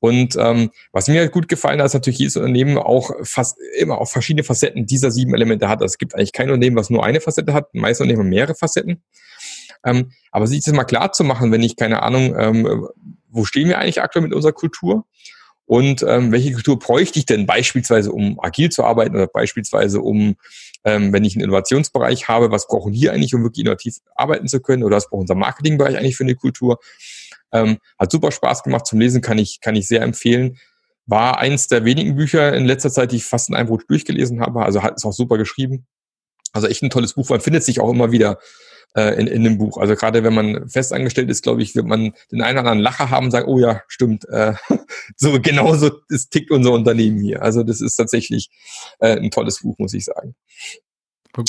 Und 0.04 0.36
ähm, 0.36 0.70
was 0.92 1.08
mir 1.08 1.30
gut 1.30 1.48
gefallen 1.48 1.80
hat, 1.80 1.86
ist 1.86 1.94
natürlich 1.94 2.20
jedes 2.20 2.36
Unternehmen 2.36 2.78
auch 2.78 3.12
fast 3.24 3.58
immer 3.78 4.02
auch 4.02 4.10
verschiedene 4.10 4.44
Facetten 4.44 4.86
dieser 4.86 5.12
sieben 5.12 5.34
Elemente 5.34 5.70
hat. 5.70 5.82
Also 5.82 5.94
es 5.94 5.98
gibt 5.98 6.14
eigentlich 6.14 6.34
kein 6.34 6.50
Unternehmen, 6.50 6.76
was 6.76 6.90
nur 6.90 7.06
eine 7.06 7.22
Facette 7.22 7.54
hat, 7.54 7.74
meist 7.74 8.02
Unternehmen 8.02 8.28
mehrere 8.28 8.54
Facetten. 8.54 9.02
Ähm, 9.86 10.12
aber 10.30 10.46
sich 10.46 10.62
das 10.62 10.74
mal 10.74 10.84
klar 10.84 11.14
zu 11.14 11.24
machen, 11.24 11.54
wenn 11.54 11.64
ich 11.64 11.78
keine 11.78 12.04
Ahnung, 12.04 12.36
ähm, 12.38 12.86
wo 13.30 13.46
stehen 13.46 13.70
wir 13.70 13.80
eigentlich 13.80 14.02
aktuell 14.02 14.24
mit 14.24 14.34
unserer 14.34 14.52
Kultur? 14.52 15.06
Und 15.66 16.04
ähm, 16.04 16.34
welche 16.34 16.52
Kultur 16.52 16.80
bräuchte 16.80 17.18
ich 17.20 17.26
denn 17.26 17.46
beispielsweise, 17.46 18.12
um 18.12 18.38
agil 18.42 18.70
zu 18.70 18.84
arbeiten 18.84 19.16
oder 19.16 19.28
beispielsweise 19.28 20.02
um, 20.02 20.36
ähm, 20.84 21.14
wenn 21.14 21.24
ich 21.24 21.38
einen 21.38 21.46
Innovationsbereich 21.46 22.28
habe, 22.28 22.52
was 22.52 22.68
brauchen 22.68 22.92
wir 22.92 23.14
eigentlich, 23.14 23.34
um 23.34 23.44
wirklich 23.44 23.64
innovativ 23.64 24.00
arbeiten 24.16 24.50
zu 24.50 24.60
können 24.60 24.84
oder 24.84 24.98
was 24.98 25.10
braucht 25.10 25.22
unser 25.22 25.36
Marketingbereich 25.36 25.96
eigentlich 25.96 26.18
für 26.18 26.26
eine 26.26 26.36
Kultur? 26.36 26.80
Ähm, 27.54 27.78
hat 28.00 28.12
super 28.12 28.32
Spaß 28.32 28.64
gemacht 28.64 28.86
zum 28.86 29.00
Lesen, 29.00 29.22
kann 29.22 29.38
ich, 29.38 29.62
kann 29.62 29.76
ich 29.76 29.88
sehr 29.88 30.02
empfehlen. 30.02 30.58
War 31.06 31.38
eins 31.38 31.68
der 31.68 31.86
wenigen 31.86 32.16
Bücher 32.16 32.54
in 32.54 32.66
letzter 32.66 32.90
Zeit, 32.90 33.12
die 33.12 33.18
ich 33.18 33.26
fast 33.26 33.50
in 33.50 33.56
einem 33.56 33.68
Brot 33.68 33.84
durchgelesen 33.88 34.42
habe. 34.42 34.64
Also 34.64 34.84
hat 34.84 34.96
es 34.98 35.06
auch 35.06 35.14
super 35.14 35.38
geschrieben. 35.38 35.86
Also 36.52 36.68
echt 36.68 36.82
ein 36.84 36.90
tolles 36.90 37.14
Buch. 37.14 37.30
Man 37.30 37.42
findet 37.42 37.64
sich 37.64 37.80
auch 37.80 37.90
immer 37.90 38.12
wieder 38.12 38.40
äh, 38.96 39.20
in, 39.20 39.28
in 39.28 39.44
dem 39.44 39.58
Buch. 39.58 39.78
Also 39.78 39.96
gerade 39.96 40.24
wenn 40.24 40.34
man 40.34 40.70
festangestellt 40.70 41.30
ist, 41.30 41.44
glaube 41.44 41.62
ich, 41.62 41.76
wird 41.76 41.86
man 41.86 42.14
den 42.32 42.42
einen 42.42 42.60
oder 42.60 42.70
anderen 42.70 42.80
Lacher 42.80 43.10
haben 43.10 43.26
und 43.26 43.32
sagen, 43.32 43.48
oh 43.48 43.60
ja, 43.60 43.82
stimmt, 43.88 44.26
äh, 44.30 44.54
so 45.18 45.40
genauso 45.42 45.92
ist, 46.10 46.32
tickt 46.32 46.52
unser 46.52 46.72
Unternehmen 46.72 47.20
hier. 47.20 47.42
Also 47.42 47.64
das 47.64 47.82
ist 47.82 47.96
tatsächlich 47.96 48.50
äh, 49.00 49.18
ein 49.18 49.32
tolles 49.32 49.62
Buch, 49.62 49.78
muss 49.78 49.94
ich 49.94 50.06
sagen. 50.06 50.36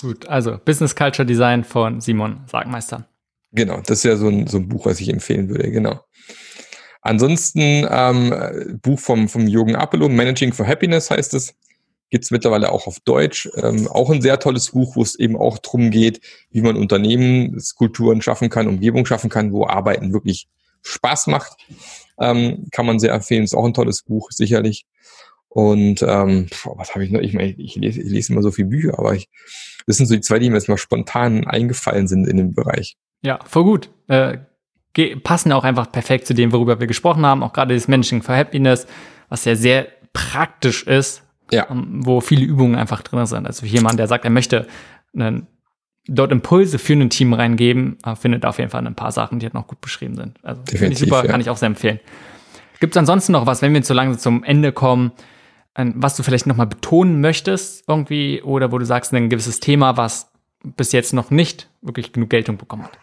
Gut, 0.01 0.27
also 0.27 0.59
Business 0.65 0.97
Culture 0.97 1.27
Design 1.27 1.63
von 1.63 2.01
Simon 2.01 2.41
Sagmeister. 2.51 3.07
Genau, 3.55 3.81
das 3.81 3.99
ist 3.99 4.05
ja 4.05 4.17
so 4.17 4.29
ein, 4.29 4.49
so 4.49 4.59
ein 4.59 4.69
Buch, 4.69 4.87
was 4.87 5.01
ich 5.01 5.09
empfehlen 5.09 5.49
würde, 5.49 5.71
genau. 5.71 6.01
Ansonsten 7.03 7.87
ähm, 7.89 8.79
Buch 8.83 8.99
vom, 8.99 9.29
vom 9.29 9.47
Jürgen 9.47 9.77
Apelo, 9.77 10.09
Managing 10.09 10.53
for 10.53 10.67
Happiness 10.67 11.11
heißt 11.11 11.35
es. 11.35 11.55
Gibt's 12.11 12.31
mittlerweile 12.31 12.73
auch 12.73 12.87
auf 12.87 13.01
Deutsch. 13.01 13.49
Ähm, 13.57 13.87
auch 13.89 14.11
ein 14.11 14.23
sehr 14.23 14.39
tolles 14.39 14.71
Buch, 14.71 14.97
wo 14.97 15.03
es 15.03 15.15
eben 15.19 15.37
auch 15.37 15.59
drum 15.59 15.91
geht, 15.91 16.21
wie 16.51 16.63
man 16.63 16.77
Unternehmenskulturen 16.77 18.23
schaffen 18.23 18.51
kann, 18.51 18.69
Umgebung 18.69 19.07
schaffen 19.07 19.31
kann, 19.31 19.53
wo 19.53 19.67
Arbeiten 19.67 20.13
wirklich 20.13 20.49
Spaß 20.83 21.29
macht. 21.29 21.57
Ähm, 22.19 22.67
kann 22.73 22.87
man 22.87 22.99
sehr 22.99 23.13
empfehlen. 23.13 23.45
Ist 23.45 23.55
auch 23.55 23.65
ein 23.65 23.75
tolles 23.75 24.03
Buch, 24.03 24.31
sicherlich. 24.31 24.87
Und 25.49 26.03
ähm, 26.03 26.49
was 26.65 26.95
habe 26.95 27.05
ich 27.05 27.11
noch? 27.11 27.21
Ich, 27.21 27.35
meine, 27.35 27.53
ich, 27.53 27.77
lese, 27.77 28.01
ich 28.01 28.11
lese 28.11 28.33
immer 28.33 28.43
so 28.43 28.51
viele 28.51 28.69
Bücher, 28.69 28.99
aber 28.99 29.15
ich, 29.15 29.29
das 29.87 29.99
sind 29.99 30.07
so 30.07 30.15
die 30.15 30.21
zwei, 30.21 30.39
die 30.39 30.51
mir 30.51 30.57
jetzt 30.57 30.69
mal 30.69 30.79
spontan 30.79 31.47
eingefallen 31.47 32.09
sind 32.09 32.27
in 32.27 32.39
dem 32.39 32.55
Bereich. 32.55 32.97
Ja, 33.23 33.39
voll 33.47 33.65
gut. 33.65 33.91
Äh, 34.09 34.39
passen 35.23 35.53
auch 35.53 35.65
einfach 35.65 35.91
perfekt 35.91 36.27
zu 36.27 36.35
dem, 36.35 36.53
worüber 36.53 36.79
wir 36.79 36.87
gesprochen 36.87 37.27
haben. 37.27 37.43
Auch 37.43 37.53
gerade 37.53 37.75
das 37.75 37.89
Managing 37.89 38.23
for 38.23 38.37
Happiness, 38.37 38.87
was 39.29 39.45
ja 39.45 39.57
sehr 39.57 39.89
praktisch 40.13 40.85
ist, 40.85 41.23
ja. 41.51 41.67
ähm, 41.71 42.05
wo 42.05 42.21
viele 42.21 42.45
Übungen 42.45 42.77
einfach 42.77 43.03
drin 43.03 43.27
sind. 43.27 43.47
Also 43.47 43.67
jemand, 43.67 43.99
der 43.99 44.07
sagt, 44.07 44.25
er 44.25 44.31
möchte 44.31 44.67
einen, 45.17 45.47
dort 46.07 46.33
Impulse 46.33 46.79
für 46.79 46.93
ein 46.93 47.11
Team 47.11 47.33
reingeben, 47.33 47.99
äh, 48.05 48.15
findet 48.15 48.45
auf 48.45 48.59
jeden 48.59 48.71
Fall 48.71 48.87
ein 48.87 48.95
paar 48.95 49.13
Sachen, 49.13 49.39
die 49.39 49.47
halt 49.47 49.55
noch 49.55 49.67
gut 49.67 49.81
beschrieben 49.81 50.17
sind. 50.17 50.39
Also 50.43 50.63
finde 50.67 50.93
ich 50.93 50.99
super, 50.99 51.25
ja. 51.25 51.31
kann 51.31 51.41
ich 51.41 51.51
auch 51.51 51.57
sehr 51.57 51.69
empfehlen. 51.69 52.01
Gibt 52.81 52.95
es 52.95 52.99
ansonsten 52.99 53.33
noch 53.33 53.47
was, 53.47 53.63
wenn 53.63 53.73
wir 53.73 53.83
zu 53.83 53.95
langsam 53.95 54.19
zum 54.19 54.45
Ende 54.45 54.73
kommen, 54.73 55.13
was 55.77 56.17
du 56.17 56.23
vielleicht 56.23 56.47
nochmal 56.47 56.67
betonen 56.67 57.21
möchtest 57.21 57.89
irgendwie 57.89 58.43
oder 58.43 58.71
wo 58.71 58.79
du 58.79 58.85
sagst, 58.85 59.13
ein 59.13 59.29
gewisses 59.29 59.59
Thema, 59.61 59.97
was 59.97 60.31
bis 60.63 60.93
jetzt 60.93 61.13
noch 61.13 61.31
nicht 61.31 61.69
wirklich 61.83 62.13
genug 62.13 62.31
Geltung 62.31 62.59
bekommen 62.59 62.85
hat? 62.85 62.99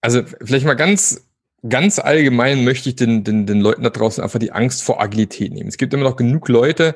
Also 0.00 0.22
vielleicht 0.24 0.66
mal 0.66 0.74
ganz, 0.74 1.26
ganz 1.68 1.98
allgemein 1.98 2.64
möchte 2.64 2.88
ich 2.88 2.96
den, 2.96 3.24
den, 3.24 3.46
den 3.46 3.60
Leuten 3.60 3.82
da 3.82 3.90
draußen 3.90 4.22
einfach 4.22 4.38
die 4.38 4.52
Angst 4.52 4.82
vor 4.82 5.00
Agilität 5.00 5.52
nehmen. 5.52 5.68
Es 5.68 5.78
gibt 5.78 5.92
immer 5.94 6.04
noch 6.04 6.16
genug 6.16 6.48
Leute, 6.48 6.94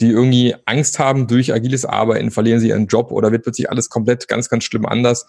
die 0.00 0.10
irgendwie 0.10 0.54
Angst 0.66 0.98
haben 0.98 1.26
durch 1.26 1.52
agiles 1.52 1.84
Arbeiten, 1.84 2.30
verlieren 2.30 2.60
sie 2.60 2.68
ihren 2.68 2.86
Job 2.86 3.12
oder 3.12 3.32
wird 3.32 3.42
plötzlich 3.42 3.70
alles 3.70 3.88
komplett 3.88 4.28
ganz, 4.28 4.48
ganz 4.48 4.64
schlimm 4.64 4.86
anders. 4.86 5.26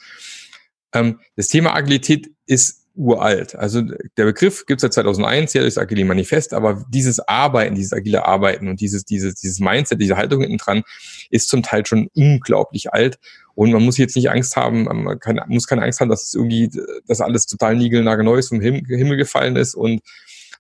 Ähm, 0.93 1.19
das 1.35 1.47
Thema 1.47 1.75
Agilität 1.75 2.31
ist 2.45 2.81
uralt. 2.95 3.55
Also 3.55 3.81
der 3.81 4.25
Begriff 4.25 4.65
gibt 4.65 4.79
es 4.79 4.81
seit 4.81 4.93
2001, 4.93 5.53
ja, 5.53 5.63
das 5.63 5.77
Agile 5.77 6.05
Manifest, 6.05 6.53
aber 6.53 6.85
dieses 6.89 7.19
Arbeiten, 7.19 7.75
dieses 7.75 7.93
agile 7.93 8.25
Arbeiten 8.25 8.67
und 8.67 8.81
dieses, 8.81 9.05
dieses, 9.05 9.35
dieses 9.35 9.59
Mindset, 9.59 10.01
diese 10.01 10.17
Haltung 10.17 10.41
hinten 10.41 10.57
dran 10.57 10.83
ist 11.29 11.47
zum 11.47 11.63
Teil 11.63 11.85
schon 11.85 12.09
unglaublich 12.13 12.91
alt 12.93 13.17
und 13.55 13.71
man 13.71 13.83
muss 13.83 13.97
jetzt 13.97 14.15
nicht 14.15 14.29
Angst 14.29 14.55
haben, 14.55 14.83
man 14.83 15.19
kann, 15.19 15.39
muss 15.47 15.67
keine 15.67 15.83
Angst 15.83 15.99
haben, 15.99 16.09
dass 16.09 16.23
es 16.23 16.33
irgendwie, 16.33 16.69
dass 17.07 17.21
alles 17.21 17.45
total 17.45 17.75
niegelnagelneu 17.75 18.37
ist, 18.37 18.49
vom 18.49 18.61
Himmel 18.61 19.17
gefallen 19.17 19.55
ist 19.55 19.75
und 19.75 20.01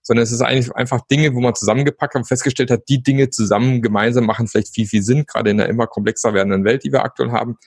sondern 0.03 0.23
es 0.23 0.31
ist 0.31 0.41
eigentlich 0.41 0.73
einfach 0.75 1.01
Dinge, 1.07 1.35
wo 1.35 1.41
man 1.41 1.53
zusammengepackt 1.53 2.15
hat 2.15 2.21
und 2.21 2.27
festgestellt 2.27 2.71
hat, 2.71 2.89
die 2.89 3.03
Dinge 3.03 3.29
zusammen 3.29 3.81
gemeinsam 3.81 4.25
machen 4.25 4.47
vielleicht 4.47 4.73
viel, 4.73 4.87
viel 4.87 5.03
Sinn, 5.03 5.25
gerade 5.25 5.51
in 5.51 5.57
der 5.57 5.69
immer 5.69 5.87
komplexer 5.87 6.33
werdenden 6.33 6.65
Welt, 6.65 6.83
die 6.83 6.91
wir 6.91 7.03
aktuell 7.03 7.31
haben. 7.31 7.57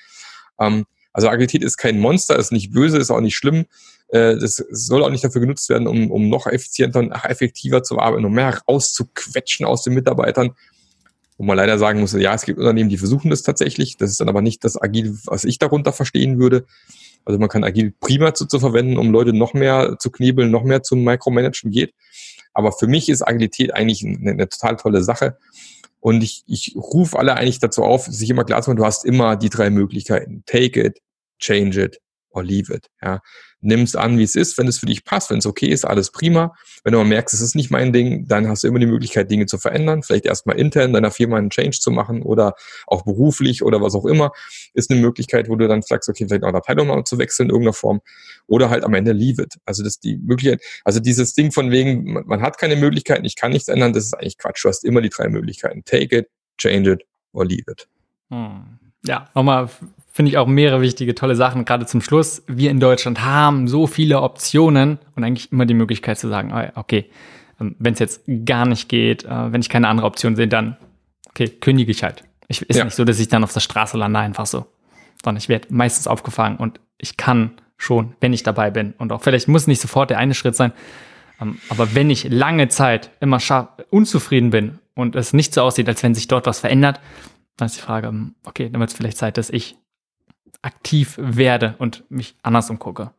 Ähm, 0.61 0.85
also 1.13 1.29
Agilität 1.29 1.63
ist 1.63 1.77
kein 1.77 2.01
Monster, 2.01 2.37
ist 2.37 2.51
nicht 2.51 2.73
böse, 2.73 2.99
ist 2.99 3.13
auch 3.13 3.21
nicht 3.21 3.37
schlimm. 3.37 3.67
Äh, 4.09 4.37
das 4.37 4.57
soll 4.71 5.05
auch 5.05 5.11
nicht 5.11 5.23
dafür 5.23 5.41
genutzt 5.41 5.69
werden, 5.69 5.87
um, 5.87 6.11
um 6.11 6.29
noch 6.29 6.47
effizienter 6.47 6.99
und 6.99 7.13
effektiver 7.13 7.85
zu 7.85 8.01
arbeiten, 8.01 8.25
um 8.25 8.33
mehr 8.33 8.61
rauszuquetschen 8.69 9.65
aus 9.65 9.85
den 9.85 9.95
Mitarbeitern, 9.95 10.57
wo 11.37 11.45
man 11.45 11.57
leider 11.57 11.79
sagen 11.79 12.01
muss, 12.01 12.13
ja, 12.13 12.35
es 12.35 12.45
gibt 12.45 12.59
Unternehmen, 12.59 12.89
die 12.89 12.99
versuchen 12.99 13.31
das 13.31 13.43
tatsächlich. 13.43 13.97
Das 13.97 14.11
ist 14.11 14.21
dann 14.21 14.29
aber 14.29 14.43
nicht 14.43 14.65
das 14.65 14.81
Agil, 14.81 15.17
was 15.27 15.45
ich 15.45 15.59
darunter 15.59 15.93
verstehen 15.93 16.39
würde. 16.39 16.65
Also 17.25 17.39
man 17.39 17.49
kann 17.49 17.65
Agil 17.65 17.93
prima 17.99 18.35
zu, 18.35 18.47
zu 18.47 18.61
verwenden, 18.61 18.99
um 18.99 19.11
Leute 19.11 19.33
noch 19.33 19.55
mehr 19.55 19.97
zu 19.99 20.11
knebeln, 20.11 20.51
noch 20.51 20.63
mehr 20.63 20.83
zum 20.83 21.03
Micromanagen 21.03 21.71
geht. 21.71 21.95
Aber 22.53 22.71
für 22.71 22.87
mich 22.87 23.09
ist 23.09 23.23
Agilität 23.23 23.75
eigentlich 23.75 24.05
eine, 24.05 24.31
eine 24.31 24.49
total 24.49 24.77
tolle 24.77 25.03
Sache. 25.03 25.39
Und 26.01 26.23
ich, 26.23 26.45
ich 26.47 26.77
rufe 26.77 27.19
alle 27.19 27.35
eigentlich 27.35 27.59
dazu 27.59 27.83
auf, 27.83 28.07
sich 28.07 28.29
immer 28.31 28.45
klar 28.45 28.63
zu 28.63 28.71
machen, 28.71 28.77
du 28.77 28.85
hast 28.85 29.05
immer 29.05 29.37
die 29.37 29.49
drei 29.49 29.71
Möglichkeiten. 29.71 30.45
Take 30.47 30.81
it, 30.81 31.01
change 31.41 31.83
it 31.83 32.04
or 32.35 32.45
leave 32.45 32.73
it. 32.73 32.89
Ja 33.03 33.21
nimm 33.65 33.81
es 33.81 33.97
an, 33.97 34.19
wie 34.19 34.23
es 34.23 34.37
ist. 34.37 34.57
Wenn 34.59 34.69
es 34.69 34.79
für 34.79 34.87
dich 34.87 35.05
passt, 35.05 35.31
wenn 35.31 35.39
es 35.39 35.47
okay 35.47 35.67
ist, 35.67 35.85
alles 35.85 36.11
prima. 36.11 36.55
Wenn 36.85 36.93
du 36.93 36.99
mal 36.99 37.05
merkst, 37.05 37.35
es 37.35 37.41
ist 37.41 37.55
nicht 37.55 37.71
mein 37.71 37.93
Ding, 37.93 38.29
dann 38.29 38.47
hast 38.47 38.63
du 38.63 38.69
immer 38.69 38.79
die 38.79 38.87
Möglichkeit, 38.87 39.31
Dinge 39.31 39.47
zu 39.47 39.59
verändern. 39.59 40.03
Vielleicht 40.03 40.27
erstmal 40.27 40.59
intern 40.59 40.93
deiner 40.93 41.11
Firma 41.11 41.39
einen 41.39 41.51
Change 41.51 41.79
zu 41.81 41.91
machen 41.91 42.23
oder 42.23 42.55
auch 42.87 43.03
beruflich 43.03 43.63
oder 43.63 43.81
was 43.81 43.95
auch 43.95 44.05
immer. 44.05 44.33
Ist 44.75 44.91
eine 44.91 45.01
Möglichkeit, 45.01 45.49
wo 45.49 45.57
du 45.57 45.67
dann 45.67 45.83
sagst, 45.83 46.09
okay, 46.09 46.27
vielleicht 46.29 46.45
auch 46.45 46.49
eine 46.49 46.59
Abteilung 46.59 46.89
mal 46.89 47.05
zu 47.05 47.19
wechseln 47.19 47.47
in 47.47 47.51
irgendeiner 47.51 47.73
Form. 47.73 48.01
Oder 48.47 48.69
halt 48.69 48.85
am 48.85 48.93
Ende 48.95 49.13
leave 49.13 49.43
it. 49.43 49.55
Also 49.65 49.83
das 49.83 49.95
ist 49.95 50.05
die 50.05 50.19
Möglichkeit, 50.19 50.63
also 50.85 51.01
dieses 51.01 51.35
Ding 51.35 51.51
von 51.51 51.71
wegen, 51.71 52.13
man, 52.13 52.27
man 52.27 52.43
hat 52.43 52.59
keine 52.59 52.77
Möglichkeiten, 52.77 53.25
ich 53.25 53.37
kann 53.37 53.53
nichts 53.53 53.69
ändern, 53.69 53.95
das 53.95 54.05
ist 54.05 54.15
eigentlich 54.15 54.37
Quatsch. 54.37 54.63
Du 54.65 54.69
hast 54.69 54.85
immer 54.85 55.01
die 55.01 55.09
drei 55.09 55.29
Möglichkeiten. 55.29 55.83
Take 55.85 56.17
it, 56.17 56.29
change 56.59 56.93
it 56.93 57.05
or 57.33 57.47
leave 57.47 57.65
it. 57.71 57.89
Hm. 58.29 58.79
Ja, 59.07 59.31
nochmal 59.35 59.69
finde 60.15 60.31
ich 60.31 60.39
auch 60.39 60.47
mehrere 60.47 60.81
wichtige, 60.81 61.17
tolle 61.17 61.35
Sachen. 61.35 61.65
Gerade 61.65 61.87
zum 61.87 62.01
Schluss, 62.01 62.45
wir 62.47 62.71
in 62.71 62.79
Deutschland 62.79 63.25
haben 63.25 63.67
so 63.67 63.89
viele 63.89 64.23
Optionen 64.23 65.01
und 65.17 65.25
eigentlich 65.25 65.51
immer 65.51 65.67
die 65.67 65.75
Möglichkeit 65.75 66.19
zu 66.19 66.29
sagen, 66.29 66.53
ah, 66.53 66.71
okay, 66.77 67.11
ähm, 67.61 67.75
wenn 67.81 67.95
es 67.95 67.99
jetzt 67.99 68.23
gar 68.47 68.65
nicht 68.65 68.89
geht, 68.89 69.25
äh, 69.25 69.53
wenn 69.53 69.61
ich 69.61 69.69
keine 69.69 69.89
andere 69.89 70.07
Option 70.07 70.37
sehe, 70.37 70.47
dann, 70.47 70.77
okay, 71.31 71.49
kündige 71.49 71.91
ich 71.91 72.05
halt. 72.05 72.23
Ich, 72.47 72.63
ist 72.63 72.77
ja. 72.77 72.85
nicht 72.85 72.95
so, 72.95 73.05
dass 73.05 73.19
ich 73.19 73.27
dann 73.27 73.43
auf 73.43 73.53
der 73.53 73.59
Straße 73.59 73.99
lande, 73.99 74.21
einfach 74.21 74.47
so. 74.47 74.67
Sondern 75.25 75.39
ich 75.39 75.49
werde 75.49 75.67
meistens 75.75 76.07
aufgefangen 76.07 76.59
und 76.59 76.79
ich 76.97 77.17
kann 77.17 77.51
schon, 77.77 78.15
wenn 78.21 78.33
ich 78.33 78.45
dabei 78.45 78.71
bin. 78.71 78.95
Und 78.97 79.11
auch 79.11 79.23
vielleicht 79.23 79.49
muss 79.49 79.67
nicht 79.67 79.81
sofort 79.81 80.11
der 80.11 80.19
eine 80.19 80.35
Schritt 80.35 80.55
sein. 80.55 80.73
Ähm, 81.41 81.59
aber 81.71 81.97
wenn 81.97 82.09
ich 82.09 82.29
lange 82.31 82.69
Zeit 82.69 83.11
immer 83.19 83.41
unzufrieden 83.91 84.51
bin 84.51 84.79
und 84.95 85.17
es 85.17 85.33
nicht 85.33 85.53
so 85.55 85.63
aussieht, 85.63 85.89
als 85.89 86.05
wenn 86.05 86.15
sich 86.15 86.29
dort 86.29 86.47
was 86.47 86.61
verändert, 86.61 87.01
dann 87.57 87.67
ist 87.67 87.77
die 87.77 87.83
Frage, 87.83 88.07
ähm, 88.07 88.37
okay, 88.45 88.69
dann 88.71 88.79
wird 88.79 88.91
es 88.91 88.97
vielleicht 88.97 89.17
Zeit, 89.17 89.39
dass 89.39 89.51
ich 89.51 89.77
aktiv 90.65 91.15
werde 91.19 91.75
und 91.79 92.05
mich 92.09 92.35
anders 92.43 92.71
umgucke. 92.71 93.11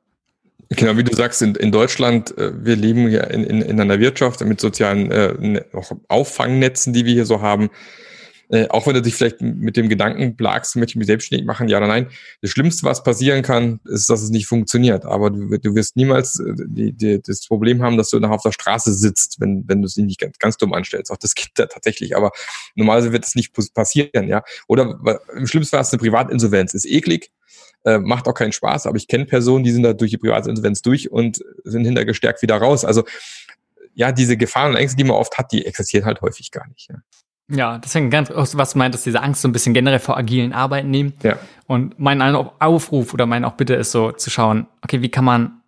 Genau, 0.69 0.97
wie 0.97 1.03
du 1.03 1.15
sagst, 1.15 1.43
in, 1.43 1.53
in 1.55 1.71
Deutschland, 1.71 2.35
äh, 2.37 2.51
wir 2.65 2.75
leben 2.75 3.07
ja 3.09 3.23
in, 3.25 3.43
in, 3.43 3.61
in 3.61 3.79
einer 3.79 3.99
Wirtschaft 3.99 4.43
mit 4.43 4.59
sozialen 4.59 5.11
äh, 5.11 5.33
ne, 5.39 5.65
Auffangnetzen, 6.07 6.91
die 6.91 7.05
wir 7.05 7.13
hier 7.13 7.25
so 7.25 7.41
haben. 7.41 7.69
Äh, 8.49 8.67
auch 8.69 8.85
wenn 8.87 8.93
du 8.93 9.01
dich 9.01 9.15
vielleicht 9.15 9.41
mit 9.41 9.75
dem 9.77 9.89
Gedanken 9.89 10.35
plagst, 10.35 10.75
möchte 10.75 10.91
ich 10.91 10.95
mich 10.97 11.07
selbstständig 11.07 11.45
machen, 11.45 11.67
ja 11.67 11.77
oder 11.77 11.87
nein. 11.87 12.07
Das 12.41 12.51
Schlimmste, 12.51 12.83
was 12.83 13.03
passieren 13.03 13.41
kann, 13.41 13.79
ist, 13.85 14.09
dass 14.09 14.21
es 14.21 14.29
nicht 14.29 14.47
funktioniert. 14.47 15.05
Aber 15.05 15.31
du, 15.31 15.57
du 15.57 15.75
wirst 15.75 15.95
niemals 15.95 16.39
äh, 16.39 16.53
die, 16.55 16.93
die, 16.93 17.21
das 17.21 17.45
Problem 17.47 17.81
haben, 17.81 17.97
dass 17.97 18.09
du 18.09 18.19
nachher 18.19 18.35
auf 18.35 18.43
der 18.43 18.51
Straße 18.51 18.93
sitzt, 18.93 19.39
wenn, 19.39 19.63
wenn 19.67 19.81
du 19.81 19.87
es 19.87 19.97
nicht 19.97 20.19
ganz, 20.19 20.37
ganz 20.37 20.57
dumm 20.57 20.73
anstellst. 20.73 21.11
Auch 21.11 21.17
das 21.17 21.35
gibt 21.35 21.57
ja 21.59 21.65
tatsächlich. 21.65 22.15
Aber 22.15 22.31
normalerweise 22.75 23.11
wird 23.11 23.25
es 23.25 23.35
nicht 23.35 23.53
passieren, 23.73 24.27
ja. 24.27 24.43
Oder 24.67 24.99
im 25.35 25.47
schlimmsten 25.47 25.75
Fall 25.75 25.81
ist 25.81 25.93
eine 25.93 25.99
Privatinsolvenz. 25.99 26.73
Ist 26.73 26.85
eklig, 26.85 27.31
äh, 27.83 27.97
macht 27.99 28.27
auch 28.27 28.33
keinen 28.33 28.51
Spaß, 28.51 28.85
aber 28.85 28.97
ich 28.97 29.07
kenne 29.07 29.25
Personen, 29.25 29.63
die 29.63 29.71
sind 29.71 29.83
da 29.83 29.93
durch 29.93 30.11
die 30.11 30.17
Privatinsolvenz 30.17 30.81
durch 30.81 31.11
und 31.11 31.43
sind 31.63 31.85
hinterher 31.85 32.05
gestärkt 32.05 32.41
wieder 32.41 32.57
raus. 32.57 32.85
Also 32.85 33.03
ja, 33.93 34.11
diese 34.11 34.37
Gefahren 34.37 34.71
und 34.71 34.77
Ängste, 34.77 34.97
die 34.97 35.03
man 35.05 35.15
oft 35.15 35.37
hat, 35.37 35.51
die 35.51 35.65
existieren 35.65 36.05
halt 36.05 36.21
häufig 36.21 36.51
gar 36.51 36.67
nicht. 36.67 36.89
Ja. 36.89 36.97
Ja, 37.47 37.77
deswegen 37.77 38.09
ganz, 38.09 38.31
was 38.33 38.71
du 38.71 38.77
meintest, 38.77 39.05
diese 39.05 39.21
Angst 39.21 39.41
so 39.41 39.47
ein 39.47 39.51
bisschen 39.51 39.73
generell 39.73 39.99
vor 39.99 40.17
agilen 40.17 40.51
Arbeiten 40.51 40.89
nehmen. 40.89 41.13
Ja. 41.21 41.37
Und 41.67 41.99
mein 41.99 42.21
Aufruf 42.21 43.13
oder 43.13 43.25
mein 43.25 43.45
auch 43.45 43.53
Bitte 43.53 43.75
ist 43.75 43.91
so 43.91 44.11
zu 44.11 44.29
schauen, 44.29 44.67
okay, 44.81 45.01
wie 45.01 45.09
kann 45.09 45.25
man 45.25 45.61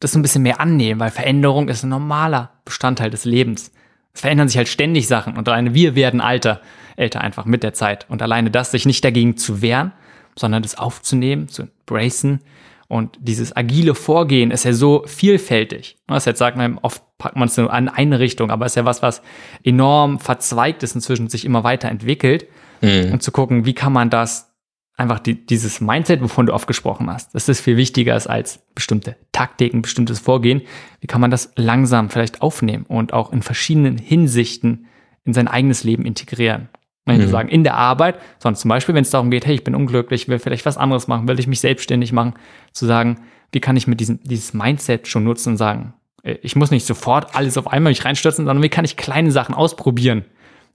das 0.00 0.12
so 0.12 0.18
ein 0.18 0.22
bisschen 0.22 0.42
mehr 0.42 0.60
annehmen, 0.60 1.00
weil 1.00 1.10
Veränderung 1.10 1.68
ist 1.68 1.82
ein 1.82 1.88
normaler 1.88 2.50
Bestandteil 2.64 3.10
des 3.10 3.24
Lebens. 3.24 3.72
Es 4.12 4.20
verändern 4.20 4.48
sich 4.48 4.58
halt 4.58 4.68
ständig 4.68 5.08
Sachen 5.08 5.36
und 5.36 5.48
alleine 5.48 5.74
wir 5.74 5.94
werden 5.94 6.20
alter, 6.20 6.60
älter 6.96 7.22
einfach 7.22 7.46
mit 7.46 7.62
der 7.62 7.72
Zeit. 7.72 8.06
Und 8.10 8.20
alleine 8.20 8.50
das, 8.50 8.70
sich 8.70 8.84
nicht 8.84 9.04
dagegen 9.04 9.36
zu 9.36 9.62
wehren, 9.62 9.92
sondern 10.36 10.62
das 10.62 10.76
aufzunehmen, 10.76 11.48
zu 11.48 11.62
embracen. 11.62 12.40
Und 12.88 13.18
dieses 13.20 13.56
agile 13.56 13.94
Vorgehen 13.94 14.50
ist 14.50 14.64
ja 14.64 14.72
so 14.72 15.04
vielfältig. 15.06 15.96
Das 16.06 16.24
jetzt 16.24 16.38
sagt 16.38 16.56
man, 16.56 16.78
oft 16.78 17.02
packt 17.18 17.36
man 17.36 17.48
es 17.48 17.56
nur 17.56 17.72
an 17.72 17.88
eine 17.88 18.18
Richtung, 18.18 18.50
aber 18.50 18.66
es 18.66 18.72
ist 18.72 18.76
ja 18.76 18.84
was, 18.84 19.02
was 19.02 19.22
enorm 19.62 20.18
verzweigt 20.18 20.82
ist 20.82 20.94
inzwischen, 20.94 21.28
sich 21.28 21.44
immer 21.44 21.64
weiterentwickelt. 21.64 22.46
Mhm. 22.82 23.12
Und 23.12 23.22
zu 23.22 23.32
gucken, 23.32 23.64
wie 23.64 23.74
kann 23.74 23.92
man 23.92 24.10
das 24.10 24.54
einfach 24.96 25.18
die, 25.18 25.46
dieses 25.46 25.80
Mindset, 25.80 26.22
wovon 26.22 26.46
du 26.46 26.52
oft 26.52 26.66
gesprochen 26.66 27.10
hast, 27.10 27.34
das 27.34 27.48
ist 27.48 27.60
viel 27.60 27.76
wichtiger 27.76 28.14
als 28.14 28.60
bestimmte 28.74 29.16
Taktiken, 29.32 29.82
bestimmtes 29.82 30.20
Vorgehen. 30.20 30.62
Wie 31.00 31.06
kann 31.06 31.20
man 31.20 31.30
das 31.30 31.52
langsam 31.56 32.10
vielleicht 32.10 32.42
aufnehmen 32.42 32.84
und 32.86 33.12
auch 33.12 33.32
in 33.32 33.42
verschiedenen 33.42 33.98
Hinsichten 33.98 34.86
in 35.24 35.32
sein 35.32 35.48
eigenes 35.48 35.84
Leben 35.84 36.04
integrieren? 36.04 36.68
Nicht 37.06 37.26
mhm. 37.26 37.30
sagen 37.30 37.48
in 37.50 37.64
der 37.64 37.74
Arbeit, 37.74 38.18
sondern 38.38 38.56
zum 38.56 38.70
Beispiel, 38.70 38.94
wenn 38.94 39.02
es 39.02 39.10
darum 39.10 39.30
geht, 39.30 39.44
hey, 39.44 39.54
ich 39.54 39.64
bin 39.64 39.74
unglücklich, 39.74 40.26
will 40.28 40.38
vielleicht 40.38 40.64
was 40.64 40.78
anderes 40.78 41.06
machen, 41.06 41.28
will 41.28 41.38
ich 41.38 41.46
mich 41.46 41.60
selbstständig 41.60 42.12
machen, 42.12 42.34
zu 42.72 42.86
sagen, 42.86 43.20
wie 43.52 43.60
kann 43.60 43.76
ich 43.76 43.86
mit 43.86 44.00
diesem 44.00 44.20
dieses 44.22 44.54
Mindset 44.54 45.06
schon 45.06 45.22
nutzen 45.22 45.50
und 45.50 45.56
sagen, 45.58 45.92
äh, 46.22 46.36
ich 46.42 46.56
muss 46.56 46.70
nicht 46.70 46.86
sofort 46.86 47.36
alles 47.36 47.58
auf 47.58 47.68
einmal 47.68 47.90
mich 47.90 48.04
reinstürzen, 48.04 48.46
sondern 48.46 48.62
wie 48.62 48.70
kann 48.70 48.86
ich 48.86 48.96
kleine 48.96 49.30
Sachen 49.30 49.54
ausprobieren? 49.54 50.24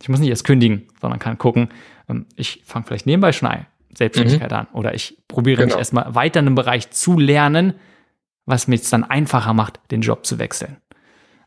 Ich 0.01 0.07
muss 0.07 0.19
nicht 0.19 0.29
erst 0.29 0.45
kündigen, 0.45 0.87
sondern 1.01 1.19
kann 1.19 1.37
gucken, 1.39 1.69
ähm, 2.07 2.27
ich 2.35 2.61
fange 2.63 2.85
vielleicht 2.85 3.07
nebenbei 3.07 3.31
schon 3.31 3.49
ein, 3.49 3.65
Selbstständigkeit 3.95 4.51
mhm. 4.51 4.57
an 4.57 4.67
oder 4.71 4.93
ich 4.93 5.17
probiere 5.27 5.57
genau. 5.57 5.73
mich 5.73 5.77
erstmal 5.79 6.13
weiter 6.13 6.39
in 6.39 6.45
einem 6.45 6.55
Bereich 6.55 6.91
zu 6.91 7.17
lernen, 7.17 7.73
was 8.45 8.67
mir 8.67 8.75
es 8.75 8.89
dann 8.89 9.03
einfacher 9.03 9.53
macht, 9.53 9.79
den 9.89 10.01
Job 10.01 10.25
zu 10.27 10.37
wechseln. 10.37 10.77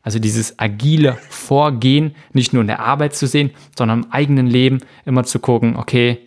Also 0.03 0.19
dieses 0.19 0.59
agile 0.59 1.17
Vorgehen, 1.29 2.15
nicht 2.33 2.53
nur 2.53 2.61
in 2.61 2.67
der 2.67 2.81
Arbeit 2.81 3.15
zu 3.15 3.25
sehen, 3.25 3.51
sondern 3.75 4.03
im 4.03 4.11
eigenen 4.11 4.47
Leben 4.47 4.79
immer 5.05 5.23
zu 5.23 5.39
gucken, 5.39 5.77
okay, 5.77 6.19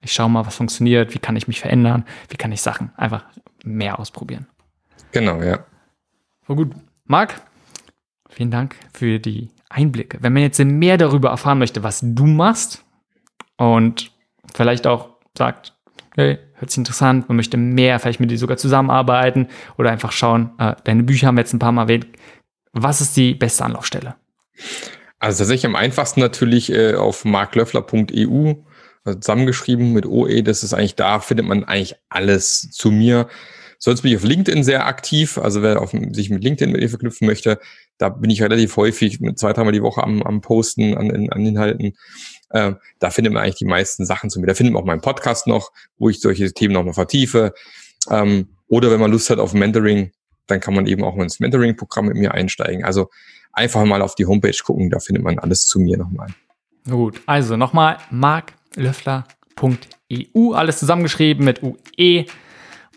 ich 0.00 0.12
schaue 0.12 0.28
mal, 0.28 0.44
was 0.44 0.56
funktioniert, 0.56 1.14
wie 1.14 1.20
kann 1.20 1.36
ich 1.36 1.46
mich 1.46 1.60
verändern, 1.60 2.04
wie 2.28 2.36
kann 2.36 2.50
ich 2.50 2.60
Sachen 2.60 2.90
einfach 2.96 3.24
mehr 3.64 4.00
ausprobieren. 4.00 4.48
Genau, 5.12 5.40
ja. 5.40 5.64
So 6.48 6.56
gut. 6.56 6.72
Marc, 7.04 7.40
vielen 8.28 8.50
Dank 8.50 8.74
für 8.92 9.20
die 9.20 9.50
Einblicke. 9.68 10.18
Wenn 10.20 10.32
man 10.32 10.42
jetzt 10.42 10.58
mehr 10.58 10.98
darüber 10.98 11.30
erfahren 11.30 11.58
möchte, 11.58 11.84
was 11.84 12.00
du 12.02 12.26
machst 12.26 12.84
und 13.56 14.10
vielleicht 14.52 14.88
auch 14.88 15.10
sagt, 15.38 15.74
hey, 16.16 16.38
hört 16.54 16.70
sich 16.70 16.78
interessant, 16.78 17.28
man 17.28 17.36
möchte 17.36 17.56
mehr, 17.56 17.98
vielleicht 18.00 18.20
mit 18.20 18.30
dir 18.30 18.38
sogar 18.38 18.56
zusammenarbeiten 18.56 19.48
oder 19.78 19.90
einfach 19.90 20.12
schauen, 20.12 20.50
äh, 20.58 20.74
deine 20.84 21.04
Bücher 21.04 21.28
haben 21.28 21.36
wir 21.36 21.42
jetzt 21.42 21.52
ein 21.52 21.58
paar 21.58 21.72
Mal 21.72 21.82
erwähnt, 21.82 22.06
was 22.72 23.00
ist 23.00 23.16
die 23.16 23.34
beste 23.34 23.64
Anlaufstelle? 23.64 24.14
Also 25.18 25.38
tatsächlich 25.38 25.66
am 25.66 25.76
einfachsten 25.76 26.20
natürlich 26.20 26.72
äh, 26.72 26.94
auf 26.94 27.24
marklöffler.eu 27.24 28.54
also 29.04 29.18
zusammengeschrieben 29.18 29.92
mit 29.92 30.06
OE. 30.06 30.42
Das 30.42 30.62
ist 30.62 30.74
eigentlich 30.74 30.94
da, 30.94 31.20
findet 31.20 31.46
man 31.46 31.64
eigentlich 31.64 31.96
alles 32.08 32.70
zu 32.70 32.90
mir. 32.90 33.28
Sonst 33.78 34.02
bin 34.02 34.12
ich 34.12 34.16
auf 34.16 34.24
LinkedIn 34.24 34.62
sehr 34.62 34.86
aktiv. 34.86 35.38
Also 35.38 35.62
wer 35.62 35.80
auf, 35.80 35.90
sich 35.90 36.30
mit 36.30 36.44
LinkedIn 36.44 36.70
mit 36.70 36.80
mir 36.80 36.88
verknüpfen 36.88 37.26
möchte, 37.26 37.58
da 37.98 38.10
bin 38.10 38.30
ich 38.30 38.40
relativ 38.40 38.76
häufig 38.76 39.20
mit 39.20 39.38
zwei, 39.38 39.52
dreimal 39.52 39.72
die 39.72 39.82
Woche 39.82 40.02
am, 40.02 40.22
am 40.22 40.40
Posten, 40.40 40.96
an, 40.96 41.10
an 41.30 41.46
Inhalten. 41.46 41.94
Äh, 42.50 42.74
da 43.00 43.10
findet 43.10 43.32
man 43.32 43.42
eigentlich 43.42 43.56
die 43.56 43.64
meisten 43.64 44.06
Sachen 44.06 44.30
zu 44.30 44.40
mir. 44.40 44.46
Da 44.46 44.54
findet 44.54 44.74
man 44.74 44.82
auch 44.82 44.86
meinen 44.86 45.00
Podcast 45.00 45.48
noch, 45.48 45.72
wo 45.98 46.08
ich 46.08 46.20
solche 46.20 46.52
Themen 46.52 46.74
nochmal 46.74 46.94
vertiefe. 46.94 47.54
Ähm, 48.08 48.56
oder 48.68 48.90
wenn 48.90 49.00
man 49.00 49.10
Lust 49.10 49.30
hat 49.30 49.38
auf 49.38 49.52
Mentoring, 49.52 50.12
dann 50.46 50.60
kann 50.60 50.74
man 50.74 50.86
eben 50.86 51.04
auch 51.04 51.16
ins 51.16 51.40
Mentoring-Programm 51.40 52.06
mit 52.06 52.16
mir 52.16 52.32
einsteigen. 52.32 52.84
Also 52.84 53.10
einfach 53.52 53.84
mal 53.84 54.00
auf 54.02 54.14
die 54.14 54.26
Homepage 54.26 54.56
gucken, 54.64 54.90
da 54.90 54.98
findet 54.98 55.24
man 55.24 55.38
alles 55.38 55.66
zu 55.66 55.80
mir 55.80 55.98
nochmal. 55.98 56.28
Gut, 56.88 57.20
also 57.26 57.56
nochmal 57.56 57.98
marklöffler.eu, 58.10 60.52
alles 60.52 60.78
zusammengeschrieben 60.78 61.44
mit 61.44 61.62
UE. 61.62 62.24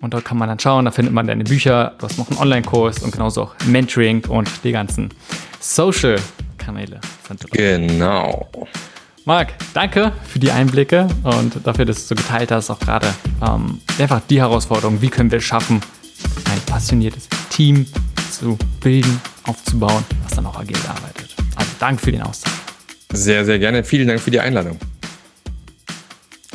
Und 0.01 0.13
dort 0.13 0.26
kann 0.26 0.38
man 0.38 0.49
dann 0.49 0.59
schauen, 0.59 0.85
da 0.85 0.91
findet 0.91 1.13
man 1.13 1.27
deine 1.27 1.43
Bücher, 1.43 1.95
du 1.97 2.05
hast 2.05 2.17
noch 2.17 2.30
einen 2.30 2.39
Online-Kurs 2.39 3.03
und 3.03 3.11
genauso 3.11 3.43
auch 3.43 3.55
Mentoring 3.65 4.26
und 4.26 4.49
die 4.63 4.72
ganzen 4.72 5.09
Social-Kanäle. 5.59 6.99
Genau. 7.51 8.49
Marc, 9.23 9.53
danke 9.73 10.11
für 10.27 10.38
die 10.38 10.51
Einblicke 10.51 11.07
und 11.23 11.65
dafür, 11.65 11.85
dass 11.85 12.07
du 12.07 12.13
so 12.13 12.22
geteilt 12.22 12.51
hast, 12.51 12.69
auch 12.69 12.80
gerade 12.80 13.07
ähm, 13.41 13.81
einfach 13.97 14.22
die 14.30 14.39
Herausforderung, 14.39 15.01
wie 15.01 15.09
können 15.09 15.31
wir 15.31 15.39
es 15.39 15.43
schaffen, 15.43 15.81
ein 16.52 16.60
passioniertes 16.66 17.28
Team 17.49 17.86
zu 18.32 18.57
bilden, 18.82 19.22
aufzubauen, 19.44 20.03
was 20.24 20.36
dann 20.36 20.45
auch 20.45 20.57
agil 20.57 20.78
arbeitet. 20.88 21.36
Also 21.56 21.72
danke 21.80 22.03
für 22.03 22.12
den 22.12 22.22
Austausch. 22.22 22.53
Sehr, 23.14 23.45
sehr 23.45 23.60
gerne. 23.60 23.84
Vielen 23.84 24.07
Dank 24.07 24.20
für 24.20 24.32
die 24.32 24.40
Einladung. 24.40 24.78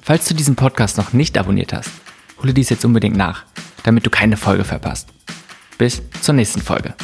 Falls 0.00 0.26
du 0.26 0.34
diesen 0.34 0.56
Podcast 0.56 0.98
noch 0.98 1.12
nicht 1.12 1.38
abonniert 1.38 1.72
hast, 1.72 1.90
hole 2.42 2.52
dies 2.54 2.70
jetzt 2.70 2.84
unbedingt 2.84 3.16
nach, 3.16 3.44
damit 3.84 4.04
du 4.06 4.10
keine 4.10 4.36
Folge 4.36 4.64
verpasst. 4.64 5.08
Bis 5.78 6.02
zur 6.20 6.34
nächsten 6.34 6.60
Folge. 6.60 6.94